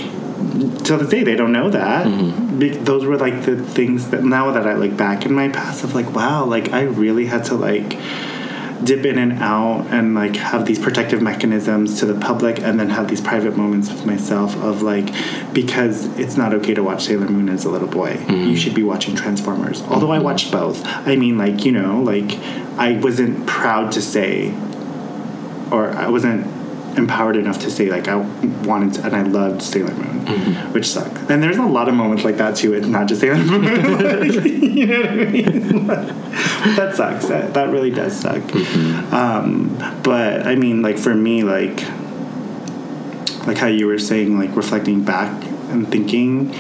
till 0.85 0.99
this 0.99 1.09
day 1.09 1.23
they 1.25 1.37
don't 1.37 1.53
know 1.53 1.71
that. 1.71 2.07
Mm-hmm. 2.07 2.59
Be- 2.59 2.69
those 2.71 3.05
were 3.05 3.17
like 3.17 3.45
the 3.45 3.57
things 3.63 4.11
that 4.11 4.23
now 4.25 4.51
that 4.53 4.67
i 4.67 4.75
look 4.75 4.97
back 4.97 5.27
in 5.27 5.33
my 5.33 5.49
past 5.49 5.85
of 5.85 5.95
like 5.95 6.13
wow 6.15 6.45
like 6.45 6.73
i 6.73 6.83
really 6.83 7.27
had 7.27 7.45
to 7.47 7.55
like 7.55 7.99
dip 8.85 9.05
in 9.05 9.19
and 9.19 9.33
out 9.35 9.87
and 9.91 10.15
like 10.15 10.37
have 10.37 10.67
these 10.67 10.79
protective 10.79 11.23
mechanisms 11.23 11.99
to 12.01 12.07
the 12.07 12.19
public 12.19 12.61
and 12.61 12.79
then 12.79 12.91
have 12.91 13.09
these 13.09 13.21
private 13.21 13.57
moments 13.57 13.91
with 13.91 14.05
myself 14.05 14.57
of 14.57 14.83
like 14.83 15.13
because 15.53 16.07
it's 16.19 16.37
not 16.37 16.53
okay 16.55 16.75
to 16.75 16.83
watch 16.83 17.05
Sailor 17.05 17.29
Moon 17.29 17.49
as 17.49 17.65
a 17.65 17.71
little 17.71 17.89
boy. 17.89 18.15
Mm-hmm. 18.15 18.51
You 18.51 18.57
should 18.57 18.75
be 18.75 18.83
watching 18.83 19.15
Transformers. 19.15 19.83
Although 19.83 20.13
I 20.13 20.17
mm-hmm. 20.17 20.25
watched 20.25 20.53
both. 20.53 20.85
I 20.85 21.17
mean 21.17 21.39
like, 21.39 21.65
you 21.65 21.73
know, 21.73 22.01
like 22.03 22.39
I 22.79 22.99
wasn't 23.01 23.47
proud 23.47 23.93
to 23.93 24.03
say 24.03 24.55
or 25.71 25.91
I 25.91 26.09
wasn't 26.09 26.47
empowered 26.97 27.37
enough 27.37 27.59
to 27.61 27.71
say 27.71 27.91
like 27.91 28.09
I 28.09 28.17
wanted 28.65 28.95
to, 28.95 29.05
and 29.05 29.17
I 29.17 29.23
loved 29.23 29.63
Sailor 29.63 29.95
Moon, 29.95 30.27
mm-hmm. 30.27 30.73
which 30.73 30.87
sucks. 30.89 31.19
And 31.31 31.43
there's 31.43 31.57
a 31.57 31.63
lot 31.63 31.89
of 31.89 31.95
moments 31.95 32.25
like 32.25 32.37
that 32.37 32.57
too. 32.57 32.75
It's 32.75 32.87
not 32.87 33.09
just 33.09 33.21
Sailor 33.21 33.37
Moon. 33.39 33.65
Like, 34.05 34.45
you 34.45 34.87
know 34.87 35.01
what 35.01 35.11
I 35.11 35.15
mean? 35.27 35.87
that 35.87 36.95
sucks. 36.95 37.27
That, 37.27 37.55
that 37.55 37.71
really 37.71 37.91
does 37.91 38.19
suck. 38.19 38.43
Mm-hmm. 38.43 39.15
Um, 39.15 40.01
but 40.03 40.47
I 40.47 40.57
mean, 40.57 40.83
like 40.83 40.99
for 40.99 41.15
me, 41.15 41.43
like 41.43 41.83
like 43.47 43.59
how 43.59 43.67
you 43.67 43.87
were 43.87 43.99
saying, 43.99 44.39
like 44.39 44.55
reflecting 44.57 45.05
back 45.05 45.45
and 45.71 45.91
thinking, 45.91 46.55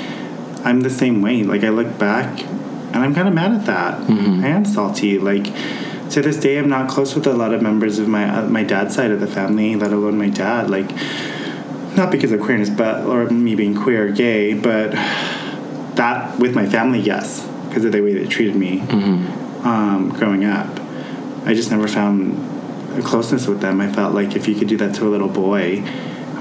I'm 0.64 0.80
the 0.80 0.91
same 0.91 1.22
way. 1.22 1.43
Like 1.43 1.64
I 1.64 1.70
look 1.70 1.99
back 1.99 2.43
and 2.43 2.97
I'm 2.97 3.14
kind 3.14 3.28
of 3.28 3.35
mad 3.35 3.53
at 3.53 3.66
that. 3.66 4.01
Mm-hmm. 4.09 4.45
I 4.45 4.49
am 4.49 4.64
salty. 4.64 5.18
Like 5.18 5.47
to 6.15 6.23
this 6.23 6.37
day, 6.37 6.59
I'm 6.59 6.69
not 6.69 6.89
close 6.89 7.17
with 7.17 7.27
a 7.27 7.35
lot 7.35 7.53
of 7.53 7.61
members 7.61 7.99
of 7.99 8.07
my 8.07 8.29
uh, 8.29 8.47
my 8.49 8.62
dad's 8.62 8.95
side 8.95 9.11
of 9.11 9.19
the 9.19 9.27
family, 9.27 9.75
let 9.75 9.93
alone 9.93 10.17
my 10.17 10.29
dad. 10.29 10.71
Like 10.71 10.89
not 11.97 12.12
because 12.12 12.31
of 12.31 12.41
queerness, 12.41 12.71
but 12.71 13.05
or 13.05 13.29
me 13.31 13.57
being 13.57 13.75
queer 13.75 14.09
or 14.09 14.12
gay, 14.12 14.55
but 14.55 14.93
that 15.97 16.39
with 16.39 16.55
my 16.55 16.67
family, 16.67 17.01
yes, 17.01 17.45
because 17.69 17.85
of 17.85 17.91
the 17.93 18.01
way 18.01 18.15
they 18.15 18.27
treated 18.27 18.55
me 18.55 18.81
um, 19.65 20.15
growing 20.17 20.45
up. 20.45 20.81
I 21.47 21.53
just 21.53 21.71
never 21.71 21.89
found 21.89 22.39
a 22.97 23.03
closeness 23.03 23.49
with 23.49 23.61
them. 23.61 23.81
I 23.81 23.93
felt 23.93 24.15
like 24.15 24.37
if 24.37 24.47
you 24.47 24.55
could 24.55 24.69
do 24.69 24.77
that 24.79 24.95
to 24.97 25.09
a 25.09 25.11
little 25.11 25.29
boy, 25.29 25.81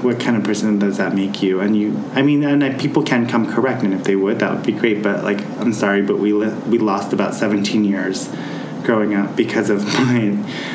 what 0.02 0.20
kind 0.20 0.36
of 0.36 0.44
person 0.44 0.78
does 0.78 0.98
that 0.98 1.16
make 1.16 1.42
you? 1.42 1.58
And 1.60 1.76
you, 1.76 2.00
I 2.14 2.22
mean, 2.22 2.44
and 2.44 2.62
I, 2.62 2.74
people 2.74 3.02
can 3.02 3.26
come 3.26 3.52
correct, 3.52 3.82
and 3.82 3.92
if 3.92 4.04
they 4.04 4.14
would, 4.14 4.38
that 4.38 4.54
would 4.54 4.64
be 4.64 4.72
great. 4.72 5.02
But 5.02 5.24
like, 5.24 5.40
I'm 5.58 5.72
sorry, 5.72 6.02
but 6.02 6.20
we 6.20 6.32
li- 6.32 6.54
we 6.68 6.78
lost 6.78 7.12
about 7.12 7.34
17 7.34 7.84
years 7.84 8.28
growing 8.84 9.14
up 9.14 9.34
because 9.36 9.68
of 9.70 9.84
my 10.00 10.20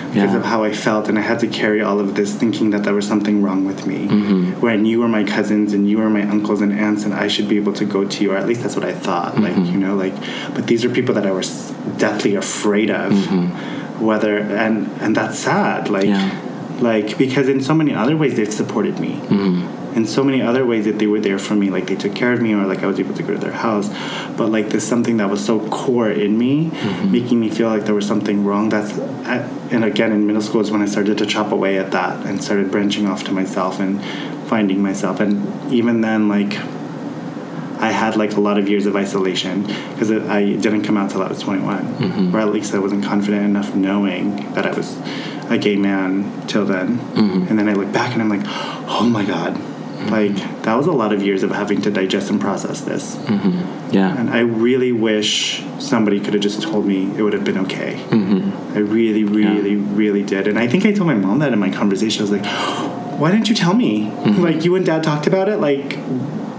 because 0.09 0.31
Yeah. 0.33 0.37
of 0.37 0.43
how 0.45 0.63
I 0.63 0.73
felt, 0.73 1.07
and 1.09 1.17
I 1.17 1.21
had 1.21 1.39
to 1.41 1.47
carry 1.47 1.81
all 1.87 1.99
of 1.99 2.15
this 2.15 2.33
thinking 2.33 2.71
that 2.71 2.81
there 2.83 2.95
was 2.95 3.07
something 3.07 3.43
wrong 3.43 3.61
with 3.65 3.85
me. 3.85 4.07
Mm-hmm. 4.07 4.59
When 4.65 4.85
you 4.85 4.99
were 5.01 5.07
my 5.07 5.23
cousins 5.23 5.73
and 5.73 5.87
you 5.89 5.97
were 5.99 6.09
my 6.09 6.23
uncles 6.35 6.61
and 6.61 6.71
aunts, 6.85 7.03
and 7.05 7.13
I 7.13 7.27
should 7.27 7.47
be 7.47 7.57
able 7.57 7.73
to 7.73 7.85
go 7.85 8.03
to 8.13 8.17
you, 8.23 8.31
or 8.33 8.37
at 8.37 8.47
least 8.47 8.61
that's 8.63 8.75
what 8.75 8.85
I 8.85 8.93
thought. 8.93 9.39
Like 9.39 9.53
Mm-hmm. 9.55 9.71
you 9.73 9.77
know, 9.85 9.95
like, 9.95 10.15
but 10.55 10.63
these 10.67 10.83
are 10.85 10.89
people 10.89 11.13
that 11.15 11.25
I 11.27 11.31
was 11.31 11.49
deathly 11.97 12.33
afraid 12.35 12.89
of. 12.89 13.11
Whether 14.01 14.37
and 14.65 14.87
and 15.03 15.11
that's 15.15 15.37
sad. 15.39 15.89
Like 15.89 16.05
Yeah. 16.05 16.29
Like 16.81 17.17
because 17.17 17.47
in 17.47 17.61
so 17.61 17.73
many 17.73 17.93
other 17.93 18.15
ways 18.15 18.35
they've 18.35 18.53
supported 18.53 18.99
me. 18.99 19.15
Mm-hmm. 19.15 19.95
In 19.95 20.05
so 20.05 20.23
many 20.23 20.41
other 20.41 20.65
ways 20.65 20.85
that 20.85 20.99
they 20.99 21.07
were 21.07 21.19
there 21.19 21.39
for 21.39 21.55
me 21.55 21.69
like 21.69 21.87
they 21.87 21.95
took 21.95 22.15
care 22.15 22.31
of 22.31 22.41
me 22.41 22.53
or 22.53 22.65
like 22.67 22.83
i 22.83 22.85
was 22.85 22.99
able 22.99 23.15
to 23.15 23.23
go 23.23 23.33
to 23.33 23.39
their 23.39 23.51
house. 23.51 23.89
But 24.37 24.47
like 24.47 24.69
there's 24.69 24.87
something 24.87 25.17
that 25.17 25.29
was 25.29 25.43
so 25.43 25.67
core 25.69 26.11
in 26.11 26.37
me 26.37 26.69
mm-hmm. 26.69 27.11
making 27.11 27.39
me 27.39 27.49
feel 27.49 27.69
like 27.69 27.85
there 27.85 27.95
was 27.95 28.07
something 28.07 28.45
wrong 28.45 28.69
that's 28.69 28.97
at, 29.25 29.49
and 29.71 29.83
again 29.83 30.11
in 30.11 30.25
middle 30.25 30.41
school 30.41 30.61
is 30.61 30.71
when 30.71 30.81
i 30.81 30.85
started 30.85 31.17
to 31.17 31.25
chop 31.25 31.51
away 31.51 31.77
at 31.77 31.91
that 31.91 32.25
and 32.25 32.43
started 32.43 32.71
branching 32.71 33.07
off 33.07 33.23
to 33.23 33.31
myself 33.31 33.79
and 33.79 34.03
finding 34.49 34.81
myself. 34.81 35.19
And 35.19 35.71
even 35.71 36.01
then 36.01 36.27
like 36.27 36.57
I 37.81 37.91
had 37.91 38.17
like 38.17 38.33
a 38.33 38.41
lot 38.41 38.57
of 38.57 38.67
years 38.67 38.85
of 38.87 38.95
isolation 38.97 39.63
because 39.63 40.11
I 40.11 40.41
didn't 40.43 40.83
come 40.83 40.97
out 40.97 41.11
till 41.11 41.21
I 41.21 41.27
was 41.27 41.39
21, 41.39 41.85
mm-hmm. 41.85 42.35
or 42.35 42.39
at 42.39 42.51
least 42.51 42.73
I 42.73 42.79
wasn't 42.79 43.05
confident 43.05 43.45
enough 43.45 43.73
knowing 43.73 44.53
that 44.53 44.65
I 44.65 44.73
was 44.73 44.97
a 45.49 45.57
gay 45.57 45.75
man 45.75 46.45
till 46.47 46.65
then. 46.65 46.99
Mm-hmm. 46.99 47.47
And 47.49 47.59
then 47.59 47.67
I 47.67 47.73
look 47.73 47.91
back 47.91 48.13
and 48.13 48.21
I'm 48.21 48.29
like, 48.29 48.43
oh 48.45 49.07
my 49.09 49.25
god, 49.25 49.55
mm-hmm. 49.55 50.09
like 50.09 50.63
that 50.63 50.75
was 50.75 50.87
a 50.87 50.91
lot 50.91 51.11
of 51.13 51.21
years 51.23 51.43
of 51.43 51.51
having 51.51 51.81
to 51.81 51.91
digest 51.91 52.29
and 52.29 52.39
process 52.39 52.81
this. 52.81 53.15
Mm-hmm. 53.15 53.93
Yeah. 53.93 54.15
And 54.15 54.29
I 54.29 54.41
really 54.41 54.91
wish 54.91 55.63
somebody 55.79 56.19
could 56.19 56.33
have 56.33 56.43
just 56.43 56.61
told 56.61 56.85
me 56.85 57.15
it 57.17 57.23
would 57.23 57.33
have 57.33 57.43
been 57.43 57.57
okay. 57.59 57.99
I 58.11 58.79
really, 58.79 59.23
really, 59.23 59.75
really 59.75 60.21
did. 60.21 60.47
And 60.47 60.59
I 60.59 60.67
think 60.67 60.85
I 60.85 60.91
told 60.91 61.07
my 61.07 61.15
mom 61.15 61.39
that 61.39 61.51
in 61.51 61.59
my 61.59 61.71
conversation. 61.71 62.21
I 62.21 62.29
was 62.29 62.31
like, 62.31 62.45
why 63.19 63.31
didn't 63.31 63.49
you 63.49 63.55
tell 63.55 63.73
me? 63.73 64.11
Like, 64.11 64.63
you 64.63 64.75
and 64.75 64.85
dad 64.85 65.03
talked 65.03 65.25
about 65.25 65.49
it. 65.49 65.57
Like, 65.57 65.97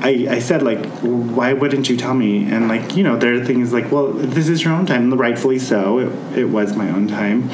I, 0.02 0.26
I 0.28 0.38
said, 0.40 0.62
like, 0.62 0.84
why 1.02 1.52
wouldn't 1.52 1.88
you 1.88 1.96
tell 1.96 2.14
me? 2.14 2.50
And, 2.50 2.66
like, 2.66 2.96
you 2.96 3.04
know, 3.04 3.16
there 3.16 3.32
are 3.40 3.44
things 3.44 3.72
like, 3.72 3.92
well, 3.92 4.12
this 4.12 4.48
is 4.48 4.64
your 4.64 4.72
own 4.72 4.86
time. 4.86 5.12
Rightfully 5.14 5.60
so. 5.60 5.98
It, 6.00 6.38
it 6.38 6.44
was 6.46 6.74
my 6.74 6.90
own 6.90 7.06
time. 7.06 7.48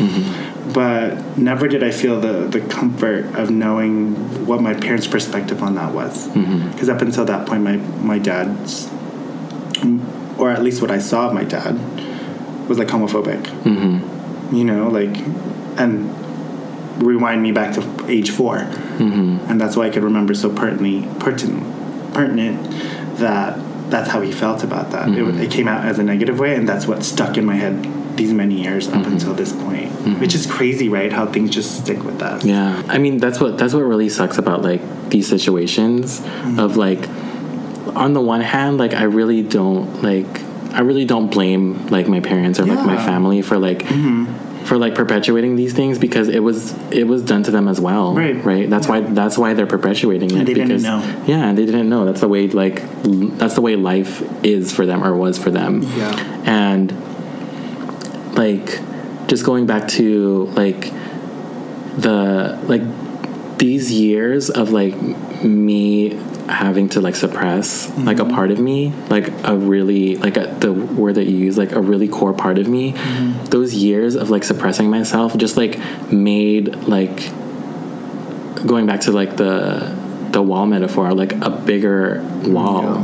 But 0.72 1.38
never 1.38 1.68
did 1.68 1.82
I 1.82 1.90
feel 1.90 2.20
the, 2.20 2.46
the 2.48 2.60
comfort 2.60 3.26
of 3.36 3.50
knowing 3.50 4.46
what 4.46 4.60
my 4.60 4.74
parents' 4.74 5.06
perspective 5.06 5.62
on 5.62 5.74
that 5.76 5.94
was. 5.94 6.28
Because 6.72 6.88
up 6.88 7.02
until 7.02 7.24
that 7.24 7.46
point, 7.46 7.62
my, 7.62 7.76
my 7.76 8.18
dad's 8.18 8.90
or 10.38 10.50
at 10.50 10.62
least 10.62 10.82
what 10.82 10.90
I 10.90 10.98
saw 10.98 11.28
of 11.28 11.34
my 11.34 11.44
dad, 11.44 11.78
was 12.68 12.78
like 12.78 12.88
homophobic. 12.88 13.42
Mm-hmm. 13.62 14.54
You 14.54 14.64
know, 14.64 14.88
like, 14.88 15.16
and 15.78 16.12
rewind 17.02 17.42
me 17.42 17.52
back 17.52 17.74
to 17.74 18.06
age 18.08 18.30
4 18.30 18.56
mm-hmm. 18.56 19.50
and 19.50 19.60
that's 19.60 19.76
why 19.76 19.86
I 19.86 19.90
could 19.90 20.02
remember 20.02 20.34
so 20.34 20.48
pertinently, 20.48 21.06
pertinent, 21.20 22.14
pertinent 22.14 22.70
that 23.18 23.58
that's 23.90 24.08
how 24.08 24.22
he 24.22 24.32
felt 24.32 24.64
about 24.64 24.92
that. 24.92 25.10
It, 25.10 25.22
it 25.36 25.50
came 25.50 25.68
out 25.68 25.84
as 25.84 25.98
a 25.98 26.02
negative 26.02 26.38
way, 26.38 26.56
and 26.56 26.68
that's 26.68 26.86
what 26.86 27.04
stuck 27.04 27.36
in 27.36 27.44
my 27.44 27.56
head 27.56 27.86
these 28.16 28.32
many 28.32 28.62
years 28.62 28.88
up 28.88 29.06
until 29.06 29.34
this 29.34 29.52
point, 29.52 29.90
which 30.20 30.34
is 30.34 30.46
crazy, 30.46 30.88
right? 30.88 31.12
How 31.12 31.26
things 31.26 31.50
just 31.50 31.78
stick 31.82 32.02
with 32.04 32.22
us. 32.22 32.44
Yeah, 32.44 32.82
I 32.88 32.98
mean 32.98 33.18
that's 33.18 33.40
what 33.40 33.58
that's 33.58 33.74
what 33.74 33.80
really 33.84 34.08
sucks 34.08 34.38
about 34.38 34.62
like 34.62 34.80
these 35.10 35.28
situations 35.28 36.20
Mm-hmm. 36.20 36.58
of 36.60 36.76
like 36.76 37.08
on 37.96 38.12
the 38.14 38.20
one 38.20 38.40
hand 38.40 38.78
like 38.78 38.94
I 38.94 39.04
really 39.04 39.42
don't 39.42 40.02
like 40.02 40.26
I 40.72 40.80
really 40.80 41.04
don't 41.04 41.30
blame 41.30 41.86
like 41.88 42.08
my 42.08 42.20
parents 42.20 42.58
or 42.60 42.64
like 42.66 42.84
my 42.84 42.96
Mm-hmm. 42.96 43.06
family 43.06 43.42
for 43.42 43.58
like 43.58 43.86
for 44.66 44.76
like 44.78 44.96
perpetuating 44.96 45.54
these 45.54 45.72
things 45.72 45.96
because 45.96 46.28
it 46.28 46.40
was 46.40 46.72
it 46.90 47.04
was 47.06 47.22
done 47.22 47.44
to 47.44 47.52
them 47.52 47.68
as 47.68 47.80
well 47.80 48.14
Right. 48.14 48.44
right 48.44 48.68
that's 48.68 48.88
why 48.88 49.00
that's 49.00 49.38
why 49.38 49.54
they're 49.54 49.64
perpetuating 49.66 50.30
it 50.32 50.44
they 50.44 50.54
didn't 50.54 50.66
because 50.68 50.82
know. 50.82 50.98
yeah 51.26 51.46
and 51.48 51.56
they 51.56 51.64
didn't 51.66 51.88
know 51.88 52.04
that's 52.04 52.20
the 52.20 52.26
way 52.28 52.48
like 52.48 52.82
that's 53.38 53.54
the 53.54 53.60
way 53.60 53.76
life 53.76 54.22
is 54.44 54.72
for 54.72 54.84
them 54.84 55.04
or 55.04 55.14
was 55.14 55.38
for 55.38 55.50
them 55.50 55.82
Yeah. 55.96 56.42
and 56.44 56.90
like 58.36 58.80
just 59.28 59.44
going 59.44 59.66
back 59.66 59.88
to 59.88 60.46
like 60.54 60.92
the 61.96 62.58
like 62.64 62.82
these 63.58 63.90
years 63.90 64.50
of 64.50 64.70
like 64.70 64.94
me 65.42 66.10
having 66.48 66.88
to 66.88 67.00
like 67.00 67.16
suppress 67.16 67.90
like 67.98 68.18
a 68.18 68.22
mm-hmm. 68.22 68.34
part 68.34 68.50
of 68.50 68.58
me 68.58 68.90
like 69.08 69.28
a 69.44 69.56
really 69.56 70.16
like 70.16 70.36
a, 70.36 70.46
the 70.60 70.72
word 70.72 71.16
that 71.16 71.24
you 71.24 71.36
use 71.36 71.58
like 71.58 71.72
a 71.72 71.80
really 71.80 72.06
core 72.06 72.32
part 72.32 72.58
of 72.58 72.68
me 72.68 72.92
mm-hmm. 72.92 73.44
those 73.46 73.74
years 73.74 74.14
of 74.14 74.30
like 74.30 74.44
suppressing 74.44 74.88
myself 74.88 75.36
just 75.36 75.56
like 75.56 75.78
made 76.12 76.74
like 76.86 77.16
going 78.64 78.86
back 78.86 79.00
to 79.00 79.10
like 79.10 79.36
the 79.36 79.96
the 80.30 80.42
wall 80.42 80.66
metaphor 80.66 81.12
like 81.12 81.32
a 81.32 81.50
bigger 81.50 82.22
wall 82.44 82.98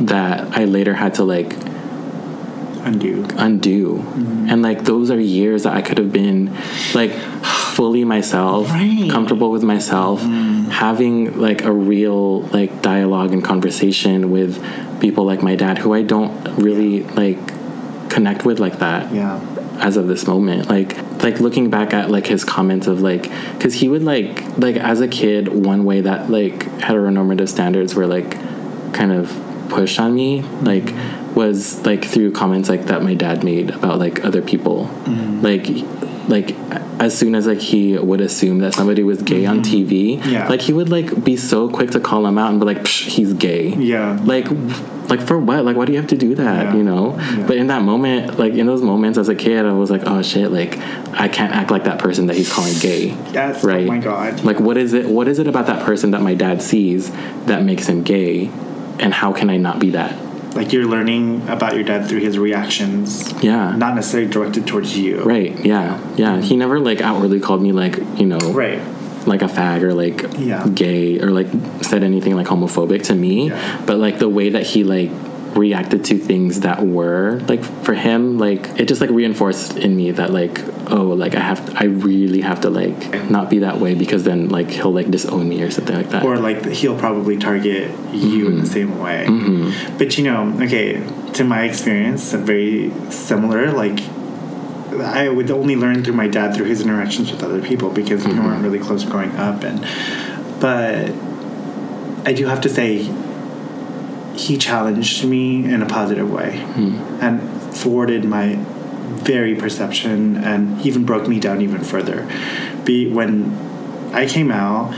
that 0.00 0.56
i 0.56 0.64
later 0.64 0.94
had 0.94 1.14
to 1.14 1.24
like 1.24 1.50
Undo. 2.88 3.26
undo 3.36 3.96
mm-hmm. 3.96 4.48
and 4.48 4.62
like 4.62 4.84
those 4.84 5.10
are 5.10 5.20
years 5.20 5.64
that 5.64 5.74
i 5.76 5.82
could 5.82 5.98
have 5.98 6.12
been 6.12 6.54
like 6.94 7.12
fully 7.78 8.04
myself 8.04 8.68
Right. 8.70 9.10
comfortable 9.10 9.50
with 9.50 9.62
myself 9.62 10.20
mm-hmm. 10.20 10.70
having 10.70 11.38
like 11.38 11.62
a 11.64 11.72
real 11.72 12.40
like 12.42 12.82
dialogue 12.82 13.32
and 13.32 13.44
conversation 13.44 14.30
with 14.30 14.60
people 15.00 15.24
like 15.24 15.42
my 15.42 15.54
dad 15.54 15.78
who 15.78 15.92
i 15.92 16.02
don't 16.02 16.32
really 16.56 17.02
like 17.04 17.38
connect 18.10 18.44
with 18.44 18.58
like 18.58 18.78
that 18.78 19.12
Yeah. 19.12 19.38
as 19.80 19.96
of 19.96 20.08
this 20.08 20.26
moment 20.26 20.68
like 20.68 20.96
like 21.22 21.40
looking 21.40 21.68
back 21.70 21.92
at 21.92 22.10
like 22.10 22.26
his 22.26 22.42
comments 22.44 22.86
of 22.86 23.00
like 23.00 23.30
because 23.52 23.74
he 23.74 23.88
would 23.88 24.02
like 24.02 24.42
like 24.58 24.76
as 24.76 25.00
a 25.00 25.08
kid 25.08 25.48
one 25.48 25.84
way 25.84 26.00
that 26.00 26.30
like 26.30 26.60
heteronormative 26.80 27.48
standards 27.48 27.94
were 27.94 28.06
like 28.06 28.30
kind 28.92 29.12
of 29.12 29.30
pushed 29.68 30.00
on 30.00 30.14
me 30.14 30.42
like 30.62 30.84
mm-hmm. 30.84 31.17
Was 31.38 31.86
like 31.86 32.04
through 32.04 32.32
comments 32.32 32.68
like 32.68 32.86
that 32.86 33.00
my 33.02 33.14
dad 33.14 33.44
made 33.44 33.70
about 33.70 33.96
like 34.00 34.24
other 34.24 34.42
people 34.42 34.86
mm-hmm. 35.04 35.40
like 35.40 35.66
like 36.28 36.48
as 37.00 37.16
soon 37.16 37.36
as 37.36 37.46
like 37.46 37.60
he 37.60 37.96
would 37.96 38.20
assume 38.20 38.58
that 38.58 38.74
somebody 38.74 39.04
was 39.04 39.22
gay 39.22 39.46
on 39.46 39.62
mm-hmm. 39.62 39.88
TV 39.88 40.24
Yeah. 40.26 40.48
like 40.48 40.60
he 40.60 40.72
would 40.72 40.88
like 40.88 41.22
be 41.24 41.36
so 41.36 41.68
quick 41.70 41.92
to 41.92 42.00
call 42.00 42.26
him 42.26 42.38
out 42.38 42.50
and 42.50 42.58
be 42.60 42.66
like 42.66 42.78
Psh, 42.78 43.06
he's 43.06 43.32
gay 43.34 43.68
Yeah. 43.68 44.18
like 44.24 44.48
like 45.08 45.20
for 45.28 45.38
what 45.38 45.64
like 45.64 45.76
why 45.76 45.84
do 45.84 45.92
you 45.92 45.98
have 45.98 46.08
to 46.10 46.16
do 46.18 46.34
that 46.34 46.66
Yeah. 46.66 46.74
you 46.74 46.82
know 46.82 47.16
Yeah. 47.18 47.46
but 47.46 47.56
in 47.56 47.68
that 47.68 47.82
moment 47.82 48.36
like 48.38 48.54
in 48.54 48.66
those 48.66 48.82
moments 48.82 49.16
as 49.16 49.28
a 49.28 49.36
kid 49.36 49.64
i 49.64 49.72
was 49.72 49.90
like 49.92 50.02
oh 50.06 50.22
shit 50.22 50.50
like 50.50 50.76
i 51.24 51.28
can't 51.28 51.54
act 51.54 51.70
like 51.70 51.84
that 51.84 52.00
person 52.00 52.26
that 52.26 52.36
he's 52.36 52.52
calling 52.52 52.74
gay 52.80 53.02
Yes. 53.32 53.64
Oh 53.64 53.68
right 53.68 53.86
Oh 53.86 53.92
my 53.96 53.98
God. 53.98 54.42
like 54.44 54.58
what 54.58 54.76
is 54.76 54.92
it 54.92 55.06
what 55.06 55.28
is 55.28 55.38
it 55.38 55.46
about 55.46 55.66
that 55.66 55.86
person 55.86 56.10
that 56.10 56.20
my 56.22 56.34
dad 56.34 56.62
sees 56.62 57.12
that 57.46 57.62
makes 57.62 57.86
him 57.88 58.02
gay 58.02 58.50
and 58.98 59.14
how 59.14 59.32
can 59.32 59.48
i 59.50 59.56
not 59.56 59.78
be 59.78 59.90
that 59.90 60.12
Like 60.58 60.72
you're 60.72 60.86
learning 60.86 61.48
about 61.48 61.74
your 61.76 61.84
dad 61.84 62.08
through 62.08 62.18
his 62.20 62.36
reactions, 62.36 63.32
yeah 63.42 63.76
not 63.76 63.94
necessarily 63.94 64.28
directed 64.28 64.66
towards 64.66 64.96
you. 64.98 65.22
right 65.22 65.54
yeah 65.64 66.00
yeah 66.16 66.40
he 66.40 66.56
never 66.56 66.80
like 66.80 67.00
outwardly 67.00 67.38
called 67.40 67.62
me 67.62 67.70
like 67.72 67.96
you 68.18 68.26
know 68.26 68.42
Right. 68.52 68.80
like 69.26 69.42
a 69.42 69.46
fag 69.46 69.82
or 69.82 69.94
like 69.94 70.18
Yeah. 70.36 70.66
gay 70.74 71.20
or 71.20 71.30
like 71.30 71.46
said 71.82 72.02
anything 72.02 72.34
like 72.34 72.48
homophobic 72.48 73.04
to 73.04 73.14
me 73.14 73.48
Yeah. 73.48 73.82
but 73.86 73.98
like 73.98 74.18
the 74.18 74.28
way 74.28 74.48
that 74.50 74.64
he 74.70 74.82
like 74.82 75.10
reacted 75.56 76.04
to 76.04 76.18
things 76.18 76.60
that 76.60 76.86
were 76.86 77.40
like 77.48 77.62
for 77.62 77.94
him 77.94 78.38
like 78.38 78.78
it 78.78 78.86
just 78.86 79.00
like 79.00 79.10
reinforced 79.10 79.76
in 79.76 79.96
me 79.96 80.10
that 80.10 80.30
like 80.30 80.60
oh 80.90 81.06
like 81.06 81.34
i 81.34 81.40
have 81.40 81.74
i 81.80 81.84
really 81.84 82.40
have 82.40 82.60
to 82.60 82.70
like 82.70 83.30
not 83.30 83.50
be 83.50 83.60
that 83.60 83.80
way 83.80 83.94
because 83.94 84.24
then 84.24 84.48
like 84.48 84.70
he'll 84.70 84.92
like 84.92 85.10
disown 85.10 85.48
me 85.48 85.62
or 85.62 85.70
something 85.70 85.96
like 85.96 86.10
that 86.10 86.24
Or 86.24 86.38
like 86.38 86.64
he'll 86.66 86.98
probably 86.98 87.36
target 87.36 87.90
you 88.12 88.46
in 88.46 88.56
the 88.56 88.62
mm-hmm. 88.62 88.64
same 88.64 88.98
way. 88.98 89.26
Mm-hmm. 89.28 89.98
But 89.98 90.18
you 90.18 90.24
know, 90.24 90.54
okay, 90.62 91.02
to 91.34 91.44
my 91.44 91.62
experience, 91.62 92.32
very 92.32 92.92
similar. 93.10 93.72
Like 93.72 94.00
I 95.00 95.28
would 95.28 95.50
only 95.50 95.76
learn 95.76 96.04
through 96.04 96.14
my 96.14 96.28
dad 96.28 96.54
through 96.54 96.66
his 96.66 96.80
interactions 96.80 97.30
with 97.30 97.42
other 97.42 97.62
people 97.62 97.90
because 97.90 98.24
we 98.24 98.32
mm-hmm. 98.32 98.44
weren't 98.44 98.62
really 98.62 98.78
close 98.78 99.04
growing 99.04 99.34
up, 99.36 99.62
and 99.62 99.80
but 100.60 101.10
I 102.26 102.32
do 102.32 102.46
have 102.46 102.60
to 102.62 102.68
say 102.68 103.04
he 104.38 104.56
challenged 104.56 105.24
me 105.24 105.64
in 105.64 105.82
a 105.82 105.86
positive 105.86 106.30
way 106.30 106.64
and 107.20 107.40
forwarded 107.76 108.24
my 108.24 108.54
very 109.24 109.54
perception 109.56 110.36
and 110.36 110.80
even 110.86 111.04
broke 111.04 111.26
me 111.26 111.40
down 111.40 111.60
even 111.60 111.82
further. 111.82 112.28
Be 112.84 113.10
when 113.10 113.50
I 114.12 114.26
came 114.26 114.50
out, 114.52 114.94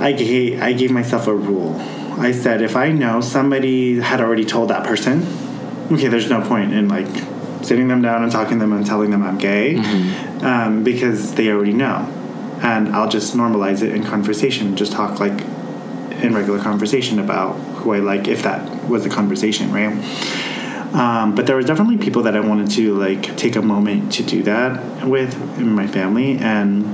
I 0.00 0.12
gave 0.12 0.60
I 0.62 0.72
gave 0.74 0.90
myself 0.90 1.26
a 1.26 1.34
rule. 1.34 1.76
I 2.20 2.32
said 2.32 2.60
if 2.62 2.76
I 2.76 2.90
know 2.92 3.20
somebody 3.22 4.00
had 4.00 4.20
already 4.20 4.44
told 4.44 4.68
that 4.70 4.86
person, 4.86 5.22
okay, 5.90 6.08
there's 6.08 6.28
no 6.28 6.46
point 6.46 6.74
in 6.74 6.88
like 6.88 7.08
sitting 7.64 7.88
them 7.88 8.02
down 8.02 8.22
and 8.22 8.30
talking 8.30 8.58
to 8.58 8.64
them 8.64 8.72
and 8.72 8.84
telling 8.86 9.10
them 9.10 9.22
I'm 9.22 9.38
gay, 9.38 9.76
um, 10.42 10.84
because 10.84 11.34
they 11.34 11.48
already 11.50 11.72
know, 11.72 12.06
and 12.62 12.88
I'll 12.94 13.08
just 13.08 13.34
normalize 13.34 13.82
it 13.82 13.94
in 13.94 14.04
conversation, 14.04 14.76
just 14.76 14.92
talk 14.92 15.18
like 15.20 15.40
in 16.22 16.34
regular 16.34 16.60
conversation 16.60 17.18
about 17.18 17.52
who 17.76 17.92
I 17.92 17.98
like, 17.98 18.28
if 18.28 18.42
that 18.42 18.88
was 18.88 19.06
a 19.06 19.10
conversation, 19.10 19.72
right? 19.72 19.92
Um, 20.94 21.34
but 21.34 21.46
there 21.46 21.56
was 21.56 21.66
definitely 21.66 21.98
people 21.98 22.22
that 22.22 22.34
I 22.34 22.40
wanted 22.40 22.70
to 22.72 22.94
like 22.94 23.36
take 23.36 23.56
a 23.56 23.62
moment 23.62 24.12
to 24.14 24.22
do 24.22 24.42
that 24.44 25.06
with 25.06 25.34
in 25.58 25.70
my 25.72 25.86
family, 25.86 26.38
and 26.38 26.84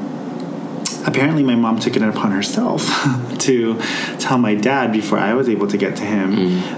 apparently 1.07 1.43
my 1.45 1.55
mom 1.55 1.79
took 1.79 1.95
it 1.97 2.03
upon 2.03 2.33
herself 2.33 2.83
to 3.39 3.79
tell 4.19 4.39
my 4.39 4.55
dad 4.55 4.93
before 4.93 5.19
I 5.19 5.35
was 5.35 5.49
able 5.49 5.69
to 5.69 5.77
get 5.77 5.97
to 5.97 6.05
him. 6.05 6.35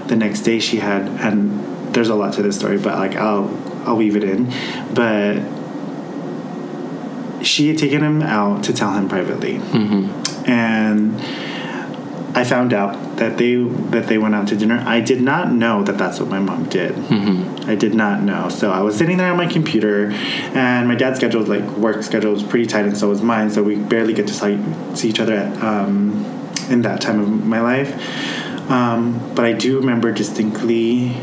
The 0.07 0.15
next 0.15 0.41
day 0.41 0.59
she 0.59 0.77
had, 0.77 1.07
and 1.07 1.93
there's 1.93 2.09
a 2.09 2.15
lot 2.15 2.33
to 2.35 2.43
this 2.43 2.57
story, 2.57 2.77
but 2.77 2.97
like 2.99 3.15
I'll 3.15 3.49
I'll 3.85 3.97
weave 3.97 4.15
it 4.15 4.23
in, 4.23 4.53
but 4.93 5.41
she 7.43 7.69
had 7.69 7.77
taken 7.77 8.03
him 8.03 8.21
out 8.21 8.63
to 8.65 8.73
tell 8.73 8.93
him 8.93 9.07
privately, 9.09 9.55
and 10.45 11.19
I 12.33 12.43
found 12.43 12.73
out 12.73 13.17
that 13.17 13.37
they 13.37 13.55
that 13.55 14.07
they 14.07 14.17
went 14.17 14.35
out 14.35 14.47
to 14.49 14.55
dinner. 14.55 14.83
I 14.85 14.99
did 15.01 15.21
not 15.21 15.51
know 15.51 15.83
that 15.83 15.97
that's 15.97 16.19
what 16.19 16.29
my 16.29 16.39
mom 16.39 16.65
did. 16.69 16.93
I 17.67 17.75
did 17.75 17.95
not 17.95 18.21
know. 18.21 18.49
So 18.49 18.71
I 18.71 18.81
was 18.81 18.97
sitting 18.97 19.17
there 19.17 19.31
on 19.31 19.37
my 19.37 19.47
computer, 19.47 20.11
and 20.11 20.87
my 20.87 20.95
dad's 20.95 21.17
schedule, 21.17 21.41
like 21.43 21.63
work 21.77 22.03
schedule, 22.03 22.31
was 22.31 22.43
pretty 22.43 22.65
tight, 22.65 22.85
and 22.85 22.97
so 22.97 23.09
was 23.09 23.21
mine. 23.21 23.49
So 23.49 23.63
we 23.63 23.75
barely 23.75 24.13
get 24.13 24.27
to 24.27 24.33
see, 24.33 24.59
see 24.95 25.09
each 25.09 25.19
other 25.19 25.33
at, 25.33 25.63
um, 25.63 26.25
in 26.69 26.81
that 26.83 27.01
time 27.01 27.19
of 27.19 27.45
my 27.45 27.61
life. 27.61 27.91
Um, 28.69 29.33
but 29.33 29.45
I 29.45 29.53
do 29.53 29.79
remember 29.79 30.11
distinctly 30.11 31.15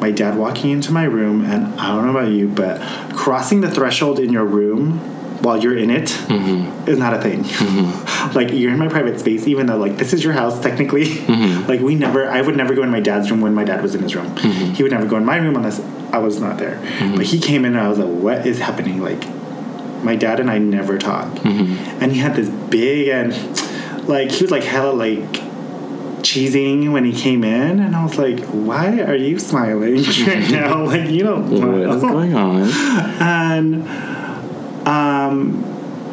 my 0.00 0.10
dad 0.10 0.36
walking 0.36 0.70
into 0.70 0.92
my 0.92 1.04
room, 1.04 1.44
and 1.44 1.78
I 1.78 1.88
don't 1.88 2.04
know 2.06 2.18
about 2.18 2.32
you, 2.32 2.48
but 2.48 2.80
crossing 3.14 3.60
the 3.60 3.70
threshold 3.70 4.18
in 4.18 4.32
your 4.32 4.44
room 4.44 5.00
while 5.42 5.60
you're 5.60 5.76
in 5.76 5.90
it 5.90 6.08
mm-hmm. 6.08 6.88
is 6.88 6.98
not 6.98 7.14
a 7.14 7.20
thing. 7.20 7.42
Mm-hmm. 7.42 8.34
like 8.34 8.52
you're 8.52 8.72
in 8.72 8.78
my 8.78 8.88
private 8.88 9.18
space, 9.18 9.46
even 9.46 9.66
though 9.66 9.76
like 9.76 9.96
this 9.96 10.12
is 10.12 10.22
your 10.22 10.32
house 10.32 10.60
technically. 10.62 11.06
Mm-hmm. 11.06 11.66
like 11.68 11.80
we 11.80 11.94
never, 11.94 12.28
I 12.28 12.40
would 12.40 12.56
never 12.56 12.74
go 12.74 12.82
in 12.82 12.90
my 12.90 13.00
dad's 13.00 13.30
room 13.30 13.40
when 13.40 13.54
my 13.54 13.64
dad 13.64 13.82
was 13.82 13.94
in 13.94 14.02
his 14.02 14.14
room. 14.14 14.36
He 14.36 14.82
would 14.82 14.92
never 14.92 15.06
go 15.06 15.16
in 15.16 15.24
my 15.24 15.36
room 15.36 15.56
unless 15.56 15.80
I 16.12 16.18
was 16.18 16.40
not 16.40 16.58
there. 16.58 16.80
But 17.16 17.26
he 17.26 17.40
came 17.40 17.64
in 17.64 17.74
and 17.74 17.84
I 17.84 17.88
was 17.88 17.98
like, 17.98 18.08
what 18.08 18.46
is 18.46 18.58
happening? 18.58 19.00
Like 19.02 19.22
my 20.04 20.16
dad 20.16 20.40
and 20.40 20.50
I 20.50 20.58
never 20.58 20.98
talk. 20.98 21.44
And 21.44 22.12
he 22.12 22.18
had 22.18 22.36
this 22.36 22.48
big 22.48 23.08
and 23.08 23.32
like 24.08 24.30
he 24.30 24.44
was 24.44 24.50
like 24.50 24.64
hella 24.64 24.92
like 24.92 25.52
cheesing 26.22 26.92
when 26.92 27.04
he 27.04 27.12
came 27.12 27.44
in 27.44 27.80
and 27.80 27.96
I 27.96 28.04
was 28.04 28.16
like, 28.16 28.40
why 28.46 29.00
are 29.00 29.16
you 29.16 29.38
smiling 29.38 29.96
right 30.26 30.50
now? 30.50 30.84
Like 30.84 31.10
you 31.10 31.22
don't 31.22 31.50
what 31.50 31.96
is 31.96 32.02
going 32.02 32.34
on 32.34 32.62
and 32.62 33.84
um, 34.86 35.64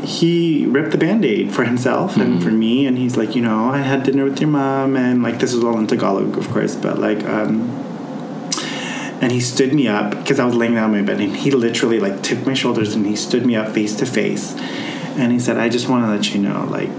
he 0.03 0.65
ripped 0.65 0.91
the 0.91 0.97
band-aid 0.97 1.53
for 1.53 1.63
himself 1.63 2.15
and 2.17 2.41
for 2.41 2.51
me 2.51 2.85
and 2.85 2.97
he's 2.97 3.17
like 3.17 3.35
you 3.35 3.41
know 3.41 3.69
i 3.69 3.79
had 3.79 4.03
dinner 4.03 4.23
with 4.23 4.39
your 4.39 4.49
mom 4.49 4.95
and 4.95 5.21
like 5.21 5.39
this 5.39 5.53
was 5.53 5.63
all 5.63 5.77
in 5.77 5.87
tagalog 5.87 6.37
of 6.37 6.47
course 6.49 6.75
but 6.75 6.97
like 6.99 7.23
um, 7.25 7.69
and 9.21 9.31
he 9.31 9.41
stood 9.41 9.73
me 9.73 9.87
up 9.87 10.11
because 10.11 10.39
i 10.39 10.45
was 10.45 10.55
laying 10.55 10.75
down 10.75 10.93
in 10.93 11.01
my 11.01 11.05
bed 11.05 11.19
and 11.19 11.35
he 11.35 11.51
literally 11.51 11.99
like 11.99 12.21
took 12.23 12.45
my 12.45 12.53
shoulders 12.53 12.95
and 12.95 13.05
he 13.05 13.15
stood 13.15 13.45
me 13.45 13.55
up 13.55 13.73
face 13.73 13.95
to 13.95 14.05
face 14.05 14.55
and 15.17 15.31
he 15.31 15.39
said 15.39 15.57
i 15.57 15.67
just 15.67 15.89
want 15.89 16.03
to 16.05 16.09
let 16.09 16.33
you 16.33 16.41
know 16.41 16.65
like 16.71 16.89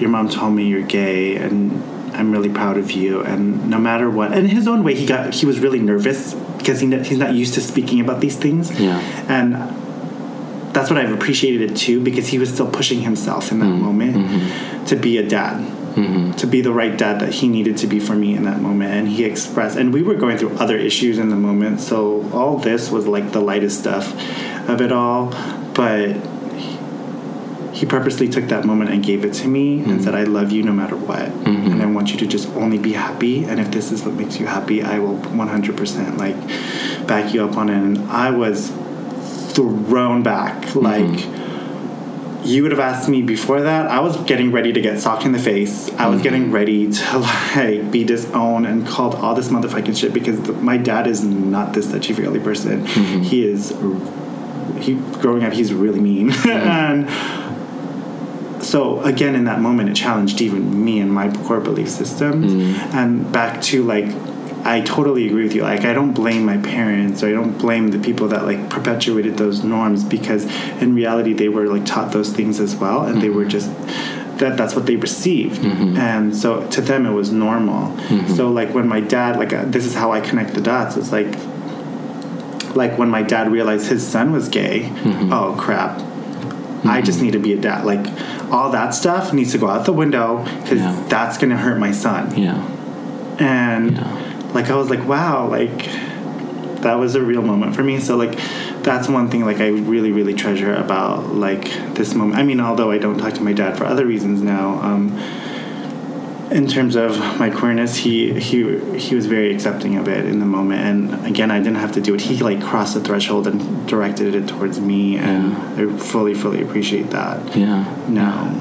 your 0.00 0.10
mom 0.10 0.28
told 0.28 0.54
me 0.54 0.66
you're 0.66 0.82
gay 0.82 1.36
and 1.36 1.82
I'm 2.12 2.32
really 2.32 2.48
proud 2.48 2.78
of 2.78 2.92
you. 2.92 3.22
And 3.22 3.68
no 3.68 3.78
matter 3.78 4.08
what, 4.08 4.36
in 4.36 4.46
his 4.46 4.66
own 4.66 4.84
way, 4.84 4.94
he 4.94 5.04
got 5.04 5.34
he 5.34 5.44
was 5.44 5.60
really 5.60 5.80
nervous 5.80 6.32
because 6.32 6.80
he 6.80 6.86
he's 7.02 7.18
not 7.18 7.34
used 7.34 7.54
to 7.54 7.60
speaking 7.60 8.00
about 8.00 8.20
these 8.20 8.36
things. 8.36 8.78
Yeah. 8.80 8.98
And 9.28 9.54
that's 10.76 10.90
what 10.90 10.98
I've 10.98 11.12
appreciated 11.12 11.70
it 11.70 11.74
too 11.74 12.02
because 12.02 12.26
he 12.28 12.38
was 12.38 12.52
still 12.52 12.70
pushing 12.70 13.00
himself 13.00 13.50
in 13.50 13.60
that 13.60 13.64
mm-hmm. 13.64 13.82
moment 13.82 14.16
mm-hmm. 14.16 14.84
to 14.84 14.96
be 14.96 15.16
a 15.16 15.26
dad. 15.26 15.72
Mm-hmm. 15.96 16.32
To 16.32 16.46
be 16.46 16.60
the 16.60 16.74
right 16.74 16.94
dad 16.98 17.20
that 17.20 17.32
he 17.32 17.48
needed 17.48 17.78
to 17.78 17.86
be 17.86 17.98
for 18.00 18.14
me 18.14 18.34
in 18.34 18.44
that 18.44 18.60
moment, 18.60 18.92
and 18.92 19.08
he 19.08 19.24
expressed. 19.24 19.78
And 19.78 19.94
we 19.94 20.02
were 20.02 20.14
going 20.14 20.36
through 20.36 20.54
other 20.58 20.76
issues 20.76 21.16
in 21.16 21.30
the 21.30 21.36
moment, 21.36 21.80
so 21.80 22.30
all 22.32 22.58
this 22.58 22.90
was 22.90 23.06
like 23.06 23.32
the 23.32 23.40
lightest 23.40 23.80
stuff 23.80 24.12
of 24.68 24.82
it 24.82 24.92
all. 24.92 25.30
But 25.72 26.16
he 27.72 27.86
purposely 27.86 28.28
took 28.28 28.44
that 28.48 28.66
moment 28.66 28.90
and 28.90 29.02
gave 29.02 29.24
it 29.24 29.32
to 29.34 29.48
me 29.48 29.82
and 29.84 30.04
said, 30.04 30.14
I 30.14 30.24
love 30.24 30.52
you 30.52 30.62
no 30.62 30.72
matter 30.72 30.96
what. 30.96 31.30
And 31.46 31.82
I 31.82 31.86
want 31.86 32.12
you 32.12 32.18
to 32.18 32.26
just 32.26 32.48
only 32.50 32.76
be 32.76 32.92
happy. 32.92 33.44
And 33.44 33.58
if 33.58 33.70
this 33.70 33.90
is 33.90 34.02
what 34.04 34.14
makes 34.14 34.38
you 34.38 34.46
happy, 34.46 34.82
I 34.82 34.98
will 34.98 35.16
100% 35.16 36.18
like 36.18 37.06
back 37.06 37.32
you 37.32 37.42
up 37.42 37.56
on 37.56 37.70
it. 37.70 37.76
And 37.76 38.10
I 38.10 38.30
was 38.30 38.70
thrown 39.56 40.22
back. 40.22 40.62
Mm-hmm. 40.62 40.78
Like, 40.80 42.46
you 42.46 42.62
would 42.62 42.70
have 42.70 42.80
asked 42.80 43.08
me 43.08 43.22
before 43.22 43.62
that, 43.62 43.86
I 43.86 44.00
was 44.00 44.16
getting 44.18 44.52
ready 44.52 44.72
to 44.72 44.80
get 44.80 45.00
socked 45.00 45.24
in 45.24 45.32
the 45.32 45.38
face. 45.38 45.92
I 45.94 46.06
was 46.06 46.16
mm-hmm. 46.16 46.22
getting 46.22 46.52
ready 46.52 46.92
to 46.92 47.18
like 47.56 47.90
be 47.90 48.04
disowned 48.04 48.66
and 48.66 48.86
called 48.86 49.16
all 49.16 49.34
this 49.34 49.48
motherfucking 49.48 49.96
shit 49.96 50.12
because 50.12 50.48
my 50.62 50.76
dad 50.76 51.06
is 51.06 51.24
not 51.24 51.72
this 51.72 51.90
touchy 51.90 52.12
feely 52.12 52.40
person. 52.40 52.86
Mm-hmm. 52.86 53.22
He 53.22 53.44
is, 53.44 53.70
he 54.84 54.94
growing 55.20 55.44
up, 55.44 55.52
he's 55.52 55.74
really 55.74 56.00
mean. 56.00 56.30
and 56.46 57.10
so 58.62 59.00
again 59.02 59.34
in 59.34 59.44
that 59.44 59.60
moment 59.60 59.88
it 59.88 59.94
challenged 59.94 60.40
even 60.40 60.84
me 60.84 60.98
and 60.98 61.12
my 61.12 61.30
core 61.44 61.60
belief 61.60 61.88
systems 61.88 62.52
and 62.94 63.30
back 63.32 63.60
to 63.62 63.84
like 63.84 64.06
i 64.66 64.80
totally 64.80 65.26
agree 65.26 65.44
with 65.44 65.54
you 65.54 65.62
like 65.62 65.84
i 65.84 65.92
don't 65.92 66.12
blame 66.12 66.44
my 66.44 66.56
parents 66.58 67.22
or 67.22 67.28
i 67.28 67.32
don't 67.32 67.58
blame 67.58 67.88
the 67.88 67.98
people 67.98 68.28
that 68.28 68.44
like 68.44 68.68
perpetuated 68.68 69.36
those 69.36 69.62
norms 69.62 70.04
because 70.04 70.44
in 70.82 70.94
reality 70.94 71.32
they 71.32 71.48
were 71.48 71.66
like 71.66 71.84
taught 71.86 72.12
those 72.12 72.32
things 72.32 72.58
as 72.60 72.74
well 72.74 73.04
and 73.04 73.22
they 73.22 73.28
mm-hmm. 73.28 73.36
were 73.36 73.44
just 73.44 73.70
that 74.38 74.56
that's 74.56 74.74
what 74.74 74.84
they 74.86 74.96
received 74.96 75.62
mm-hmm. 75.62 75.96
and 75.96 76.36
so 76.36 76.66
to 76.68 76.80
them 76.80 77.06
it 77.06 77.12
was 77.12 77.32
normal 77.32 77.96
mm-hmm. 77.96 78.34
so 78.34 78.50
like 78.50 78.74
when 78.74 78.86
my 78.86 79.00
dad 79.00 79.38
like 79.38 79.52
uh, 79.52 79.64
this 79.66 79.84
is 79.86 79.94
how 79.94 80.12
i 80.12 80.20
connect 80.20 80.54
the 80.54 80.60
dots 80.60 80.96
it's 80.96 81.12
like 81.12 81.34
like 82.76 82.98
when 82.98 83.08
my 83.08 83.22
dad 83.22 83.50
realized 83.50 83.86
his 83.86 84.06
son 84.06 84.32
was 84.32 84.48
gay 84.48 84.92
oh 85.32 85.56
crap 85.58 86.00
I 86.88 87.02
just 87.02 87.20
need 87.20 87.32
to 87.32 87.38
be 87.38 87.52
a 87.52 87.56
dad. 87.56 87.84
Like 87.84 88.06
all 88.50 88.70
that 88.70 88.94
stuff 88.94 89.32
needs 89.32 89.52
to 89.52 89.58
go 89.58 89.68
out 89.68 89.86
the 89.86 89.92
window 89.92 90.44
because 90.62 90.78
Yeah. 90.78 91.04
that's 91.08 91.38
gonna 91.38 91.56
hurt 91.56 91.78
my 91.78 91.90
son. 91.90 92.32
Yeah. 92.36 92.62
And 93.38 93.96
Yeah. 93.96 94.25
Like 94.56 94.70
I 94.70 94.74
was 94.74 94.88
like, 94.88 95.06
wow, 95.06 95.46
like 95.48 95.84
that 96.80 96.94
was 96.94 97.14
a 97.14 97.20
real 97.20 97.42
moment 97.42 97.76
for 97.76 97.82
me. 97.82 98.00
So 98.00 98.16
like 98.16 98.38
that's 98.82 99.06
one 99.08 99.30
thing 99.30 99.44
like 99.44 99.58
I 99.58 99.68
really 99.68 100.12
really 100.12 100.34
treasure 100.34 100.74
about 100.74 101.34
like 101.34 101.64
this 101.94 102.14
moment. 102.14 102.38
I 102.38 102.42
mean, 102.42 102.60
although 102.60 102.90
I 102.90 102.98
don't 102.98 103.18
talk 103.18 103.34
to 103.34 103.42
my 103.42 103.52
dad 103.52 103.76
for 103.76 103.84
other 103.84 104.06
reasons 104.06 104.42
now. 104.42 104.80
Um, 104.80 105.18
in 106.50 106.68
terms 106.68 106.94
of 106.94 107.18
my 107.38 107.50
queerness, 107.50 107.96
he 107.96 108.32
he 108.40 108.78
he 108.98 109.14
was 109.14 109.26
very 109.26 109.52
accepting 109.54 109.96
of 109.96 110.08
it 110.08 110.24
in 110.24 110.38
the 110.38 110.46
moment, 110.46 110.80
and 110.80 111.26
again, 111.26 111.50
I 111.50 111.58
didn't 111.58 111.76
have 111.76 111.92
to 111.92 112.00
do 112.00 112.14
it. 112.14 112.20
He 112.20 112.38
like 112.38 112.62
crossed 112.62 112.94
the 112.94 113.00
threshold 113.00 113.48
and 113.48 113.86
directed 113.88 114.34
it 114.34 114.46
towards 114.48 114.80
me, 114.80 115.18
and 115.18 115.56
I 115.56 115.98
fully 115.98 116.34
fully 116.34 116.62
appreciate 116.62 117.10
that. 117.10 117.56
Yeah. 117.56 117.84
now. 118.08 118.54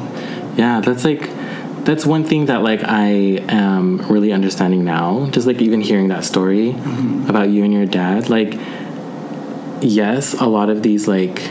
Yeah, 0.57 0.81
that's 0.81 1.05
like 1.05 1.29
that's 1.85 2.05
one 2.05 2.23
thing 2.23 2.47
that 2.47 2.63
like 2.63 2.83
I 2.83 3.07
am 3.47 3.99
really 4.11 4.33
understanding 4.33 4.83
now. 4.83 5.27
Just 5.29 5.47
like 5.47 5.61
even 5.61 5.81
hearing 5.81 6.09
that 6.09 6.23
story 6.25 6.71
about 7.29 7.49
you 7.49 7.63
and 7.63 7.71
your 7.71 7.85
dad, 7.85 8.29
like 8.29 8.57
yes, 9.81 10.33
a 10.33 10.45
lot 10.45 10.69
of 10.69 10.83
these 10.83 11.07
like 11.07 11.41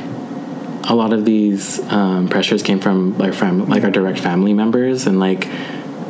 a 0.87 0.95
lot 0.95 1.13
of 1.13 1.25
these 1.25 1.81
um, 1.91 2.29
pressures 2.29 2.63
came 2.63 2.81
from 2.81 3.17
like 3.17 3.33
from 3.33 3.69
like 3.69 3.85
our 3.85 3.91
direct 3.91 4.19
family 4.19 4.53
members 4.53 5.07
and 5.07 5.19
like 5.19 5.47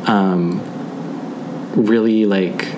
um, 0.09 0.61
really 1.75 2.25
like 2.25 2.75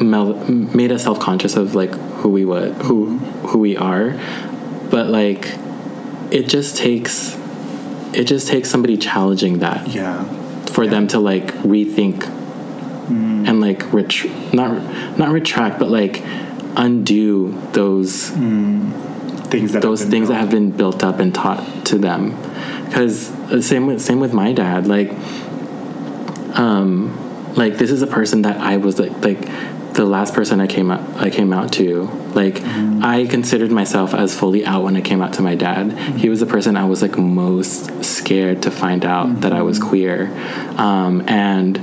mel- 0.00 0.34
made 0.50 0.92
us 0.92 1.04
self 1.04 1.20
conscious 1.20 1.56
of 1.56 1.74
like 1.74 1.90
who 1.90 2.28
we 2.28 2.44
would 2.44 2.74
who 2.74 3.18
who 3.18 3.58
we 3.58 3.76
are, 3.76 4.18
but 4.90 5.06
like 5.08 5.54
it 6.30 6.48
just 6.48 6.76
takes 6.76 7.37
it 8.12 8.24
just 8.24 8.48
takes 8.48 8.70
somebody 8.70 8.96
challenging 8.96 9.58
that 9.60 9.88
Yeah, 9.88 10.24
for 10.66 10.86
them 10.86 11.06
to 11.08 11.18
like 11.18 11.52
rethink 11.64 12.20
mm. 13.08 13.48
and 13.48 13.60
like 13.60 13.92
ret- 13.92 14.52
not 14.54 15.18
not 15.18 15.30
retract 15.30 15.78
but 15.78 15.90
like 15.90 16.22
undo 16.76 17.60
those 17.72 18.30
mm. 18.30 18.92
things 19.48 19.72
that 19.72 19.82
those 19.82 20.00
have 20.00 20.10
been 20.10 20.18
things 20.18 20.28
that 20.28 20.34
built. 20.34 20.40
have 20.40 20.50
been 20.50 20.70
built 20.70 21.04
up 21.04 21.18
and 21.18 21.34
taught 21.34 21.86
to 21.86 21.98
them. 21.98 22.30
Because 22.86 23.30
uh, 23.50 23.60
same 23.60 23.86
with 23.86 24.00
same 24.00 24.20
with 24.20 24.32
my 24.32 24.52
dad 24.52 24.86
like 24.86 25.10
um 26.58 27.14
like 27.54 27.76
this 27.78 27.90
is 27.90 28.02
a 28.02 28.06
person 28.06 28.42
that 28.42 28.58
I 28.60 28.76
was 28.76 28.98
like 28.98 29.12
like 29.24 29.48
the 29.98 30.06
last 30.06 30.32
person 30.32 30.60
I 30.60 30.68
came 30.68 30.92
out 30.92 31.02
I 31.16 31.28
came 31.28 31.52
out 31.52 31.72
to 31.72 32.04
like 32.32 32.54
mm-hmm. 32.54 33.02
I 33.02 33.26
considered 33.26 33.72
myself 33.72 34.14
as 34.14 34.38
fully 34.38 34.64
out 34.64 34.84
when 34.84 34.96
I 34.96 35.00
came 35.00 35.20
out 35.20 35.32
to 35.34 35.42
my 35.42 35.56
dad. 35.56 35.92
He 36.16 36.28
was 36.28 36.38
the 36.38 36.46
person 36.46 36.76
I 36.76 36.84
was 36.84 37.02
like 37.02 37.18
most 37.18 38.04
scared 38.04 38.62
to 38.62 38.70
find 38.70 39.04
out 39.04 39.26
mm-hmm. 39.26 39.40
that 39.40 39.52
I 39.52 39.62
was 39.62 39.80
queer. 39.80 40.32
Um 40.76 41.28
and 41.28 41.80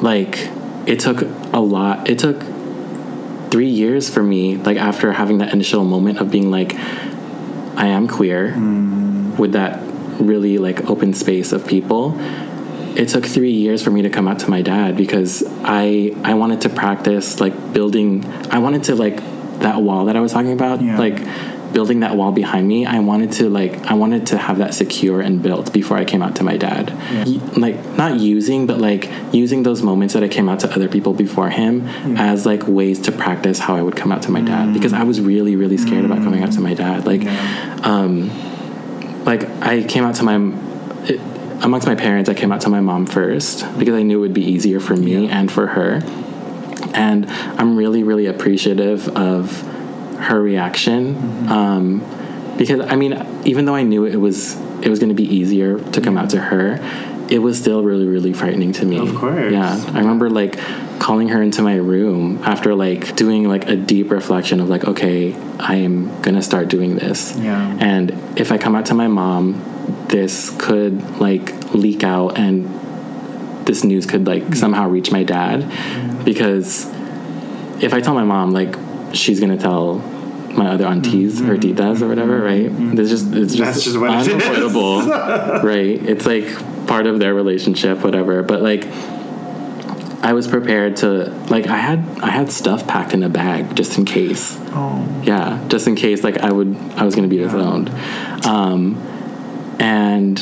like 0.00 0.48
it 0.86 1.00
took 1.00 1.22
a 1.52 1.58
lot 1.58 2.08
it 2.08 2.20
took 2.20 2.40
three 3.50 3.70
years 3.70 4.08
for 4.08 4.22
me 4.22 4.56
like 4.58 4.76
after 4.76 5.10
having 5.10 5.38
that 5.38 5.52
initial 5.52 5.82
moment 5.84 6.18
of 6.18 6.30
being 6.30 6.50
like 6.50 6.74
i 7.76 7.86
am 7.86 8.06
queer 8.06 8.48
mm-hmm. 8.48 9.36
with 9.36 9.52
that 9.52 9.80
really 10.20 10.58
like 10.58 10.88
open 10.90 11.14
space 11.14 11.52
of 11.52 11.66
people 11.66 12.10
it 12.96 13.08
took 13.08 13.24
three 13.26 13.52
years 13.52 13.82
for 13.84 13.90
me 13.90 14.02
to 14.02 14.10
come 14.10 14.26
out 14.28 14.38
to 14.40 14.48
my 14.50 14.62
dad 14.62 14.96
because 14.96 15.42
i 15.64 16.14
i 16.24 16.34
wanted 16.34 16.60
to 16.62 16.68
practice 16.68 17.40
like 17.40 17.54
building 17.72 18.24
i 18.50 18.58
wanted 18.58 18.82
to 18.84 18.94
like 18.94 19.16
that 19.60 19.80
wall 19.82 20.06
that 20.06 20.16
i 20.16 20.20
was 20.20 20.32
talking 20.32 20.52
about 20.52 20.80
Yeah. 20.82 20.98
like 20.98 21.18
building 21.72 22.00
that 22.00 22.16
wall 22.16 22.32
behind 22.32 22.66
me. 22.66 22.86
I 22.86 23.00
wanted 23.00 23.32
to 23.32 23.50
like 23.50 23.72
i 23.90 23.94
wanted 24.02 24.28
to 24.28 24.38
have 24.38 24.58
that 24.58 24.72
secure 24.72 25.20
and 25.20 25.42
built 25.42 25.72
before 25.74 25.98
i 25.98 26.04
came 26.06 26.22
out 26.22 26.36
to 26.36 26.44
my 26.44 26.56
dad. 26.56 26.84
Y- 27.26 27.40
like 27.64 27.76
not 28.02 28.18
using 28.20 28.66
but 28.66 28.78
like 28.78 29.10
using 29.32 29.62
those 29.62 29.82
moments 29.82 30.14
that 30.14 30.22
i 30.22 30.28
came 30.28 30.48
out 30.48 30.60
to 30.60 30.68
other 30.76 30.88
people 30.88 31.12
before 31.12 31.50
him 31.50 31.86
as 32.16 32.46
like 32.46 32.62
ways 32.66 32.98
to 33.06 33.12
practice 33.12 33.58
how 33.58 33.74
i 33.76 33.82
would 33.82 33.96
come 33.96 34.10
out 34.14 34.22
to 34.22 34.30
my 34.30 34.40
dad 34.40 34.72
because 34.72 34.92
i 34.94 35.02
was 35.02 35.20
really 35.20 35.54
really 35.56 35.76
scared 35.76 36.04
about 36.06 36.18
coming 36.26 36.42
out 36.44 36.52
to 36.52 36.60
my 36.60 36.72
dad. 36.72 37.04
Like 37.12 37.24
um 37.84 38.30
like 39.24 39.42
i 39.60 39.82
came 39.82 40.04
out 40.04 40.14
to 40.20 40.22
my 40.30 40.36
it, 41.10 41.20
amongst 41.62 41.86
my 41.86 41.94
parents 41.94 42.28
i 42.28 42.34
came 42.34 42.52
out 42.52 42.60
to 42.60 42.68
my 42.68 42.80
mom 42.80 43.06
first 43.06 43.64
because 43.78 43.94
i 43.94 44.02
knew 44.02 44.18
it 44.18 44.20
would 44.20 44.34
be 44.34 44.44
easier 44.44 44.80
for 44.80 44.96
me 44.96 45.28
and 45.28 45.50
for 45.50 45.66
her. 45.68 46.00
And 46.94 47.26
i'm 47.30 47.76
really 47.76 48.02
really 48.02 48.26
appreciative 48.26 49.08
of 49.16 49.60
her 50.18 50.40
reaction 50.40 51.48
um, 51.50 52.54
because 52.56 52.80
i 52.80 52.96
mean 52.96 53.12
even 53.44 53.64
though 53.64 53.74
i 53.74 53.82
knew 53.82 54.04
it 54.04 54.16
was 54.16 54.56
it 54.82 54.88
was 54.88 54.98
going 54.98 55.08
to 55.08 55.14
be 55.14 55.24
easier 55.24 55.78
to 55.78 56.00
come 56.00 56.16
out 56.16 56.30
to 56.30 56.40
her 56.40 56.78
it 57.28 57.38
was 57.40 57.58
still 57.58 57.82
really 57.82 58.06
really 58.06 58.32
frightening 58.32 58.72
to 58.72 58.86
me. 58.86 58.98
Of 58.98 59.14
course. 59.16 59.52
yeah. 59.52 59.82
I 59.94 59.98
remember 59.98 60.30
like 60.30 60.58
calling 61.00 61.28
her 61.28 61.42
into 61.42 61.60
my 61.60 61.74
room 61.74 62.40
after 62.44 62.74
like 62.74 63.16
doing 63.16 63.48
like 63.48 63.68
a 63.68 63.76
deep 63.76 64.10
reflection 64.10 64.60
of 64.60 64.68
like 64.68 64.84
okay 64.84 65.34
i 65.58 65.74
am 65.74 66.20
gonna 66.22 66.42
start 66.42 66.68
doing 66.68 66.96
this. 66.96 67.36
Yeah. 67.36 67.76
and 67.80 68.10
if 68.38 68.52
i 68.52 68.58
come 68.58 68.74
out 68.74 68.86
to 68.86 68.94
my 68.94 69.08
mom 69.08 69.60
this 70.08 70.50
could 70.58 71.18
like 71.18 71.74
leak 71.74 72.04
out 72.04 72.38
and 72.38 73.66
this 73.66 73.84
news 73.84 74.06
could 74.06 74.26
like 74.26 74.42
mm-hmm. 74.42 74.54
somehow 74.54 74.88
reach 74.88 75.10
my 75.10 75.24
dad. 75.24 75.60
Mm-hmm. 75.60 76.24
Because 76.24 76.86
if 77.82 77.92
I 77.92 78.00
tell 78.00 78.14
my 78.14 78.24
mom 78.24 78.52
like 78.52 78.74
she's 79.12 79.40
gonna 79.40 79.58
tell 79.58 79.98
my 80.56 80.68
other 80.68 80.86
aunties 80.86 81.40
mm-hmm. 81.40 81.50
or 81.50 81.56
titas 81.56 82.00
or 82.00 82.08
whatever, 82.08 82.40
right? 82.40 82.66
It's 82.66 83.10
just 83.10 83.32
it's 83.34 83.54
just, 83.54 83.58
That's 83.58 83.84
just 83.84 83.98
what 83.98 84.10
it 84.10 84.32
unavoidable, 84.32 85.02
right? 85.62 86.02
It's 86.02 86.26
like 86.26 86.46
part 86.86 87.06
of 87.06 87.18
their 87.18 87.34
relationship, 87.34 88.02
whatever. 88.02 88.42
But 88.42 88.62
like, 88.62 88.86
I 90.22 90.32
was 90.32 90.48
prepared 90.48 90.96
to 90.96 91.30
like 91.50 91.66
I 91.66 91.76
had 91.76 92.00
I 92.20 92.30
had 92.30 92.50
stuff 92.50 92.86
packed 92.86 93.12
in 93.12 93.22
a 93.22 93.28
bag 93.28 93.76
just 93.76 93.98
in 93.98 94.04
case. 94.04 94.56
Oh, 94.70 95.22
Yeah, 95.24 95.62
just 95.68 95.86
in 95.86 95.94
case 95.94 96.24
like 96.24 96.38
I 96.38 96.50
would 96.50 96.76
I 96.96 97.04
was 97.04 97.14
gonna 97.14 97.28
be 97.28 97.38
disowned, 97.38 97.90
um, 98.44 98.96
and 99.78 100.38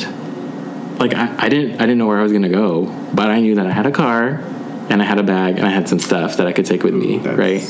like 0.99 1.13
I, 1.13 1.35
I 1.45 1.49
didn't 1.49 1.73
I 1.75 1.79
didn't 1.85 1.97
know 1.97 2.07
where 2.07 2.19
I 2.19 2.23
was 2.23 2.31
gonna 2.31 2.49
go, 2.49 2.85
but 3.13 3.29
I 3.29 3.39
knew 3.41 3.55
that 3.55 3.67
I 3.67 3.71
had 3.71 3.85
a 3.85 3.91
car 3.91 4.41
and 4.89 5.01
I 5.01 5.05
had 5.05 5.17
a 5.19 5.23
bag 5.23 5.57
and 5.57 5.65
I 5.67 5.71
had 5.71 5.89
some 5.89 5.99
stuff 5.99 6.37
that 6.37 6.47
I 6.47 6.53
could 6.53 6.65
take 6.65 6.83
with 6.83 6.93
me, 6.93 7.17
right? 7.19 7.61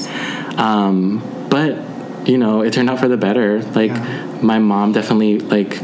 Um, 0.59 1.47
but 1.49 1.77
you 2.27 2.37
know, 2.37 2.61
it 2.61 2.73
turned 2.73 2.89
out 2.89 2.99
for 2.99 3.07
the 3.07 3.17
better. 3.17 3.61
Like 3.61 3.91
Yeah. 3.91 4.39
my 4.41 4.59
mom 4.59 4.91
definitely 4.93 5.39
like 5.39 5.79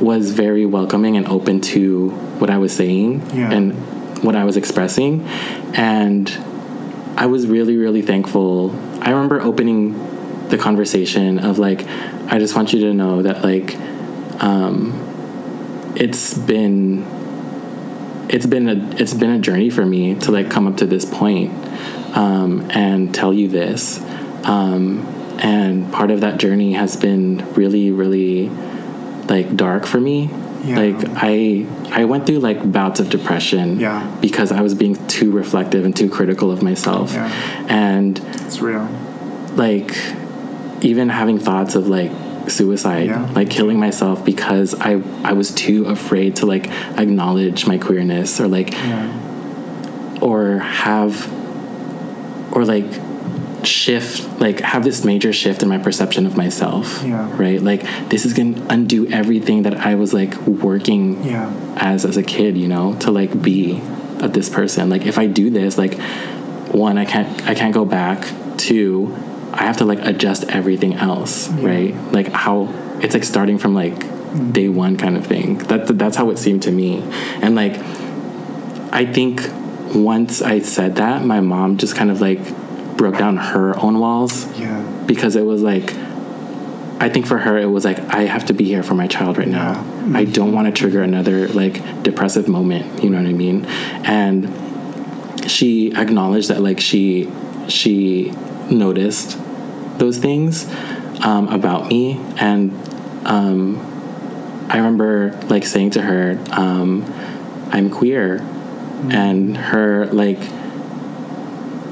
was 0.00 0.30
very 0.32 0.66
welcoming 0.66 1.16
and 1.16 1.26
open 1.28 1.60
to 1.60 2.10
what 2.40 2.50
I 2.50 2.58
was 2.58 2.72
saying 2.74 3.22
Yeah. 3.34 3.52
and 3.52 4.24
what 4.24 4.34
I 4.36 4.44
was 4.44 4.56
expressing, 4.56 5.24
and 5.74 6.30
I 7.16 7.26
was 7.26 7.46
really 7.46 7.76
really 7.76 8.02
thankful. 8.02 8.74
I 9.00 9.10
remember 9.10 9.40
opening 9.40 10.48
the 10.48 10.58
conversation 10.58 11.38
of 11.38 11.58
like, 11.58 11.86
I 12.32 12.38
just 12.38 12.54
want 12.54 12.72
you 12.72 12.80
to 12.80 12.94
know 12.94 13.22
that 13.22 13.42
like, 13.42 13.76
um, 14.40 14.92
it's 15.96 16.34
been 16.34 17.04
it's 18.28 18.46
been 18.46 18.68
a 18.68 18.96
it's 19.00 19.14
been 19.14 19.30
a 19.30 19.38
journey 19.38 19.70
for 19.70 19.84
me 19.84 20.14
to 20.16 20.30
like 20.30 20.50
come 20.50 20.66
up 20.66 20.76
to 20.78 20.86
this 20.86 21.04
point, 21.04 21.52
um, 22.16 22.70
and 22.70 23.14
tell 23.14 23.32
you 23.32 23.48
this. 23.48 24.00
Um, 24.44 25.06
and 25.38 25.92
part 25.92 26.10
of 26.10 26.20
that 26.20 26.38
journey 26.38 26.72
has 26.74 26.96
been 26.96 27.38
really 27.54 27.90
really 27.90 28.48
like 29.28 29.54
dark 29.56 29.86
for 29.86 30.00
me 30.00 30.28
Yeah. 30.64 30.76
like 30.78 31.08
i 31.16 31.66
i 31.90 32.04
went 32.04 32.26
through 32.26 32.40
like 32.40 32.70
bouts 32.70 33.00
of 33.00 33.08
depression 33.08 33.80
Yeah. 33.80 34.04
because 34.20 34.52
i 34.52 34.60
was 34.60 34.74
being 34.74 34.94
too 35.08 35.30
reflective 35.32 35.84
and 35.84 35.96
too 35.96 36.10
critical 36.10 36.50
of 36.50 36.62
myself 36.62 37.12
Yeah. 37.14 37.30
and 37.68 38.18
It's 38.18 38.60
real. 38.60 38.86
like 39.54 39.96
even 40.82 41.08
having 41.08 41.38
thoughts 41.38 41.74
of 41.76 41.88
like 41.88 42.10
suicide 42.50 43.06
Yeah. 43.08 43.30
like 43.34 43.50
killing 43.50 43.78
myself 43.78 44.24
because 44.24 44.74
i 44.80 45.00
i 45.24 45.32
was 45.32 45.50
too 45.54 45.86
afraid 45.86 46.36
to 46.36 46.46
like 46.46 46.68
acknowledge 46.98 47.66
my 47.66 47.78
queerness 47.78 48.40
or 48.40 48.48
like 48.48 48.72
Yeah. 48.72 50.18
or 50.20 50.58
have 50.58 51.30
or 52.52 52.64
like 52.64 52.84
shift 53.64 54.40
like 54.40 54.60
have 54.60 54.82
this 54.82 55.04
major 55.04 55.32
shift 55.32 55.62
in 55.62 55.68
my 55.68 55.78
perception 55.78 56.26
of 56.26 56.36
myself 56.36 57.02
Yeah. 57.04 57.30
right 57.40 57.62
like 57.62 57.82
this 58.08 58.24
is 58.26 58.32
gonna 58.34 58.60
undo 58.68 59.06
everything 59.06 59.62
that 59.62 59.74
i 59.76 59.94
was 59.94 60.12
like 60.12 60.36
working 60.46 61.22
Yeah. 61.24 61.52
as 61.76 62.04
as 62.04 62.16
a 62.16 62.22
kid 62.24 62.56
you 62.58 62.66
know 62.68 62.94
to 62.96 63.10
like 63.12 63.40
be 63.40 63.80
this 64.18 64.48
person 64.48 64.90
like 64.90 65.06
if 65.06 65.16
i 65.18 65.26
do 65.26 65.48
this 65.50 65.78
like 65.78 65.94
one 66.72 66.98
i 66.98 67.04
can't 67.04 67.28
i 67.48 67.54
can't 67.54 67.72
go 67.74 67.84
back 67.84 68.26
two 68.56 69.14
i 69.52 69.64
have 69.64 69.76
to 69.76 69.84
like 69.84 69.98
adjust 70.04 70.44
everything 70.44 70.94
else 70.94 71.48
right 71.50 71.94
like 72.12 72.28
how 72.28 72.68
it's 73.02 73.14
like 73.14 73.24
starting 73.24 73.58
from 73.58 73.74
like 73.74 73.98
day 74.52 74.68
one 74.68 74.96
kind 74.96 75.16
of 75.16 75.26
thing 75.26 75.58
that 75.58 75.86
that's 75.98 76.16
how 76.16 76.30
it 76.30 76.38
seemed 76.38 76.62
to 76.62 76.70
me 76.70 77.02
and 77.42 77.54
like 77.54 77.74
I 78.94 79.06
think 79.06 79.40
once 79.94 80.42
I 80.42 80.58
said 80.58 80.96
that, 80.96 81.24
my 81.24 81.40
mom 81.40 81.78
just 81.78 81.96
kind 81.96 82.10
of 82.10 82.20
like 82.20 82.40
broke 82.98 83.16
down 83.16 83.38
her 83.38 83.74
own 83.82 83.98
walls 84.00 84.46
Yeah. 84.58 84.82
because 85.06 85.34
it 85.34 85.46
was 85.46 85.62
like, 85.62 85.94
I 87.00 87.08
think 87.08 87.26
for 87.26 87.38
her, 87.38 87.56
it 87.56 87.64
was 87.70 87.86
like, 87.86 87.98
I 87.98 88.24
have 88.26 88.44
to 88.46 88.52
be 88.52 88.64
here 88.64 88.82
for 88.82 88.92
my 88.94 89.06
child 89.06 89.38
right 89.38 89.48
now. 89.48 89.82
I 90.14 90.24
don't 90.26 90.52
want 90.52 90.66
to 90.66 90.72
trigger 90.78 91.02
another 91.02 91.48
like 91.48 92.02
depressive 92.02 92.48
moment, 92.48 93.02
you 93.02 93.08
know 93.08 93.16
what 93.16 93.26
I 93.26 93.32
mean? 93.32 93.64
And 94.04 95.50
she 95.50 95.94
acknowledged 95.94 96.48
that 96.48 96.60
like 96.60 96.78
she, 96.78 97.30
she 97.68 98.30
noticed 98.70 99.38
those 99.98 100.18
things 100.18 100.66
um, 101.24 101.48
about 101.48 101.88
me. 101.88 102.20
And 102.38 102.72
um, 103.26 103.78
I 104.68 104.76
remember 104.78 105.38
like 105.48 105.64
saying 105.64 105.90
to 105.90 106.02
her, 106.02 106.38
um, 106.50 107.04
I'm 107.70 107.90
queer. 107.90 108.38
And 109.10 109.56
her 109.56 110.06
like 110.06 110.38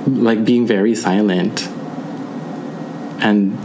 like 0.07 0.45
being 0.45 0.67
very 0.67 0.95
silent. 0.95 1.67
And 3.23 3.59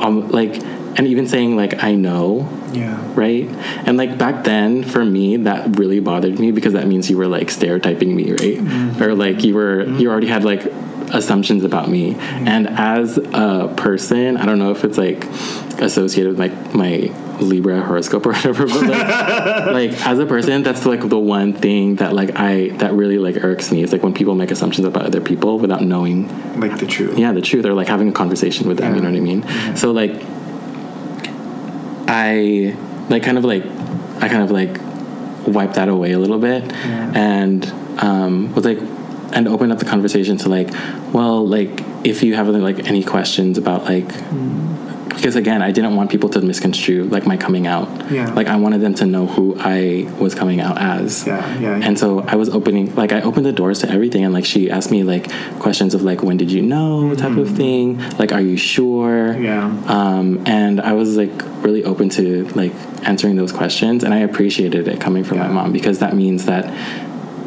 um 0.00 0.28
like 0.30 0.56
and 0.98 1.06
even 1.06 1.26
saying 1.28 1.56
like 1.56 1.82
I 1.82 1.94
know. 1.94 2.48
Yeah. 2.72 3.00
right? 3.14 3.48
And 3.86 3.96
like 3.96 4.18
back 4.18 4.44
then 4.44 4.82
for 4.82 5.04
me 5.04 5.36
that 5.38 5.78
really 5.78 6.00
bothered 6.00 6.38
me 6.38 6.50
because 6.50 6.72
that 6.74 6.86
means 6.86 7.08
you 7.08 7.16
were 7.16 7.28
like 7.28 7.50
stereotyping 7.50 8.14
me 8.14 8.32
right? 8.32 9.00
Or 9.00 9.14
like 9.14 9.44
you 9.44 9.54
were 9.54 9.84
you 9.84 10.10
already 10.10 10.26
had 10.26 10.44
like 10.44 10.64
assumptions 11.12 11.64
about 11.64 11.88
me. 11.88 12.14
And 12.18 12.66
as 12.68 13.16
a 13.18 13.72
person 13.76 14.36
i 14.36 14.44
don't 14.46 14.58
know 14.58 14.70
if 14.72 14.84
it's 14.84 14.98
like 14.98 15.24
associated 15.80 16.30
with 16.30 16.38
like 16.38 16.74
my 16.74 17.12
libra 17.40 17.82
horoscope 17.82 18.24
or 18.26 18.32
whatever 18.36 18.66
but 18.66 18.82
like, 18.82 18.90
like 19.92 20.06
as 20.06 20.18
a 20.18 20.26
person 20.26 20.62
that's 20.62 20.86
like 20.86 21.06
the 21.08 21.18
one 21.18 21.52
thing 21.52 21.96
that 21.96 22.14
like 22.14 22.30
i 22.36 22.68
that 22.78 22.92
really 22.94 23.18
like 23.18 23.36
irks 23.44 23.70
me 23.70 23.82
is 23.82 23.92
like 23.92 24.02
when 24.02 24.14
people 24.14 24.34
make 24.34 24.50
assumptions 24.50 24.86
about 24.86 25.04
other 25.04 25.20
people 25.20 25.58
without 25.58 25.82
knowing 25.82 26.26
Like 26.58 26.78
the 26.78 26.86
truth. 26.86 27.18
yeah 27.18 27.32
the 27.32 27.42
truth 27.42 27.64
or 27.66 27.74
like 27.74 27.88
having 27.88 28.08
a 28.08 28.12
conversation 28.12 28.66
with 28.68 28.78
them 28.78 28.94
you 28.94 29.00
know 29.02 29.10
what 29.10 29.16
i 29.16 29.20
mean? 29.20 29.76
So 29.76 29.92
like 29.92 30.14
i 32.08 32.74
like 33.08 33.22
kind 33.22 33.38
of 33.38 33.44
like 33.44 33.64
i 34.22 34.28
kind 34.28 34.42
of 34.42 34.50
like 34.50 34.78
wiped 35.46 35.74
that 35.74 35.88
away 35.88 36.12
a 36.12 36.18
little 36.18 36.38
bit. 36.40 36.64
And 36.74 37.64
um 38.02 38.52
was 38.54 38.64
like 38.64 38.78
and 39.36 39.46
open 39.54 39.70
up 39.72 39.78
the 39.78 39.84
conversation 39.94 40.36
to 40.42 40.48
like 40.48 40.68
well 41.12 41.46
like 41.46 41.70
if 42.04 42.22
you 42.24 42.34
have 42.34 42.48
like 42.48 42.78
any 42.92 43.02
questions 43.04 43.58
about 43.58 43.84
like 43.84 44.08
because 45.08 45.36
again 45.36 45.62
i 45.62 45.70
didn't 45.72 45.94
want 45.96 46.10
people 46.10 46.28
to 46.28 46.40
misconstrue 46.40 47.04
like 47.04 47.24
my 47.26 47.36
coming 47.36 47.66
out 47.66 47.88
Yeah. 48.10 48.32
like 48.32 48.48
i 48.48 48.56
wanted 48.56 48.80
them 48.80 48.94
to 49.00 49.06
know 49.06 49.26
who 49.26 49.56
i 49.58 50.06
was 50.18 50.34
coming 50.34 50.60
out 50.60 50.76
as 50.78 51.26
Yeah. 51.26 51.58
Yeah. 51.64 51.80
and 51.86 51.98
so 51.98 52.20
I 52.20 52.36
was 52.36 52.48
opening, 52.58 52.94
like, 53.02 53.12
I 53.12 53.20
opened 53.28 53.46
the 53.46 53.52
doors 53.62 53.78
to 53.82 53.86
everything. 53.96 54.22
And, 54.24 54.32
like, 54.34 54.44
she 54.44 54.62
asked 54.76 54.90
me, 54.90 55.00
like, 55.14 55.24
questions 55.66 55.94
of, 55.94 56.02
like, 56.10 56.20
when 56.26 56.36
did 56.36 56.50
you 56.56 56.60
know 56.62 57.14
type 57.14 57.36
of 57.44 57.48
thing. 57.62 57.98
Like, 58.18 58.32
are 58.32 58.40
you 58.50 58.56
sure? 58.56 59.16
Mm-hmm. 59.34 59.44
Yeah. 59.44 59.64
Um, 59.96 60.26
and 60.46 60.80
I 60.80 60.92
was, 61.00 61.16
like, 61.22 61.30
really 61.64 61.82
open 61.84 62.08
to, 62.18 62.24
like, 62.60 62.72
answering 63.10 63.36
those 63.36 63.52
questions. 63.52 64.02
And 64.04 64.12
I 64.12 64.18
appreciated 64.30 64.88
it 64.88 65.00
coming 65.00 65.22
from 65.24 65.38
my 65.38 65.48
mom 65.48 65.72
because 65.72 65.96
that 66.00 66.14
means 66.22 66.46
that 66.46 66.64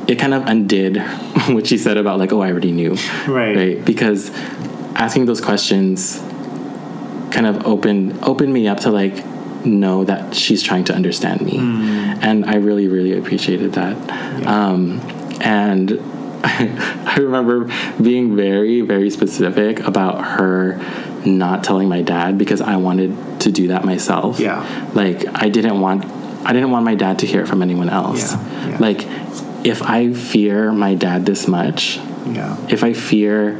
it 0.09 0.17
kind 0.19 0.33
of 0.33 0.45
undid 0.47 0.97
what 1.49 1.67
she 1.67 1.77
said 1.77 1.95
about, 1.97 2.19
like, 2.19 2.33
oh, 2.33 2.41
I 2.41 2.51
already 2.51 2.71
knew. 2.71 2.95
Right. 3.27 3.55
Right. 3.55 3.85
Because 3.85 4.31
asking 4.95 5.25
those 5.25 5.39
questions 5.39 6.17
kind 7.31 7.45
of 7.45 7.65
opened 7.65 8.17
opened 8.23 8.51
me 8.51 8.67
up 8.67 8.79
to 8.81 8.89
like 8.89 9.23
know 9.65 10.03
that 10.03 10.33
she's 10.33 10.63
trying 10.63 10.83
to 10.85 10.93
understand 10.95 11.41
me 11.41 11.57
and 11.59 12.43
i 12.45 12.55
really 12.55 12.87
really 12.87 13.13
appreciated 13.17 13.73
that 13.73 13.95
um, 14.47 14.99
and 15.41 15.91
I 16.43 17.17
remember 17.19 17.69
being 18.01 18.35
very 18.35 18.81
very 18.81 19.09
specific 19.11 19.79
about 19.81 20.23
her 20.25 20.77
not 21.25 21.63
telling 21.63 21.87
my 21.87 22.01
dad 22.01 22.37
because 22.37 22.61
i 22.61 22.77
wanted 22.77 23.15
to 23.41 23.51
do 23.51 23.67
that 23.67 23.85
myself 23.85 24.39
Yeah. 24.39 24.65
like 24.95 25.23
i 25.35 25.49
didn't 25.49 25.79
want 25.81 26.03
i 26.45 26.51
didn't 26.53 26.71
want 26.71 26.83
my 26.83 26.95
dad 26.95 27.19
to 27.19 27.25
hear 27.27 27.41
it 27.41 27.47
from 27.47 27.61
anyone 27.61 27.89
else 27.89 28.33
Yeah, 28.33 28.69
yeah. 28.69 28.77
like 28.79 29.01
if 29.63 29.81
i 29.81 30.11
fear 30.13 30.71
my 30.71 30.95
dad 30.95 31.25
this 31.25 31.47
much 31.47 31.97
Yeah. 32.27 32.55
if 32.69 32.83
I 32.83 32.93
fear 32.93 33.57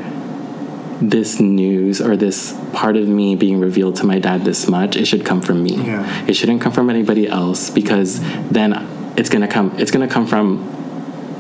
this 1.02 1.40
news 1.40 2.02
or 2.02 2.18
this 2.18 2.54
part 2.74 2.98
of 2.98 3.08
me 3.08 3.36
being 3.36 3.60
revealed 3.60 3.96
to 3.98 4.06
my 4.06 4.20
dad 4.20 4.44
this 4.44 4.68
much, 4.68 4.98
it 4.98 5.06
should 5.06 5.24
come 5.26 5.42
from 5.42 5.64
me. 5.64 5.76
Yeah. 5.78 6.04
It 6.28 6.34
shouldn't 6.36 6.62
come 6.62 6.74
from 6.74 6.90
anybody 6.90 7.26
else 7.28 7.70
because 7.70 8.20
then 8.52 8.74
it's 9.16 9.30
gonna 9.30 9.48
come. 9.48 9.72
It's 9.80 9.92
gonna 9.92 10.10
come 10.10 10.28
from. 10.28 10.60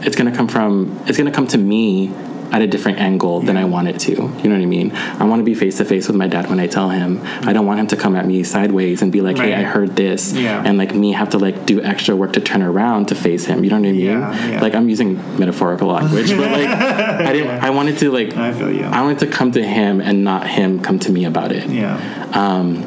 It's 0.06 0.15
gonna 0.15 0.31
come 0.36 0.48
from. 0.48 0.98
It's 1.07 1.18
gonna 1.18 1.31
come 1.31 1.45
to 1.48 1.57
me 1.57 2.07
at 2.52 2.62
a 2.62 2.68
different 2.68 2.98
angle 3.00 3.42
than 3.42 3.58
I 3.58 3.66
want 3.66 3.88
it 3.88 4.00
to. 4.02 4.12
You 4.12 4.18
know 4.20 4.56
what 4.56 4.62
I 4.62 4.66
mean? 4.66 4.92
I 4.94 5.24
want 5.26 5.40
to 5.40 5.44
be 5.44 5.54
face 5.54 5.78
to 5.78 5.86
face 5.86 6.08
with 6.08 6.16
my 6.18 6.28
dad 6.28 6.50
when 6.50 6.60
I 6.60 6.68
tell 6.68 6.90
him. 6.90 7.22
I 7.42 7.54
don't 7.54 7.66
want 7.66 7.80
him 7.80 7.88
to 7.88 7.96
come 7.98 8.16
at 8.16 8.26
me 8.26 8.44
sideways 8.44 9.02
and 9.02 9.12
be 9.12 9.22
like, 9.22 9.38
"Hey, 9.38 9.54
I 9.54 9.64
heard 9.64 9.96
this," 9.96 10.34
Yeah. 10.34 10.64
and 10.66 10.78
like 10.78 10.96
me 10.96 11.12
have 11.14 11.30
to 11.32 11.38
like 11.38 11.66
do 11.66 11.82
extra 11.82 12.16
work 12.16 12.34
to 12.34 12.40
turn 12.42 12.62
around 12.64 13.08
to 13.10 13.16
face 13.16 13.46
him. 13.46 13.64
You 13.64 13.70
know 13.70 13.78
what 13.80 13.88
I 13.88 13.92
mean? 13.92 14.02
Yeah, 14.02 14.50
yeah. 14.50 14.62
Like 14.62 14.74
I'm 14.76 14.90
using 14.90 15.16
metaphorical 15.38 15.90
language, 15.90 16.30
but 16.30 16.50
like 16.52 16.68
I 17.30 17.34
didn't. 17.34 17.64
I 17.64 17.70
wanted 17.70 17.98
to 18.00 18.12
like. 18.12 18.36
I 18.36 18.52
feel 18.52 18.72
you. 18.72 18.84
I 18.86 19.02
wanted 19.02 19.20
to 19.20 19.28
come 19.28 19.52
to 19.54 19.64
him 19.64 20.02
and 20.02 20.24
not 20.24 20.48
him 20.48 20.80
come 20.82 20.98
to 21.00 21.12
me 21.12 21.26
about 21.26 21.52
it. 21.52 21.68
Yeah. 21.70 21.98
Um, 22.34 22.84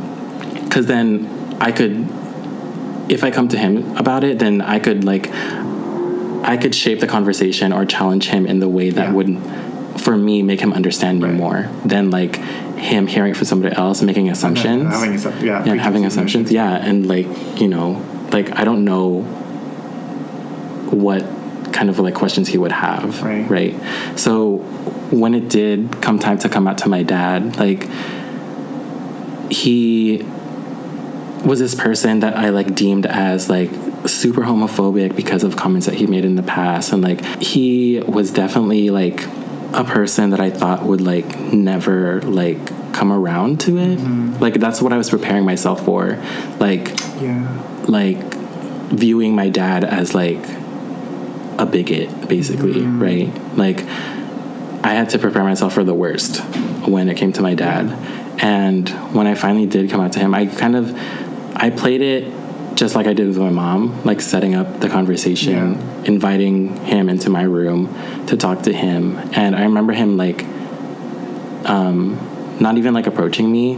Because 0.65 0.87
then 0.87 1.29
I 1.61 1.71
could, 1.71 2.09
if 3.11 3.23
I 3.25 3.31
come 3.31 3.49
to 3.49 3.59
him 3.59 3.95
about 3.97 4.25
it, 4.25 4.39
then 4.39 4.63
I 4.63 4.79
could 4.79 5.05
like, 5.05 5.27
I 6.43 6.57
could 6.57 6.75
shape 6.75 7.01
the 7.01 7.07
conversation 7.07 7.73
or 7.73 7.85
challenge 7.85 8.29
him 8.29 8.47
in 8.47 8.59
the 8.61 8.69
way 8.69 8.91
that 8.91 9.09
Yeah. 9.09 9.13
would, 9.13 9.39
for 9.99 10.17
me, 10.17 10.43
make 10.43 10.61
him 10.61 10.73
understand 10.73 11.21
me 11.21 11.27
Right. 11.29 11.35
more 11.37 11.69
than 11.85 12.11
like 12.11 12.37
him 12.77 13.07
hearing 13.07 13.31
it 13.31 13.37
from 13.37 13.47
somebody 13.47 13.75
else, 13.77 14.03
making 14.03 14.29
assumptions. 14.29 14.93
Having 14.93 15.15
assumptions. 15.15 15.45
Yeah. 15.45 15.65
yeah, 15.65 15.73
and 15.73 15.81
having 15.81 16.05
assumptions. 16.05 16.51
Yeah, 16.51 16.73
and 16.75 17.07
like 17.07 17.27
you 17.61 17.69
know, 17.69 18.03
like 18.33 18.59
I 18.59 18.65
don't 18.65 18.85
know 18.85 19.21
what 20.91 21.25
kind 21.73 21.89
of 21.89 21.99
like 21.99 22.15
questions 22.15 22.49
he 22.49 22.59
would 22.59 22.73
have, 22.73 23.23
Right. 23.23 23.49
right? 23.49 23.75
So 24.17 24.57
when 25.11 25.35
it 25.35 25.49
did 25.49 26.01
come 26.03 26.19
time 26.19 26.39
to 26.39 26.49
come 26.49 26.67
out 26.69 26.79
to 26.79 26.89
my 26.89 27.03
dad, 27.03 27.57
like 27.59 27.89
he 29.51 30.25
was 31.45 31.59
this 31.59 31.75
person 31.75 32.21
that 32.21 32.37
I 32.37 32.51
like 32.51 32.75
deemed 32.75 33.07
as 33.07 33.51
like 33.51 33.71
super 34.07 34.43
homophobic 34.43 35.17
because 35.17 35.45
of 35.45 35.57
comments 35.57 35.87
that 35.87 35.95
he 35.95 36.07
made 36.07 36.25
in 36.25 36.37
the 36.37 36.43
past 36.43 36.93
and 36.93 37.03
like 37.03 37.25
he 37.43 38.01
was 38.01 38.31
definitely 38.31 38.91
like 38.91 39.25
a 39.75 39.85
person 39.85 40.31
that 40.31 40.41
I 40.41 40.51
thought 40.51 40.83
would 40.85 41.01
like 41.01 41.39
never 41.53 42.21
like 42.23 42.93
come 42.93 43.13
around 43.13 43.61
to 43.61 43.79
it. 43.79 43.99
Mm-hmm. 43.99 44.39
Like 44.39 44.55
that's 44.55 44.83
what 44.83 44.93
I 44.93 44.99
was 44.99 45.11
preparing 45.11 45.45
myself 45.45 45.85
for. 45.85 46.23
Like 46.59 46.91
Yeah. 47.21 47.85
like 47.89 48.19
viewing 48.93 49.35
my 49.35 49.49
dad 49.49 49.85
as 49.85 50.15
like 50.15 50.45
a 51.59 51.67
bigot, 51.67 52.29
basically, 52.29 52.75
mm-hmm. 52.75 53.03
right? 53.03 53.57
Like, 53.57 53.81
I 54.85 54.95
had 54.95 55.11
to 55.11 55.19
prepare 55.19 55.45
myself 55.45 55.75
for 55.75 55.85
the 55.85 55.95
worst 55.95 56.39
when 56.87 57.09
it 57.09 57.17
came 57.17 57.33
to 57.35 57.43
my 57.43 57.55
dad. 57.55 57.91
And 58.43 58.89
when 59.15 59.27
I 59.27 59.35
finally 59.35 59.67
did 59.67 59.91
come 59.91 60.01
out 60.01 60.13
to 60.13 60.19
him, 60.19 60.35
I 60.35 60.47
kind 60.47 60.75
of 60.75 60.91
I 61.55 61.71
played 61.71 62.01
it 62.01 62.33
just 62.75 62.95
like 62.95 63.07
I 63.07 63.13
did 63.13 63.29
with 63.29 63.39
my 63.39 63.51
mom, 63.51 64.03
like 64.05 64.21
setting 64.21 64.55
up 64.55 64.81
the 64.81 64.89
conversation, 64.89 65.53
Yeah. 65.53 66.05
inviting 66.05 66.75
him 66.85 67.09
into 67.09 67.29
my 67.31 67.43
room 67.43 67.95
to 68.27 68.37
talk 68.37 68.63
to 68.63 68.73
him. 68.73 69.19
And 69.35 69.55
I 69.55 69.63
remember 69.65 69.93
him 69.93 70.17
like 70.17 70.45
um, 71.65 72.19
not 72.61 72.79
even 72.79 72.95
like 72.95 73.07
approaching 73.07 73.51
me, 73.51 73.77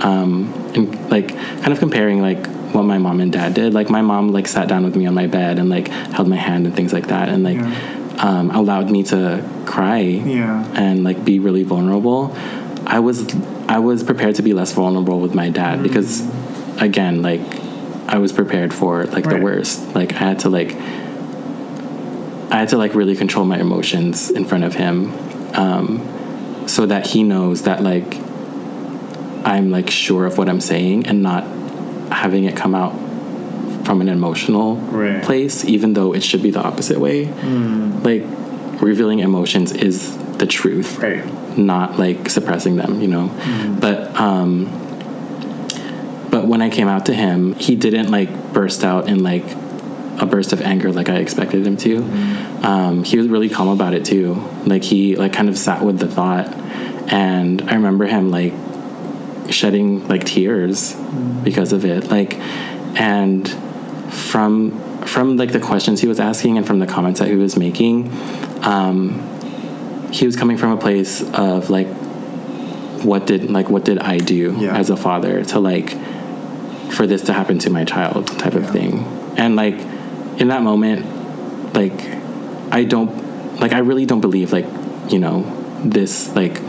um, 0.00 0.52
and 0.74 1.10
like 1.10 1.28
kind 1.28 1.72
of 1.72 1.78
comparing 1.78 2.20
like 2.20 2.46
what 2.74 2.82
my 2.84 2.98
mom 2.98 3.20
and 3.20 3.32
dad 3.32 3.54
did. 3.54 3.74
Like 3.74 3.90
my 3.90 4.02
mom 4.02 4.32
like 4.32 4.48
sat 4.48 4.68
down 4.68 4.84
with 4.84 4.96
me 4.96 5.06
on 5.06 5.14
my 5.14 5.26
bed 5.26 5.58
and 5.58 5.68
like 5.68 5.88
held 5.88 6.28
my 6.28 6.36
hand 6.36 6.66
and 6.66 6.74
things 6.74 6.92
like 6.92 7.08
that, 7.08 7.28
and 7.28 7.42
like 7.44 7.58
Yeah. 7.58 8.16
um, 8.18 8.50
allowed 8.50 8.90
me 8.90 9.02
to 9.04 9.44
cry 9.66 9.98
Yeah. 9.98 10.64
and 10.74 11.04
like 11.04 11.24
be 11.24 11.38
really 11.38 11.62
vulnerable. 11.62 12.34
I 12.86 12.98
was 13.00 13.32
I 13.68 13.78
was 13.78 14.02
prepared 14.02 14.34
to 14.36 14.42
be 14.42 14.52
less 14.54 14.72
vulnerable 14.72 15.20
with 15.20 15.34
my 15.34 15.50
dad 15.50 15.82
because 15.82 16.22
again 16.80 17.22
like 17.22 17.40
I 18.08 18.18
was 18.18 18.32
prepared 18.32 18.74
for 18.74 19.04
like 19.04 19.28
the 19.28 19.36
worst. 19.36 19.94
Like 19.94 20.12
I 20.14 20.18
had 20.18 20.38
to 20.40 20.48
like 20.48 20.74
I 22.52 22.58
had 22.58 22.70
to 22.70 22.76
like 22.78 22.94
really 22.94 23.14
control 23.14 23.44
my 23.44 23.58
emotions 23.58 24.30
in 24.30 24.44
front 24.44 24.64
of 24.64 24.74
him 24.74 25.12
um, 25.54 26.64
so 26.66 26.86
that 26.86 27.06
he 27.06 27.22
knows 27.22 27.62
that 27.62 27.82
like 27.82 28.16
I'm 29.44 29.70
like 29.70 29.88
sure 29.90 30.26
of 30.26 30.36
what 30.38 30.48
I'm 30.48 30.60
saying 30.60 31.06
and 31.06 31.22
not 31.22 31.44
having 32.12 32.44
it 32.44 32.56
come 32.56 32.74
out 32.74 32.92
from 33.86 34.00
an 34.00 34.08
emotional 34.08 34.76
Right. 34.76 35.22
place 35.22 35.64
even 35.64 35.92
though 35.94 36.12
it 36.12 36.22
should 36.24 36.42
be 36.42 36.50
the 36.50 36.60
opposite 36.60 36.98
way. 36.98 37.26
Like 38.02 38.24
revealing 38.82 39.20
emotions 39.20 39.70
is 39.72 40.16
the 40.38 40.46
truth 40.46 40.98
Right. 40.98 41.24
not 41.56 41.98
like 41.98 42.28
suppressing 42.28 42.74
them, 42.76 43.00
you 43.00 43.08
know. 43.08 43.30
But 43.80 44.18
um 44.18 44.66
but 46.30 46.46
when 46.46 46.62
I 46.62 46.70
came 46.70 46.88
out 46.88 47.06
to 47.06 47.14
him, 47.14 47.54
he 47.54 47.76
didn't 47.76 48.10
like 48.10 48.52
burst 48.52 48.84
out 48.84 49.08
in 49.08 49.22
like 49.22 49.44
a 50.20 50.26
burst 50.26 50.52
of 50.52 50.60
anger 50.60 50.92
like 50.92 51.08
I 51.08 51.16
expected 51.16 51.66
him 51.66 51.76
to. 51.78 51.96
Um, 52.62 53.04
he 53.04 53.16
was 53.16 53.26
really 53.28 53.48
calm 53.48 53.68
about 53.68 53.94
it 53.94 54.04
too. 54.04 54.34
Like 54.66 54.82
he 54.82 55.16
like 55.16 55.32
kind 55.32 55.48
of 55.48 55.58
sat 55.58 55.82
with 55.84 55.98
the 55.98 56.08
thought, 56.08 56.48
and 57.12 57.62
I 57.62 57.74
remember 57.74 58.06
him 58.06 58.30
like 58.30 58.52
shedding 59.50 60.06
like 60.08 60.24
tears 60.24 60.94
because 61.42 61.72
of 61.72 61.84
it. 61.84 62.10
Like, 62.10 62.34
and 63.00 63.48
from 64.12 64.78
from 65.06 65.36
like 65.36 65.52
the 65.52 65.60
questions 65.60 66.00
he 66.00 66.06
was 66.06 66.20
asking 66.20 66.58
and 66.58 66.66
from 66.66 66.78
the 66.78 66.86
comments 66.86 67.20
that 67.20 67.28
he 67.28 67.34
was 67.36 67.56
making, 67.56 68.12
um, 68.62 69.18
he 70.12 70.26
was 70.26 70.36
coming 70.36 70.58
from 70.58 70.72
a 70.72 70.76
place 70.76 71.22
of 71.32 71.70
like 71.70 71.88
what 73.02 73.26
did 73.26 73.50
like 73.50 73.70
what 73.70 73.84
did 73.84 73.98
I 73.98 74.18
do 74.18 74.54
Yeah. 74.58 74.76
as 74.76 74.90
a 74.90 74.96
father 74.96 75.42
to 75.46 75.58
like 75.58 75.96
for 76.90 77.06
this 77.06 77.22
to 77.22 77.32
happen 77.32 77.58
to 77.58 77.70
my 77.70 77.84
child 77.84 78.26
type 78.38 78.54
of 78.54 78.68
thing 78.70 79.04
and 79.36 79.56
like 79.56 79.74
in 80.40 80.48
that 80.48 80.62
moment 80.62 81.04
like 81.74 81.92
I 82.72 82.84
don't 82.84 83.58
like 83.60 83.72
I 83.72 83.78
really 83.78 84.06
don't 84.06 84.20
believe 84.20 84.52
like 84.52 84.66
you 85.08 85.18
know 85.18 85.42
this 85.84 86.34
like 86.34 86.60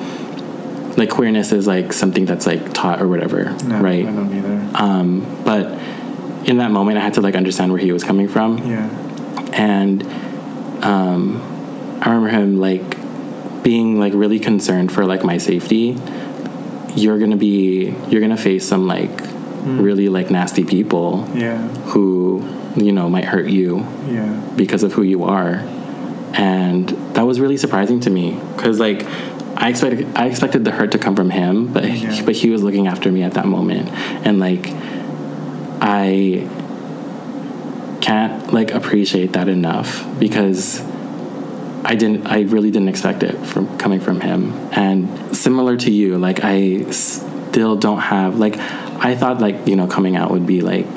like 0.97 1.09
queerness 1.09 1.51
is 1.51 1.67
like 1.67 1.93
something 1.93 2.25
that's 2.25 2.45
like 2.45 2.73
taught 2.73 3.01
or 3.01 3.07
whatever 3.07 3.55
No, 3.63 3.79
right 3.79 4.05
I 4.05 4.11
don't 4.11 4.33
either. 4.33 4.69
um 4.75 5.43
but 5.43 5.65
in 6.47 6.57
that 6.57 6.71
moment 6.71 6.97
I 6.97 7.01
had 7.01 7.13
to 7.15 7.21
like 7.21 7.35
understand 7.35 7.71
where 7.71 7.79
he 7.81 7.91
was 7.91 8.03
coming 8.03 8.27
from 8.27 8.57
yeah. 8.69 8.89
and 9.53 10.03
um, 10.83 11.39
I 12.01 12.09
remember 12.09 12.29
him 12.29 12.59
like 12.59 13.63
being 13.63 13.99
like 13.99 14.13
really 14.15 14.39
concerned 14.39 14.91
for 14.91 15.05
like 15.05 15.23
my 15.23 15.37
safety. 15.37 15.95
You're 16.95 17.19
gonna 17.19 17.37
be 17.37 17.93
you're 18.09 18.21
gonna 18.21 18.35
face 18.35 18.67
some 18.67 18.87
like 18.87 19.21
Mm. 19.61 19.81
really 19.83 20.09
like 20.09 20.31
nasty 20.31 20.63
people 20.63 21.27
Yeah. 21.35 21.57
who 21.93 22.43
you 22.75 22.91
know 22.91 23.09
might 23.09 23.25
hurt 23.25 23.47
you 23.49 23.85
Yeah. 24.11 24.33
because 24.55 24.83
of 24.83 24.93
who 24.93 25.03
you 25.03 25.23
are, 25.23 25.61
and 26.33 26.87
that 27.13 27.25
was 27.27 27.39
really 27.39 27.57
surprising 27.57 27.99
to 28.01 28.09
me 28.09 28.37
because 28.55 28.79
like. 28.79 29.05
I 29.57 29.69
expected 29.69 30.07
I 30.15 30.25
expected 30.25 30.65
the 30.65 30.71
hurt 30.71 30.91
to 30.93 30.97
come 30.97 31.15
from 31.15 31.29
him, 31.29 31.67
but 31.67 31.83
Yeah. 31.83 31.91
he, 32.11 32.21
but 32.23 32.35
he 32.35 32.49
was 32.49 32.63
looking 32.63 32.87
after 32.87 33.11
me 33.11 33.21
at 33.21 33.33
that 33.35 33.45
moment, 33.45 33.89
and 34.25 34.39
like 34.39 34.73
I 35.81 36.47
can't 38.01 38.51
like 38.51 38.71
appreciate 38.73 39.33
that 39.33 39.47
enough 39.47 40.05
because 40.19 40.81
I 41.83 41.95
didn't 41.95 42.25
I 42.25 42.41
really 42.41 42.71
didn't 42.71 42.89
expect 42.89 43.21
it 43.23 43.37
from 43.45 43.77
coming 43.77 43.99
from 43.99 44.21
him 44.21 44.53
and 44.71 45.35
similar 45.35 45.77
to 45.77 45.91
you 45.91 46.17
like 46.17 46.39
I 46.43 46.89
still 47.51 47.75
don't 47.75 47.99
have 47.99 48.39
like 48.39 48.57
I 48.57 49.15
thought 49.15 49.39
like 49.41 49.67
you 49.67 49.75
know 49.75 49.87
coming 49.87 50.15
out 50.15 50.31
would 50.31 50.47
be 50.47 50.61
like 50.61 50.87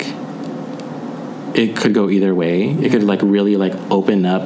it 1.53 1.75
could 1.75 1.93
go 1.93 2.09
either 2.09 2.33
way 2.33 2.69
it 2.71 2.91
could 2.91 3.03
like 3.03 3.21
really 3.21 3.55
like 3.57 3.73
open 3.91 4.25
up 4.25 4.43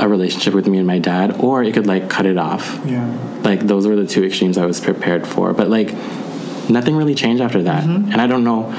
a 0.00 0.08
relationship 0.08 0.54
with 0.54 0.66
me 0.66 0.78
and 0.78 0.86
my 0.86 0.98
dad 0.98 1.40
or 1.40 1.62
it 1.62 1.72
could 1.72 1.86
like 1.86 2.10
cut 2.10 2.26
it 2.26 2.36
off 2.36 2.80
Yeah. 2.84 3.06
like 3.44 3.60
those 3.60 3.86
were 3.86 3.94
the 3.96 4.06
two 4.06 4.24
extremes 4.24 4.58
I 4.58 4.66
was 4.66 4.80
prepared 4.80 5.24
for. 5.26 5.52
But 5.52 5.68
like 5.70 5.92
nothing 6.68 6.96
really 6.96 7.14
changed 7.14 7.40
after 7.42 7.62
that, 7.64 7.84
mm-hmm. 7.84 8.10
and 8.10 8.20
I 8.20 8.26
don't 8.26 8.42
know. 8.42 8.72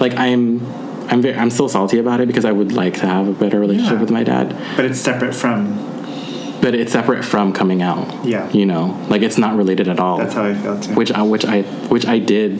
Like 0.00 0.14
I'm, 0.16 0.60
I'm 1.08 1.22
very, 1.22 1.36
I'm 1.36 1.48
still 1.50 1.68
salty 1.68 1.98
about 1.98 2.20
it 2.20 2.26
because 2.26 2.44
I 2.44 2.52
would 2.52 2.72
like 2.72 2.94
to 2.94 3.06
have 3.06 3.28
a 3.28 3.32
better 3.32 3.58
relationship 3.60 3.94
Yeah. 3.94 4.00
with 4.00 4.10
my 4.10 4.24
dad, 4.24 4.54
But 4.76 4.84
it's 4.84 4.98
separate 5.00 5.34
from. 5.34 5.78
But 6.64 6.74
it's 6.74 6.92
separate 6.92 7.22
from 7.24 7.52
coming 7.52 7.82
out. 7.82 8.24
Yeah. 8.24 8.50
you 8.50 8.64
know, 8.64 8.84
like 9.10 9.20
it's 9.20 9.36
not 9.36 9.54
related 9.56 9.86
at 9.86 9.98
all. 10.00 10.16
That's 10.18 10.32
how 10.34 10.44
I 10.44 10.54
felt 10.54 10.82
too. 10.84 10.94
which 10.94 11.12
I, 11.12 11.20
which 11.22 11.44
I, 11.44 11.60
which 11.92 12.06
I 12.06 12.18
did, 12.18 12.58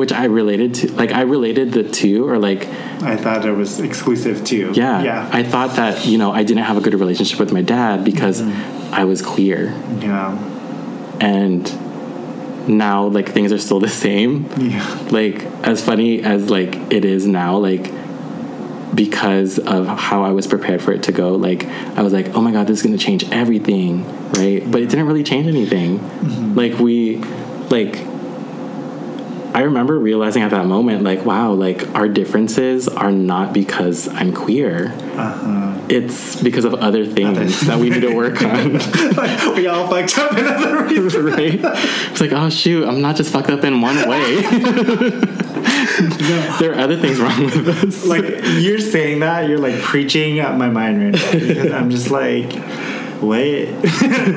which 0.00 0.12
I 0.12 0.24
related 0.24 0.74
to. 0.76 0.92
Like 0.92 1.12
I 1.12 1.20
related 1.22 1.72
the 1.72 1.82
two, 2.00 2.26
or 2.26 2.38
like 2.38 2.66
I 3.12 3.16
thought 3.16 3.44
it 3.44 3.52
was 3.52 3.80
exclusive 3.80 4.44
too. 4.44 4.72
yeah, 4.74 5.02
Yeah. 5.02 5.30
I 5.30 5.42
thought 5.42 5.76
that 5.76 6.06
you 6.06 6.16
know 6.16 6.32
I 6.32 6.42
didn't 6.42 6.64
have 6.64 6.78
a 6.78 6.80
good 6.80 6.94
relationship 6.94 7.38
with 7.38 7.52
my 7.52 7.62
dad 7.62 8.02
because 8.04 8.40
Mm-hmm. 8.40 8.94
I 8.94 9.04
was 9.04 9.20
queer. 9.22 9.74
yeah. 10.00 10.32
and 11.20 11.62
now 12.68 13.04
like 13.06 13.28
things 13.28 13.52
are 13.52 13.58
still 13.58 13.80
the 13.80 13.88
same 14.06 14.48
Yeah. 14.56 15.08
like 15.10 15.42
as 15.66 15.84
funny 15.84 16.22
as 16.22 16.48
like 16.48 16.74
it 16.90 17.04
is 17.04 17.26
now 17.26 17.58
like 17.58 17.92
because 18.94 19.58
of 19.58 19.86
how 19.86 20.22
I 20.22 20.30
was 20.30 20.46
prepared 20.46 20.80
for 20.82 20.92
it 20.92 21.02
to 21.04 21.12
go 21.12 21.34
like 21.36 21.66
I 21.66 22.02
was 22.02 22.12
like 22.12 22.34
oh 22.34 22.40
my 22.40 22.52
god 22.52 22.66
this 22.66 22.78
is 22.78 22.82
going 22.82 22.96
to 22.96 23.02
change 23.04 23.28
everything 23.30 24.04
right 24.32 24.62
but 24.70 24.82
it 24.82 24.88
didn't 24.90 25.06
really 25.06 25.24
change 25.24 25.46
anything 25.46 26.54
like 26.54 26.78
we 26.78 27.16
like 27.70 27.96
I 29.56 29.62
remember 29.62 29.96
realizing 29.98 30.42
at 30.42 30.50
that 30.50 30.66
moment 30.66 31.02
like 31.02 31.24
wow 31.24 31.52
like 31.52 31.88
our 31.94 32.08
differences 32.08 32.88
are 32.88 33.12
not 33.12 33.52
because 33.52 34.08
I'm 34.08 34.32
queer 34.32 34.88
Uh-huh. 35.16 35.78
it's 35.88 36.42
because 36.42 36.64
of 36.64 36.74
other 36.74 37.06
things 37.06 37.60
that 37.62 37.78
we 37.78 37.88
need 37.88 38.00
to 38.02 38.14
work 38.14 38.42
on 38.42 38.72
like, 39.14 39.56
we 39.56 39.66
all 39.68 39.88
fucked 39.88 40.18
up 40.18 40.32
in 40.36 40.44
other 40.46 40.84
reasons. 40.84 41.14
right? 41.32 41.60
It's 42.10 42.20
like, 42.20 42.32
oh 42.32 42.50
shoot, 42.50 42.84
I'm 42.86 43.00
not 43.00 43.14
just 43.16 43.32
fucked 43.32 43.50
up 43.50 43.62
in 43.64 43.80
one 43.80 43.96
way. 44.08 44.42
there 46.58 46.72
are 46.72 46.78
other 46.78 46.96
things 46.96 47.18
wrong 47.18 47.44
with 47.44 47.68
us. 47.68 48.04
Like 48.04 48.24
you're 48.60 48.78
saying 48.78 49.20
that, 49.20 49.48
you're 49.48 49.58
like 49.58 49.80
preaching 49.80 50.38
at 50.38 50.58
my 50.58 50.68
mind 50.68 51.02
right 51.02 51.14
now 51.14 51.32
because 51.32 51.72
I'm 51.72 51.90
just 51.90 52.10
like, 52.10 52.52
wait, 53.22 53.72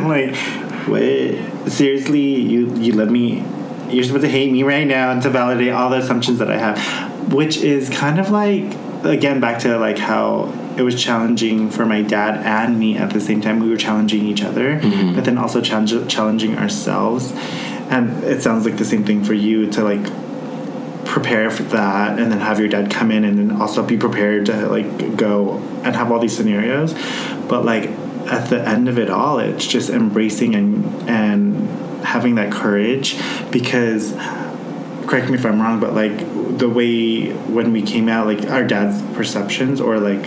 like, 0.01 0.87
wait. 0.87 1.43
Seriously, 1.67 2.41
you 2.41 2.73
you 2.75 2.93
let 2.93 3.09
me. 3.09 3.43
You're 3.89 4.03
supposed 4.03 4.23
to 4.23 4.29
hate 4.29 4.51
me 4.51 4.63
right 4.63 4.85
now 4.85 5.11
and 5.11 5.21
to 5.21 5.29
validate 5.29 5.71
all 5.71 5.89
the 5.89 5.97
assumptions 5.97 6.39
that 6.39 6.51
I 6.51 6.57
have, 6.57 7.33
which 7.33 7.57
is 7.57 7.89
kind 7.89 8.19
of 8.19 8.29
like 8.31 8.73
again 9.03 9.39
back 9.39 9.59
to 9.59 9.77
like 9.77 9.97
how 9.97 10.53
it 10.77 10.83
was 10.83 11.01
challenging 11.01 11.69
for 11.69 11.85
my 11.85 12.01
dad 12.01 12.45
and 12.45 12.79
me 12.79 12.97
at 12.97 13.11
the 13.11 13.21
same 13.21 13.41
time. 13.41 13.59
We 13.59 13.69
were 13.69 13.77
challenging 13.77 14.25
each 14.25 14.43
other, 14.43 14.79
mm-hmm. 14.79 15.15
but 15.15 15.25
then 15.25 15.37
also 15.37 15.61
challenge, 15.61 15.93
challenging 16.07 16.57
ourselves. 16.57 17.33
And 17.89 18.23
it 18.23 18.41
sounds 18.41 18.65
like 18.65 18.77
the 18.77 18.85
same 18.85 19.03
thing 19.03 19.23
for 19.23 19.33
you 19.33 19.69
to 19.71 19.83
like 19.83 20.05
prepare 21.17 21.49
for 21.49 21.63
that 21.63 22.19
and 22.19 22.31
then 22.31 22.39
have 22.39 22.59
your 22.59 22.67
dad 22.67 22.91
come 22.91 23.09
in 23.11 23.23
and 23.23 23.37
then 23.39 23.61
also 23.61 23.83
be 23.83 23.97
prepared 23.97 24.45
to 24.45 24.67
like 24.67 25.15
go 25.17 25.57
and 25.83 25.95
have 25.95 26.11
all 26.11 26.19
these 26.19 26.35
scenarios 26.35 26.93
but 27.47 27.65
like 27.65 27.89
at 28.29 28.49
the 28.49 28.61
end 28.67 28.87
of 28.87 28.99
it 28.99 29.09
all 29.09 29.39
it's 29.39 29.65
just 29.65 29.89
embracing 29.89 30.53
and 30.53 31.09
and 31.09 32.05
having 32.05 32.35
that 32.35 32.51
courage 32.51 33.17
because 33.51 34.13
correct 35.07 35.27
me 35.29 35.35
if 35.35 35.45
i'm 35.45 35.59
wrong 35.61 35.79
but 35.79 35.93
like 35.93 36.17
the 36.59 36.69
way 36.69 37.31
when 37.47 37.71
we 37.73 37.81
came 37.81 38.07
out 38.07 38.27
like 38.27 38.45
our 38.51 38.63
dad's 38.63 39.01
perceptions 39.15 39.81
or 39.81 39.99
like 39.99 40.25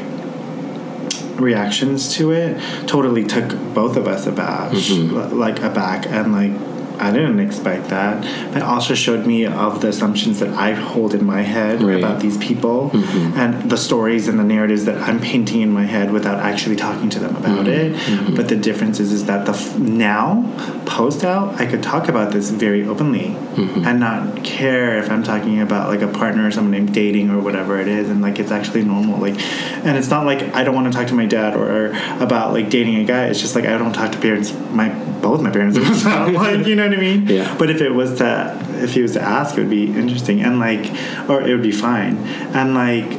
reactions 1.41 2.13
to 2.15 2.33
it 2.33 2.61
totally 2.89 3.25
took 3.25 3.49
both 3.75 3.97
of 3.97 4.07
us 4.09 4.27
aback 4.27 4.73
Mm-hmm. 4.73 5.39
like 5.39 5.61
aback 5.61 6.07
and 6.07 6.33
like 6.33 6.53
I 7.01 7.11
didn't 7.11 7.41
expect 7.41 7.89
that. 7.89 8.23
But 8.53 8.63
also 8.63 8.95
showed 8.95 9.27
me 9.27 9.47
of 9.47 9.81
the 9.81 9.89
assumptions 9.89 10.41
that 10.41 10.51
I 10.51 10.73
hold 10.73 11.15
in 11.15 11.25
my 11.25 11.43
head 11.43 11.83
Right. 11.83 11.99
about 11.99 12.21
these 12.21 12.37
people 12.39 12.91
mm-hmm. 12.91 13.39
and 13.39 13.71
the 13.71 13.77
stories 13.77 14.29
and 14.29 14.39
the 14.39 14.45
narratives 14.45 14.85
that 14.85 14.97
I'm 15.09 15.21
painting 15.21 15.63
in 15.63 15.73
my 15.73 15.85
head 15.85 16.13
without 16.13 16.41
actually 16.41 16.77
talking 16.77 17.09
to 17.11 17.19
them 17.19 17.37
about 17.37 17.67
mm-hmm. 17.67 17.95
it. 17.95 17.97
Mm-hmm. 17.97 18.37
But 18.37 18.49
the 18.49 18.57
difference 18.57 19.01
is, 19.01 19.13
is 19.13 19.27
that 19.27 19.47
the 19.47 19.53
f- 19.53 19.79
now 19.79 20.45
post 20.87 21.25
out, 21.25 21.61
I 21.61 21.67
could 21.67 21.83
talk 21.83 22.09
about 22.09 22.33
this 22.33 22.51
very 22.51 22.87
openly 22.87 23.37
and 23.57 24.01
not 24.01 24.45
care 24.45 24.99
if 24.99 25.11
I'm 25.11 25.23
talking 25.23 25.61
about 25.61 25.89
like 25.89 26.03
a 26.03 26.09
partner 26.09 26.47
or 26.47 26.51
someone 26.51 26.71
named 26.73 26.95
dating 26.95 27.31
or 27.31 27.41
whatever 27.41 27.79
it 27.79 27.89
is, 27.89 28.09
and 28.09 28.23
like 28.23 28.39
it's 28.39 28.51
actually 28.51 28.85
normal. 28.85 29.19
Like, 29.19 29.41
and 29.85 29.97
it's 29.97 30.09
not 30.09 30.27
like 30.27 30.55
I 30.55 30.65
don't 30.65 30.75
want 30.75 30.91
to 30.91 30.97
talk 30.97 31.09
to 31.09 31.15
my 31.15 31.27
dad 31.27 31.57
or, 31.57 31.91
about 32.23 32.53
like 32.53 32.71
dating 32.71 32.97
a 32.97 33.05
guy. 33.05 33.27
It's 33.27 33.41
just 33.41 33.55
like 33.55 33.65
I 33.65 33.77
don't 33.79 33.93
talk 33.93 34.13
to 34.13 34.19
parents. 34.19 34.53
My 34.71 34.89
both 35.21 35.43
my 35.43 35.51
parents. 35.51 35.79
like 36.05 36.67
you 36.67 36.77
know 36.77 36.89
what 36.97 37.05
I 37.05 37.17
mean? 37.17 37.27
Yeah. 37.27 37.57
But 37.59 37.71
if 37.71 37.81
it 37.81 37.91
was 37.91 38.19
to, 38.19 38.59
if 38.83 38.95
he 38.95 39.03
was 39.03 39.13
to 39.13 39.23
ask, 39.23 39.57
it 39.57 39.61
would 39.61 39.71
be 39.71 39.87
interesting 39.87 40.43
and 40.43 40.59
like, 40.59 40.91
or 41.29 41.43
it 41.43 41.53
would 41.53 41.63
be 41.63 41.73
fine. 41.73 42.17
And 42.55 42.75
like, 42.75 43.19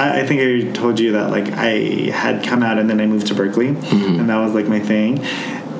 I, 0.00 0.20
I 0.20 0.26
think 0.26 0.40
I 0.40 0.72
told 0.72 0.98
you 0.98 1.12
that 1.12 1.30
like 1.30 1.52
I 1.52 2.10
had 2.10 2.44
come 2.44 2.62
out 2.62 2.78
and 2.78 2.88
then 2.88 3.00
I 3.00 3.06
moved 3.06 3.26
to 3.28 3.34
Berkeley, 3.34 3.68
and 3.68 4.28
that 4.28 4.36
was 4.36 4.54
like 4.54 4.66
my 4.66 4.80
thing, 4.80 5.24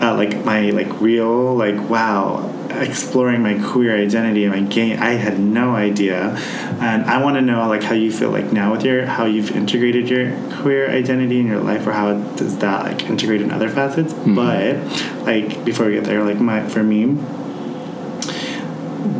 uh, 0.02 0.14
like 0.16 0.44
my 0.44 0.70
like 0.70 1.00
real 1.00 1.54
like 1.54 1.88
wow 1.88 2.48
exploring 2.80 3.42
my 3.42 3.54
queer 3.54 3.96
identity 3.96 4.44
and 4.44 4.54
my 4.54 4.60
gay 4.60 4.96
i 4.96 5.10
had 5.10 5.38
no 5.38 5.74
idea. 5.74 6.36
And 6.80 7.04
i 7.04 7.22
want 7.22 7.36
to 7.36 7.42
know 7.42 7.68
like 7.68 7.82
how 7.82 7.94
you 7.94 8.12
feel 8.12 8.30
like 8.30 8.52
now 8.52 8.72
with 8.72 8.84
your 8.84 9.06
how 9.06 9.24
you've 9.24 9.50
integrated 9.50 10.08
your 10.08 10.32
queer 10.60 10.90
identity 10.90 11.40
in 11.40 11.46
your 11.46 11.60
life 11.60 11.86
or 11.86 11.92
how 11.92 12.14
does 12.36 12.58
that 12.58 12.84
like 12.84 13.04
integrate 13.04 13.40
in 13.40 13.50
other 13.50 13.68
facets? 13.68 14.12
Hmm. 14.12 14.34
But 14.34 14.76
like 15.24 15.64
before 15.64 15.86
we 15.86 15.94
get 15.94 16.04
there 16.04 16.24
like 16.24 16.40
my 16.40 16.66
for 16.68 16.82
me 16.82 17.16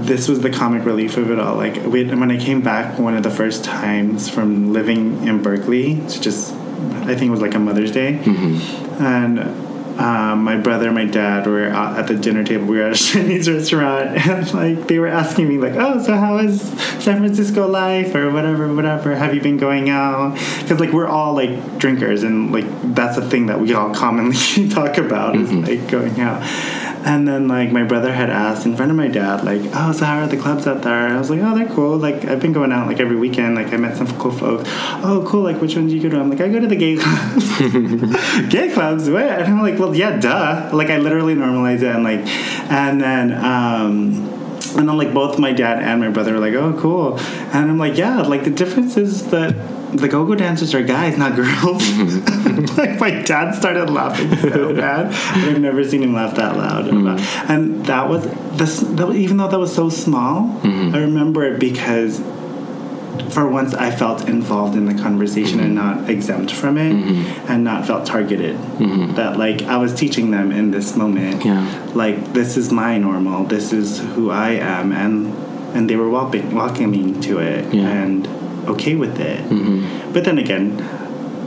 this 0.04 0.28
was 0.28 0.40
the 0.40 0.50
comic 0.50 0.84
relief 0.84 1.16
of 1.16 1.30
it 1.30 1.38
all. 1.38 1.56
Like 1.56 1.76
when 1.76 2.30
I 2.30 2.36
came 2.36 2.60
back, 2.60 2.98
one 2.98 3.16
of 3.16 3.22
the 3.22 3.30
first 3.30 3.64
times 3.64 4.28
from 4.28 4.72
living 4.72 5.26
in 5.26 5.42
Berkeley 5.42 5.96
to 5.96 6.20
just, 6.20 6.52
I 6.52 7.14
think 7.14 7.22
it 7.22 7.30
was 7.30 7.40
like 7.40 7.54
a 7.54 7.58
Mother's 7.58 7.92
Day, 7.92 8.20
mm-hmm. 8.22 9.02
and 9.02 9.38
um, 9.98 10.44
my 10.44 10.56
brother 10.56 10.86
and 10.86 10.94
my 10.94 11.04
dad 11.04 11.46
were 11.46 11.68
out 11.68 11.98
at 11.98 12.06
the 12.06 12.14
dinner 12.14 12.44
table. 12.44 12.66
We 12.66 12.78
were 12.78 12.84
at 12.84 12.92
a 12.92 12.96
Chinese 13.12 13.48
restaurant, 13.48 14.16
and 14.26 14.54
like 14.54 14.88
they 14.88 14.98
were 14.98 15.08
asking 15.08 15.48
me 15.48 15.58
like, 15.58 15.74
"Oh, 15.74 16.02
so 16.02 16.14
how 16.14 16.38
is 16.38 16.62
San 17.02 17.18
Francisco 17.18 17.66
life 17.66 18.14
or 18.14 18.30
whatever, 18.30 18.72
whatever? 18.72 19.14
Have 19.14 19.34
you 19.34 19.40
been 19.40 19.58
going 19.58 19.90
out?" 19.90 20.34
Because 20.60 20.80
like 20.80 20.92
we're 20.92 21.06
all 21.06 21.34
like 21.34 21.78
drinkers, 21.78 22.22
and 22.22 22.52
like 22.52 22.66
that's 22.94 23.16
a 23.18 23.28
thing 23.28 23.46
that 23.46 23.60
we 23.60 23.74
all 23.74 23.94
commonly 23.94 24.68
talk 24.70 24.98
about 24.98 25.36
is 25.36 25.52
like 25.52 25.88
going 25.88 26.20
out. 26.20 26.42
And 27.04 27.26
then 27.26 27.48
like 27.48 27.72
my 27.72 27.82
brother 27.82 28.12
had 28.12 28.30
asked 28.30 28.64
in 28.64 28.76
front 28.76 28.90
of 28.90 28.96
my 28.96 29.08
dad, 29.08 29.44
like, 29.44 29.62
"Oh, 29.74 29.92
so 29.92 30.04
how 30.04 30.20
are 30.20 30.26
the 30.26 30.36
clubs 30.36 30.66
out 30.66 30.82
there?" 30.82 31.08
I 31.08 31.18
was 31.18 31.30
like, 31.30 31.40
"Oh, 31.42 31.54
they're 31.56 31.68
cool. 31.74 31.96
Like 31.96 32.24
I've 32.24 32.40
been 32.40 32.52
going 32.52 32.70
out 32.72 32.86
like 32.86 33.00
every 33.00 33.16
weekend. 33.16 33.56
Like 33.56 33.72
I 33.72 33.76
met 33.76 33.96
some 33.96 34.06
cool 34.18 34.30
folks. 34.30 34.68
Oh, 35.02 35.24
cool. 35.26 35.42
Like 35.42 35.60
which 35.60 35.74
ones 35.74 35.90
do 35.90 35.96
you 35.96 36.02
go 36.02 36.08
to?" 36.10 36.20
I'm 36.20 36.30
like, 36.30 36.40
"I 36.40 36.48
go 36.48 36.60
to 36.60 36.66
the 36.66 36.76
gay 36.76 36.96
clubs." 36.96 37.58
gay 38.52 38.72
clubs? 38.72 39.10
What? 39.10 39.24
And 39.24 39.44
I'm 39.44 39.62
like, 39.62 39.78
"Well, 39.78 39.94
yeah, 39.94 40.18
duh." 40.18 40.70
Like 40.72 40.90
I 40.90 40.98
literally 40.98 41.34
normalize 41.34 41.82
it 41.82 41.94
and 41.94 42.04
like, 42.04 42.26
and 42.70 43.00
then. 43.00 43.32
um 43.32 44.28
and 44.74 44.88
then 44.88 44.96
like 44.96 45.12
both 45.12 45.38
my 45.38 45.52
dad 45.52 45.82
and 45.82 46.00
my 46.00 46.08
brother 46.08 46.32
were 46.32 46.38
like, 46.38 46.54
"Oh, 46.54 46.72
cool," 46.80 47.18
and 47.52 47.70
I'm 47.70 47.78
like, 47.78 47.98
"Yeah." 47.98 48.22
Like 48.22 48.44
the 48.44 48.50
difference 48.50 48.96
is 48.96 49.30
that 49.30 49.54
the 49.92 50.08
go-go 50.08 50.34
dancers 50.34 50.74
are 50.74 50.82
guys, 50.82 51.16
not 51.18 51.36
girls. 51.36 51.82
Mm-hmm. 51.82 52.76
like 52.80 52.98
my 53.00 53.22
dad 53.22 53.52
started 53.52 53.90
laughing 53.90 54.36
so 54.36 54.74
bad, 54.84 55.06
I've 55.12 55.60
never 55.60 55.84
seen 55.84 56.02
him 56.02 56.14
laugh 56.14 56.36
that 56.36 56.56
loud. 56.56 56.88
About, 56.88 57.18
mm-hmm. 57.18 57.52
and 57.52 57.86
that 57.86 58.08
was 58.08 58.24
this. 58.56 58.80
That, 58.80 59.10
even 59.14 59.36
though 59.36 59.48
that 59.48 59.58
was 59.58 59.74
so 59.74 59.88
small, 59.90 60.60
mm-hmm. 60.60 60.94
I 60.94 60.98
remember 60.98 61.44
it 61.44 61.60
because 61.60 62.20
for 63.32 63.46
once 63.48 63.74
I 63.74 63.90
felt 63.90 64.28
involved 64.28 64.74
in 64.76 64.86
the 64.86 64.94
conversation 64.94 65.60
and 65.60 65.74
not 65.74 66.08
exempt 66.08 66.50
from 66.52 66.78
it, 66.78 66.92
and 67.48 67.64
not 67.64 67.86
felt 67.86 68.06
targeted. 68.06 68.56
That 69.16 69.38
like 69.38 69.62
I 69.62 69.76
was 69.76 69.94
teaching 69.94 70.30
them 70.30 70.50
in 70.52 70.70
this 70.70 70.96
moment 70.96 71.44
Yeah. 71.44 71.90
like 71.94 72.32
this 72.32 72.56
is 72.56 72.72
my 72.72 72.98
normal 72.98 73.44
this 73.44 73.72
is 73.72 73.98
who 74.00 74.30
i 74.30 74.50
am 74.50 74.92
and 74.92 75.32
and 75.74 75.88
they 75.88 75.96
were 75.96 76.08
welcoming, 76.08 76.54
welcoming 76.54 77.20
to 77.22 77.38
it 77.38 77.72
Yeah. 77.72 77.88
and 77.88 78.26
okay 78.68 78.94
with 78.94 79.18
it 79.20 79.42
but 80.12 80.24
then 80.24 80.38
again 80.38 80.76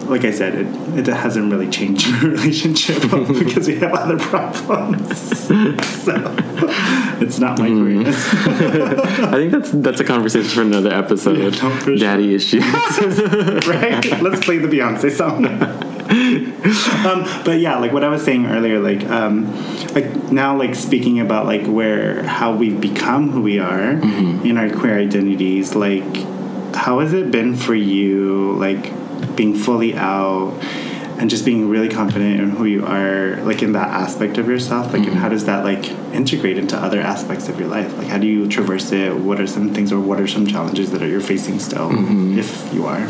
like 0.10 0.24
i 0.24 0.32
said 0.32 0.54
it, 0.54 0.68
it 1.00 1.08
hasn't 1.08 1.52
really 1.52 1.70
changed 1.70 2.10
my 2.12 2.20
relationship 2.22 3.02
because 3.40 3.68
we 3.68 3.76
have 3.78 3.94
other 3.94 4.18
problems 4.18 5.40
so 6.04 6.14
it's 7.20 7.40
not 7.40 7.58
my 7.60 7.68
queerness 7.68 8.16
I 9.26 9.32
think 9.32 9.52
that's 9.52 9.72
that's 9.72 10.00
a 10.00 10.04
conversation 10.04 10.50
for 10.50 10.62
another 10.62 10.92
episode. 10.94 11.38
Yeah, 11.38 11.84
no, 11.86 11.96
Daddy 11.98 12.36
issues. 12.36 12.64
right? 13.68 14.22
Let's 14.22 14.44
play 14.46 14.58
the 14.58 14.68
Beyonce 14.68 15.12
song. 15.12 15.46
um, 17.06 17.44
but 17.44 17.60
yeah, 17.60 17.78
like 17.80 17.92
what 17.92 18.04
I 18.04 18.10
was 18.10 18.24
saying 18.24 18.46
earlier, 18.46 18.80
like 18.80 19.04
um, 19.10 19.52
like 19.94 20.14
now, 20.32 20.56
like 20.58 20.76
speaking 20.76 21.20
about 21.20 21.46
like 21.46 21.66
where 21.66 22.24
how 22.24 22.54
we've 22.56 22.80
become 22.80 23.30
who 23.32 23.42
we 23.42 23.60
are 23.60 23.92
in 23.92 24.58
our 24.58 24.70
queer 24.70 24.98
identities. 25.00 25.76
Like, 25.76 26.04
how 26.76 27.00
has 27.00 27.14
it 27.14 27.32
been 27.32 27.56
for 27.56 27.74
you? 27.76 28.54
Like 28.58 28.92
being 29.36 29.56
fully 29.56 29.96
out 29.96 30.52
and 31.18 31.30
just 31.30 31.46
being 31.46 31.70
really 31.70 31.88
confident 31.88 32.42
in 32.42 32.50
who 32.50 32.66
you 32.66 32.86
are, 32.86 33.38
like 33.46 33.64
in 33.64 33.72
that 33.72 33.88
aspect 33.88 34.38
of 34.38 34.48
yourself. 34.50 34.92
Like, 34.92 35.04
and 35.08 35.14
how 35.16 35.30
does 35.30 35.46
that 35.46 35.64
like 35.64 35.90
integrate 36.14 36.58
into 36.58 36.78
other 36.78 37.00
aspects 37.00 37.48
of 37.48 37.58
your 37.58 37.70
life? 37.70 37.98
Like, 37.98 38.08
how 38.08 38.18
do 38.18 38.28
you 38.28 38.48
traverse 38.50 38.92
it? 38.92 39.16
What 39.16 39.40
are 39.40 39.48
some 39.48 39.74
things, 39.74 39.94
or 39.94 40.00
what 40.02 40.20
are 40.20 40.28
some 40.28 40.46
challenges 40.46 40.92
that 40.92 41.02
are, 41.02 41.08
you're 41.08 41.22
facing 41.22 41.60
still, 41.60 41.90
if 42.38 42.74
you 42.74 42.86
are? 42.86 43.08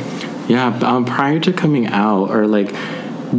Yeah, 0.47 0.67
um, 0.83 1.05
prior 1.05 1.39
to 1.39 1.51
coming 1.51 1.87
out 1.87 2.29
or 2.29 2.45
like 2.45 2.75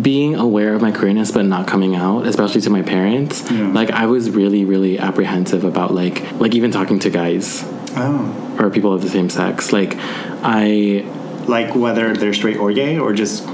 being 0.03 0.35
aware 0.35 0.75
of 0.75 0.83
my 0.83 0.91
queerness 0.91 1.31
but 1.31 1.45
not 1.47 1.69
coming 1.69 1.95
out, 1.95 2.27
especially 2.27 2.61
to 2.63 2.71
my 2.71 2.83
parents, 2.83 3.49
Yeah. 3.49 3.69
like 3.69 3.91
I 3.93 4.07
was 4.07 4.31
really, 4.31 4.65
really 4.65 4.99
apprehensive 4.99 5.63
about 5.63 5.95
like 5.95 6.29
like 6.41 6.57
even 6.57 6.73
talking 6.73 6.99
to 6.99 7.11
guys 7.11 7.63
Oh. 7.97 8.57
or 8.61 8.71
people 8.71 8.93
of 8.93 9.03
the 9.03 9.09
same 9.09 9.29
sex. 9.31 9.73
Like 9.73 9.95
I 10.43 11.05
like 11.47 11.75
whether 11.75 12.13
they're 12.15 12.35
straight 12.35 12.57
or 12.59 12.73
gay 12.73 12.99
or 12.99 13.13
just 13.13 13.47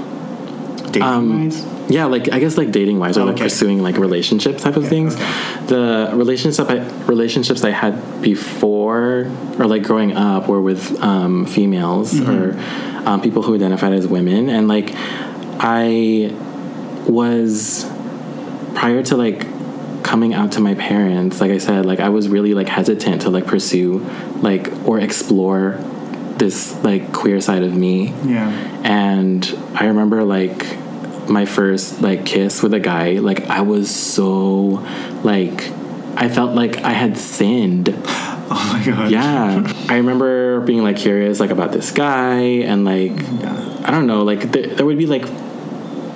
dating 0.91 1.03
Um, 1.03 1.43
wise. 1.45 1.65
yeah, 1.89 2.05
like 2.05 2.31
I 2.31 2.39
guess 2.39 2.57
like 2.57 2.71
dating 2.71 2.99
wise 2.99 3.17
or 3.17 3.25
like 3.25 3.37
pursuing 3.37 3.81
like 3.81 3.97
relationships 3.97 4.63
type 4.63 4.75
of 4.75 4.87
things. 4.87 5.15
okay. 5.15 5.65
The 5.67 6.11
relationship 6.13 6.69
I, 6.69 6.87
relationships 7.05 7.63
I 7.63 7.69
had 7.71 8.21
before 8.21 9.31
or 9.59 9.65
like 9.67 9.83
growing 9.83 10.13
up 10.15 10.47
were 10.47 10.61
with 10.61 11.01
um, 11.01 11.45
females 11.45 12.13
Mm-hmm. 12.13 12.31
or 12.31 13.07
um, 13.09 13.21
people 13.21 13.41
who 13.43 13.53
identified 13.55 13.93
as 13.93 14.07
women, 14.07 14.49
and 14.49 14.67
like 14.67 14.91
I 15.59 16.33
was 17.07 17.85
prior 18.75 19.03
to 19.03 19.17
like 19.17 19.45
coming 20.03 20.33
out 20.33 20.51
to 20.53 20.59
my 20.59 20.73
parents 20.75 21.39
like 21.41 21.51
i 21.51 21.57
said 21.57 21.85
like 21.85 21.99
i 21.99 22.09
was 22.09 22.27
really 22.27 22.53
like 22.53 22.67
hesitant 22.69 23.21
to 23.23 23.29
like 23.29 23.45
pursue 23.47 23.99
like 24.41 24.69
or 24.87 24.99
explore 24.99 25.77
this 26.37 26.75
like 26.83 27.13
queer 27.13 27.39
side 27.39 27.63
of 27.63 27.73
me 27.73 28.13
Yeah. 28.23 28.49
and 28.83 29.45
i 29.75 29.85
remember 29.87 30.23
like 30.23 30.77
my 31.29 31.45
first 31.45 32.01
like 32.01 32.25
kiss 32.25 32.61
with 32.61 32.73
a 32.73 32.79
guy 32.79 33.13
like 33.19 33.47
i 33.49 33.61
was 33.61 33.89
so 33.93 34.85
like 35.23 35.69
i 36.15 36.27
felt 36.27 36.53
like 36.55 36.77
i 36.79 36.91
had 36.91 37.17
sinned 37.17 37.89
Oh 38.55 38.69
my 38.77 38.85
god. 38.85 39.09
yeah 39.11 39.73
i 39.89 39.97
remember 39.97 40.59
being 40.61 40.83
like 40.83 40.97
curious 40.97 41.39
like 41.39 41.49
about 41.49 41.71
this 41.71 41.91
guy 41.91 42.39
and 42.67 42.83
like 42.83 43.13
i 43.87 43.89
don't 43.89 44.05
know 44.05 44.23
like 44.23 44.51
there, 44.51 44.67
there 44.67 44.85
would 44.85 44.97
be 44.97 45.05
like 45.07 45.23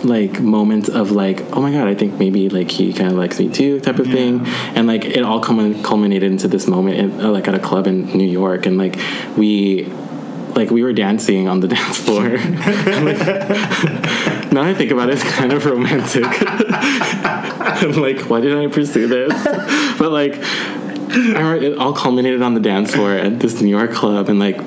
like 0.07 0.39
moments 0.39 0.89
of 0.89 1.11
like 1.11 1.41
oh 1.55 1.61
my 1.61 1.71
god 1.71 1.87
i 1.87 1.95
think 1.95 2.19
maybe 2.19 2.49
like 2.49 2.69
he 2.69 2.93
kind 2.93 3.11
of 3.11 3.17
likes 3.17 3.39
me 3.39 3.49
too 3.49 3.79
type 3.79 3.99
of 3.99 4.07
thing. 4.07 4.45
And 4.75 4.87
like 4.87 5.05
it 5.05 5.23
all 5.23 5.41
culmin- 5.41 5.83
culminated 5.83 6.31
into 6.31 6.47
this 6.47 6.67
moment 6.67 6.97
in, 6.97 7.21
uh, 7.21 7.29
like 7.29 7.47
at 7.47 7.55
a 7.55 7.59
club 7.59 7.87
in 7.87 8.05
new 8.17 8.27
york. 8.27 8.65
And 8.65 8.77
like 8.77 8.99
we 9.37 9.85
like 10.55 10.69
we 10.71 10.83
were 10.83 10.93
dancing 10.93 11.47
on 11.47 11.59
the 11.59 11.67
dance 11.77 11.97
floor. 11.97 12.29
Like, 12.29 13.19
now 14.51 14.63
i 14.63 14.73
think 14.73 14.91
about 14.91 15.09
it 15.09 15.13
it's 15.13 15.23
kind 15.23 15.53
of 15.53 15.65
romantic. 15.65 16.25
I'm 17.83 17.93
like 17.93 18.21
why 18.29 18.41
did 18.41 18.57
i 18.57 18.67
pursue 18.67 19.07
this? 19.07 19.33
But 19.97 20.11
like 20.11 20.35
it 21.09 21.77
all 21.77 21.93
culminated 21.93 22.41
on 22.41 22.53
the 22.53 22.59
dance 22.59 22.93
floor 22.93 23.13
at 23.13 23.39
this 23.39 23.61
New 23.61 23.69
York 23.69 23.91
club, 23.91 24.29
and 24.29 24.39
like 24.39 24.59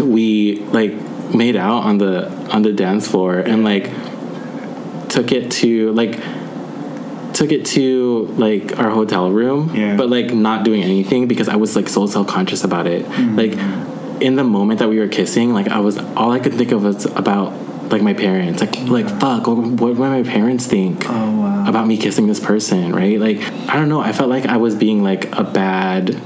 we 0.00 0.60
like 0.66 0.92
made 1.34 1.56
out 1.56 1.82
on 1.82 1.98
the 1.98 2.28
on 2.52 2.62
the 2.62 2.72
dance 2.72 3.08
floor, 3.08 3.38
and 3.38 3.64
like 3.64 3.90
took 5.16 5.32
it 5.32 5.50
to 5.50 5.92
like 5.92 6.20
took 7.32 7.52
it 7.52 7.64
to 7.66 8.26
like 8.36 8.78
our 8.78 8.90
hotel 8.90 9.30
room, 9.30 9.74
Yeah. 9.74 9.96
but 9.96 10.08
like 10.10 10.32
not 10.32 10.64
doing 10.64 10.82
anything 10.82 11.26
because 11.26 11.48
I 11.48 11.56
was 11.56 11.74
like 11.76 11.88
so 11.88 12.06
self 12.06 12.26
conscious 12.28 12.64
about 12.64 12.86
it. 12.86 13.04
Mm-hmm. 13.06 13.36
Like 13.36 14.22
in 14.22 14.36
the 14.36 14.44
moment 14.44 14.78
that 14.80 14.88
we 14.88 14.98
were 14.98 15.08
kissing, 15.08 15.52
like 15.52 15.68
I 15.68 15.80
was 15.80 15.98
all 16.16 16.32
I 16.32 16.38
could 16.38 16.54
think 16.54 16.72
of 16.72 16.82
was 16.84 17.04
about 17.06 17.52
like 17.90 18.02
my 18.02 18.14
parents. 18.14 18.60
Like 18.60 18.76
like 18.88 19.08
fuck, 19.20 19.46
what, 19.46 19.56
what 19.58 19.96
would 19.96 19.98
my 19.98 20.22
parents 20.22 20.66
think 20.66 21.04
Oh, 21.08 21.12
wow. 21.40 21.68
about 21.68 21.86
me 21.86 21.96
kissing 21.96 22.26
this 22.26 22.40
person, 22.40 22.94
right? 22.94 23.18
Like 23.18 23.38
I 23.70 23.76
don't 23.76 23.88
know. 23.88 24.00
I 24.00 24.12
felt 24.12 24.28
like 24.30 24.46
I 24.46 24.56
was 24.58 24.74
being 24.74 25.02
like 25.02 25.24
a 25.38 25.44
bad 25.44 26.20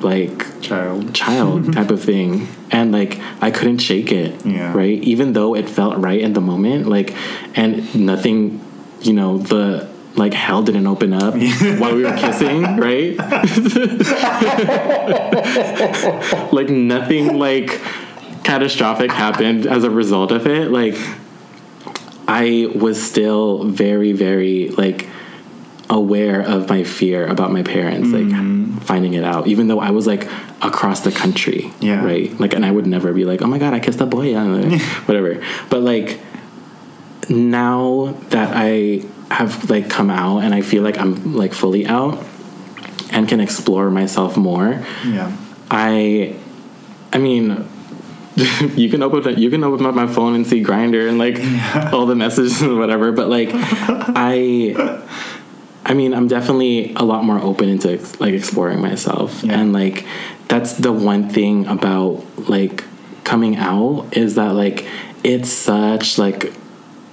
like 0.00 0.60
Child. 0.60 1.14
child 1.14 1.72
type 1.72 1.90
of 1.90 2.02
thing. 2.02 2.48
And 2.70 2.92
like 2.92 3.18
i 3.40 3.50
couldn't 3.50 3.78
shake 3.78 4.12
it 4.12 4.44
Yeah. 4.44 4.72
right? 4.76 5.02
Even 5.02 5.32
though 5.32 5.54
it 5.54 5.68
felt 5.68 5.96
right 5.98 6.20
in 6.20 6.32
the 6.32 6.40
moment 6.40 6.88
like 6.88 7.14
and 7.56 7.94
nothing 7.94 8.60
you 9.02 9.12
know 9.12 9.38
the 9.38 9.88
like 10.16 10.32
hell 10.32 10.62
didn't 10.62 10.86
open 10.86 11.12
up 11.12 11.34
while 11.80 11.94
we 11.94 12.04
were 12.04 12.16
kissing 12.16 12.62
right? 12.76 13.16
Like 16.52 16.68
nothing 16.70 17.38
like 17.38 17.80
catastrophic 18.44 19.10
happened 19.10 19.66
as 19.66 19.84
a 19.84 19.90
result 19.90 20.30
of 20.32 20.46
it. 20.46 20.70
Like 20.70 20.96
i 22.28 22.68
was 22.74 23.00
still 23.00 23.62
very 23.64 24.10
very 24.12 24.68
like 24.70 25.06
aware 25.88 26.40
of 26.40 26.68
my 26.68 26.82
fear 26.82 27.26
about 27.26 27.52
my 27.52 27.62
parents. 27.62 28.08
Like 28.10 28.24
mm-hmm. 28.24 28.55
Finding 28.86 29.14
it 29.14 29.24
out 29.24 29.48
even 29.48 29.66
though 29.68 29.80
i 29.80 29.90
was 29.90 30.06
like 30.06 30.28
across 30.62 31.00
the 31.00 31.10
country 31.10 31.72
Yeah. 31.80 32.04
right 32.04 32.30
like 32.40 32.54
and 32.54 32.64
i 32.64 32.70
would 32.70 32.86
never 32.86 33.12
be 33.12 33.24
like 33.24 33.42
oh 33.42 33.48
my 33.48 33.58
god 33.58 33.74
i 33.74 33.80
kissed 33.80 34.00
a 34.00 34.06
boy 34.06 34.34
uh, 34.34 34.78
whatever 35.06 35.42
but 35.70 35.80
like 35.82 36.20
now 37.28 38.14
that 38.30 38.52
i 38.54 39.02
have 39.30 39.68
like 39.68 39.90
come 39.90 40.08
out 40.10 40.38
and 40.44 40.54
i 40.54 40.60
feel 40.60 40.82
like 40.84 40.98
i'm 40.98 41.34
like 41.34 41.52
fully 41.52 41.84
out 41.86 42.24
and 43.10 43.28
can 43.28 43.40
explore 43.40 43.90
myself 43.90 44.36
more 44.36 44.84
Yeah. 45.04 45.32
I, 45.68 46.36
I 47.12 47.18
mean, 47.18 47.66
you 48.76 48.88
can 48.88 49.02
open 49.02 49.26
it, 49.32 49.38
you 49.38 49.50
can 49.50 49.64
open 49.64 49.84
up 49.84 49.94
my 49.96 50.06
phone 50.06 50.34
and 50.36 50.46
see 50.46 50.62
Grindr 50.62 51.08
and 51.08 51.18
like 51.18 51.40
all 51.92 52.06
the 52.06 52.14
messages 52.14 52.62
and 52.62 52.78
whatever. 52.78 53.10
But 53.10 53.28
like, 53.28 53.48
I, 53.52 55.02
I 55.88 55.94
mean, 55.94 56.12
I'm 56.12 56.26
definitely 56.26 56.92
a 56.96 57.04
lot 57.04 57.24
more 57.24 57.38
open 57.40 57.68
into 57.68 57.98
like 58.18 58.34
exploring 58.34 58.80
myself, 58.80 59.42
Yeah. 59.44 59.60
and 59.60 59.72
like 59.72 60.04
that's 60.48 60.72
the 60.74 60.92
one 60.92 61.28
thing 61.28 61.66
about 61.66 62.24
like 62.48 62.84
coming 63.24 63.56
out 63.56 64.08
is 64.12 64.34
that 64.34 64.52
like 64.54 64.86
it's 65.24 65.50
such 65.50 66.18
like 66.18 66.52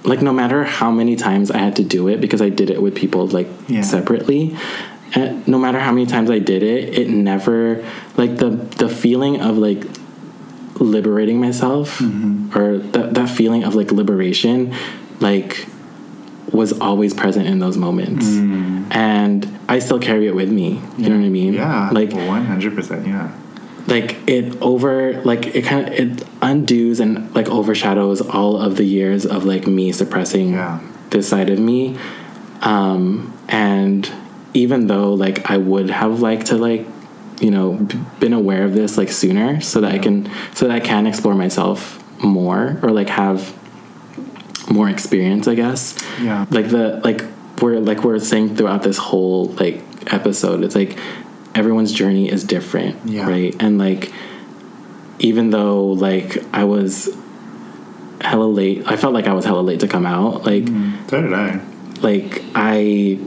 like 0.04 0.20
no 0.20 0.32
matter 0.32 0.64
how 0.64 0.90
many 0.90 1.16
times 1.16 1.50
I 1.50 1.58
had 1.58 1.76
to 1.76 1.84
do 1.84 2.08
it 2.08 2.20
because 2.20 2.42
I 2.42 2.48
did 2.50 2.68
it 2.70 2.82
with 2.82 2.94
people 2.94 3.26
like 3.28 3.48
Yeah. 3.68 3.82
separately. 3.82 4.56
And 5.14 5.46
no 5.46 5.58
matter 5.58 5.78
how 5.78 5.92
many 5.92 6.06
times 6.06 6.28
I 6.28 6.40
did 6.40 6.64
it, 6.64 6.98
it 6.98 7.08
never 7.08 7.84
like 8.16 8.36
the 8.38 8.50
the 8.50 8.88
feeling 8.88 9.40
of 9.40 9.56
like 9.56 9.84
liberating 10.80 11.40
myself 11.40 11.98
mm-hmm. 12.00 12.58
or 12.58 12.78
that 12.78 13.14
that 13.14 13.28
feeling 13.28 13.62
of 13.62 13.76
like 13.76 13.92
liberation 13.92 14.74
like 15.20 15.66
was 16.54 16.78
always 16.80 17.12
present 17.12 17.46
in 17.46 17.58
those 17.58 17.76
moments. 17.76 18.26
And 18.90 19.58
I 19.68 19.78
still 19.80 19.98
carry 19.98 20.26
it 20.26 20.34
with 20.34 20.50
me. 20.50 20.80
You 20.96 21.08
know 21.08 21.16
what 21.16 21.24
I 21.26 21.28
mean? 21.30 21.54
Yeah. 21.54 21.90
Like 21.92 22.12
one 22.12 22.44
hundred 22.44 22.74
percent. 22.74 23.06
Yeah. 23.06 23.30
like 23.86 24.16
it 24.26 24.56
over 24.62 25.20
like 25.24 25.54
it 25.54 25.62
kind 25.64 25.88
of 25.88 25.92
it 25.94 26.24
undoes 26.40 27.00
and 27.00 27.34
like 27.34 27.48
overshadows 27.48 28.20
all 28.22 28.56
of 28.56 28.76
the 28.76 28.84
years 28.84 29.26
of 29.26 29.44
like 29.44 29.66
me 29.66 29.92
suppressing 29.92 30.52
Yeah. 30.52 30.80
this 31.10 31.28
side 31.28 31.50
of 31.50 31.58
me 31.58 31.98
um 32.62 33.36
and 33.48 34.10
even 34.54 34.86
though 34.86 35.12
like 35.12 35.50
i 35.50 35.58
would 35.58 35.90
have 35.90 36.20
liked 36.20 36.46
to 36.46 36.56
like 36.56 36.86
you 37.40 37.50
know 37.50 37.72
b- 37.74 37.98
been 38.20 38.32
aware 38.32 38.64
of 38.64 38.72
this 38.74 38.96
like 38.96 39.10
sooner 39.10 39.60
so 39.60 39.82
that 39.82 39.92
i 39.92 39.98
can 39.98 40.30
so 40.54 40.66
that 40.66 40.74
i 40.74 40.80
can 40.80 41.06
explore 41.06 41.34
myself 41.34 42.02
more 42.24 42.78
or 42.82 42.90
like 42.90 43.10
have 43.10 43.52
more 44.70 44.88
experience 44.88 45.46
i 45.48 45.54
guess 45.54 45.96
Yeah. 46.20 46.46
like 46.50 46.68
the 46.68 47.00
like 47.04 47.22
we're 47.60 47.78
like 47.80 48.02
we're 48.04 48.18
saying 48.18 48.56
throughout 48.56 48.82
this 48.82 48.98
whole 48.98 49.46
like 49.60 49.82
episode 50.12 50.62
it's 50.64 50.74
like 50.74 50.98
everyone's 51.54 51.92
journey 51.92 52.30
is 52.30 52.44
different 52.44 52.96
Yeah. 53.04 53.28
right 53.28 53.54
and 53.60 53.78
like 53.78 54.12
even 55.18 55.50
though 55.50 55.86
like 55.86 56.38
i 56.52 56.64
was 56.64 57.08
hella 58.20 58.44
late 58.44 58.82
i 58.86 58.96
felt 58.96 59.12
like 59.14 59.26
i 59.26 59.32
was 59.32 59.44
hella 59.44 59.60
late 59.60 59.80
to 59.80 59.88
come 59.88 60.06
out 60.06 60.44
like 60.44 60.64
mm-hmm. 60.64 61.08
So 61.08 61.20
did 61.22 61.32
I. 61.32 61.60
like 62.00 62.42
i 62.54 63.18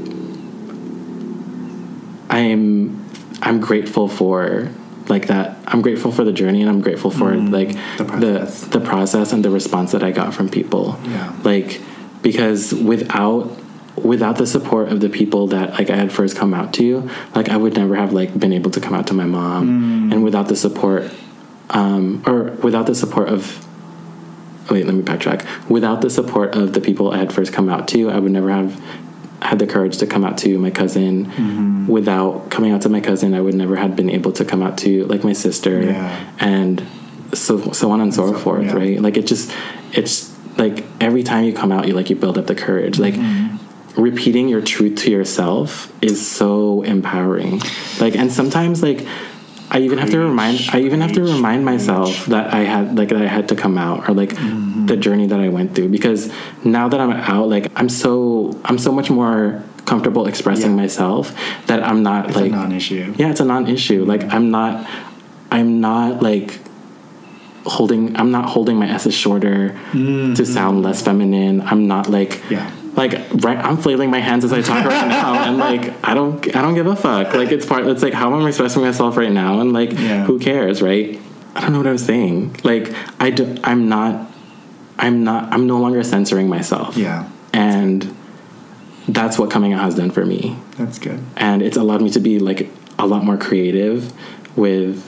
i'm 2.30 3.06
i'm 3.42 3.60
grateful 3.60 4.08
for 4.08 4.70
like 5.10 5.28
that 5.28 5.58
i'm 5.68 5.82
grateful 5.82 6.12
for 6.12 6.24
the 6.24 6.32
journey 6.32 6.62
and 6.62 6.70
i'm 6.70 6.82
grateful 6.82 7.12
for 7.12 7.36
like 7.36 7.70
the 7.70 7.78
the 7.98 8.06
process. 8.06 8.62
the 8.62 8.80
process. 8.80 9.34
and 9.34 9.44
the 9.46 9.50
response 9.50 9.92
that 9.92 10.04
i 10.04 10.12
got 10.12 10.34
from 10.34 10.50
people. 10.50 11.00
Yeah. 11.04 11.34
like 11.44 11.82
because 12.22 12.74
without 12.74 13.52
without 13.96 14.38
the 14.38 14.46
support 14.46 14.90
of 14.90 15.00
the 15.00 15.10
people 15.10 15.48
that 15.48 15.72
like 15.74 15.90
i 15.90 15.96
had 15.96 16.12
first 16.12 16.36
come 16.38 16.54
out 16.54 16.74
to 16.74 17.10
like 17.36 17.50
i 17.50 17.58
would 17.58 17.76
never 17.76 17.96
have 17.96 18.14
like 18.14 18.38
been 18.38 18.54
able 18.54 18.72
to 18.72 18.80
come 18.80 18.94
out 18.94 19.08
to 19.08 19.14
my 19.14 19.26
mom. 19.26 20.12
And 20.12 20.24
without 20.24 20.48
the 20.48 20.56
support 20.56 21.12
um 21.72 22.24
or 22.26 22.52
without 22.64 22.86
the 22.86 22.96
support 22.96 23.30
of 23.30 23.66
wait 24.70 24.86
let 24.86 24.96
me 24.96 25.02
backtrack. 25.02 25.46
Without 25.70 26.02
the 26.02 26.10
support 26.10 26.56
of 26.56 26.74
the 26.74 26.82
people 26.82 27.12
i 27.12 27.18
had 27.18 27.32
first 27.34 27.54
come 27.54 27.70
out 27.70 27.88
to 27.90 28.10
i 28.10 28.20
would 28.20 28.32
never 28.32 28.52
have 28.52 28.82
had 29.42 29.60
the 29.60 29.68
courage 29.68 29.98
to 30.00 30.08
come 30.08 30.26
out 30.26 30.38
to 30.38 30.58
my 30.58 30.72
cousin 30.72 31.26
mm-hmm. 31.28 31.88
without 31.88 32.50
coming 32.50 32.72
out 32.72 32.82
to 32.82 32.90
my 32.90 33.00
cousin 33.00 33.34
i 33.34 33.42
would 33.42 33.54
never 33.54 33.76
have 33.76 33.96
been 33.96 34.10
able 34.10 34.32
to 34.32 34.44
come 34.44 34.64
out 34.64 34.78
to 34.78 35.06
like 35.06 35.24
my 35.24 35.34
sister. 35.34 35.82
Yeah. 35.82 36.34
and 36.40 36.86
so 37.34 37.72
so 37.72 37.92
on 37.92 38.02
and 38.02 38.14
so, 38.14 38.32
so- 38.32 38.40
forth 38.40 38.66
yeah. 38.66 38.74
right? 38.74 39.02
Like 39.02 39.18
it 39.18 39.28
just 39.28 39.54
it's 39.92 40.34
like 40.58 40.84
every 41.00 41.24
time 41.24 41.44
you 41.44 41.54
come 41.54 41.72
out 41.72 41.88
you 41.88 41.94
like 41.94 42.10
you 42.10 42.16
build 42.16 42.38
up 42.38 42.48
the 42.48 42.56
courage. 42.56 43.00
Like 43.00 43.16
mm-hmm. 43.16 44.02
repeating 44.02 44.48
your 44.48 44.62
truth 44.62 44.98
to 45.00 45.12
yourself 45.12 45.92
is 46.02 46.26
so 46.26 46.84
empowering. 46.84 47.62
Like 48.00 48.16
and 48.16 48.32
sometimes 48.32 48.82
like 48.82 49.06
i 49.72 49.80
even 49.80 49.98
have 49.98 50.10
to 50.10 50.20
remind 50.20 50.60
i 50.72 50.80
even 50.80 51.02
have 51.02 51.12
to 51.12 51.22
remind 51.22 51.66
myself 51.66 52.26
that 52.28 52.54
i 52.54 52.60
had 52.60 52.98
like 52.98 53.10
that 53.10 53.22
i 53.22 53.28
had 53.28 53.48
to 53.48 53.56
come 53.56 53.78
out 53.78 54.08
or 54.08 54.14
like 54.14 54.30
the 54.30 54.36
mm-hmm. 54.36 55.00
journey 55.02 55.28
that 55.28 55.40
i 55.40 55.50
went 55.50 55.76
through 55.76 55.90
because 55.90 56.32
now 56.64 56.88
that 56.88 57.00
i'm 57.00 57.12
out 57.12 57.50
like 57.50 57.72
i'm 57.76 57.90
so 57.90 58.60
i'm 58.66 58.78
so 58.78 58.92
much 58.92 59.10
more 59.10 59.64
comfortable 59.86 60.28
expressing 60.28 60.72
Yeah. 60.72 60.84
myself 60.84 61.34
that 61.68 61.84
i'm 61.84 62.04
not 62.04 62.28
It's 62.28 62.36
like 62.36 62.52
non-issue. 62.52 63.14
yeah 63.18 63.30
it's 63.30 63.40
a 63.40 63.46
non-issue 63.46 64.06
like 64.06 64.24
i'm 64.34 64.52
not 64.52 64.88
i'm 65.52 65.80
not 65.82 66.22
like 66.22 66.60
holding 67.66 68.16
i'm 68.16 68.32
not 68.32 68.50
holding 68.50 68.78
my 68.78 68.90
s's 68.90 69.14
shorter 69.14 69.70
to 69.70 69.98
mm-hmm. 69.98 70.44
sound 70.44 70.84
less 70.84 71.02
feminine 71.02 71.62
i'm 71.62 71.88
not 71.88 72.10
like 72.10 72.42
Yeah. 72.50 72.72
Like 72.98 73.14
right 73.44 73.58
i'm 73.60 73.78
flailing 73.78 74.10
my 74.10 74.20
hands 74.20 74.44
as 74.44 74.52
i 74.52 74.62
talk 74.62 74.84
right 74.86 75.08
now 75.08 75.36
and 75.46 75.58
like 75.68 75.94
i 76.06 76.14
don't 76.14 76.54
i 76.56 76.62
don't 76.62 76.74
give 76.76 76.88
a 76.88 76.96
fuck 76.96 77.34
like 77.34 77.52
it's 77.52 77.66
part 77.66 77.86
it's 77.88 78.04
like 78.04 78.14
how 78.14 78.34
am 78.34 78.44
i 78.44 78.48
expressing 78.50 78.82
myself 78.82 79.16
right 79.16 79.32
now 79.32 79.62
and 79.62 79.72
like 79.72 79.92
Yeah. 79.94 80.26
who 80.26 80.40
cares 80.40 80.82
right 80.82 81.20
i 81.56 81.62
don't 81.62 81.72
know 81.72 81.78
what 81.78 81.88
i 81.88 81.92
was 81.92 82.04
saying 82.04 82.60
like 82.64 82.94
i 83.22 83.30
do 83.30 83.56
i'm 83.64 83.88
not 83.88 84.30
i'm 84.98 85.24
not 85.24 85.54
i'm 85.54 85.68
no 85.68 85.80
longer 85.80 86.04
censoring 86.04 86.50
myself 86.50 86.98
Yeah. 86.98 87.30
and 87.54 88.14
that's 89.08 89.40
what 89.40 89.50
coming 89.50 89.72
out 89.72 89.82
has 89.84 89.96
done 89.96 90.12
for 90.12 90.26
me 90.26 90.58
That's 90.78 91.00
good. 91.00 91.24
and 91.38 91.62
it's 91.62 91.78
allowed 91.78 92.02
me 92.02 92.10
to 92.10 92.20
be 92.20 92.40
like 92.40 92.70
a 93.00 93.06
lot 93.08 93.24
more 93.24 93.38
creative 93.38 94.12
with 94.58 95.06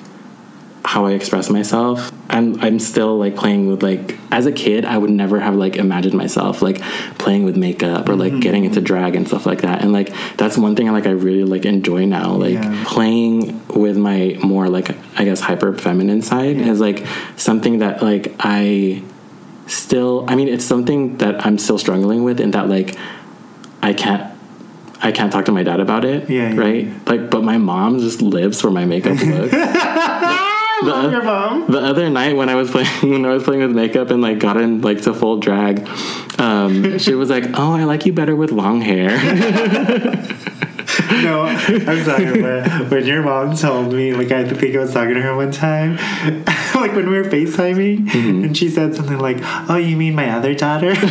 how 0.86 1.06
I 1.06 1.12
express 1.12 1.50
myself. 1.50 2.12
And 2.30 2.62
I'm 2.64 2.80
still 2.80 3.18
like 3.18 3.36
playing 3.36 3.68
with 3.68 3.84
like 3.84 4.18
as 4.32 4.46
a 4.46 4.52
kid, 4.52 4.86
I 4.86 4.98
would 4.98 5.10
never 5.10 5.40
have 5.40 5.56
like 5.56 5.76
imagined 5.76 6.14
myself 6.16 6.62
like 6.62 6.82
playing 7.18 7.44
with 7.44 7.58
makeup 7.58 8.08
or 8.10 8.16
like 8.16 8.32
mm-hmm. 8.32 8.40
getting 8.40 8.66
into 8.66 8.82
drag 8.82 9.16
and 9.16 9.28
stuff 9.28 9.46
like 9.46 9.62
that. 9.62 9.82
And 9.82 9.92
like 9.92 10.14
that's 10.38 10.58
one 10.58 10.76
thing 10.76 10.92
like 10.92 11.06
I 11.06 11.12
really 11.12 11.44
like 11.44 11.66
enjoy 11.66 12.06
now. 12.06 12.34
Like 12.34 12.54
Yeah. 12.54 12.84
playing 12.88 13.62
with 13.68 13.98
my 13.98 14.38
more 14.44 14.68
like 14.70 14.90
I 15.20 15.26
guess 15.26 15.40
hyper 15.40 15.74
feminine 15.74 16.22
side 16.22 16.58
is 16.58 16.80
like 16.80 17.06
something 17.36 17.80
that 17.80 18.02
like 18.02 18.34
I 18.40 19.04
still 19.68 20.26
I 20.28 20.36
mean 20.36 20.48
it's 20.48 20.66
something 20.66 21.18
that 21.18 21.46
I'm 21.46 21.58
still 21.58 21.78
struggling 21.78 22.24
with 22.24 22.40
in 22.40 22.52
that 22.52 22.70
like 22.70 22.96
I 23.82 23.94
can't 23.94 24.30
I 25.02 25.12
can't 25.12 25.32
talk 25.32 25.46
to 25.46 25.52
my 25.52 25.64
dad 25.64 25.80
about 25.80 26.04
it. 26.04 26.30
Yeah, 26.30 26.52
yeah, 26.54 26.60
right. 26.60 27.08
Like, 27.08 27.30
but 27.30 27.42
my 27.44 27.58
mom 27.58 28.00
just 28.00 28.22
lives 28.22 28.60
for 28.60 28.70
my 28.70 28.84
makeup 28.86 29.18
look. 29.22 29.52
the, 30.86 31.10
Your 31.12 31.24
mom. 31.24 31.72
the 31.72 31.80
other 31.80 32.10
night 32.10 32.36
when 32.36 32.50
I 32.50 32.56
was 32.56 32.70
playing 32.76 33.12
when 33.12 33.26
I 33.26 33.30
was 33.30 33.44
playing 33.44 33.62
with 33.62 33.72
makeup 33.76 34.10
and 34.12 34.22
like 34.22 34.40
got 34.40 34.58
in 34.58 34.82
like 34.82 35.02
to 35.04 35.14
full 35.14 35.38
drag, 35.38 35.88
um, 36.40 36.98
she 37.04 37.14
was 37.16 37.30
like, 37.30 37.46
"Oh, 37.58 37.74
I 37.74 37.84
like 37.86 38.06
you 38.06 38.14
better 38.14 38.36
with 38.36 38.52
long 38.52 38.82
hair." 38.82 39.10
No, 41.24 41.44
I'm 41.44 42.04
sorry, 42.04 42.42
but 42.42 42.90
when 42.92 43.06
your 43.06 43.22
mom 43.24 43.56
told 43.56 43.94
me, 43.94 44.14
like, 44.14 44.32
I 44.32 44.48
think 44.48 44.76
I 44.76 44.80
was 44.80 44.94
talking 44.94 45.16
to 45.16 45.22
her 45.22 45.36
one 45.36 45.52
time, 45.52 45.98
like 46.76 46.94
when 46.96 47.10
we 47.10 47.18
were 47.18 47.24
FaceTiming, 47.24 48.06
Mm-hmm. 48.10 48.44
and 48.46 48.58
she 48.58 48.70
said 48.70 48.96
something 48.96 49.18
like, 49.20 49.38
Oh, 49.70 49.76
you 49.76 49.98
mean 49.98 50.16
my 50.16 50.30
other 50.32 50.54
daughter? 50.54 50.94
Like, 50.94 51.02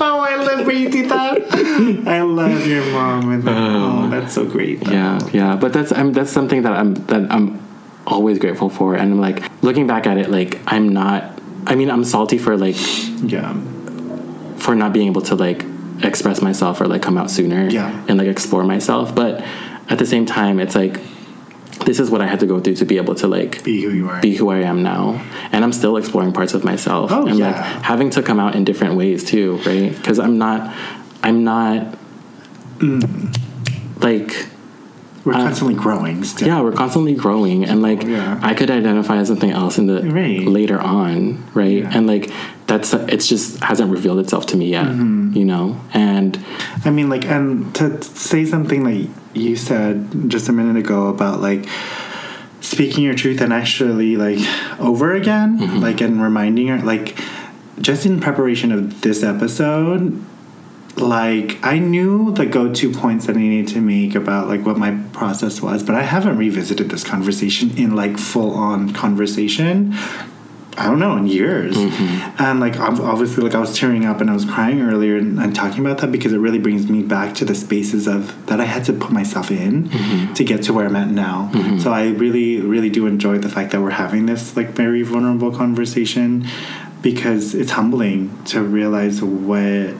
oh, 0.00 0.20
I 0.28 0.36
live 0.44 0.64
breathe 0.64 1.08
that. 1.08 2.04
I 2.06 2.22
love 2.22 2.66
your 2.66 2.84
mom. 2.92 3.30
And 3.32 3.44
like, 3.44 3.54
oh, 3.56 4.08
that's 4.08 4.34
so 4.34 4.46
great. 4.46 4.80
though. 4.80 4.92
yeah, 4.92 5.18
yeah. 5.32 5.56
But 5.56 5.72
that's 5.72 5.92
I 5.92 6.02
mean 6.02 6.12
that's 6.12 6.30
something 6.32 6.62
that 6.62 6.72
I'm 6.72 6.94
that 7.06 7.30
I'm 7.30 7.60
always 8.06 8.38
grateful 8.38 8.68
for, 8.68 8.94
and 8.94 9.12
I'm 9.12 9.20
like 9.20 9.62
looking 9.62 9.86
back 9.86 10.06
at 10.06 10.18
it, 10.18 10.30
like 10.30 10.58
I'm 10.66 10.88
not 10.90 11.38
I 11.66 11.76
mean, 11.76 11.90
I'm 11.90 12.04
salty 12.04 12.38
for 12.38 12.56
like 12.56 12.76
Yeah. 13.22 13.54
for 14.56 14.74
not 14.74 14.92
being 14.92 15.06
able 15.08 15.22
to 15.22 15.34
like 15.36 15.64
express 16.02 16.42
myself 16.42 16.80
or 16.80 16.86
like 16.88 17.02
come 17.02 17.16
out 17.16 17.30
sooner 17.30 17.68
Yeah. 17.68 18.04
and 18.08 18.18
like 18.18 18.26
explore 18.28 18.64
myself. 18.64 19.14
But 19.14 19.44
at 19.88 19.98
the 19.98 20.06
same 20.06 20.26
time, 20.26 20.58
it's 20.58 20.74
like 20.74 20.98
this 21.86 21.98
is 22.00 22.10
what 22.10 22.20
I 22.20 22.26
had 22.26 22.40
to 22.40 22.46
go 22.46 22.60
through 22.60 22.74
to 22.76 22.84
be 22.84 22.96
able 22.96 23.14
to 23.16 23.26
like 23.28 23.62
Be 23.64 23.82
who 23.82 23.90
you 23.90 24.08
are. 24.08 24.20
be 24.20 24.34
who 24.36 24.50
I 24.50 24.58
am 24.58 24.82
now, 24.82 25.20
and 25.52 25.64
I'm 25.64 25.72
still 25.72 25.96
exploring 25.96 26.32
parts 26.32 26.54
of 26.54 26.64
myself, 26.64 27.10
Oh, 27.12 27.26
and 27.26 27.38
yeah. 27.38 27.46
like 27.46 27.56
having 27.82 28.10
to 28.10 28.22
come 28.22 28.38
out 28.40 28.54
in 28.54 28.64
different 28.64 28.94
ways 28.96 29.24
too, 29.24 29.56
right? 29.66 29.94
Because 29.94 30.18
I'm 30.18 30.38
not, 30.38 30.74
I'm 31.22 31.44
not, 31.44 31.94
Mm. 32.78 33.36
like 34.02 34.46
We're 35.24 35.34
constantly 35.34 35.74
growing 35.74 36.24
still. 36.24 36.48
yeah, 36.48 36.60
we're 36.60 36.72
constantly 36.72 37.14
growing, 37.14 37.64
and 37.64 37.80
like 37.82 38.02
Yeah. 38.02 38.38
I 38.42 38.54
could 38.54 38.70
identify 38.70 39.16
as 39.18 39.28
something 39.28 39.50
else 39.52 39.78
in 39.78 39.86
the 39.86 40.02
Right. 40.02 40.44
later 40.46 40.80
on, 40.80 41.44
right? 41.54 41.78
Yeah. 41.82 41.90
And 41.96 42.06
like 42.06 42.30
that's 42.66 42.92
it's 42.94 43.26
just 43.28 43.62
hasn't 43.62 43.90
revealed 43.90 44.18
itself 44.18 44.46
to 44.46 44.56
me 44.56 44.70
yet, 44.70 44.86
Mm-hmm. 44.86 45.36
you 45.36 45.44
know, 45.44 45.76
and 45.94 46.38
I 46.84 46.90
mean, 46.90 47.08
like, 47.08 47.24
and 47.26 47.72
to 47.76 48.02
say 48.02 48.44
something 48.44 48.82
like 48.84 49.08
you 49.34 49.54
said 49.56 50.28
just 50.28 50.48
a 50.48 50.52
minute 50.52 50.76
ago 50.76 51.06
about 51.08 51.40
like 51.40 51.66
speaking 52.60 53.04
your 53.04 53.14
truth 53.14 53.40
and 53.40 53.52
actually 53.52 54.16
like 54.16 54.38
over 54.80 55.14
again, 55.14 55.58
Mm-hmm. 55.60 55.78
like, 55.80 56.00
and 56.00 56.20
reminding 56.22 56.68
her, 56.68 56.78
like, 56.78 57.16
just 57.80 58.06
in 58.06 58.20
preparation 58.20 58.70
of 58.72 59.00
this 59.02 59.22
episode, 59.22 60.22
like 60.96 61.64
I 61.64 61.78
knew 61.78 62.32
the 62.32 62.46
go-to 62.46 62.92
points 62.92 63.26
that 63.26 63.36
I 63.36 63.40
needed 63.40 63.72
to 63.74 63.80
make 63.80 64.14
about 64.14 64.48
like 64.48 64.64
what 64.64 64.76
my 64.76 64.98
process 65.12 65.60
was, 65.60 65.82
but 65.82 65.94
I 65.94 66.02
haven't 66.02 66.36
revisited 66.36 66.90
this 66.90 67.04
conversation 67.04 67.76
in 67.76 67.96
like 67.96 68.18
full-on 68.18 68.92
conversation. 68.92 69.94
I 70.76 70.86
don't 70.86 70.98
know 70.98 71.18
in 71.18 71.26
years, 71.26 71.76
mm-hmm. 71.76 72.42
and 72.42 72.58
like 72.58 72.80
ob- 72.80 73.00
obviously, 73.00 73.44
like 73.44 73.54
I 73.54 73.58
was 73.58 73.76
tearing 73.76 74.06
up 74.06 74.22
and 74.22 74.30
I 74.30 74.32
was 74.32 74.46
crying 74.46 74.80
earlier 74.80 75.16
and, 75.16 75.38
and 75.38 75.54
talking 75.54 75.84
about 75.84 75.98
that 75.98 76.10
because 76.10 76.32
it 76.32 76.38
really 76.38 76.58
brings 76.58 76.88
me 76.88 77.02
back 77.02 77.34
to 77.36 77.44
the 77.44 77.54
spaces 77.54 78.06
of 78.06 78.46
that 78.46 78.58
I 78.58 78.64
had 78.64 78.84
to 78.86 78.94
put 78.94 79.12
myself 79.12 79.50
in 79.50 79.90
mm-hmm. 79.90 80.32
to 80.32 80.44
get 80.44 80.62
to 80.64 80.72
where 80.72 80.86
I'm 80.86 80.96
at 80.96 81.08
now. 81.08 81.50
Mm-hmm. 81.52 81.78
So 81.78 81.92
I 81.92 82.08
really, 82.08 82.60
really 82.62 82.88
do 82.88 83.06
enjoy 83.06 83.36
the 83.36 83.50
fact 83.50 83.72
that 83.72 83.82
we're 83.82 83.90
having 83.90 84.24
this 84.24 84.56
like 84.56 84.68
very 84.68 85.02
vulnerable 85.02 85.54
conversation 85.54 86.46
because 87.02 87.54
it's 87.54 87.72
humbling 87.72 88.42
to 88.44 88.62
realize 88.62 89.22
what 89.22 89.94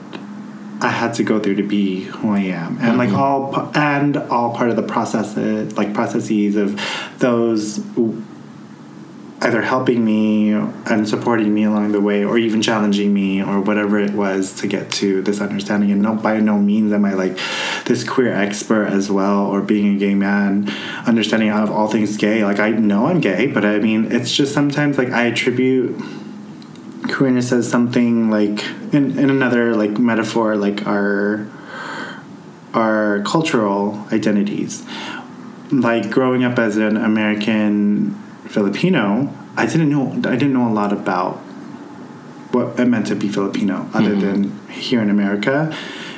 I 0.83 0.89
had 0.89 1.15
to 1.15 1.23
go 1.23 1.39
through 1.39 1.55
to 1.57 1.63
be 1.63 2.03
who 2.03 2.33
I 2.33 2.41
am, 2.41 2.79
and 2.81 2.99
like 2.99 3.11
mm-hmm. 3.11 3.19
all 3.19 3.71
and 3.75 4.17
all 4.17 4.55
part 4.55 4.69
of 4.69 4.77
the 4.77 4.83
process, 4.83 5.37
like 5.77 5.95
processes 5.95 6.57
of 6.57 6.81
those 7.19 7.79
either 9.43 9.63
helping 9.63 10.05
me 10.05 10.53
and 10.53 11.09
supporting 11.09 11.53
me 11.53 11.65
along 11.65 11.93
the 11.93 12.01
way, 12.01 12.25
or 12.25 12.39
even 12.39 12.63
challenging 12.63 13.13
me, 13.15 13.43
or 13.43 13.61
whatever 13.61 13.99
it 13.99 14.13
was 14.13 14.55
to 14.55 14.67
get 14.67 14.91
to 14.93 15.23
this 15.23 15.41
understanding. 15.41 15.91
And 15.91 16.03
no, 16.03 16.15
by 16.15 16.39
no 16.41 16.59
means 16.59 16.93
am 16.93 17.05
I 17.05 17.15
like 17.15 17.39
this 17.85 18.03
queer 18.03 18.33
expert 18.33 18.87
as 18.87 19.11
well, 19.11 19.47
or 19.47 19.61
being 19.61 19.95
a 19.95 19.99
gay 19.99 20.15
man, 20.15 20.69
understanding 21.07 21.51
of 21.51 21.71
all 21.71 21.89
things 21.89 22.17
gay. 22.17 22.45
Like 22.45 22.59
I 22.59 22.71
know 22.71 23.07
I'm 23.07 23.21
gay, 23.21 23.47
but 23.47 23.65
I 23.65 23.79
mean, 23.79 24.11
it's 24.11 24.35
just 24.35 24.53
sometimes 24.53 24.99
like 24.99 25.11
I 25.11 25.27
attribute 25.27 25.97
queerness 27.09 27.49
says 27.49 27.69
something 27.69 28.31
like 28.31 28.63
in, 28.93 29.19
in 29.19 29.31
another 29.31 29.75
like 29.75 29.99
metaphor 29.99 30.57
like 30.57 30.87
our 30.87 31.47
our 32.75 33.23
cultural 33.23 34.07
identities. 34.13 34.85
Like 35.71 36.11
growing 36.11 36.45
up 36.45 36.59
as 36.59 36.77
an 36.77 36.99
american 36.99 38.15
filipino 38.49 39.33
i 39.57 39.65
didn't 39.65 39.89
know 39.89 40.13
i 40.29 40.37
didn't 40.37 40.53
know 40.53 40.69
a 40.69 40.75
lot 40.75 40.93
about 40.93 41.37
what 42.53 42.79
it 42.79 42.85
meant 42.85 43.07
to 43.07 43.15
be 43.15 43.29
filipino 43.29 43.89
other 43.95 44.11
mm-hmm. 44.11 44.21
than 44.21 44.69
here 44.69 45.01
in 45.01 45.09
america 45.09 45.75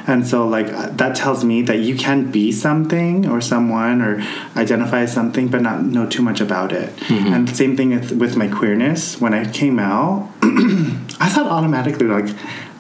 and 0.07 0.27
so 0.27 0.47
like 0.47 0.67
uh, 0.67 0.89
that 0.91 1.17
tells 1.17 1.45
me 1.45 1.63
that 1.63 1.79
you 1.79 1.97
can 1.97 2.31
be 2.31 2.53
something 2.53 3.29
or 3.29 3.41
someone 3.41 4.03
or 4.03 4.23
identify 4.57 5.01
as 5.01 5.13
something 5.13 5.49
but 5.49 5.63
not 5.63 5.83
know 5.83 6.07
too 6.07 6.23
much 6.23 6.41
about 6.41 6.73
it. 6.73 6.95
Mm-hmm. 6.97 7.33
And 7.33 7.57
same 7.57 7.77
thing 7.77 7.91
with, 7.91 8.13
with 8.13 8.37
my 8.37 8.49
queerness. 8.49 9.21
When 9.21 9.35
i 9.35 9.51
came 9.51 9.79
out 9.79 10.31
i 10.43 11.29
thought 11.29 11.47
automatically 11.47 12.07
like 12.07 12.29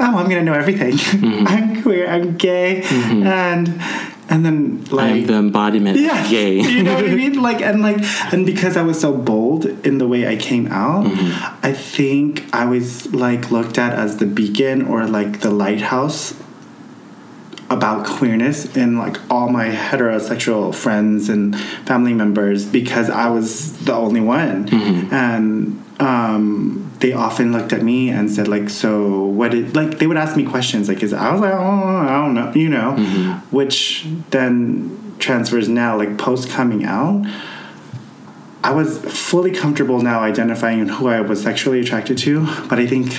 oh 0.00 0.16
i'm 0.16 0.28
gonna 0.28 0.42
know 0.42 0.54
everything. 0.54 0.92
Mm-hmm. 0.92 1.46
I'm 1.54 1.82
queer 1.82 2.06
i'm 2.08 2.36
gay 2.36 2.82
mm-hmm. 2.82 3.26
and 3.26 3.80
and 4.28 4.44
then 4.44 4.84
like 4.86 5.26
the 5.26 5.34
embodiment 5.34 5.98
yeah, 5.98 6.28
gay. 6.28 6.60
you 6.60 6.82
know 6.82 6.94
what 6.94 7.04
I 7.04 7.14
mean? 7.14 7.34
Like, 7.44 7.60
and 7.60 7.82
like, 7.82 7.98
and 8.32 8.46
because 8.46 8.76
I 8.76 8.82
was 8.82 8.98
so 8.98 9.14
bold 9.14 9.66
in 9.86 9.98
the 9.98 10.08
way 10.08 10.26
I 10.26 10.36
came 10.36 10.66
out, 10.68 11.06
I 11.62 11.74
think 11.74 12.42
I 12.54 12.64
was 12.64 13.12
like 13.12 13.50
looked 13.50 13.76
at 13.76 13.92
as 13.92 14.16
the 14.16 14.24
beacon 14.24 14.86
or 14.86 15.06
like 15.06 15.40
the 15.40 15.50
lighthouse 15.50 16.32
about 17.76 18.06
queerness 18.06 18.76
in 18.76 18.96
like 18.98 19.16
all 19.30 19.48
my 19.48 19.68
heterosexual 19.68 20.74
friends 20.74 21.28
and 21.28 21.58
family 21.86 22.14
members 22.14 22.64
because 22.64 23.10
I 23.10 23.28
was 23.28 23.84
the 23.84 23.92
only 23.94 24.20
one, 24.20 24.68
and 25.12 25.84
um, 26.00 26.90
they 27.00 27.12
often 27.12 27.52
looked 27.52 27.72
at 27.72 27.82
me 27.82 28.08
and 28.10 28.30
said 28.30 28.48
like, 28.48 28.70
"So 28.70 29.24
what 29.24 29.50
did 29.50 29.74
like?" 29.74 29.98
They 29.98 30.06
would 30.06 30.16
ask 30.16 30.36
me 30.36 30.44
questions 30.44 30.88
like, 30.88 31.02
"Is 31.02 31.12
I 31.12 31.32
was 31.32 31.40
like, 31.40 31.52
oh, 31.52 31.58
I 31.58 32.14
don't 32.22 32.34
know," 32.34 32.52
you 32.54 32.68
know, 32.68 32.90
which 33.50 34.06
then 34.30 35.14
transfers 35.18 35.68
now 35.68 35.96
like 35.96 36.16
post 36.18 36.48
coming 36.50 36.84
out. 36.84 37.24
I 38.62 38.72
was 38.72 38.98
fully 38.98 39.50
comfortable 39.50 40.00
now 40.00 40.20
identifying 40.20 40.88
who 40.88 41.08
I 41.08 41.20
was 41.20 41.42
sexually 41.42 41.80
attracted 41.80 42.16
to, 42.18 42.46
but 42.70 42.78
I 42.78 42.86
think 42.86 43.12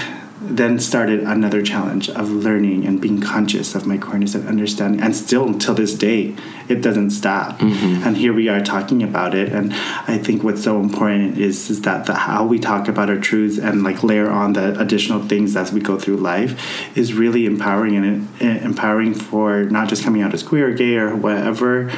then 0.48 0.80
started 0.80 1.22
another 1.22 1.62
challenge 1.62 2.10
of 2.10 2.30
learning 2.30 2.86
and 2.86 3.02
being 3.02 3.20
conscious 3.20 3.76
of 3.76 3.86
my 3.86 3.98
queerness 3.98 4.36
and 4.36 4.48
understanding. 4.48 5.02
And 5.02 5.16
still 5.16 5.48
until 5.48 5.74
this 5.74 5.94
day, 5.94 6.36
it 6.70 6.82
doesn't 6.82 7.12
stop. 7.12 7.60
Mm-hmm. 7.60 8.04
And 8.08 8.18
here 8.18 8.34
we 8.34 8.48
are 8.50 8.62
talking 8.62 9.04
about 9.04 9.34
it. 9.34 9.52
And 9.52 9.74
I 9.74 10.18
think 10.18 10.44
what's 10.44 10.64
so 10.64 10.80
important 10.80 11.38
is, 11.38 11.70
is 11.70 11.82
that 11.82 12.06
the, 12.06 12.14
how 12.14 12.46
we 12.46 12.60
talk 12.60 12.88
about 12.88 13.10
our 13.10 13.20
truths 13.20 13.58
and 13.58 13.84
like 13.84 14.04
layer 14.04 14.30
on 14.30 14.54
the 14.54 14.80
additional 14.80 15.22
things 15.24 15.56
as 15.56 15.72
we 15.72 15.82
go 15.82 15.98
through 15.98 16.18
life 16.18 16.98
is 16.98 17.14
really 17.14 17.46
empowering 17.46 17.96
and 17.96 18.42
empowering 18.42 19.14
for 19.14 19.64
not 19.64 19.90
just 19.90 20.04
coming 20.04 20.22
out 20.22 20.34
as 20.34 20.44
queer 20.44 20.70
or 20.70 20.74
gay 20.74 20.96
or 20.96 21.16
whatever, 21.16 21.92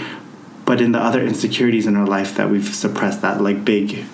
but 0.66 0.82
in 0.82 0.92
the 0.92 1.00
other 1.00 1.24
insecurities 1.24 1.88
in 1.88 1.96
our 1.96 2.08
life 2.08 2.36
that 2.36 2.50
we've 2.50 2.76
suppressed 2.76 3.22
that 3.22 3.42
like 3.42 3.64
big 3.64 4.06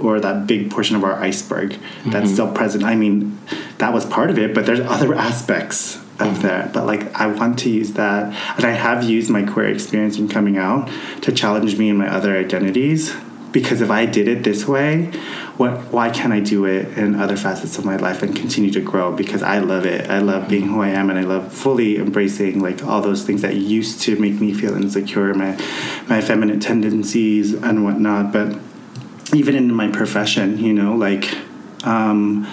or 0.00 0.20
that 0.20 0.46
big 0.46 0.70
portion 0.70 0.96
of 0.96 1.04
our 1.04 1.14
iceberg 1.14 1.70
that's 2.04 2.26
mm-hmm. 2.26 2.26
still 2.26 2.52
present. 2.52 2.84
I 2.84 2.94
mean 2.94 3.38
that 3.78 3.92
was 3.92 4.04
part 4.06 4.30
of 4.30 4.38
it 4.38 4.54
but 4.54 4.66
there's 4.66 4.80
other 4.80 5.14
aspects 5.14 5.96
of 5.96 6.02
mm-hmm. 6.02 6.42
that. 6.42 6.72
But 6.72 6.86
like 6.86 7.14
i 7.14 7.26
want 7.26 7.58
to 7.60 7.70
use 7.70 7.92
that. 7.94 8.24
And 8.56 8.64
i 8.64 8.72
have 8.72 9.04
used 9.04 9.30
my 9.30 9.42
queer 9.42 9.68
experience 9.68 10.18
in 10.18 10.28
coming 10.28 10.58
out 10.58 10.90
to 11.22 11.32
challenge 11.32 11.78
me 11.78 11.88
and 11.90 11.98
my 11.98 12.08
other 12.08 12.36
identities 12.36 13.14
because 13.52 13.80
if 13.80 13.90
i 13.90 14.06
did 14.06 14.28
it 14.28 14.44
this 14.44 14.66
way 14.66 15.10
what 15.56 15.92
why 15.92 16.10
can't 16.10 16.32
i 16.32 16.40
do 16.40 16.64
it 16.64 16.96
in 16.96 17.14
other 17.14 17.36
facets 17.36 17.78
of 17.78 17.84
my 17.84 17.96
life 17.96 18.22
and 18.22 18.34
continue 18.34 18.70
to 18.70 18.80
grow? 18.80 19.12
Because 19.12 19.42
i 19.42 19.58
love 19.58 19.84
it. 19.86 20.08
I 20.10 20.18
love 20.18 20.48
being 20.48 20.66
who 20.68 20.80
i 20.80 20.88
am 20.88 21.10
and 21.10 21.18
i 21.18 21.22
love 21.22 21.52
fully 21.52 21.98
embracing 21.98 22.60
like 22.60 22.82
all 22.84 23.00
those 23.00 23.24
things 23.24 23.42
that 23.42 23.54
used 23.54 24.00
to 24.02 24.18
make 24.18 24.40
me 24.40 24.54
feel 24.54 24.74
insecure 24.74 25.34
my 25.34 25.52
my 26.08 26.20
feminine 26.20 26.60
tendencies 26.60 27.52
and 27.54 27.84
whatnot. 27.84 28.32
But 28.32 28.58
even 29.34 29.54
in 29.54 29.72
my 29.72 29.88
profession 29.88 30.58
you 30.58 30.72
know 30.72 30.94
like 30.94 31.34
um 31.84 32.46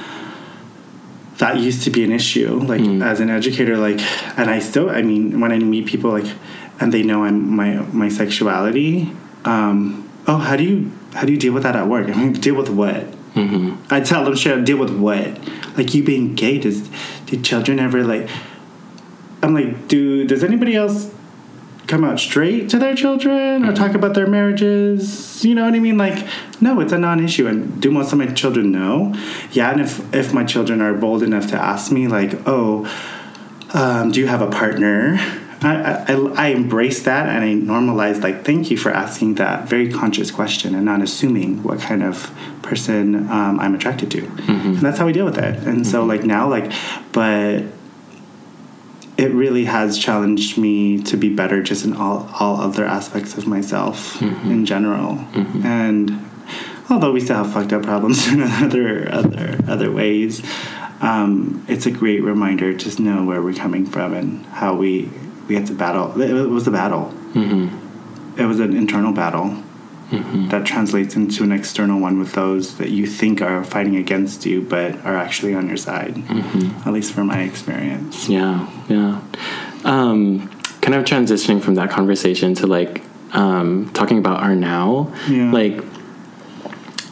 that 1.37 1.57
used 1.57 1.83
to 1.83 1.89
be 1.89 2.03
an 2.03 2.11
issue 2.11 2.59
like 2.59 2.81
as 2.81 3.19
an 3.19 3.29
educator 3.29 3.77
like 3.77 3.99
and 4.37 4.49
i 4.49 4.59
still 4.59 4.89
i 4.89 5.01
mean 5.01 5.39
when 5.39 5.51
i 5.51 5.59
meet 5.59 5.85
people 5.85 6.11
like 6.11 6.35
and 6.79 6.93
they 6.93 7.03
know 7.03 7.23
i'm 7.23 7.55
my 7.55 7.75
my 7.91 8.09
sexuality 8.09 9.11
um 9.45 10.09
oh 10.27 10.37
how 10.37 10.55
do 10.55 10.63
you 10.63 10.91
how 11.13 11.25
do 11.25 11.31
you 11.31 11.39
deal 11.39 11.53
with 11.53 11.63
that 11.63 11.75
at 11.75 11.87
work? 11.87 12.07
I 12.07 12.13
mean 12.13 12.33
deal 12.33 12.55
with 12.55 12.69
what? 12.69 13.07
Mm-hmm. 13.33 13.75
i 13.89 13.99
tell 14.01 14.25
them 14.25 14.35
shit 14.35 14.65
deal 14.65 14.77
with 14.77 14.95
what? 14.97 15.27
Like 15.77 15.93
you 15.93 16.03
being 16.03 16.35
gay 16.35 16.57
does 16.57 16.89
do 17.25 17.39
children 17.41 17.79
ever 17.79 18.03
like 18.03 18.27
i'm 19.43 19.53
like 19.53 19.87
do 19.87 20.25
does 20.25 20.43
anybody 20.43 20.75
else 20.75 21.13
come 21.89 22.03
out 22.03 22.19
straight 22.19 22.69
to 22.69 22.77
their 22.77 22.95
children 22.95 23.65
or 23.65 23.73
talk 23.73 23.95
about 23.95 24.13
their 24.13 24.27
marriages. 24.27 25.43
You 25.43 25.55
know 25.55 25.65
what 25.65 25.73
i 25.73 25.79
mean? 25.79 25.97
Like 25.97 26.25
no 26.61 26.79
it's 26.79 26.93
a 26.93 26.97
non-issue. 26.97 27.47
And 27.47 27.81
do 27.81 27.91
most 27.91 28.13
of 28.13 28.17
my 28.19 28.27
children 28.27 28.71
know? 28.71 29.13
Yeah 29.51 29.71
and 29.71 29.81
if 29.81 30.13
if 30.13 30.33
my 30.33 30.45
children 30.45 30.81
are 30.81 30.93
bold 30.93 31.23
enough 31.23 31.47
to 31.47 31.61
ask 31.61 31.91
me 31.91 32.07
like 32.07 32.47
oh 32.47 32.87
um, 33.73 34.11
do 34.11 34.19
you 34.19 34.27
have 34.27 34.41
a 34.41 34.49
partner? 34.49 35.17
I, 35.61 36.05
I, 36.07 36.13
I 36.45 36.47
embrace 36.47 37.03
that 37.03 37.27
and 37.27 37.43
I 37.43 37.73
normalize 37.73 38.23
like 38.23 38.45
thank 38.45 38.71
you 38.71 38.77
for 38.77 38.91
asking 38.91 39.35
that 39.35 39.67
very 39.67 39.91
conscious 39.91 40.31
question 40.31 40.73
and 40.73 40.85
not 40.85 41.01
assuming 41.01 41.63
what 41.63 41.79
kind 41.79 42.01
of 42.01 42.33
person 42.61 43.29
um, 43.29 43.59
I'm 43.59 43.75
attracted 43.75 44.09
to. 44.11 44.25
And 44.47 44.77
that's 44.77 44.97
how 44.97 45.05
we 45.05 45.11
deal 45.11 45.25
with 45.25 45.37
it. 45.37 45.67
And 45.67 45.85
so 45.85 46.05
like 46.05 46.23
now 46.23 46.47
like 46.47 46.71
but 47.11 47.63
it 49.19 49.31
really 49.33 49.65
has 49.65 49.97
challenged 49.97 50.57
me 50.57 51.03
to 51.03 51.17
be 51.17 51.27
better 51.27 51.61
just 51.61 51.83
in 51.83 51.93
all, 51.93 52.29
all 52.39 52.61
other 52.61 52.85
aspects 52.85 53.37
of 53.37 53.45
myself 53.45 54.21
in 54.21 54.65
general 54.65 55.19
and 55.63 56.09
although 56.89 57.11
we 57.11 57.19
still 57.19 57.43
have 57.43 57.53
fucked 57.53 57.73
up 57.73 57.83
problems 57.83 58.27
in 58.31 58.41
other 58.41 59.11
other 59.11 59.59
other 59.67 59.91
ways, 59.91 60.41
um, 61.01 61.63
it's 61.67 61.85
a 61.85 61.91
great 61.91 62.21
reminder 62.23 62.75
to 62.75 63.01
know 63.01 63.23
where 63.23 63.41
we're 63.41 63.53
coming 63.53 63.85
from 63.85 64.13
and 64.13 64.45
how 64.47 64.75
we 64.75 65.09
we 65.47 65.55
had 65.55 65.67
to 65.67 65.73
battle. 65.73 66.19
It 66.21 66.49
was 66.49 66.67
a 66.67 66.71
battle. 66.71 67.13
Mm-hmm. 67.33 68.39
It 68.39 68.45
was 68.45 68.59
an 68.59 68.75
internal 68.75 69.13
battle 69.13 69.63
Mm-hmm. 70.09 70.47
that 70.49 70.65
translates 70.65 71.15
into 71.15 71.43
an 71.43 71.51
external 71.51 71.99
one 71.99 72.17
with 72.17 72.31
those 72.33 72.77
that 72.79 72.89
you 72.89 73.05
think 73.05 73.43
are 73.43 73.63
fighting 73.63 73.95
against 73.95 74.43
you, 74.43 74.61
but 74.61 74.95
are 75.05 75.15
actually 75.15 75.53
on 75.53 75.67
your 75.67 75.77
side. 75.77 76.15
Mm-hmm. 76.15 76.87
At 76.87 76.93
least 76.93 77.13
from 77.13 77.27
my 77.27 77.41
experience. 77.43 78.27
Yeah, 78.27 78.67
yeah. 78.87 79.21
Um, 79.85 80.49
kind 80.81 80.95
of 80.95 81.05
transitioning 81.05 81.61
from 81.61 81.75
that 81.75 81.91
conversation 81.91 82.55
to 82.55 82.65
like 82.65 83.03
um, 83.33 83.91
talking 83.93 84.17
about 84.17 84.41
our 84.41 84.55
now. 84.55 85.13
Yeah. 85.29 85.51
Like, 85.51 85.83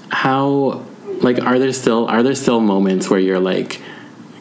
how, 0.10 0.84
like, 1.22 1.40
are 1.40 1.60
there 1.60 1.74
still 1.74 2.08
are 2.08 2.24
there 2.24 2.36
still 2.36 2.60
moments 2.60 3.10
where 3.10 3.20
you're 3.20 3.40
like 3.40 3.82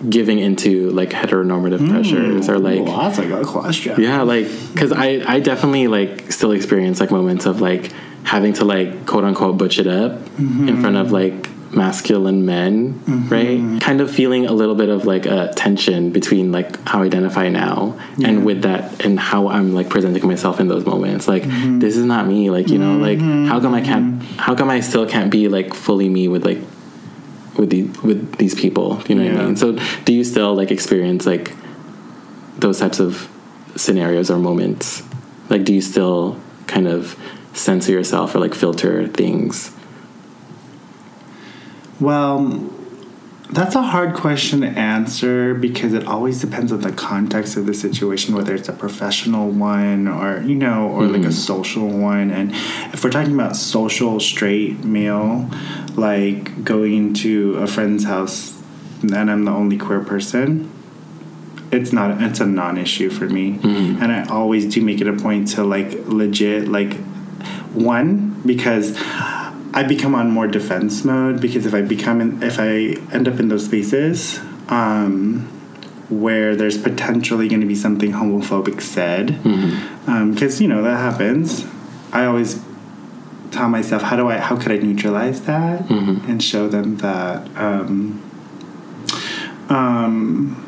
giving 0.09 0.39
into 0.39 0.91
like 0.91 1.11
heteronormative 1.11 1.89
pressures 1.89 2.49
or 2.51 2.59
like 2.59 2.85
Well, 2.85 2.99
that's 2.99 3.19
a 3.19 3.27
good 3.27 3.47
question. 3.47 3.99
yeah 3.99 4.20
like 4.23 4.47
because 4.74 4.93
i 4.93 5.23
i 5.27 5.41
definitely 5.41 5.89
like 5.89 6.31
still 6.31 6.53
experience 6.53 7.01
like 7.01 7.11
moments 7.11 7.47
of 7.47 7.62
like 7.62 7.93
having 8.27 8.53
to 8.53 8.65
like 8.65 9.07
quote 9.07 9.24
unquote 9.24 9.57
butch 9.57 9.78
it 9.78 9.86
up 9.86 10.12
in 10.12 10.48
mm-hmm. 10.48 10.81
front 10.81 10.97
of 10.97 11.12
like 11.12 11.48
masculine 11.73 12.44
men 12.44 12.94
mm-hmm. 12.94 13.28
right? 13.28 13.81
Kind 13.81 14.01
of 14.01 14.11
feeling 14.11 14.47
a 14.47 14.53
little 14.53 14.74
bit 14.74 14.89
of 14.89 15.05
like 15.05 15.27
a 15.27 15.53
tension 15.55 16.11
between 16.11 16.51
like 16.51 16.77
how 16.89 17.03
i 17.03 17.07
identify 17.07 17.48
now 17.48 17.98
and 18.24 18.44
with 18.44 18.62
that 18.62 19.05
and 19.05 19.19
how 19.19 19.48
i'm 19.48 19.74
like 19.74 19.89
presenting 19.89 20.27
myself 20.27 20.59
in 20.59 20.69
those 20.69 20.85
moments. 20.85 21.28
Like 21.28 21.44
mm-hmm. 21.44 21.78
this 21.78 21.97
is 21.97 22.05
not 22.05 22.27
me 22.27 22.51
like 22.51 22.69
you 22.69 22.78
know 22.78 22.97
like 22.97 23.20
how 23.20 23.61
come 23.61 23.74
i 23.74 23.81
can't 23.81 24.23
how 24.39 24.55
come 24.55 24.70
i 24.70 24.81
still 24.81 25.07
can't 25.09 25.31
be 25.31 25.48
like 25.48 25.73
fully 25.73 26.09
me 26.09 26.28
with 26.28 26.44
like 26.44 26.59
with 27.57 27.70
the 27.70 27.82
with 28.07 28.36
these 28.39 28.55
people? 28.55 29.01
You 29.07 29.15
know 29.15 29.32
what 29.32 29.40
i 29.40 29.47
mean? 29.47 29.57
So 29.57 29.78
do 30.05 30.12
you 30.12 30.24
still 30.24 30.55
like 30.55 30.70
experience 30.73 31.27
like 31.27 31.53
those 32.59 32.81
types 32.81 32.98
of 32.98 33.28
scenarios 33.77 34.31
or 34.31 34.39
moments? 34.39 35.03
Like 35.48 35.65
do 35.65 35.73
you 35.73 35.81
still 35.81 36.40
kind 36.66 36.89
of 36.89 37.16
censor 37.57 37.93
yourself 37.93 38.35
or 38.35 38.39
like 38.39 38.55
filter 38.55 39.07
things? 39.09 39.73
Well, 41.99 42.39
um, 42.39 42.73
that's 43.51 43.77
a 43.77 43.83
hard 43.83 44.15
question 44.15 44.61
to 44.62 44.66
answer 44.66 45.55
because 45.55 45.95
it 45.95 46.07
always 46.07 46.41
depends 46.41 46.73
on 46.73 46.81
the 46.81 46.93
context 46.93 47.57
of 47.57 47.66
the 47.66 47.74
situation, 47.74 48.35
whether 48.35 48.55
it's 48.55 48.69
a 48.69 48.73
professional 48.73 49.49
one 49.49 50.09
or, 50.09 50.43
you 50.43 50.57
know, 50.57 50.89
or 50.89 51.07
like 51.07 51.23
a 51.23 51.27
mm-hmm. 51.27 51.31
social 51.31 51.89
one. 51.89 52.31
And 52.31 52.53
if 52.93 53.05
we're 53.05 53.11
talking 53.11 53.33
about 53.33 53.57
social 53.57 54.19
straight 54.19 54.85
male, 54.85 55.49
like 55.95 56.65
going 56.65 57.15
to 57.15 57.55
a 57.55 57.66
friend's 57.66 58.05
house 58.05 58.61
and 59.03 59.31
I'm 59.31 59.45
the 59.45 59.53
only 59.53 59.78
queer 59.78 60.01
person, 60.01 60.73
it's 61.70 61.93
not 61.93 62.20
it's 62.23 62.41
a 62.41 62.47
non-issue 62.47 63.11
for 63.11 63.28
me. 63.28 63.59
Mm-hmm. 63.59 64.03
And 64.03 64.12
i 64.12 64.24
always 64.27 64.66
do 64.66 64.83
make 64.83 65.01
it 65.01 65.07
a 65.07 65.12
point 65.12 65.49
to 65.49 65.65
like 65.65 66.07
legit 66.07 66.69
like 66.69 66.97
one 67.77 68.40
because 68.44 68.97
i 69.74 69.82
become 69.86 70.15
on 70.15 70.31
more 70.31 70.47
defense 70.47 71.05
mode 71.05 71.40
because 71.40 71.66
if 71.66 71.74
i 71.74 71.82
become 71.82 72.20
in, 72.20 72.43
if 72.43 72.59
i 72.59 72.97
end 73.15 73.28
up 73.28 73.39
in 73.39 73.48
those 73.48 73.65
spaces 73.65 74.40
um 74.69 75.47
where 76.09 76.55
there's 76.55 76.78
potentially 76.78 77.48
going 77.48 77.61
to 77.61 77.66
be 77.66 77.74
something 77.74 78.12
homophobic 78.12 78.81
said 78.81 79.43
because 80.32 80.61
you 80.61 80.69
know 80.69 80.82
that 80.82 80.97
happens. 80.98 81.65
I 82.12 82.24
always 82.27 82.62
tell 83.51 83.69
myself 83.69 84.03
how 84.03 84.16
do 84.16 84.28
i 84.28 84.39
how 84.39 84.55
could 84.57 84.70
i 84.70 84.77
neutralize 84.77 85.43
that? 85.43 85.81
And 86.28 86.43
show 86.43 86.69
them 86.69 86.98
that 86.98 87.48
um 87.57 88.23
um 89.69 90.62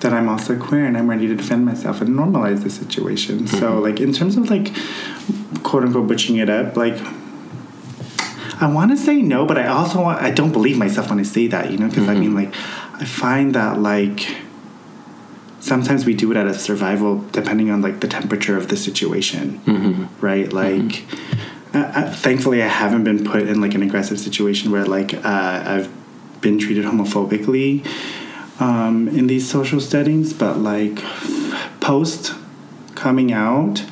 that 0.00 0.12
I'm 0.12 0.28
also 0.28 0.56
queer 0.58 0.84
and 0.84 0.96
I'm 0.96 1.08
ready 1.08 1.26
to 1.26 1.34
defend 1.34 1.64
myself 1.64 2.00
and 2.02 2.10
normalize 2.10 2.62
the 2.62 2.70
situation. 2.70 3.46
So, 3.46 3.78
like, 3.80 3.98
in 3.98 4.12
terms 4.12 4.36
of 4.36 4.50
like, 4.50 4.70
quote 5.62 5.84
unquote, 5.84 6.06
butching 6.08 6.36
it 6.36 6.48
up, 6.48 6.76
like, 6.76 6.98
I 8.58 8.70
want 8.72 8.90
to 8.90 8.96
say 8.96 9.20
no, 9.20 9.44
but 9.44 9.58
I 9.58 9.66
also 9.66 10.00
want, 10.02 10.22
I 10.22 10.30
don't 10.30 10.52
believe 10.52 10.78
myself 10.78 11.10
when 11.10 11.20
I 11.20 11.24
say 11.24 11.46
that, 11.48 11.70
you 11.70 11.76
know, 11.78 11.88
because 11.88 12.08
I 12.08 12.14
mean, 12.14 12.34
like, 12.34 12.54
I 12.94 13.04
find 13.04 13.54
that 13.54 13.78
like 13.80 14.26
sometimes 15.60 16.06
we 16.06 16.14
do 16.14 16.30
it 16.30 16.36
out 16.36 16.46
of 16.46 16.58
survival, 16.58 17.18
depending 17.32 17.70
on 17.70 17.82
like 17.82 18.00
the 18.00 18.08
temperature 18.08 18.56
of 18.56 18.68
the 18.68 18.76
situation, 18.76 19.60
right? 20.20 20.50
Like, 20.52 21.04
uh, 21.74 21.78
uh, 21.78 22.12
thankfully, 22.12 22.62
I 22.62 22.68
haven't 22.68 23.04
been 23.04 23.24
put 23.24 23.42
in 23.42 23.60
like 23.60 23.74
an 23.74 23.82
aggressive 23.82 24.18
situation 24.18 24.70
where 24.70 24.86
like 24.86 25.12
uh, 25.12 25.20
I've 25.24 26.40
been 26.40 26.58
treated 26.58 26.84
homophobically 26.84 27.84
um, 28.60 29.08
in 29.08 29.26
these 29.26 29.50
social 29.50 29.80
settings, 29.80 30.32
but 30.32 30.58
like 30.58 31.02
post 31.80 32.34
coming 32.94 33.32
out. 33.32 33.84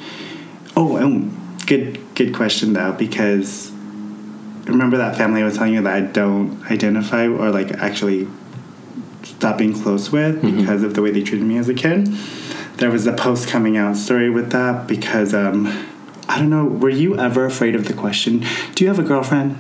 Oh, 0.77 0.97
um, 0.97 1.44
good 1.67 2.01
good 2.15 2.35
question 2.35 2.73
though 2.73 2.93
because 2.93 3.71
remember 4.67 4.97
that 4.97 5.17
family 5.17 5.43
I 5.43 5.45
was 5.45 5.57
telling 5.57 5.75
you 5.75 5.83
that 5.83 5.95
I 5.95 6.01
don't 6.01 6.63
identify 6.71 7.27
or 7.27 7.51
like 7.51 7.73
actually 7.73 8.29
stop 9.23 9.59
being 9.59 9.75
close 9.75 10.11
with 10.11 10.41
because 10.43 10.83
of 10.83 10.95
the 10.95 11.03
way 11.03 11.11
they 11.11 11.23
treated 11.23 11.47
me 11.47 11.59
as 11.59 11.69
a 11.69 11.75
kid. 11.75 12.07
There 12.77 12.91
was 12.91 13.07
a 13.07 13.13
post 13.13 13.49
coming 13.49 13.77
out 13.77 13.97
story 13.97 14.31
with 14.31 14.51
that 14.53 14.87
because 14.87 15.35
um, 15.35 15.67
I 16.29 16.39
don't 16.39 16.51
know. 16.51 16.65
Were 16.65 16.91
you 16.91 17.19
ever 17.19 17.45
afraid 17.45 17.75
of 17.75 17.87
the 17.87 17.95
question? 17.95 18.45
Do 18.75 18.85
you 18.85 18.89
have 18.89 18.99
a 18.99 19.03
girlfriend? 19.03 19.59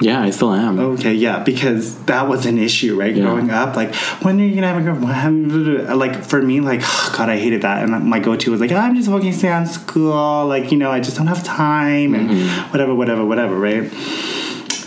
Yeah 0.00 0.22
i 0.22 0.30
still 0.30 0.52
am 0.52 0.78
Okay, 0.78 1.14
yeah, 1.14 1.42
because 1.42 1.96
that 2.04 2.28
was 2.28 2.46
an 2.46 2.58
issue, 2.58 2.98
right? 2.98 3.14
Yeah. 3.14 3.24
Growing 3.24 3.50
up, 3.50 3.76
like, 3.76 3.94
when 4.22 4.40
are 4.40 4.44
you 4.44 4.54
gonna 4.54 4.68
have 4.68 4.76
a 4.76 4.82
girlfriend? 4.82 5.46
Like, 5.96 6.22
for 6.22 6.40
me, 6.42 6.60
like, 6.60 6.80
God, 7.16 7.28
I 7.28 7.38
hated 7.38 7.62
that. 7.62 7.82
And 7.82 8.04
my 8.04 8.18
go 8.18 8.36
to 8.36 8.50
was 8.50 8.60
like, 8.60 8.72
I'm 8.72 8.94
just 8.94 9.08
focusing 9.08 9.50
on 9.50 9.66
school. 9.66 10.46
Like, 10.46 10.70
you 10.70 10.78
know, 10.78 10.90
I 10.90 11.00
just 11.00 11.16
don't 11.16 11.26
have 11.26 11.42
time 11.44 12.14
and 12.14 12.30
whatever, 12.70 12.94
whatever, 12.94 13.24
whatever, 13.24 13.56
right? 13.56 13.84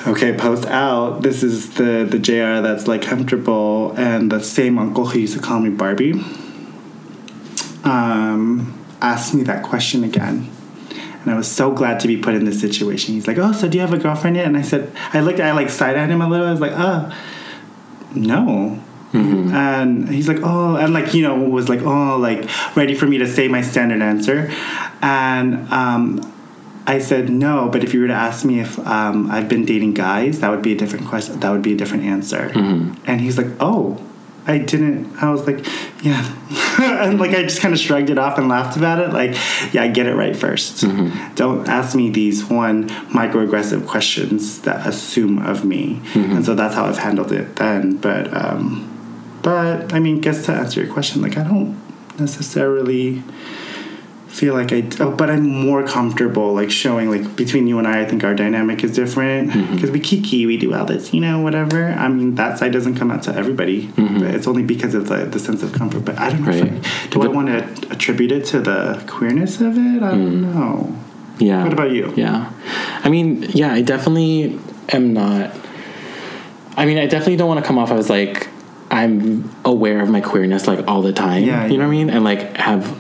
Okay, 0.08 0.36
post 0.38 0.66
out. 0.66 1.22
This 1.24 1.44
is 1.44 1.72
the 1.76 2.08
the 2.10 2.20
JR 2.20 2.62
that's 2.62 2.88
like 2.88 3.02
comfortable, 3.02 3.94
and 3.98 4.32
the 4.32 4.42
same 4.42 4.78
uncle 4.80 5.08
who 5.08 5.20
used 5.20 5.36
to 5.36 5.42
call 5.42 5.60
me 5.60 5.70
Barbie 5.70 6.14
um, 7.84 8.78
asked 9.02 9.34
me 9.34 9.44
that 9.44 9.64
question 9.64 10.04
again. 10.04 10.50
And 11.22 11.32
I 11.32 11.36
was 11.36 11.52
so 11.52 11.72
glad 11.72 12.00
to 12.02 12.08
be 12.08 12.18
put 12.18 12.34
in 12.34 12.46
this 12.46 12.60
situation. 12.62 13.14
He's 13.14 13.28
like, 13.28 13.38
"Oh, 13.38 13.52
so 13.52 13.68
do 13.68 13.78
you 13.78 13.82
have 13.82 13.94
a 13.94 13.98
girlfriend 13.98 14.36
yet?" 14.38 14.46
And 14.46 14.56
I 14.58 14.62
said, 14.62 14.92
I 15.14 15.20
looked, 15.20 15.40
I 15.40 15.52
like 15.52 15.70
side 15.70 15.98
eyed 15.98 16.10
him 16.10 16.22
a 16.22 16.28
little. 16.30 16.48
I 16.48 16.52
was 16.52 16.62
like, 16.62 16.72
"Oh, 16.76 17.12
no." 18.16 18.80
And 19.54 20.08
he's 20.10 20.28
like, 20.28 20.40
"Oh," 20.44 20.76
and 20.76 20.94
like 20.94 21.14
you 21.14 21.24
know, 21.24 21.36
was 21.40 21.68
like, 21.68 21.82
"Oh," 21.82 22.18
like 22.18 22.48
ready 22.76 22.94
for 22.96 23.06
me 23.08 23.18
to 23.18 23.28
say 23.28 23.48
my 23.48 23.62
standard 23.62 24.02
answer. 24.02 24.50
And 25.02 25.68
um, 25.74 26.22
I 26.86 27.00
said 27.00 27.30
no, 27.30 27.70
but 27.70 27.84
if 27.84 27.94
you 27.94 28.02
were 28.02 28.08
to 28.08 28.14
ask 28.14 28.46
me 28.46 28.60
if 28.62 28.78
um, 28.88 29.30
I've 29.32 29.50
been 29.50 29.66
dating 29.66 29.96
guys, 29.96 30.40
that 30.42 30.50
would 30.52 30.62
be 30.62 30.74
a 30.74 30.78
different 30.78 31.08
question. 31.08 31.40
That 31.40 31.52
would 31.52 31.62
be 31.64 31.74
a 31.74 31.76
different 31.76 32.04
answer. 32.04 32.52
And 33.06 33.20
he's 33.22 33.38
like, 33.38 33.48
"Oh." 33.60 34.00
I 34.50 34.58
didn't. 34.58 35.16
I 35.22 35.30
was 35.30 35.46
like, 35.46 35.64
yeah, 36.02 36.26
and 37.04 37.20
like 37.20 37.32
I 37.32 37.44
just 37.44 37.62
kind 37.62 37.72
of 37.72 37.80
shrugged 37.80 38.10
it 38.10 38.18
off 38.18 38.40
and 38.40 38.50
laughed 38.50 38.78
about 38.78 38.98
it. 38.98 39.14
Like, 39.14 39.38
yeah, 39.72 39.86
get 39.88 40.08
it 40.08 40.16
right 40.16 40.34
1st 40.34 41.36
Don't 41.36 41.70
ask 41.70 41.96
me 41.96 42.10
these 42.10 42.44
one 42.46 42.90
microaggressive 43.10 43.86
questions 43.86 44.62
that 44.62 44.88
assume 44.88 45.38
of 45.38 45.66
me. 45.66 46.02
And 46.16 46.44
so 46.44 46.56
that's 46.56 46.74
how 46.74 46.86
I've 46.86 46.98
handled 46.98 47.32
it 47.32 47.58
then. 47.58 47.98
But, 47.98 48.34
um, 48.36 49.40
but 49.44 49.94
I 49.94 50.00
mean, 50.00 50.20
guess 50.20 50.48
to 50.48 50.54
answer 50.54 50.84
your 50.84 50.92
question, 50.92 51.22
like 51.22 51.38
I 51.38 51.44
don't 51.44 51.80
necessarily 52.20 53.24
feel 54.30 54.54
like 54.54 54.72
I. 54.72 54.88
Oh, 55.00 55.12
but 55.12 55.30
I'm 55.30 55.44
more 55.44 55.86
comfortable 55.86 56.54
like 56.54 56.72
showing 56.72 57.10
like 57.10 57.36
between 57.36 57.68
you 57.68 57.80
and 57.80 57.88
I. 57.88 58.02
I 58.02 58.06
think 58.06 58.24
our 58.24 58.34
dynamic 58.34 58.84
is 58.84 58.94
different 58.96 59.52
mm-hmm. 59.52 59.76
because 59.76 59.92
we 59.92 60.00
kiki, 60.00 60.46
we 60.46 60.58
do 60.58 60.74
all 60.74 60.86
this, 60.86 61.14
you 61.14 61.20
know, 61.20 61.42
whatever. 61.42 61.86
I 61.86 62.08
mean, 62.08 62.36
that 62.36 62.58
side 62.58 62.72
doesn't 62.72 62.96
come 62.96 63.12
out 63.12 63.24
to 63.24 63.36
everybody. 63.36 63.88
Mm-hmm. 63.88 64.20
But 64.20 64.36
it's 64.36 64.48
only 64.48 64.64
because 64.64 64.94
of 64.94 65.08
the, 65.08 65.26
the 65.26 65.40
sense 65.40 65.64
of 65.64 65.74
comfort. 65.74 66.06
But 66.06 66.18
I 66.18 66.30
don't 66.30 66.42
know. 66.42 66.48
Right. 66.48 66.64
If 66.64 67.06
I, 67.06 67.10
do 67.10 67.22
I 67.24 67.28
want 67.28 67.48
to 67.48 67.92
attribute 67.92 68.32
it 68.32 68.46
to 68.48 68.62
the 68.62 69.04
queerness 69.08 69.60
of 69.62 69.78
it? 69.78 70.04
I 70.04 70.12
don't 70.12 70.44
mm. 70.44 70.54
know. 70.54 70.96
yeah 71.40 71.64
What 71.64 71.74
about 71.74 71.92
you? 71.92 72.14
yeah 72.16 72.52
i 73.04 73.10
mean 73.10 73.44
yeah 73.44 73.72
i 73.74 73.82
definitely 73.82 74.60
am 74.90 75.14
not 75.14 75.56
i 76.76 76.86
mean 76.86 76.98
i 76.98 77.06
definitely 77.08 77.38
don't 77.38 77.48
want 77.48 77.62
to 77.62 77.66
come 77.66 77.78
off 77.78 77.92
as 77.92 78.10
like 78.10 78.48
i'm 78.92 79.50
aware 79.64 80.02
of 80.02 80.10
my 80.10 80.22
queerness 80.22 80.68
like 80.68 80.86
all 80.88 81.02
the 81.02 81.14
time 81.14 81.44
Yeah, 81.44 81.66
you 81.68 81.78
know 81.78 81.88
what 81.88 81.94
i 81.94 81.98
mean 81.98 82.10
and 82.10 82.24
like 82.24 82.58
have 82.58 82.94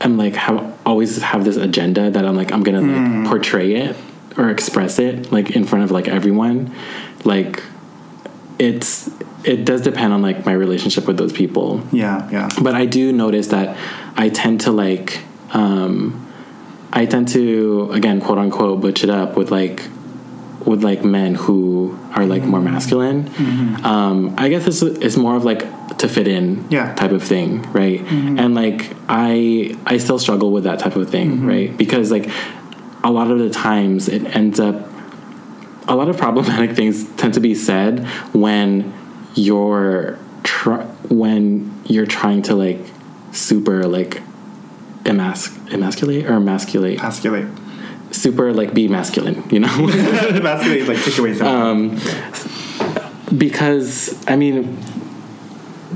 i'm 0.00 0.16
like 0.16 0.34
have 0.34 0.78
always 0.86 1.20
have 1.22 1.44
this 1.44 1.56
agenda 1.56 2.10
that 2.10 2.24
i'm 2.24 2.36
like 2.36 2.52
i'm 2.52 2.62
gonna 2.62 2.80
like 2.80 3.28
portray 3.28 3.74
it 3.74 3.96
or 4.38 4.50
express 4.50 4.98
it 4.98 5.30
like 5.32 5.50
in 5.50 5.64
front 5.64 5.84
of 5.84 5.90
like 5.90 6.08
everyone. 6.08 6.74
Like 7.24 7.62
it's 8.58 9.10
it 9.44 9.64
does 9.64 9.82
depend 9.82 10.12
on 10.12 10.22
like 10.22 10.46
my 10.46 10.52
relationship 10.52 11.06
with 11.06 11.18
those 11.18 11.32
people. 11.32 11.82
Yeah, 11.92 12.28
yeah. 12.30 12.48
but 12.62 12.74
I 12.74 12.86
do 12.86 13.12
notice 13.12 13.48
that 13.48 13.76
I 14.16 14.28
tend 14.30 14.62
to 14.62 14.70
like 14.72 15.20
um 15.50 16.24
I 16.92 17.04
tend 17.04 17.28
to 17.28 17.90
again 17.92 18.20
quote 18.20 18.38
unquote 18.38 18.80
butch 18.80 19.02
it 19.04 19.10
up 19.10 19.36
with 19.36 19.50
like 19.50 19.82
with 20.68 20.84
like 20.84 21.02
men 21.02 21.34
who 21.34 21.98
are 22.14 22.26
like 22.26 22.42
more 22.42 22.60
mm-hmm. 22.60 22.72
masculine. 22.72 23.24
Mm-hmm. 23.24 23.86
Um, 23.86 24.34
I 24.36 24.48
guess 24.50 24.66
it's 24.66 24.82
it's 24.82 25.16
more 25.16 25.34
of 25.34 25.44
like 25.44 25.62
to 25.98 26.08
fit 26.08 26.28
in 26.28 26.66
Yeah. 26.70 26.94
type 26.94 27.10
of 27.10 27.22
thing, 27.22 27.62
right? 27.72 28.00
Mm-hmm. 28.04 28.38
And 28.38 28.54
like 28.54 28.94
I 29.08 29.74
I 29.86 29.96
still 29.96 30.18
struggle 30.18 30.52
with 30.52 30.64
that 30.64 30.78
type 30.78 30.94
of 30.96 31.08
thing, 31.10 31.46
right? 31.46 31.74
Because 31.76 32.10
like 32.10 32.30
a 33.02 33.10
lot 33.10 33.30
of 33.30 33.38
the 33.38 33.50
times 33.50 34.08
it 34.08 34.24
ends 34.36 34.60
up 34.60 34.76
a 35.88 35.96
lot 35.96 36.08
of 36.08 36.18
problematic 36.18 36.76
things 36.80 37.08
tend 37.16 37.32
to 37.34 37.40
be 37.40 37.54
said 37.54 38.06
when 38.34 38.92
you're 39.34 40.18
tr- 40.42 40.86
when 41.08 41.72
you're 41.86 42.06
trying 42.06 42.42
to 42.42 42.54
like 42.54 42.80
super 43.32 43.84
like 43.86 44.22
emas- 45.04 45.56
emasculate 45.72 46.26
or 46.26 46.34
emasculate 46.34 46.98
Emasculate. 46.98 47.46
Super 48.10 48.52
like 48.52 48.74
be 48.74 48.88
masculine 48.88 49.42
you 49.50 49.60
know? 49.60 49.68
Emasculate 49.88 50.80
is 50.80 50.88
like 50.88 51.02
take 51.02 51.18
away 51.18 51.34
something. 51.34 51.98
because 53.36 54.24
i 54.26 54.34
mean 54.36 54.78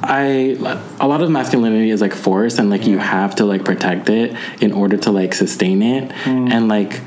i 0.02 0.56
a 1.00 1.06
lot 1.06 1.22
of 1.22 1.30
masculinity 1.30 1.90
is 1.90 2.00
like 2.00 2.14
force 2.14 2.58
and 2.58 2.70
like 2.70 2.86
you 2.86 2.98
have 2.98 3.34
to 3.36 3.44
like 3.44 3.64
protect 3.64 4.08
it 4.08 4.36
in 4.60 4.72
order 4.72 4.96
to 4.96 5.10
like 5.10 5.34
sustain 5.34 5.82
it. 5.82 6.10
And 6.52 6.68
like 6.68 7.00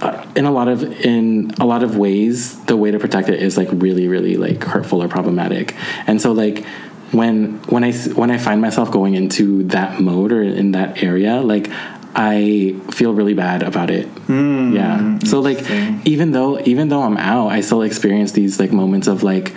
uh, 0.00 0.26
in 0.36 0.44
a 0.44 0.50
lot 0.50 0.68
of 0.68 0.82
in 1.04 1.52
a 1.60 1.66
lot 1.66 1.82
of 1.82 1.96
ways 1.96 2.62
the 2.64 2.76
way 2.76 2.90
to 2.90 2.98
protect 2.98 3.28
it 3.28 3.42
is 3.42 3.56
like 3.56 3.68
really 3.72 4.08
really 4.08 4.36
like 4.36 4.62
hurtful 4.62 5.02
or 5.02 5.08
problematic. 5.08 5.74
And 6.06 6.20
so 6.20 6.32
like 6.32 6.64
when 7.12 7.58
when 7.64 7.84
I 7.84 7.92
when 7.92 8.30
i 8.30 8.38
find 8.38 8.60
myself 8.60 8.90
going 8.90 9.14
into 9.14 9.62
that 9.64 10.00
mode 10.00 10.32
or 10.32 10.42
in 10.42 10.72
that 10.72 11.04
area 11.04 11.40
like 11.40 11.70
i 12.18 12.74
feel 12.90 13.12
really 13.12 13.34
bad 13.34 13.62
about 13.62 13.90
it. 13.90 14.06
Hmm, 14.26 14.72
yeah. 14.74 15.18
So 15.30 15.40
like 15.40 15.60
even 16.06 16.32
though 16.32 16.58
even 16.60 16.88
though 16.88 17.02
i'm 17.02 17.16
out 17.18 17.48
i 17.48 17.60
still 17.60 17.82
experience 17.82 18.32
these 18.32 18.58
like 18.58 18.72
moments 18.72 19.06
of 19.06 19.22
like 19.22 19.54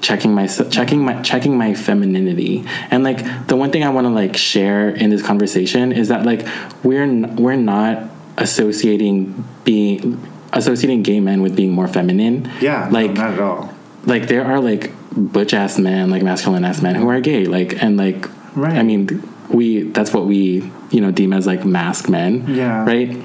checking 0.00 0.34
my 0.34 0.46
checking 0.48 1.04
my 1.04 1.22
checking 1.22 1.56
my 1.56 1.72
femininity. 1.72 2.64
And 2.90 3.04
like 3.04 3.46
the 3.46 3.56
one 3.56 3.70
thing 3.70 3.84
i 3.84 3.88
want 3.90 4.06
to 4.06 4.12
like 4.12 4.36
share 4.36 4.90
in 4.90 5.08
this 5.10 5.22
conversation 5.22 5.92
is 5.92 6.08
that 6.08 6.26
like 6.26 6.46
we're 6.82 7.04
n- 7.04 7.36
we're 7.36 7.56
not 7.56 8.10
associating 8.36 9.44
being 9.64 10.20
associating 10.52 11.02
gay 11.02 11.20
men 11.20 11.42
with 11.42 11.54
being 11.56 11.72
more 11.72 11.88
feminine. 11.88 12.50
Yeah, 12.60 12.88
like 12.90 13.12
no, 13.12 13.22
not 13.22 13.32
at 13.34 13.40
all. 13.40 13.74
like 14.04 14.28
there 14.28 14.44
are 14.44 14.60
like 14.60 14.90
butch 15.16 15.54
ass 15.54 15.78
men 15.78 16.10
like 16.10 16.22
masculine 16.22 16.64
ass 16.64 16.82
men 16.82 16.96
who 16.96 17.08
are 17.08 17.20
gay 17.20 17.44
like 17.46 17.80
and 17.82 17.96
like 17.96 18.28
Right. 18.56 18.74
i 18.74 18.82
mean 18.82 19.06
we 19.50 19.82
that's 19.84 20.12
what 20.12 20.26
we 20.26 20.70
you 20.90 21.00
know 21.00 21.10
deem 21.10 21.32
as 21.32 21.46
like 21.46 21.64
masc 21.64 22.08
men 22.08 22.44
Yeah. 22.48 22.84
right 22.84 23.16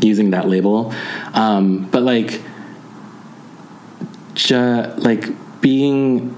using 0.00 0.30
that 0.30 0.48
label 0.48 0.92
um 1.34 1.88
but 1.90 2.02
like 2.02 2.40
ju- 4.34 4.92
like 4.98 5.28
being 5.60 6.36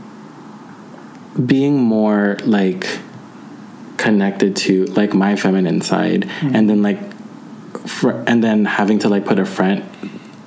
being 1.47 1.77
more 1.79 2.37
like 2.45 2.99
connected 3.97 4.57
to 4.57 4.85
like 4.87 5.15
my 5.15 5.37
feminine 5.37 5.81
side 5.81 6.29
and 6.43 6.69
then 6.69 6.83
like 6.83 6.99
fr- 7.87 8.23
and 8.27 8.43
then 8.43 8.65
having 8.65 8.99
to 9.01 9.09
like 9.09 9.25
put 9.25 9.39
a 9.39 9.45
front 9.45 9.85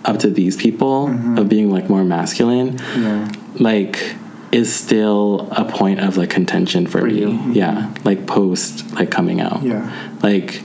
up 0.05 0.19
to 0.19 0.29
these 0.29 0.55
people 0.55 1.07
of 1.39 1.49
being 1.49 1.69
like 1.71 1.89
more 1.89 2.03
masculine 2.03 2.77
Yeah. 2.95 3.31
like 3.59 4.15
is 4.52 4.74
still 4.74 5.48
a 5.52 5.65
point 5.65 5.99
of 5.99 6.15
like 6.18 6.30
contention 6.30 6.88
for, 6.88 6.99
For 7.02 7.07
me 7.07 7.19
you. 7.19 7.40
Yeah 7.52 7.94
like 8.03 8.26
post 8.28 8.94
like 8.94 9.11
coming 9.11 9.41
out 9.41 9.61
Yeah. 9.64 9.91
like 10.24 10.64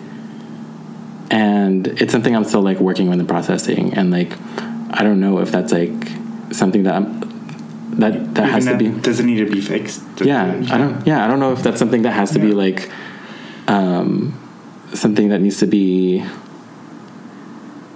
and 1.30 1.86
it's 2.00 2.12
something 2.12 2.36
i'm 2.36 2.44
still 2.44 2.62
like 2.62 2.78
working 2.78 3.08
on 3.08 3.18
the 3.18 3.24
processing 3.24 3.94
and 3.94 4.10
like 4.10 4.32
i 4.90 5.02
don't 5.02 5.20
know 5.20 5.38
if 5.38 5.50
that's 5.50 5.72
like 5.72 5.92
something 6.52 6.82
that 6.84 6.94
I'm, 6.94 7.20
that 7.98 8.34
that 8.34 8.50
has 8.50 8.66
to 8.66 8.76
be 8.76 8.88
Does 8.90 9.18
it 9.20 9.24
need 9.24 9.38
to 9.46 9.50
be 9.50 9.60
fixed? 9.60 10.02
Yeah 10.20 10.44
i 10.70 10.78
don't 10.78 11.06
yeah 11.06 11.24
i 11.24 11.26
don't 11.28 11.40
know 11.40 11.52
if 11.52 11.62
that's 11.62 11.78
something 11.78 12.02
that 12.02 12.12
has 12.12 12.30
to 12.32 12.38
be 12.38 12.52
like 12.52 12.88
um 13.68 14.38
something 14.94 15.30
that 15.30 15.40
needs 15.40 15.58
to 15.58 15.66
be 15.66 16.22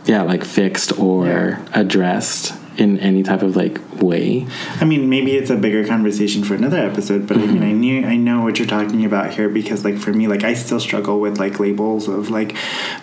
yeah 0.07 0.23
like 0.23 0.45
fixed 0.45 0.99
or 0.99 1.27
Yeah. 1.27 1.59
addressed 1.75 2.55
in 2.79 2.99
any 3.01 3.23
type 3.23 3.43
of 3.43 3.57
like 3.57 3.81
way 4.03 4.47
I 4.81 4.85
mean, 4.85 5.09
maybe 5.09 5.37
it's 5.37 5.51
a 5.51 5.57
bigger 5.57 5.87
conversation 5.87 6.45
for 6.45 6.55
another 6.55 6.79
episode, 6.79 7.27
but 7.27 7.39
I 7.39 7.47
mean, 7.47 7.63
I 7.63 7.67
mm-hmm. 7.67 7.81
knew 7.81 8.07
I 8.07 8.17
know 8.17 8.43
what 8.43 8.59
you're 8.59 8.69
talking 8.69 9.05
about 9.05 9.33
here 9.33 9.49
because, 9.49 9.85
like, 9.85 9.97
for 9.97 10.13
me, 10.13 10.29
like, 10.29 10.45
I 10.45 10.55
still 10.55 10.81
struggle 10.81 11.21
with 11.21 11.39
like 11.39 11.59
labels 11.59 12.09
of 12.09 12.31
like 12.31 12.55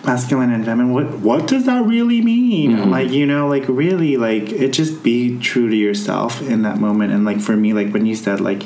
masculine 0.04 0.52
and 0.52 0.64
feminine. 0.64 0.92
What 0.92 1.18
what 1.18 1.46
does 1.46 1.66
that 1.66 1.84
really 1.84 2.22
mean? 2.22 2.72
Mm-hmm. 2.72 2.90
Like, 2.90 3.10
you 3.10 3.26
know, 3.26 3.48
like 3.48 3.64
really, 3.68 4.16
like 4.16 4.50
it 4.50 4.72
just 4.72 5.02
be 5.02 5.38
true 5.40 5.68
to 5.68 5.76
yourself 5.76 6.40
in 6.42 6.62
that 6.62 6.78
moment. 6.78 7.12
And 7.12 7.24
like 7.24 7.40
for 7.40 7.56
me, 7.56 7.72
like 7.72 7.90
when 7.92 8.06
you 8.06 8.14
said 8.14 8.40
like 8.40 8.62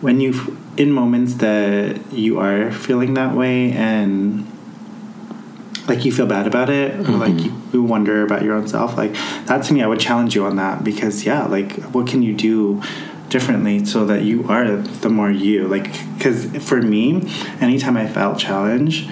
when 0.00 0.20
you 0.20 0.58
in 0.76 0.90
moments 0.90 1.34
that 1.36 2.12
you 2.12 2.38
are 2.38 2.70
feeling 2.70 3.14
that 3.14 3.34
way 3.34 3.72
and 3.72 4.46
like 5.86 6.04
you 6.04 6.12
feel 6.12 6.26
bad 6.26 6.46
about 6.46 6.70
it 6.70 6.98
or 7.00 7.12
like 7.12 7.38
you, 7.40 7.52
you 7.72 7.82
wonder 7.82 8.22
about 8.22 8.42
your 8.42 8.54
own 8.54 8.66
self 8.66 8.96
like 8.96 9.12
that 9.46 9.62
to 9.62 9.74
me 9.74 9.82
i 9.82 9.86
would 9.86 10.00
challenge 10.00 10.34
you 10.34 10.44
on 10.44 10.56
that 10.56 10.82
because 10.82 11.24
yeah 11.24 11.44
like 11.44 11.72
what 11.92 12.06
can 12.06 12.22
you 12.22 12.34
do 12.34 12.80
differently 13.34 13.84
so 13.84 14.06
that 14.06 14.22
you 14.22 14.48
are 14.48 14.76
the 14.76 15.08
more 15.08 15.28
you? 15.28 15.66
Like 15.66 15.90
because 16.16 16.46
for 16.64 16.80
me 16.80 17.28
anytime 17.60 17.96
i 17.96 18.06
felt 18.06 18.38
challenge 18.38 19.08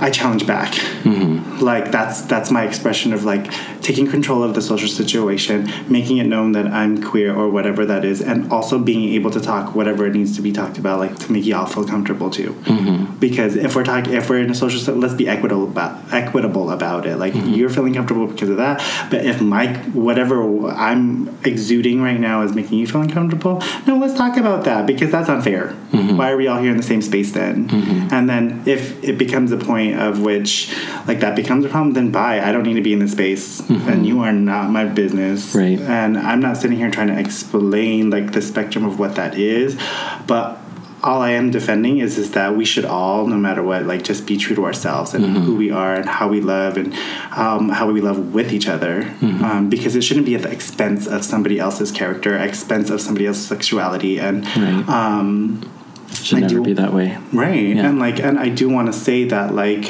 i 0.00 0.10
challenge 0.10 0.46
back. 0.46 0.72
Mm-hmm. 0.72 1.60
Like 1.60 1.90
that's 1.90 2.22
that's 2.22 2.50
my 2.50 2.64
expression 2.64 3.12
of 3.12 3.24
like 3.24 3.50
taking 3.82 4.06
control 4.10 4.42
of 4.42 4.54
the 4.54 4.62
social 4.62 4.88
situation 4.88 5.70
making 5.88 6.18
it 6.18 6.24
known 6.24 6.50
that 6.52 6.66
i'm 6.66 7.00
queer 7.00 7.32
or 7.32 7.48
whatever 7.48 7.86
that 7.86 8.04
is 8.04 8.20
and 8.20 8.52
also 8.52 8.80
being 8.80 9.14
able 9.14 9.30
to 9.30 9.40
talk 9.40 9.76
whatever 9.76 10.06
it 10.06 10.12
needs 10.12 10.34
to 10.34 10.42
be 10.42 10.50
talked 10.50 10.76
about 10.76 10.98
like 10.98 11.16
to 11.16 11.30
make 11.30 11.44
y'all 11.44 11.66
feel 11.66 11.84
comfortable 11.84 12.28
too. 12.28 12.50
Mm-hmm. 12.64 13.16
Because 13.18 13.54
if 13.54 13.76
we're 13.76 13.84
talking 13.84 14.12
if 14.12 14.28
we're 14.28 14.40
in 14.40 14.50
a 14.50 14.54
social 14.54 14.80
set 14.80 14.96
let's 14.96 15.14
be 15.14 15.28
equitable 15.28 15.64
about 15.64 16.12
equitable 16.12 16.70
about 16.70 17.06
it. 17.06 17.16
Like 17.16 17.34
mm-hmm. 17.34 17.54
you're 17.54 17.70
feeling 17.70 17.94
comfortable 17.94 18.26
because 18.26 18.48
of 18.48 18.56
that 18.56 18.82
but 19.10 19.24
if 19.24 19.40
my 19.40 19.76
whatever 20.08 20.66
i'm 20.68 21.28
exuding 21.44 22.02
right 22.02 22.18
now 22.18 22.42
is 22.42 22.54
making 22.54 22.78
you 22.78 22.86
feel 22.86 23.02
uncomfortable 23.02 23.62
no 23.86 23.96
let's 23.96 24.14
talk 24.14 24.36
about 24.36 24.64
that 24.64 24.86
because 24.86 25.10
that's 25.10 25.28
unfair. 25.28 25.74
Why 26.16 26.30
are 26.30 26.36
we 26.36 26.46
all 26.46 26.58
here 26.58 26.70
in 26.70 26.76
the 26.76 26.82
same 26.82 27.02
space 27.02 27.32
then? 27.32 27.68
And 28.12 28.28
then 28.28 28.62
if 28.66 29.02
it 29.02 29.18
becomes 29.18 29.52
a 29.52 29.56
point 29.56 29.85
of 29.94 30.20
which 30.20 30.74
like 31.06 31.20
that 31.20 31.34
becomes 31.36 31.64
a 31.64 31.68
problem 31.68 31.92
then 31.94 32.10
bye 32.10 32.40
i 32.40 32.52
don't 32.52 32.64
need 32.64 32.74
to 32.74 32.80
be 32.82 32.92
in 32.92 32.98
this 32.98 33.12
space. 33.12 33.60
And 33.68 34.06
you 34.06 34.20
are 34.20 34.32
not 34.32 34.70
my 34.70 34.84
business. 34.84 35.54
Right. 35.54 35.78
and 35.80 36.16
i'm 36.18 36.40
not 36.40 36.56
sitting 36.56 36.76
here 36.76 36.90
trying 36.90 37.08
to 37.08 37.18
explain 37.18 38.10
like 38.10 38.32
the 38.32 38.42
spectrum 38.42 38.84
of 38.84 38.98
what 38.98 39.14
that 39.16 39.36
is. 39.38 39.78
But 40.26 40.58
all 41.02 41.20
I 41.22 41.32
am 41.32 41.50
defending 41.52 41.98
is 41.98 42.18
is 42.18 42.32
that 42.32 42.56
we 42.56 42.64
should 42.64 42.84
all, 42.84 43.26
no 43.28 43.36
matter 43.36 43.62
what, 43.62 43.84
like 43.84 44.02
just 44.02 44.26
be 44.26 44.36
true 44.36 44.56
to 44.56 44.64
ourselves 44.64 45.14
and 45.14 45.24
who 45.36 45.54
we 45.54 45.70
are 45.70 45.94
and 45.94 46.08
how 46.08 46.26
we 46.26 46.40
love 46.40 46.76
and 46.76 46.92
um, 47.36 47.68
how 47.68 47.88
we 47.92 48.00
love 48.00 48.34
with 48.34 48.50
each 48.52 48.66
other, 48.66 49.02
um, 49.22 49.68
because 49.70 49.94
it 49.94 50.02
shouldn't 50.02 50.26
be 50.26 50.34
at 50.34 50.42
the 50.42 50.50
expense 50.50 51.06
of 51.06 51.24
somebody 51.24 51.60
else's 51.60 51.92
character, 51.92 52.36
expense 52.36 52.90
of 52.90 53.00
somebody 53.00 53.26
else's 53.26 53.46
sexuality, 53.46 54.18
and 54.18 54.44
Right. 54.56 54.88
um, 54.88 55.62
should 56.12 56.38
I 56.38 56.40
never 56.42 56.54
do- 56.54 56.62
be 56.64 56.72
that 56.74 56.92
way. 56.92 57.16
Right 57.32 57.76
Yeah. 57.76 57.88
and 57.88 57.98
like 57.98 58.18
and 58.20 58.38
i 58.38 58.48
do 58.48 58.68
want 58.68 58.86
to 58.88 58.92
say 58.92 59.24
that 59.24 59.54
like 59.54 59.88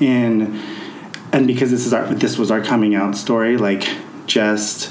in 0.00 0.60
and 1.32 1.46
because 1.46 1.70
this 1.70 1.86
is 1.86 1.92
our 1.92 2.06
this 2.14 2.38
was 2.38 2.50
our 2.50 2.60
coming 2.62 2.94
out 2.94 3.16
story 3.16 3.56
like 3.56 3.88
just 4.26 4.90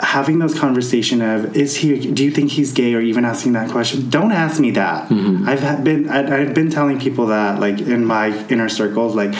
having 0.00 0.38
those 0.38 0.56
conversation 0.58 1.20
of 1.20 1.56
is 1.56 1.76
he 1.78 1.98
do 2.12 2.24
you 2.24 2.30
think 2.30 2.50
he's 2.52 2.72
gay 2.72 2.94
or 2.94 3.00
even 3.00 3.24
asking 3.24 3.52
that 3.54 3.68
question? 3.70 4.08
Don't 4.08 4.30
ask 4.30 4.60
me 4.60 4.70
that. 4.72 5.10
I've 5.10 5.82
been 5.84 6.08
i've 6.08 6.54
been 6.54 6.70
telling 6.70 7.00
people 7.00 7.26
that 7.26 7.58
like 7.58 7.80
in 7.80 8.04
my 8.04 8.26
inner 8.48 8.68
circles 8.68 9.16
like 9.16 9.34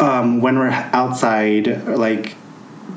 um, 0.00 0.40
when 0.40 0.58
we're 0.58 0.70
outside 0.94 1.86
like 1.88 2.34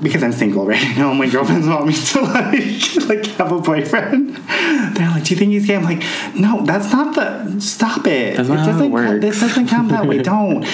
because 0.01 0.23
I'm 0.23 0.31
single 0.33 0.65
right 0.65 0.81
now, 0.97 1.13
my 1.13 1.27
girlfriends 1.29 1.67
want 1.67 1.87
me 1.87 1.93
to 1.93 2.21
like 2.21 2.95
like 3.09 3.25
have 3.37 3.51
a 3.51 3.59
boyfriend. 3.59 4.35
They're 4.95 5.09
like, 5.09 5.23
"Do 5.25 5.33
you 5.33 5.39
think 5.39 5.51
he's 5.51 5.65
gay?" 5.65 5.75
I'm 5.75 5.83
like, 5.83 6.03
"No, 6.35 6.63
that's 6.65 6.91
not 6.91 7.15
the. 7.15 7.59
Stop 7.59 8.05
it. 8.07 8.37
That's 8.37 8.49
it 8.49 8.53
doesn't. 8.55 8.91
works." 8.91 9.21
This 9.21 9.39
doesn't 9.41 9.67
come 9.67 9.87
that 9.89 10.05
way. 10.07 10.17
Don't." 10.33 10.65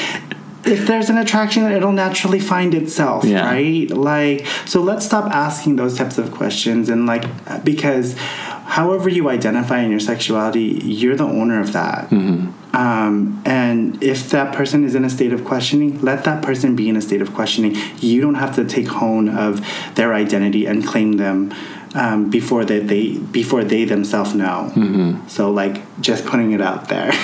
If 0.66 0.86
there's 0.88 1.10
an 1.10 1.18
attraction, 1.18 1.64
it'll 1.72 1.94
naturally 1.94 2.40
find 2.41 2.76
itself, 2.76 3.24
Yeah. 3.24 3.46
right? 3.46 3.90
Like, 3.90 4.46
so 4.66 4.82
let's 4.82 5.06
stop 5.06 5.32
asking 5.32 5.78
those 5.78 5.98
types 5.98 6.18
of 6.18 6.32
questions 6.32 6.90
and 6.90 7.06
like, 7.06 7.24
because 7.64 8.16
however 8.18 9.08
you 9.08 9.30
identify 9.30 9.80
in 9.80 9.90
your 9.90 10.02
sexuality, 10.02 10.82
you're 10.84 11.16
the 11.16 11.24
owner 11.24 11.62
of 11.62 11.72
that. 11.72 12.10
Mm-hmm. 12.10 12.52
Um, 12.74 13.41
and 13.46 14.02
if 14.04 14.30
that 14.30 14.54
person 14.54 14.84
is 14.84 14.94
in 14.96 15.04
a 15.04 15.10
state 15.10 15.34
of 15.34 15.44
questioning, 15.44 16.02
let 16.02 16.24
that 16.26 16.44
person 16.44 16.76
be 16.76 16.88
in 16.88 16.96
a 16.96 17.02
state 17.02 17.22
of 17.22 17.34
questioning. 17.34 17.76
You 18.00 18.22
don't 18.22 18.36
have 18.36 18.56
to 18.56 18.66
take 18.66 18.88
hone 18.88 19.28
of 19.30 19.66
their 19.96 20.14
identity 20.14 20.66
and 20.68 20.86
claim 20.86 21.14
them 21.14 21.54
um, 21.96 22.30
before 22.30 22.64
they, 22.66 22.80
they 22.80 23.18
before 23.18 23.64
they 23.64 23.84
themselves 23.86 24.36
know. 24.36 25.20
So 25.28 25.50
like 25.50 25.82
just 26.00 26.26
putting 26.28 26.52
it 26.52 26.62
out 26.62 26.88
there 26.90 27.12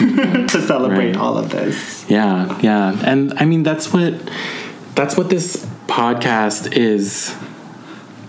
to 0.48 0.62
celebrate 0.62 1.10
Right. 1.12 1.18
all 1.18 1.38
of 1.38 1.52
this. 1.52 2.04
Yeah, 2.10 2.60
yeah, 2.62 3.00
and 3.04 3.34
I 3.38 3.46
mean 3.46 3.62
that's 3.62 3.94
what 3.94 4.14
that's 4.96 5.16
what 5.16 5.30
this 5.30 5.64
podcast 5.88 6.74
is 6.76 7.36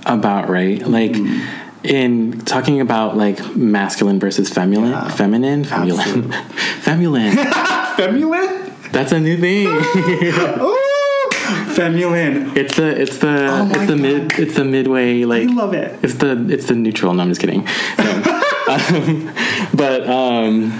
about, 0.04 0.48
right? 0.50 0.86
Like 0.86 1.12
Mm-hmm. 1.12 1.65
In 1.86 2.40
talking 2.42 2.80
about 2.80 3.16
like 3.16 3.54
masculine 3.56 4.18
versus 4.20 4.48
feminine, 4.50 4.90
Yeah. 4.90 5.08
feminine, 5.08 5.64
feminine, 5.64 6.32
feminine. 6.80 7.36
Feminine? 7.96 8.72
That's 8.92 9.12
a 9.12 9.18
new 9.20 9.38
thing. 9.38 9.68
Feminine. 11.74 12.56
it's 12.56 12.76
the 12.76 13.00
it's 13.00 13.18
the 13.18 13.48
Oh 13.50 13.68
it's 13.70 13.86
the 13.86 13.96
mid 13.96 14.32
it's 14.38 14.54
the 14.56 14.64
midway 14.64 15.24
like 15.24 15.48
I 15.48 15.52
love 15.52 15.74
it. 15.74 15.98
It's 16.02 16.14
the 16.14 16.46
it's 16.50 16.66
the 16.66 16.74
neutral. 16.74 17.14
No, 17.14 17.22
I'm 17.22 17.28
just 17.28 17.40
kidding. 17.40 17.64
No. 17.98 18.42
um, 18.68 19.30
but 19.74 20.08
um, 20.08 20.70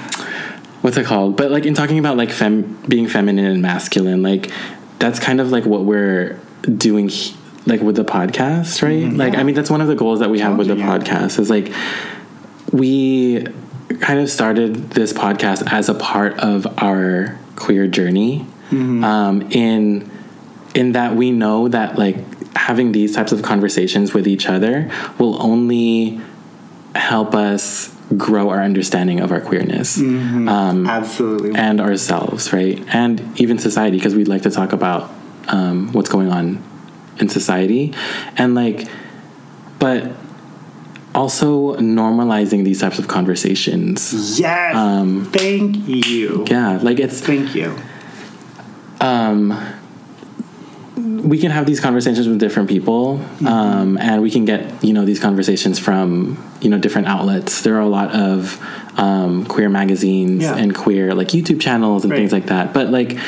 what's 0.82 0.96
it 0.96 1.06
called? 1.06 1.36
But 1.36 1.50
like 1.50 1.66
in 1.66 1.74
talking 1.74 1.98
about 1.98 2.16
like 2.16 2.30
fem 2.30 2.78
being 2.88 3.06
feminine 3.08 3.44
and 3.46 3.62
masculine, 3.62 4.22
like 4.22 4.50
that's 4.98 5.18
kind 5.18 5.40
of 5.40 5.50
like 5.52 5.64
what 5.66 5.84
we're 5.84 6.38
doing. 6.62 7.08
he- 7.08 7.36
Like 7.66 7.80
with 7.80 7.96
the 7.96 8.04
podcast, 8.04 8.82
right? 8.82 9.12
like, 9.12 9.32
yeah. 9.32 9.40
I 9.40 9.42
mean, 9.42 9.54
that's 9.54 9.70
one 9.70 9.80
of 9.80 9.88
the 9.88 9.96
goals 9.96 10.20
that 10.20 10.30
we 10.30 10.38
have 10.38 10.56
with 10.56 10.68
the 10.68 10.76
podcast 10.76 11.38
is 11.40 11.50
like 11.50 11.72
we 12.72 13.44
kind 14.00 14.20
of 14.20 14.30
started 14.30 14.90
this 14.90 15.12
podcast 15.12 15.72
as 15.72 15.88
a 15.88 15.94
part 15.94 16.38
of 16.40 16.66
our 16.82 17.38
queer 17.56 17.86
journey 17.86 18.46
um, 18.70 19.42
in 19.50 20.10
in 20.74 20.92
that 20.92 21.14
we 21.16 21.30
know 21.30 21.68
that 21.68 21.98
like 21.98 22.16
having 22.56 22.92
these 22.92 23.14
types 23.14 23.32
of 23.32 23.42
conversations 23.42 24.12
with 24.12 24.26
each 24.26 24.48
other 24.48 24.90
will 25.18 25.40
only 25.42 26.20
help 26.94 27.34
us 27.34 27.94
grow 28.16 28.50
our 28.50 28.62
understanding 28.62 29.20
of 29.20 29.32
our 29.32 29.40
queerness 29.40 29.98
um, 29.98 30.86
Absolutely. 30.86 31.54
and 31.54 31.80
ourselves 31.80 32.52
right 32.52 32.82
and 32.94 33.40
even 33.40 33.58
society 33.58 33.96
because 33.96 34.14
we'd 34.14 34.28
like 34.28 34.42
to 34.42 34.50
talk 34.50 34.72
about 34.72 35.10
um, 35.48 35.92
what's 35.92 36.08
going 36.08 36.30
on 36.30 36.62
in 37.18 37.28
society 37.28 37.92
and 38.36 38.54
like 38.54 38.88
but 39.78 40.10
also 41.14 41.76
normalizing 41.76 42.64
these 42.64 42.80
types 42.80 42.98
of 42.98 43.08
conversations 43.08 44.38
yes. 44.38 44.74
um, 44.76 45.24
Thank 45.32 45.86
you. 45.88 46.44
yeah 46.48 46.78
like 46.82 46.98
it's 46.98 47.20
Thank 47.20 47.54
you. 47.54 47.76
um, 49.00 49.58
we 50.96 51.38
can 51.38 51.50
have 51.50 51.66
these 51.66 51.80
conversations 51.80 52.26
with 52.28 52.38
different 52.38 52.68
people, 52.68 53.20
um, 53.46 53.98
and 53.98 54.22
we 54.22 54.30
can 54.30 54.44
get 54.44 54.82
you 54.82 54.92
know 54.94 55.04
these 55.04 55.20
conversations 55.20 55.78
from 55.78 56.42
you 56.60 56.70
know 56.70 56.78
different 56.78 57.06
outlets. 57.08 57.62
There 57.62 57.74
are 57.76 57.80
a 57.80 57.88
lot 57.88 58.14
of 58.14 58.58
um, 58.98 59.44
queer 59.44 59.68
magazines 59.68 60.42
Yeah. 60.42 60.56
and 60.56 60.74
queer 60.74 61.14
like 61.14 61.28
YouTube 61.28 61.60
channels 61.60 62.04
and 62.04 62.12
things 62.14 62.32
like 62.32 62.46
that. 62.46 62.72
But 62.72 62.90
like, 62.90 63.18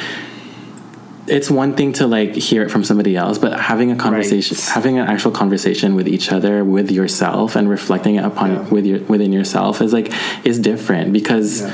it's 1.29 1.51
one 1.51 1.75
thing 1.75 1.93
to 1.95 2.07
like 2.07 2.35
hear 2.35 2.63
it 2.63 2.71
from 2.71 2.85
somebody 2.85 3.17
else, 3.17 3.39
but 3.39 3.59
having 3.59 3.91
a 3.91 3.97
conversation, 3.97 4.57
Right. 4.57 4.69
having 4.75 4.99
an 4.99 5.07
actual 5.07 5.31
conversation 5.31 5.95
with 5.95 6.09
each 6.09 6.33
other, 6.33 6.65
with 6.65 6.91
yourself, 6.91 7.57
and 7.57 7.69
reflecting 7.69 8.15
it 8.17 8.25
upon 8.25 8.51
Yeah. 8.53 8.65
with 8.71 8.87
your 8.87 9.01
within 9.01 9.33
yourself 9.33 9.81
is 9.83 9.93
like 9.93 10.13
is 10.45 10.59
different 10.59 11.13
because 11.13 11.63
Yeah. 11.63 11.71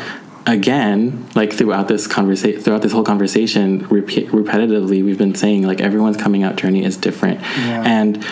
again, 0.46 1.24
like 1.34 1.52
throughout 1.52 1.88
this 1.88 2.06
conversation, 2.06 2.60
throughout 2.60 2.82
this 2.82 2.92
whole 2.92 3.04
conversation, 3.04 3.86
repeat, 3.90 4.30
repetitively, 4.30 5.04
we've 5.04 5.18
been 5.18 5.34
saying 5.34 5.66
like 5.66 5.80
everyone's 5.80 6.16
coming 6.16 6.42
out 6.42 6.56
journey 6.56 6.84
is 6.84 6.96
different, 6.96 7.40
Yeah. 7.66 7.82
and 7.84 8.24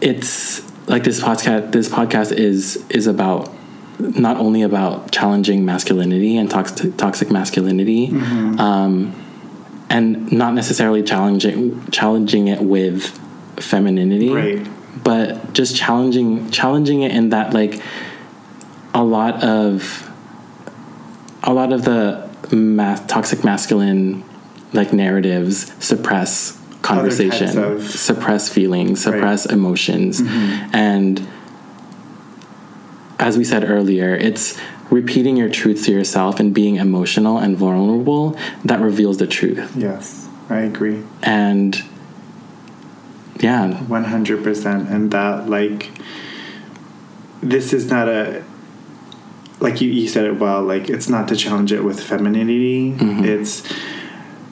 it's 0.00 0.62
like 0.88 1.04
this 1.04 1.20
podcast. 1.20 1.72
This 1.72 1.88
podcast 1.88 2.32
is 2.32 2.84
is 2.88 3.06
about 3.06 3.52
not 3.98 4.38
only 4.38 4.62
about 4.62 5.10
challenging 5.12 5.64
masculinity 5.64 6.36
and 6.36 6.48
toxic 6.50 6.96
toxic 6.96 7.30
masculinity, 7.30 8.08
Mm-hmm. 8.08 8.58
um, 8.60 9.12
and 9.90 10.30
not 10.32 10.54
necessarily 10.54 11.02
challenging 11.02 11.84
challenging 11.90 12.48
it 12.48 12.62
with 12.62 13.04
femininity, 13.58 14.30
Right. 14.30 14.66
but 15.04 15.52
just 15.52 15.76
challenging 15.76 16.50
challenging 16.50 17.02
it 17.02 17.12
in 17.12 17.30
that 17.30 17.52
like 17.52 17.82
a 18.94 19.04
lot 19.04 19.42
of 19.42 20.08
a 21.42 21.52
lot 21.52 21.72
of 21.72 21.84
the 21.84 22.28
toxic 23.08 23.44
masculine 23.44 24.24
like 24.72 24.92
narratives 24.92 25.72
suppress 25.84 26.56
conversation 26.82 27.58
of- 27.58 27.88
suppress 27.90 28.48
feelings 28.48 29.04
Right. 29.06 29.14
suppress 29.14 29.46
emotions 29.46 30.20
mm-hmm. 30.22 30.74
and 30.74 31.26
as 33.18 33.36
we 33.36 33.44
said 33.44 33.68
earlier 33.68 34.14
it's 34.14 34.58
repeating 34.90 35.36
your 35.36 35.48
truth 35.48 35.84
to 35.84 35.92
yourself 35.92 36.40
and 36.40 36.52
being 36.52 36.76
emotional 36.76 37.38
and 37.38 37.56
vulnerable 37.56 38.36
that 38.64 38.80
reveals 38.80 39.18
the 39.18 39.26
truth. 39.26 39.72
Yes. 39.76 40.28
I 40.48 40.60
agree. 40.62 41.04
and 41.22 41.80
yeah. 43.38 43.72
100% 43.88 44.90
and 44.90 45.10
that 45.12 45.48
like 45.48 45.90
this 47.42 47.72
is 47.72 47.88
not 47.90 48.08
a 48.08 48.44
like 49.60 49.80
you, 49.80 49.88
you 49.88 50.08
said 50.08 50.24
it 50.24 50.38
well 50.38 50.62
like 50.62 50.90
it's 50.90 51.08
not 51.08 51.28
to 51.28 51.36
challenge 51.36 51.72
it 51.72 51.84
with 51.84 52.02
femininity. 52.02 52.92
Mm-hmm. 52.92 53.24
It's 53.24 53.62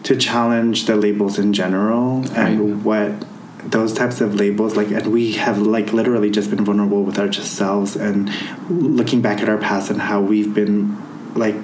to 0.04 0.16
challenge 0.16 0.86
the 0.86 0.96
labels 0.96 1.38
in 1.38 1.52
general 1.52 2.24
and 2.32 2.84
what 2.84 3.26
those 3.64 3.92
types 3.92 4.20
of 4.20 4.34
labels 4.34 4.76
like 4.76 4.88
and 4.88 5.08
we 5.08 5.32
have 5.32 5.58
like 5.58 5.92
literally 5.92 6.30
just 6.30 6.50
been 6.50 6.64
vulnerable 6.64 7.02
with 7.02 7.18
our 7.18 7.28
just 7.28 7.54
selves 7.54 7.96
and 7.96 8.30
looking 8.70 9.20
back 9.20 9.40
at 9.40 9.48
our 9.48 9.58
past 9.58 9.90
and 9.90 10.00
how 10.00 10.20
we've 10.20 10.54
been 10.54 10.96
like 11.34 11.56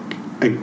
a, 0.43 0.59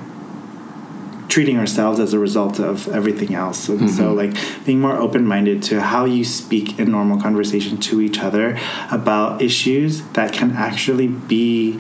treating 1.32 1.58
ourselves 1.58 1.98
as 1.98 2.14
a 2.14 2.20
result 2.20 2.60
of 2.60 2.90
everything 2.90 3.34
else. 3.34 3.70
And 3.70 3.90
so, 3.90 4.14
mm-hmm. 4.14 4.36
like, 4.36 4.66
being 4.66 4.82
more 4.82 4.98
open 4.98 5.26
minded 5.26 5.64
to 5.64 5.80
how 5.80 6.04
you 6.04 6.26
speak 6.26 6.78
in 6.78 6.92
normal 6.92 7.22
conversation 7.22 7.78
to 7.78 8.02
each 8.02 8.20
other 8.20 8.60
about 8.92 9.42
issues 9.42 10.02
that 10.10 10.34
can 10.34 10.52
actually 10.52 11.08
be 11.08 11.80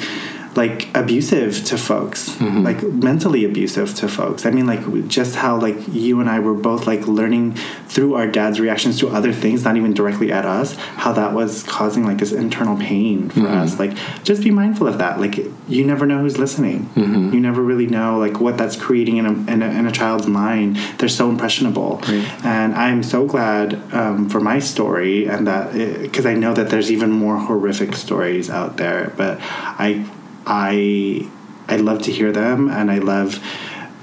like 0.55 0.95
abusive 0.95 1.63
to 1.65 1.77
folks. 1.77 2.29
Mm-hmm. 2.29 2.63
Like 2.63 2.83
mentally 2.83 3.45
abusive 3.45 3.93
to 3.95 4.07
folks. 4.07 4.45
I 4.45 4.51
mean 4.51 4.67
like 4.67 5.07
just 5.07 5.35
how 5.35 5.59
like 5.59 5.75
you 5.89 6.19
and 6.19 6.29
i 6.29 6.39
were 6.39 6.53
both 6.53 6.87
like 6.87 7.07
learning 7.07 7.55
through 7.87 8.15
our 8.15 8.27
dad's 8.27 8.59
reactions 8.59 8.99
to 8.99 9.09
other 9.09 9.33
things 9.33 9.63
not 9.63 9.77
even 9.77 9.93
directly 9.93 10.31
at 10.31 10.45
us 10.45 10.75
how 10.75 11.11
that 11.13 11.33
was 11.33 11.63
causing 11.63 12.05
like 12.05 12.17
this 12.17 12.31
internal 12.31 12.77
pain 12.77 13.29
for 13.29 13.41
mm-hmm. 13.41 13.57
us. 13.57 13.79
Like 13.79 13.97
just 14.23 14.43
be 14.43 14.51
mindful 14.51 14.87
of 14.87 14.97
that. 14.97 15.19
Like 15.19 15.37
you 15.67 15.85
never 15.85 16.05
know 16.05 16.19
who's 16.19 16.37
listening. 16.37 16.85
Mm-hmm. 16.95 17.33
You 17.33 17.39
never 17.39 17.61
really 17.61 17.87
know 17.87 18.17
like 18.17 18.39
what 18.39 18.57
that's 18.57 18.75
creating 18.75 19.17
in 19.17 19.25
a, 19.25 19.31
in 19.51 19.61
a, 19.61 19.67
in 19.67 19.87
a 19.87 19.91
child's 19.91 20.27
mind. 20.27 20.77
They're 20.97 21.09
so 21.09 21.29
impressionable. 21.29 22.01
And 22.43 22.73
i'm 22.75 23.03
so 23.03 23.25
glad 23.25 23.73
um, 23.93 24.29
for 24.29 24.39
my 24.39 24.59
story 24.59 25.27
and 25.27 25.47
that 25.47 25.73
because 26.01 26.25
i 26.25 26.33
know 26.33 26.53
that 26.53 26.69
there's 26.69 26.91
even 26.91 27.11
more 27.11 27.37
horrific 27.37 27.95
stories 27.95 28.49
out 28.49 28.77
there 28.77 29.13
but 29.17 29.37
i 29.41 30.05
i 30.45 31.27
i 31.67 31.75
love 31.75 32.01
to 32.01 32.11
hear 32.11 32.31
them 32.31 32.69
and 32.69 32.91
i 32.91 32.97
love 32.97 33.39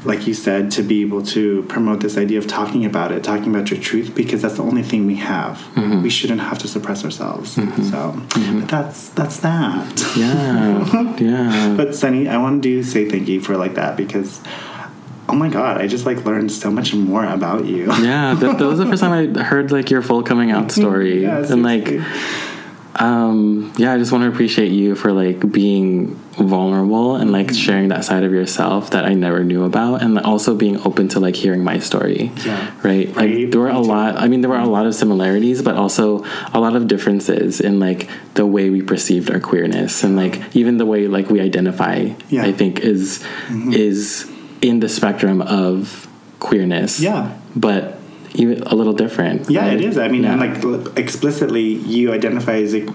like 0.05 0.27
you 0.27 0.35
said 0.35 0.71
to 0.71 0.83
be 0.83 1.03
able 1.03 1.23
to 1.23 1.63
promote 1.65 2.01
this 2.01 2.17
idea 2.17 2.39
of 2.39 2.47
talking 2.47 2.85
about 2.85 3.11
it 3.11 3.25
talking 3.25 3.55
about 3.55 3.71
your 3.71 3.81
truth 3.81 4.15
because 4.15 4.43
that's 4.43 4.57
the 4.57 4.63
only 4.63 4.83
thing 4.83 5.07
we 5.07 5.17
have. 5.17 5.57
Mm-hmm. 5.75 6.03
We 6.03 6.11
shouldn't 6.11 6.41
have 6.41 6.59
to 6.61 6.69
suppress 6.69 7.05
ourselves. 7.05 7.57
Mm-hmm. 7.57 7.83
So 7.85 8.13
mm-hmm. 8.13 8.61
but 8.61 8.69
that's 8.69 9.09
that's 9.11 9.41
that. 9.41 10.15
Yeah. 10.17 11.15
Yeah. 11.19 11.75
But 11.77 11.95
Sunny, 11.97 12.29
I 12.29 12.37
wanted 12.37 12.63
to 12.63 12.69
do 12.69 12.83
say 12.83 13.09
thank 13.09 13.29
you 13.29 13.41
for 13.41 13.57
like 13.57 13.75
that 13.75 13.97
because 13.97 14.41
oh 15.29 15.35
my 15.35 15.49
god, 15.49 15.79
I 15.81 15.89
just 15.89 16.07
like 16.07 16.25
learned 16.25 16.53
so 16.53 16.71
much 16.71 16.95
more 16.95 17.25
about 17.25 17.65
you. 17.65 17.87
yeah 17.87 18.35
that, 18.35 18.59
that 18.59 18.65
was 18.65 18.79
the 18.79 18.87
first 18.87 19.03
time 19.03 19.37
i 19.37 19.43
heard 19.43 19.73
like 19.73 19.91
your 19.91 20.01
full 20.01 20.23
coming 20.23 20.53
out 20.53 20.71
story. 20.81 21.23
Yeah, 21.23 21.53
and 21.53 21.63
like. 21.63 21.89
Um 23.01 23.73
yeah 23.77 23.93
i 23.93 23.99
just 23.99 24.11
want 24.11 24.23
to 24.23 24.29
appreciate 24.29 24.73
you 24.73 24.95
for 24.97 25.13
like 25.13 25.51
being 25.53 26.15
vulnerable 26.37 27.17
and 27.17 27.31
like 27.33 27.53
sharing 27.53 27.89
that 27.89 28.05
side 28.05 28.25
of 28.25 28.33
yourself 28.33 28.91
that 28.91 29.05
i 29.05 29.15
never 29.15 29.45
knew 29.45 29.65
about 29.65 30.03
and 30.03 30.19
also 30.21 30.55
being 30.55 30.77
open 30.87 31.09
to 31.09 31.19
like 31.21 31.35
hearing 31.37 31.63
my 31.65 31.79
story. 31.79 32.31
Yeah. 32.45 32.71
right? 32.83 33.09
Like 33.15 33.51
there 33.51 33.61
were 33.61 33.69
a 33.69 33.79
lot 33.81 34.17
i 34.17 34.29
mean 34.29 34.41
there 34.41 34.51
were 34.51 34.59
a 34.59 34.67
lot 34.69 34.87
of 34.87 34.95
similarities 34.95 35.63
but 35.63 35.77
also 35.77 36.25
a 36.53 36.61
lot 36.61 36.75
of 36.77 36.87
differences 36.89 37.61
in 37.61 37.79
like 37.81 38.09
the 38.35 38.47
way 38.47 38.71
we 38.71 38.83
perceived 38.83 39.31
our 39.31 39.41
queerness 39.41 40.03
and 40.05 40.17
like 40.17 40.41
even 40.57 40.77
the 40.79 40.87
way 40.87 41.07
like 41.09 41.29
we 41.31 41.41
identify 41.41 42.11
Yeah. 42.29 42.45
i 42.45 42.53
think 42.53 42.81
is 42.81 43.25
is 43.73 44.31
in 44.61 44.81
the 44.81 44.89
spectrum 44.89 45.41
of 45.43 46.09
queerness. 46.41 47.01
Yeah. 47.01 47.37
but 47.55 47.98
even 48.39 48.63
a 48.63 48.75
little 48.75 48.93
different 48.93 49.51
yeah, 49.51 49.63
right? 49.67 49.75
it 49.75 49.85
is. 49.85 49.99
I 49.99 50.09
mean, 50.09 50.23
Yeah. 50.25 50.33
and 50.33 50.41
like 50.41 50.97
explicitly, 50.99 51.63
you 51.95 52.13
identify 52.13 52.57
as 52.57 52.75
a, 52.75 52.87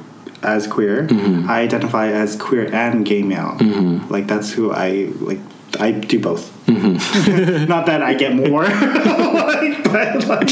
as 0.41 0.68
queer. 0.68 1.07
Mm-hmm. 1.07 1.49
I 1.49 1.61
identify 1.61 2.07
as 2.07 2.36
queer 2.36 2.74
and 2.74 3.06
gay 3.06 3.22
male. 3.24 3.57
Like 4.10 4.28
that's 4.28 4.52
who 4.52 4.72
I 4.72 5.10
like 5.20 5.40
I 5.80 5.91
do 5.91 6.20
both. 6.20 6.52
Mm-hmm. 6.65 7.65
Not 7.68 7.85
that 7.88 8.02
I 8.02 8.14
get 8.14 8.34
more, 8.35 8.64
like, 8.64 9.84
but 9.84 10.27
like, 10.27 10.48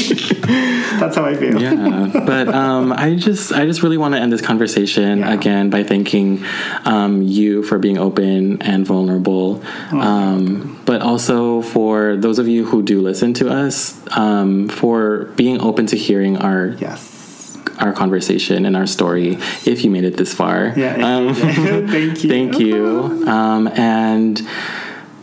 that's 1.00 1.16
how 1.16 1.24
I 1.24 1.34
feel. 1.34 1.60
yeah 1.60 2.10
but 2.12 2.48
um, 2.48 2.92
i 2.92 3.14
just 3.16 3.52
i 3.52 3.64
just 3.64 3.82
really 3.82 3.96
want 3.96 4.14
to 4.14 4.20
end 4.20 4.32
this 4.32 4.42
conversation 4.42 5.20
Yeah. 5.20 5.32
again 5.32 5.70
by 5.70 5.82
thanking 5.82 6.44
um, 6.84 7.22
you 7.22 7.62
for 7.62 7.78
being 7.78 7.98
open 7.98 8.60
and 8.62 8.86
vulnerable 8.86 9.62
Oh, 9.90 10.00
um, 10.00 10.80
but 10.84 11.00
also 11.02 11.62
for 11.62 12.16
those 12.16 12.38
of 12.38 12.46
you 12.46 12.64
who 12.66 12.82
do 12.82 13.00
listen 13.00 13.32
to 13.34 13.48
us 13.50 13.98
um, 14.16 14.68
for 14.68 15.24
being 15.36 15.60
open 15.60 15.86
to 15.86 15.96
hearing 15.96 16.36
our 16.36 16.68
Yes. 16.78 17.58
our 17.78 17.92
conversation 17.92 18.66
and 18.66 18.76
our 18.76 18.86
story 18.86 19.38
if 19.64 19.82
you 19.84 19.90
made 19.90 20.04
it 20.04 20.16
this 20.18 20.32
far 20.34 20.72
Yeah. 20.76 20.94
um, 21.16 21.34
Thank 21.88 22.22
you. 22.22 22.28
Thank 22.30 22.58
you. 22.60 23.26
Um, 23.26 23.66
and 23.68 24.40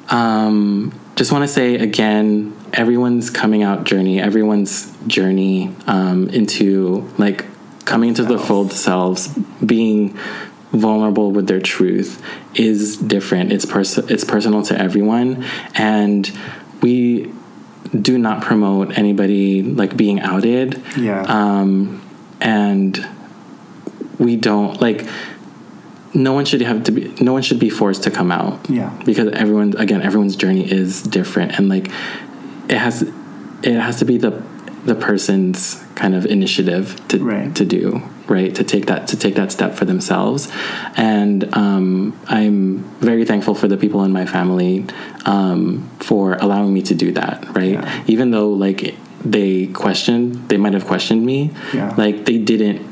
um, 0.10 0.98
just 1.16 1.32
want 1.32 1.44
to 1.44 1.48
say 1.48 1.76
again, 1.76 2.56
everyone's 2.74 3.30
coming 3.30 3.64
out 3.64 3.84
journey, 3.84 4.20
everyone's 4.22 4.92
journey 5.08 5.74
um, 5.88 6.30
into 6.30 7.10
like 7.18 7.46
coming 7.86 8.10
into 8.10 8.24
the 8.24 8.38
full 8.40 8.70
selves, 8.70 9.28
being 9.66 10.18
vulnerable 10.72 11.32
with 11.32 11.48
their 11.48 11.60
truth 11.60 12.22
is 12.56 12.98
different. 12.98 13.52
It's 13.52 13.66
pers- 13.66 13.98
it's 13.98 14.24
personal 14.24 14.62
to 14.64 14.80
everyone, 14.80 15.46
and 15.76 16.32
we 16.82 17.34
do 18.00 18.18
not 18.20 18.44
promote 18.44 18.98
anybody 18.98 19.64
like 19.64 19.98
being 19.98 20.20
outed 20.20 20.82
Yeah. 20.96 21.22
um, 21.28 22.02
and 22.40 23.08
we 24.20 24.36
don't 24.36 24.80
like 24.80 25.08
no 26.14 26.34
one 26.34 26.46
should 26.46 26.62
have 26.62 26.84
to 26.86 26.92
be 26.92 27.14
no 27.22 27.34
one 27.34 27.42
should 27.42 27.60
be 27.60 27.70
forced 27.70 28.04
to 28.04 28.12
come 28.12 28.32
out 28.32 28.70
Yeah. 28.70 28.90
because 29.06 29.30
everyone 29.34 29.76
again 29.78 30.02
everyone's 30.02 30.36
journey 30.36 30.70
is 30.70 31.02
different 31.04 31.58
and 31.58 31.70
like 31.70 31.88
it 32.68 32.78
has 32.78 33.04
it 33.64 33.80
has 33.80 34.00
to 34.00 34.06
be 34.06 34.18
the 34.18 34.32
the 34.86 34.96
person's 34.96 35.84
kind 35.96 36.16
of 36.16 36.26
initiative 36.26 37.00
to 37.10 37.20
Right. 37.24 37.54
to 37.56 37.66
do 37.66 38.02
right 38.28 38.54
to 38.56 38.64
take 38.64 38.86
that 38.88 39.08
to 39.10 39.18
take 39.18 39.36
that 39.36 39.52
step 39.52 39.76
for 39.76 39.86
themselves 39.86 40.50
and 40.96 41.44
um, 41.56 42.18
i'm 42.28 42.84
very 43.02 43.26
thankful 43.26 43.54
for 43.56 43.68
the 43.68 43.76
people 43.78 44.04
in 44.04 44.12
my 44.12 44.26
family 44.26 44.86
um, 45.26 45.90
for 46.00 46.34
allowing 46.36 46.74
me 46.74 46.82
to 46.84 46.96
do 46.96 47.12
that 47.12 47.46
right 47.56 47.74
Yeah. 47.74 48.04
even 48.08 48.32
though 48.32 48.50
like 48.50 48.96
they 49.26 49.68
questioned 49.68 50.48
they 50.50 50.58
might 50.58 50.74
have 50.74 50.86
questioned 50.86 51.26
me 51.26 51.52
Yeah. 51.74 51.94
like 51.98 52.26
they 52.26 52.38
didn't 52.38 52.88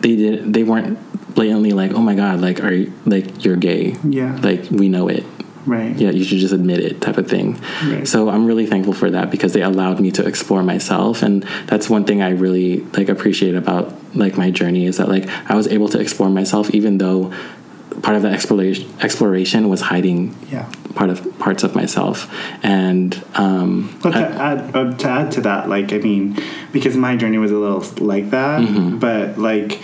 they 0.00 0.16
did 0.16 0.52
they 0.54 0.62
weren't 0.62 0.98
blatantly 1.34 1.72
like 1.72 1.92
oh 1.92 2.00
my 2.00 2.14
god 2.14 2.40
like 2.40 2.62
are 2.62 2.72
you 2.72 2.92
like 3.06 3.44
you're 3.44 3.56
gay 3.56 3.96
Yeah. 4.04 4.36
like 4.42 4.70
we 4.70 4.88
know 4.88 5.08
it 5.08 5.24
Right. 5.66 5.94
yeah 5.94 6.10
you 6.10 6.24
should 6.24 6.38
just 6.38 6.54
admit 6.54 6.80
it 6.80 7.00
type 7.02 7.18
of 7.18 7.28
thing 7.28 7.60
Right. 7.84 8.08
so 8.08 8.30
i'm 8.30 8.46
really 8.46 8.66
thankful 8.66 8.94
for 8.94 9.10
that 9.10 9.30
because 9.30 9.52
they 9.52 9.62
allowed 9.62 10.00
me 10.00 10.10
to 10.12 10.26
explore 10.26 10.62
myself 10.62 11.22
and 11.22 11.42
that's 11.66 11.88
one 11.90 12.04
thing 12.04 12.22
i 12.22 12.30
really 12.30 12.80
like 12.96 13.08
appreciate 13.10 13.54
about 13.54 13.94
like 14.16 14.36
my 14.38 14.50
journey 14.50 14.86
is 14.86 14.96
that 14.96 15.08
like 15.08 15.28
i 15.50 15.54
was 15.54 15.68
able 15.68 15.88
to 15.88 16.00
explore 16.00 16.30
myself 16.30 16.70
even 16.70 16.96
though 16.98 17.30
part 18.02 18.16
of 18.16 18.22
the 18.22 18.30
exploration 18.30 18.88
exploration 19.02 19.68
was 19.68 19.82
hiding 19.82 20.34
Yeah. 20.50 20.64
part 20.94 21.10
of 21.10 21.38
parts 21.38 21.62
of 21.62 21.74
myself 21.74 22.26
and 22.64 23.22
um 23.34 23.94
But 24.02 24.12
to 24.12 24.18
I- 24.18 24.52
add, 24.52 24.58
uh, 24.76 24.94
to 24.94 25.08
add 25.08 25.30
to 25.32 25.40
that, 25.42 25.68
like 25.68 25.92
I 25.92 25.98
mean, 25.98 26.38
because 26.72 26.96
my 26.96 27.16
journey 27.16 27.36
was 27.38 27.50
a 27.52 27.56
little 27.58 27.84
like 28.04 28.30
that, 28.30 28.60
Mm-hmm. 28.62 28.98
but 28.98 29.38
like 29.38 29.78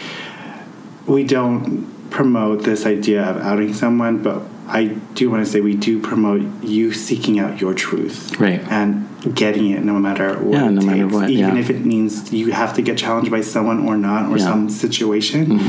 we 1.06 1.24
don't 1.24 1.86
promote 2.10 2.62
this 2.62 2.86
idea 2.86 3.22
of 3.24 3.36
outing 3.38 3.74
someone, 3.74 4.22
but 4.22 4.42
I 4.68 4.86
do 5.14 5.30
want 5.30 5.44
to 5.44 5.50
say 5.50 5.60
we 5.60 5.76
do 5.76 6.00
promote 6.00 6.42
you 6.62 6.92
seeking 6.92 7.38
out 7.38 7.60
your 7.60 7.74
truth, 7.74 8.38
Right. 8.40 8.60
and 8.70 9.06
getting 9.34 9.70
it 9.70 9.84
no 9.84 9.94
matter 9.94 10.34
what. 10.38 10.52
Yeah, 10.52 10.66
it 10.68 10.72
no 10.72 10.82
matter 10.82 11.02
takes, 11.02 11.14
what, 11.14 11.30
even 11.30 11.54
yeah. 11.54 11.60
if 11.60 11.70
it 11.70 11.84
means 11.84 12.32
you 12.32 12.52
have 12.52 12.74
to 12.74 12.82
get 12.82 12.96
challenged 12.98 13.30
by 13.30 13.40
someone 13.42 13.86
or 13.88 13.96
not, 13.96 14.30
or 14.30 14.36
Yeah. 14.38 14.44
Mm-hmm. 14.44 14.68
some 14.68 14.70
situation. 14.70 15.60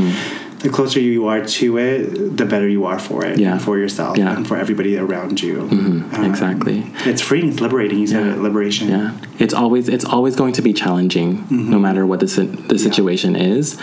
The 0.60 0.70
closer 0.70 1.00
you 1.00 1.28
are 1.28 1.46
to 1.46 1.78
it, 1.78 2.36
the 2.38 2.46
better 2.46 2.68
you 2.68 2.86
are 2.86 2.98
for 2.98 3.24
it, 3.24 3.38
Yeah. 3.38 3.60
for 3.60 3.78
yourself, 3.78 4.18
Yeah. 4.18 4.36
and 4.36 4.48
for 4.48 4.58
everybody 4.58 4.98
around 4.98 5.40
you. 5.44 5.68
Mhm, 5.70 6.18
Um, 6.18 6.24
exactly. 6.26 6.84
it's 7.06 7.22
freeing. 7.22 7.50
It's 7.50 7.62
liberating. 7.62 8.00
You 8.00 8.08
said 8.08 8.26
it, 8.26 8.42
liberation. 8.42 8.90
Yeah, 8.90 9.12
it's 9.38 9.54
always 9.54 9.88
it's 9.88 10.06
always 10.06 10.36
going 10.36 10.54
to 10.54 10.64
be 10.64 10.74
challenging, 10.74 11.44
no 11.52 11.78
matter 11.78 12.06
what 12.08 12.20
the 12.22 12.48
the 12.68 12.80
situation 12.80 13.36
is. 13.36 13.78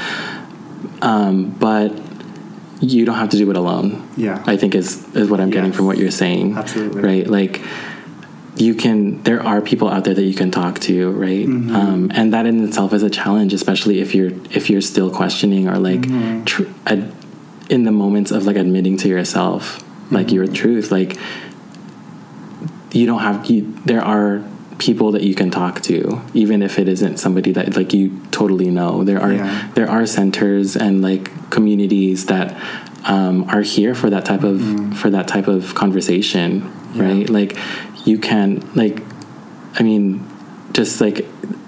Um, 1.05 1.51
but 1.51 1.93
you 2.81 3.05
don't 3.05 3.17
have 3.17 3.31
to 3.31 3.37
do 3.37 3.49
it 3.51 3.57
alone. 3.57 4.09
Yeah. 4.17 4.43
I 4.47 4.57
think 4.57 4.75
is 4.75 5.07
is 5.15 5.29
what 5.31 5.41
I'm 5.41 5.51
getting 5.51 5.73
from 5.73 5.87
what 5.87 5.99
you're 5.99 6.11
saying. 6.11 6.57
Absolutely. 6.57 7.03
right. 7.03 7.27
Like 7.27 7.61
you 8.57 8.75
can 8.75 9.23
there 9.25 9.43
are 9.43 9.61
people 9.61 9.89
out 9.89 10.05
there 10.05 10.15
that 10.15 10.23
you 10.23 10.35
can 10.35 10.51
talk 10.51 10.79
to 10.81 11.11
right 11.11 11.47
Mm-hmm. 11.47 11.75
um, 11.75 12.11
and 12.15 12.33
that 12.33 12.47
in 12.47 12.63
itself 12.65 12.93
is 12.93 13.03
a 13.03 13.11
challenge 13.11 13.53
especially 13.53 14.01
if 14.01 14.15
you're 14.15 14.31
if 14.59 14.71
you're 14.71 14.81
still 14.93 15.11
questioning 15.11 15.69
or 15.69 15.77
like 15.79 16.03
Mm-hmm. 16.03 16.45
tr- 16.45 16.71
ad- 16.87 17.13
in 17.69 17.83
the 17.85 17.91
moments 17.91 18.31
of 18.31 18.47
like 18.47 18.55
admitting 18.57 18.97
to 18.99 19.09
yourself 19.09 19.83
like 20.13 20.27
Mm-hmm. 20.29 20.35
your 20.37 20.47
truth 20.47 20.93
like 20.93 21.19
you 22.93 23.07
don't 23.07 23.21
have 23.21 23.47
you 23.47 23.75
there 23.85 24.03
are 24.03 24.41
people 24.79 25.13
that 25.13 25.23
you 25.23 25.35
can 25.35 25.51
talk 25.51 25.81
to 25.83 26.21
even 26.35 26.63
if 26.63 26.79
it 26.79 26.89
isn't 26.89 27.17
somebody 27.19 27.53
that 27.53 27.77
like 27.77 27.93
you 27.93 28.21
totally 28.31 28.71
know 28.71 29.05
there 29.05 29.21
are 29.21 29.33
Yeah. 29.33 29.71
there 29.75 29.89
are 29.89 30.05
centers 30.07 30.77
and 30.77 31.01
like 31.03 31.51
communities 31.51 32.27
that 32.27 32.57
um, 33.07 33.45
are 33.51 33.63
here 33.63 33.95
for 33.95 34.11
that 34.11 34.25
type 34.25 34.43
of 34.43 34.97
for 34.99 35.11
that 35.11 35.29
type 35.29 35.47
of 35.49 35.75
conversation 35.75 36.63
Mm-hmm. 36.63 37.01
Yeah. 37.01 37.07
right 37.09 37.29
like 37.31 37.57
you 38.07 38.19
can 38.19 38.61
like 38.75 39.03
i 39.79 39.83
mean 39.83 40.25
just 40.73 41.01
like 41.01 41.25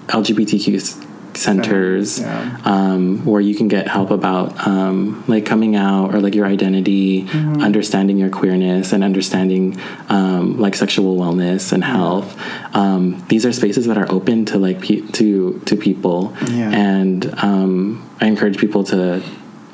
lgbtq 0.07 1.06
centers 1.37 2.19
Yeah. 2.19 2.57
um, 2.65 3.23
where 3.25 3.39
you 3.41 3.55
can 3.55 3.67
get 3.67 3.87
help 3.87 4.09
about 4.11 4.67
um, 4.67 5.23
like 5.27 5.45
coming 5.45 5.75
out 5.75 6.13
or 6.13 6.19
like 6.19 6.35
your 6.35 6.45
identity, 6.45 7.23
Mm-hmm. 7.23 7.61
understanding 7.61 8.17
your 8.17 8.29
queerness, 8.29 8.93
and 8.93 9.03
understanding 9.03 9.77
um, 10.09 10.59
like 10.59 10.75
sexual 10.75 11.17
wellness 11.17 11.71
and 11.71 11.83
health. 11.83 12.35
Um, 12.75 13.23
these 13.29 13.45
are 13.45 13.53
spaces 13.53 13.85
that 13.87 13.97
are 13.97 14.09
open 14.11 14.45
to 14.45 14.57
like 14.57 14.81
pe- 14.81 15.01
to 15.19 15.59
to 15.65 15.75
people, 15.75 16.33
Yeah. 16.51 16.69
and 16.71 17.19
um, 17.43 18.07
I 18.19 18.25
encourage 18.27 18.57
people 18.57 18.83
to 18.85 19.21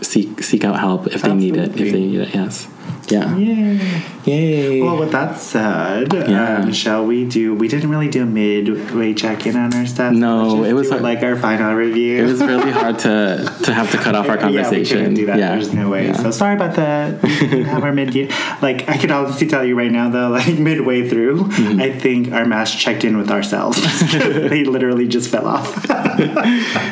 seek 0.02 0.44
seek 0.44 0.64
out 0.66 0.80
help 0.80 1.08
if 1.08 1.22
they 1.22 1.34
need 1.34 1.56
it. 1.56 1.72
If 1.80 1.92
they 1.94 2.02
need 2.06 2.20
it, 2.20 2.36
yes, 2.36 2.68
yeah, 3.08 3.36
Yay. 3.38 3.80
yay. 4.26 4.82
Well, 4.82 4.98
with 4.98 5.12
that 5.12 5.38
said, 5.38 6.14
Yeah. 6.14 6.60
um, 6.64 6.72
shall 6.74 7.06
we 7.06 7.26
do? 7.26 7.54
We 7.54 7.68
didn't 7.68 7.90
really 7.90 8.08
do 8.10 8.24
a 8.24 8.26
midway 8.26 9.14
check 9.14 9.46
in 9.46 9.56
on 9.56 9.74
our 9.74 9.86
stuff. 9.86 10.14
No, 10.14 10.64
it 10.64 10.74
was 10.74 10.90
hard- 10.90 11.02
like 11.02 11.22
our 11.24 11.36
final 11.36 11.74
review. 11.74 12.24
it 12.24 12.28
was 12.28 12.40
really 12.42 12.72
hard 12.82 13.00
to 13.00 13.54
to 13.64 13.74
have 13.74 13.92
to 13.92 13.98
cut 13.98 14.16
off 14.16 14.30
our 14.30 14.38
Yeah, 14.38 14.48
we 14.48 14.54
conversation. 14.58 15.14
do 15.14 15.26
that. 15.28 15.38
There's 15.38 15.74
no 15.74 15.90
way. 15.90 16.08
yeah. 16.08 16.14
So 16.14 16.32
sorry 16.32 16.56
about 16.56 16.76
that. 16.76 17.22
We 17.22 17.30
didn't 17.40 17.66
have 17.66 17.84
our 17.84 17.92
mid 17.94 18.14
Like 18.62 18.88
I 18.90 18.98
could 18.98 19.12
honestly 19.12 19.48
tell 19.48 19.64
you 19.66 19.76
right 19.78 19.92
now, 19.92 20.10
though, 20.10 20.30
like 20.40 20.58
midway 20.58 21.08
through, 21.10 21.44
Mm-hmm. 21.44 21.82
I 21.82 21.92
think 21.92 22.32
our 22.32 22.46
mask 22.46 22.78
checked 22.78 23.04
in 23.04 23.18
with 23.18 23.30
ourselves. 23.32 23.78
they 24.14 24.64
literally 24.64 25.08
just 25.08 25.30
fell 25.30 25.48
off. 25.48 25.86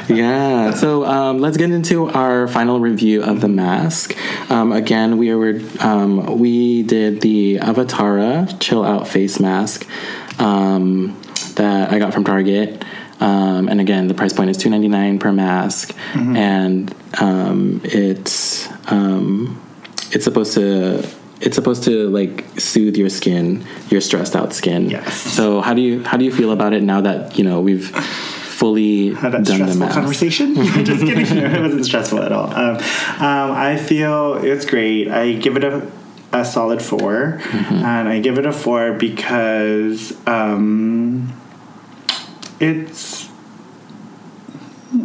yeah. 0.10 0.72
So 0.74 1.06
um, 1.06 1.40
let's 1.40 1.58
get 1.58 1.72
into 1.72 2.10
our 2.10 2.48
final 2.48 2.80
review 2.80 3.24
of 3.24 3.42
the 3.42 3.48
mask. 3.48 4.16
Um, 4.50 4.72
again, 4.72 5.18
we 5.18 5.34
were 5.36 5.60
um, 6.02 6.40
we 6.40 6.84
did 6.84 7.22
the 7.22 7.58
Avatara 7.58 8.60
Chill 8.60 8.84
Out 8.84 9.08
face 9.08 9.40
mask 9.40 9.88
um, 10.40 11.20
that 11.56 11.92
I 11.92 12.00
got 12.00 12.14
from 12.14 12.24
Target. 12.24 12.84
Um, 13.20 13.68
and 13.70 13.80
again, 13.80 14.08
the 14.08 14.16
price 14.16 14.34
point 14.34 14.50
is 14.50 14.58
two 14.58 14.70
ninety 14.70 14.88
nine 14.88 15.20
per 15.20 15.32
mask, 15.32 15.96
and 16.16 16.94
um, 17.20 17.82
it's 17.84 18.68
um, 18.92 19.62
it's 20.12 20.24
supposed 20.24 20.54
to 20.56 21.08
it's 21.40 21.56
supposed 21.56 21.84
to 21.84 22.10
like 22.10 22.46
soothe 22.60 22.98
your 22.98 23.10
skin, 23.10 23.64
your 23.90 24.02
stressed 24.02 24.36
out 24.36 24.54
skin. 24.54 24.90
Yes. 24.90 25.14
So 25.14 25.62
how 25.62 25.74
do 25.76 25.82
you 25.82 26.04
how 26.04 26.18
do 26.18 26.26
you 26.26 26.32
feel 26.34 26.52
about 26.52 26.74
it 26.74 26.82
now 26.82 27.02
that 27.02 27.38
you 27.38 27.44
know 27.44 27.62
we've 27.62 27.92
fully 28.62 29.12
had 29.16 29.32
that 29.34 29.44
done 29.44 29.60
the 29.66 29.72
stressful 29.72 29.88
conversation. 29.90 30.56
Just 30.86 31.04
kidding. 31.04 31.26
It 31.26 31.62
wasn't 31.62 31.84
stressful 31.84 32.22
at 32.22 32.32
all. 32.32 32.54
Um, 32.54 32.76
um, 32.78 33.52
I 33.52 33.76
feel 33.76 34.36
it's 34.36 34.66
great. 34.66 35.08
I 35.08 35.34
give 35.34 35.58
it 35.58 35.64
a, 35.64 35.92
a 36.32 36.46
solid 36.46 36.80
4 36.80 37.42
and 37.44 38.08
I 38.08 38.20
give 38.20 38.38
it 38.38 38.46
a 38.46 38.54
four 38.54 38.94
because 38.94 40.16
um, 40.28 41.34
it's 42.60 43.28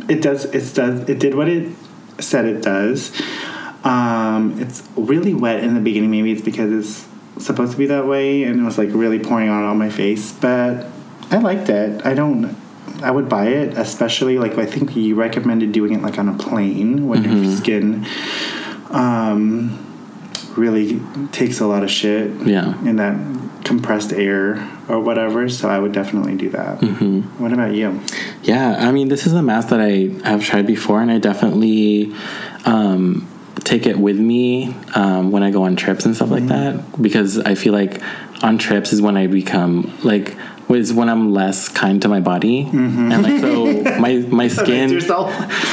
it 0.08 0.20
does 0.20 0.44
it 0.44 0.74
does 0.74 1.08
it 1.08 1.18
did 1.18 1.34
what 1.34 1.48
it 1.48 1.72
said 2.20 2.44
it 2.44 2.62
does. 2.62 3.10
Um, 3.84 4.60
it's 4.60 4.86
really 4.96 5.32
wet 5.32 5.64
in 5.64 5.74
the 5.74 5.80
beginning. 5.80 6.10
Maybe 6.10 6.30
it's 6.32 6.42
because 6.42 6.72
it's 6.72 7.44
supposed 7.44 7.72
to 7.72 7.78
be 7.78 7.86
that 7.86 8.06
way, 8.06 8.42
and 8.42 8.60
it 8.60 8.64
was 8.64 8.76
like 8.76 8.90
really 8.92 9.18
pouring 9.18 9.48
on 9.48 9.64
on 9.64 9.78
my 9.78 9.88
face. 9.88 10.32
But 10.32 10.86
I 11.30 11.38
liked 11.38 11.70
it. 11.70 12.04
I 12.04 12.12
don't. 12.12 12.65
I 13.02 13.10
would 13.10 13.28
buy 13.28 13.46
it, 13.48 13.76
especially 13.76 14.38
like 14.38 14.56
I 14.58 14.66
think 14.66 14.96
you 14.96 15.14
recommended 15.14 15.72
doing 15.72 15.92
it 15.94 16.02
like 16.02 16.18
on 16.18 16.28
a 16.28 16.36
plane 16.36 17.06
when 17.08 17.24
your 17.24 17.56
skin 17.56 18.06
um, 18.90 19.78
really 20.56 21.00
takes 21.32 21.60
a 21.60 21.66
lot 21.66 21.82
of 21.82 21.90
shit 21.90 22.30
Yeah. 22.46 22.78
in 22.88 22.96
that 22.96 23.16
compressed 23.64 24.12
air 24.12 24.66
or 24.88 25.00
whatever. 25.00 25.48
So 25.48 25.68
I 25.68 25.78
would 25.78 25.92
definitely 25.92 26.36
do 26.36 26.50
that. 26.50 26.80
Mm-hmm. 26.80 27.20
What 27.42 27.52
about 27.52 27.74
you? 27.74 28.00
Yeah, 28.42 28.76
I 28.78 28.92
mean, 28.92 29.08
this 29.08 29.26
is 29.26 29.32
a 29.32 29.42
mask 29.42 29.68
that 29.68 29.80
I 29.80 30.10
have 30.28 30.42
tried 30.44 30.66
before, 30.66 31.02
and 31.02 31.10
I 31.10 31.18
definitely 31.18 32.14
um, 32.64 33.26
take 33.64 33.86
it 33.86 33.98
with 33.98 34.18
me 34.18 34.74
um, 34.94 35.32
when 35.32 35.42
I 35.42 35.50
go 35.50 35.64
on 35.64 35.74
trips 35.76 36.06
and 36.06 36.14
stuff 36.14 36.30
like 36.30 36.46
that 36.46 37.02
because 37.02 37.38
I 37.38 37.54
feel 37.56 37.72
like 37.72 38.00
on 38.42 38.58
trips 38.58 38.92
is 38.92 39.02
when 39.02 39.16
I 39.16 39.26
become 39.26 39.92
like 40.04 40.36
is 40.68 40.92
when 40.92 41.08
I'm 41.08 41.32
less 41.32 41.68
kind 41.68 42.00
to 42.02 42.08
my 42.08 42.20
body, 42.20 42.62
and 42.72 43.22
like 43.22 43.40
so 43.40 43.66
my 44.00 44.16
my 44.28 44.48
skin 44.48 44.90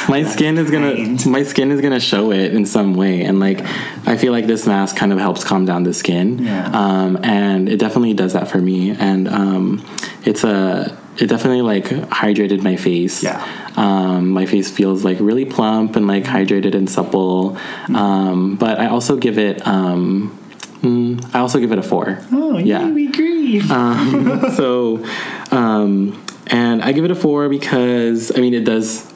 my 0.07 0.23
skin 0.23 0.57
is 0.57 0.69
gonna 0.69 1.17
my 1.27 1.43
skin 1.43 1.71
is 1.71 1.81
gonna 1.81 1.99
show 1.99 2.31
it 2.31 2.53
in 2.53 2.65
some 2.65 2.93
way, 2.95 3.21
and 3.23 3.39
like 3.39 3.61
I 4.07 4.17
feel 4.17 4.31
like 4.31 4.45
this 4.47 4.67
mask 4.67 4.95
kind 4.95 5.11
of 5.11 5.19
helps 5.19 5.43
calm 5.43 5.65
down 5.65 5.83
the 5.83 5.93
skin, 5.93 6.39
Yeah. 6.39 6.69
um, 6.73 7.17
and 7.23 7.69
it 7.69 7.77
definitely 7.77 8.13
does 8.13 8.33
that 8.33 8.47
for 8.47 8.59
me, 8.59 8.91
and 8.91 9.27
um, 9.27 9.85
it's 10.25 10.43
a 10.43 10.95
it 11.17 11.27
definitely 11.27 11.61
like 11.61 11.85
hydrated 11.85 12.61
my 12.63 12.75
face. 12.75 13.23
Yeah. 13.23 13.43
Um, 13.75 14.29
my 14.29 14.45
face 14.45 14.69
feels 14.69 15.03
like 15.03 15.17
really 15.19 15.45
plump 15.45 15.95
and 15.95 16.05
like 16.07 16.23
hydrated 16.25 16.75
and 16.75 16.87
supple, 16.89 17.57
um, 17.93 18.55
but 18.55 18.79
I 18.79 18.87
also 18.87 19.17
give 19.17 19.37
it. 19.39 19.65
Um, 19.67 20.37
mm, 20.83 21.33
I 21.33 21.39
also 21.39 21.59
give 21.59 21.71
it 21.71 21.79
a 21.79 21.83
four. 21.83 22.19
Oh, 22.31 22.57
yeah, 22.57 22.81
Yeah. 22.81 22.91
we 22.91 23.07
agree. 23.07 23.61
Um, 23.69 24.51
so, 24.55 25.03
um, 25.51 26.23
and 26.47 26.81
I 26.83 26.91
give 26.91 27.05
it 27.05 27.11
a 27.11 27.15
four 27.15 27.49
because 27.49 28.31
I 28.35 28.39
mean 28.41 28.53
it 28.53 28.65
does 28.65 29.11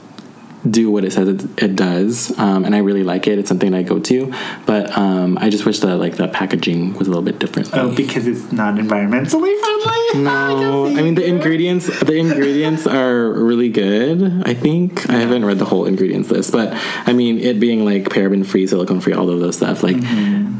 do 0.67 0.89
what 0.91 1.05
it 1.05 1.13
says 1.13 1.27
it, 1.29 1.63
it 1.63 1.75
does, 1.75 2.37
um, 2.39 2.65
and 2.65 2.75
I 2.75 2.79
really 2.79 3.03
like 3.03 3.27
it. 3.27 3.37
It's 3.39 3.47
something 3.47 3.73
I 3.73 3.83
go 3.83 3.99
to, 3.99 4.33
but 4.65 4.97
um, 4.97 5.37
I 5.39 5.49
just 5.49 5.65
wish 5.65 5.79
that 5.79 5.97
like 5.97 6.15
the 6.17 6.27
packaging 6.27 6.93
was 6.93 7.07
a 7.07 7.11
little 7.11 7.23
bit 7.23 7.39
different. 7.39 7.69
oh, 7.73 7.93
because 7.95 8.27
it's 8.27 8.51
not 8.51 8.75
environmentally 8.75 9.53
friendly. 9.59 10.23
no, 10.23 10.87
I 10.87 11.01
mean 11.01 11.15
the 11.15 11.25
ingredients. 11.25 11.87
The 12.01 12.15
ingredients 12.15 12.87
are 13.01 13.31
really 13.31 13.69
good. 13.69 14.43
I 14.45 14.53
think 14.53 15.09
I 15.09 15.13
haven't 15.17 15.45
read 15.45 15.59
the 15.59 15.65
whole 15.65 15.85
ingredients 15.85 16.29
list, 16.31 16.51
but 16.51 16.73
I 17.05 17.13
mean 17.13 17.39
it 17.39 17.59
being 17.59 17.85
like 17.85 18.05
paraben 18.05 18.45
free, 18.45 18.67
silicone 18.67 18.99
free, 18.99 19.13
all 19.13 19.29
of 19.29 19.39
those 19.39 19.57
stuff. 19.57 19.83
Like, 19.83 19.97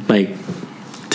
like 0.07 0.29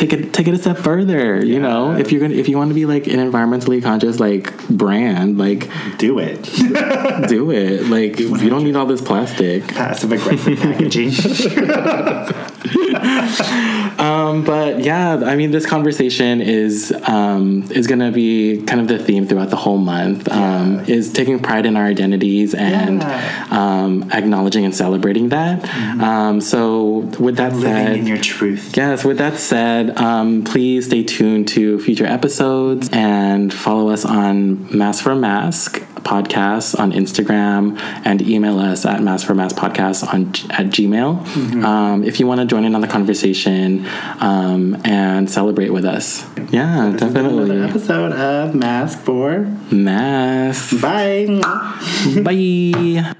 take 0.03 0.13
it 0.13 0.33
take 0.35 0.49
it 0.49 0.55
a 0.55 0.59
step 0.59 0.79
further. 0.79 1.45
You 1.45 1.61
know, 1.61 1.93
if 1.97 2.11
you're 2.11 2.21
gonna 2.21 2.35
if 2.35 2.49
you 2.49 2.57
want 2.59 2.71
to 2.71 2.75
be 2.75 2.87
like 2.87 3.07
an 3.07 3.21
environmentally 3.21 3.83
conscious 3.83 4.19
like 4.19 4.67
brand, 4.69 5.39
like 5.39 5.71
Do 5.99 6.19
it. 6.19 6.43
do 7.29 7.51
it. 7.53 7.87
Like 7.87 8.19
you 8.19 8.51
don't 8.51 8.65
need 8.65 8.75
all 8.77 8.87
this 8.87 9.01
plastic. 9.01 9.67
Passive 9.69 10.13
aggressive 10.13 10.59
packaging. 10.59 11.13
Um, 13.99 14.45
but 14.45 14.81
yeah, 14.81 15.15
I 15.15 15.37
mean, 15.37 15.51
this 15.53 15.67
conversation 15.67 16.41
is 16.41 16.93
um, 17.07 17.65
is 17.71 17.87
going 17.87 18.01
to 18.01 18.11
be 18.11 18.63
kind 18.63 18.81
of 18.81 18.89
the 18.89 18.99
theme 18.99 19.27
throughout 19.27 19.51
the 19.51 19.57
whole 19.57 19.79
month. 19.79 20.29
Um, 20.31 20.73
Yeah. 20.87 20.95
Is 20.97 21.13
taking 21.13 21.39
pride 21.39 21.67
in 21.67 21.77
our 21.77 21.85
identities 21.87 22.55
and 22.55 23.01
Yeah. 23.01 23.47
um, 23.51 24.11
acknowledging 24.13 24.65
and 24.65 24.75
celebrating 24.75 25.29
that. 25.31 25.63
Um, 26.01 26.41
so, 26.41 27.07
with 27.19 27.37
that 27.37 27.53
Living 27.53 27.63
said, 27.63 27.97
in 27.99 28.07
your 28.07 28.19
truth. 28.19 28.77
Yes, 28.77 29.05
with 29.05 29.19
that 29.19 29.39
said, 29.39 29.92
um, 29.97 30.45
please 30.45 30.87
stay 30.87 31.03
tuned 31.05 31.49
to 31.49 31.79
future 31.81 32.07
episodes 32.07 32.89
and 32.93 33.53
follow 33.53 33.91
us 33.91 34.05
on 34.05 34.77
Mask 34.77 35.03
for 35.05 35.15
Mask 35.15 35.81
podcast 36.03 36.77
on 36.81 36.91
Instagram 36.91 37.79
and 38.05 38.21
email 38.23 38.59
us 38.59 38.85
at 38.85 39.01
mask 39.01 39.25
for 39.25 39.37
mask 39.37 39.55
podcast 39.55 40.03
on 40.13 40.27
at 40.51 40.67
Gmail 40.73 41.63
um, 41.65 42.03
if 42.03 42.19
you 42.19 42.27
want 42.27 42.41
to 42.41 42.47
join 42.47 42.65
in 42.65 42.75
on 42.75 42.81
the 42.81 42.89
conversation 42.89 43.87
um, 44.19 44.77
and 44.85 45.31
celebrate 45.31 45.71
with 45.71 45.85
us. 45.85 46.25
Yeah, 46.51 46.91
This 46.91 47.05
been 47.13 47.25
Another 47.27 47.47
definitely. 47.47 47.63
episode 47.71 48.13
of 48.13 48.55
Mask 48.57 48.99
for 48.99 49.41
Mask. 49.71 50.81
Bye. 50.81 51.41
Bye. 52.25 53.15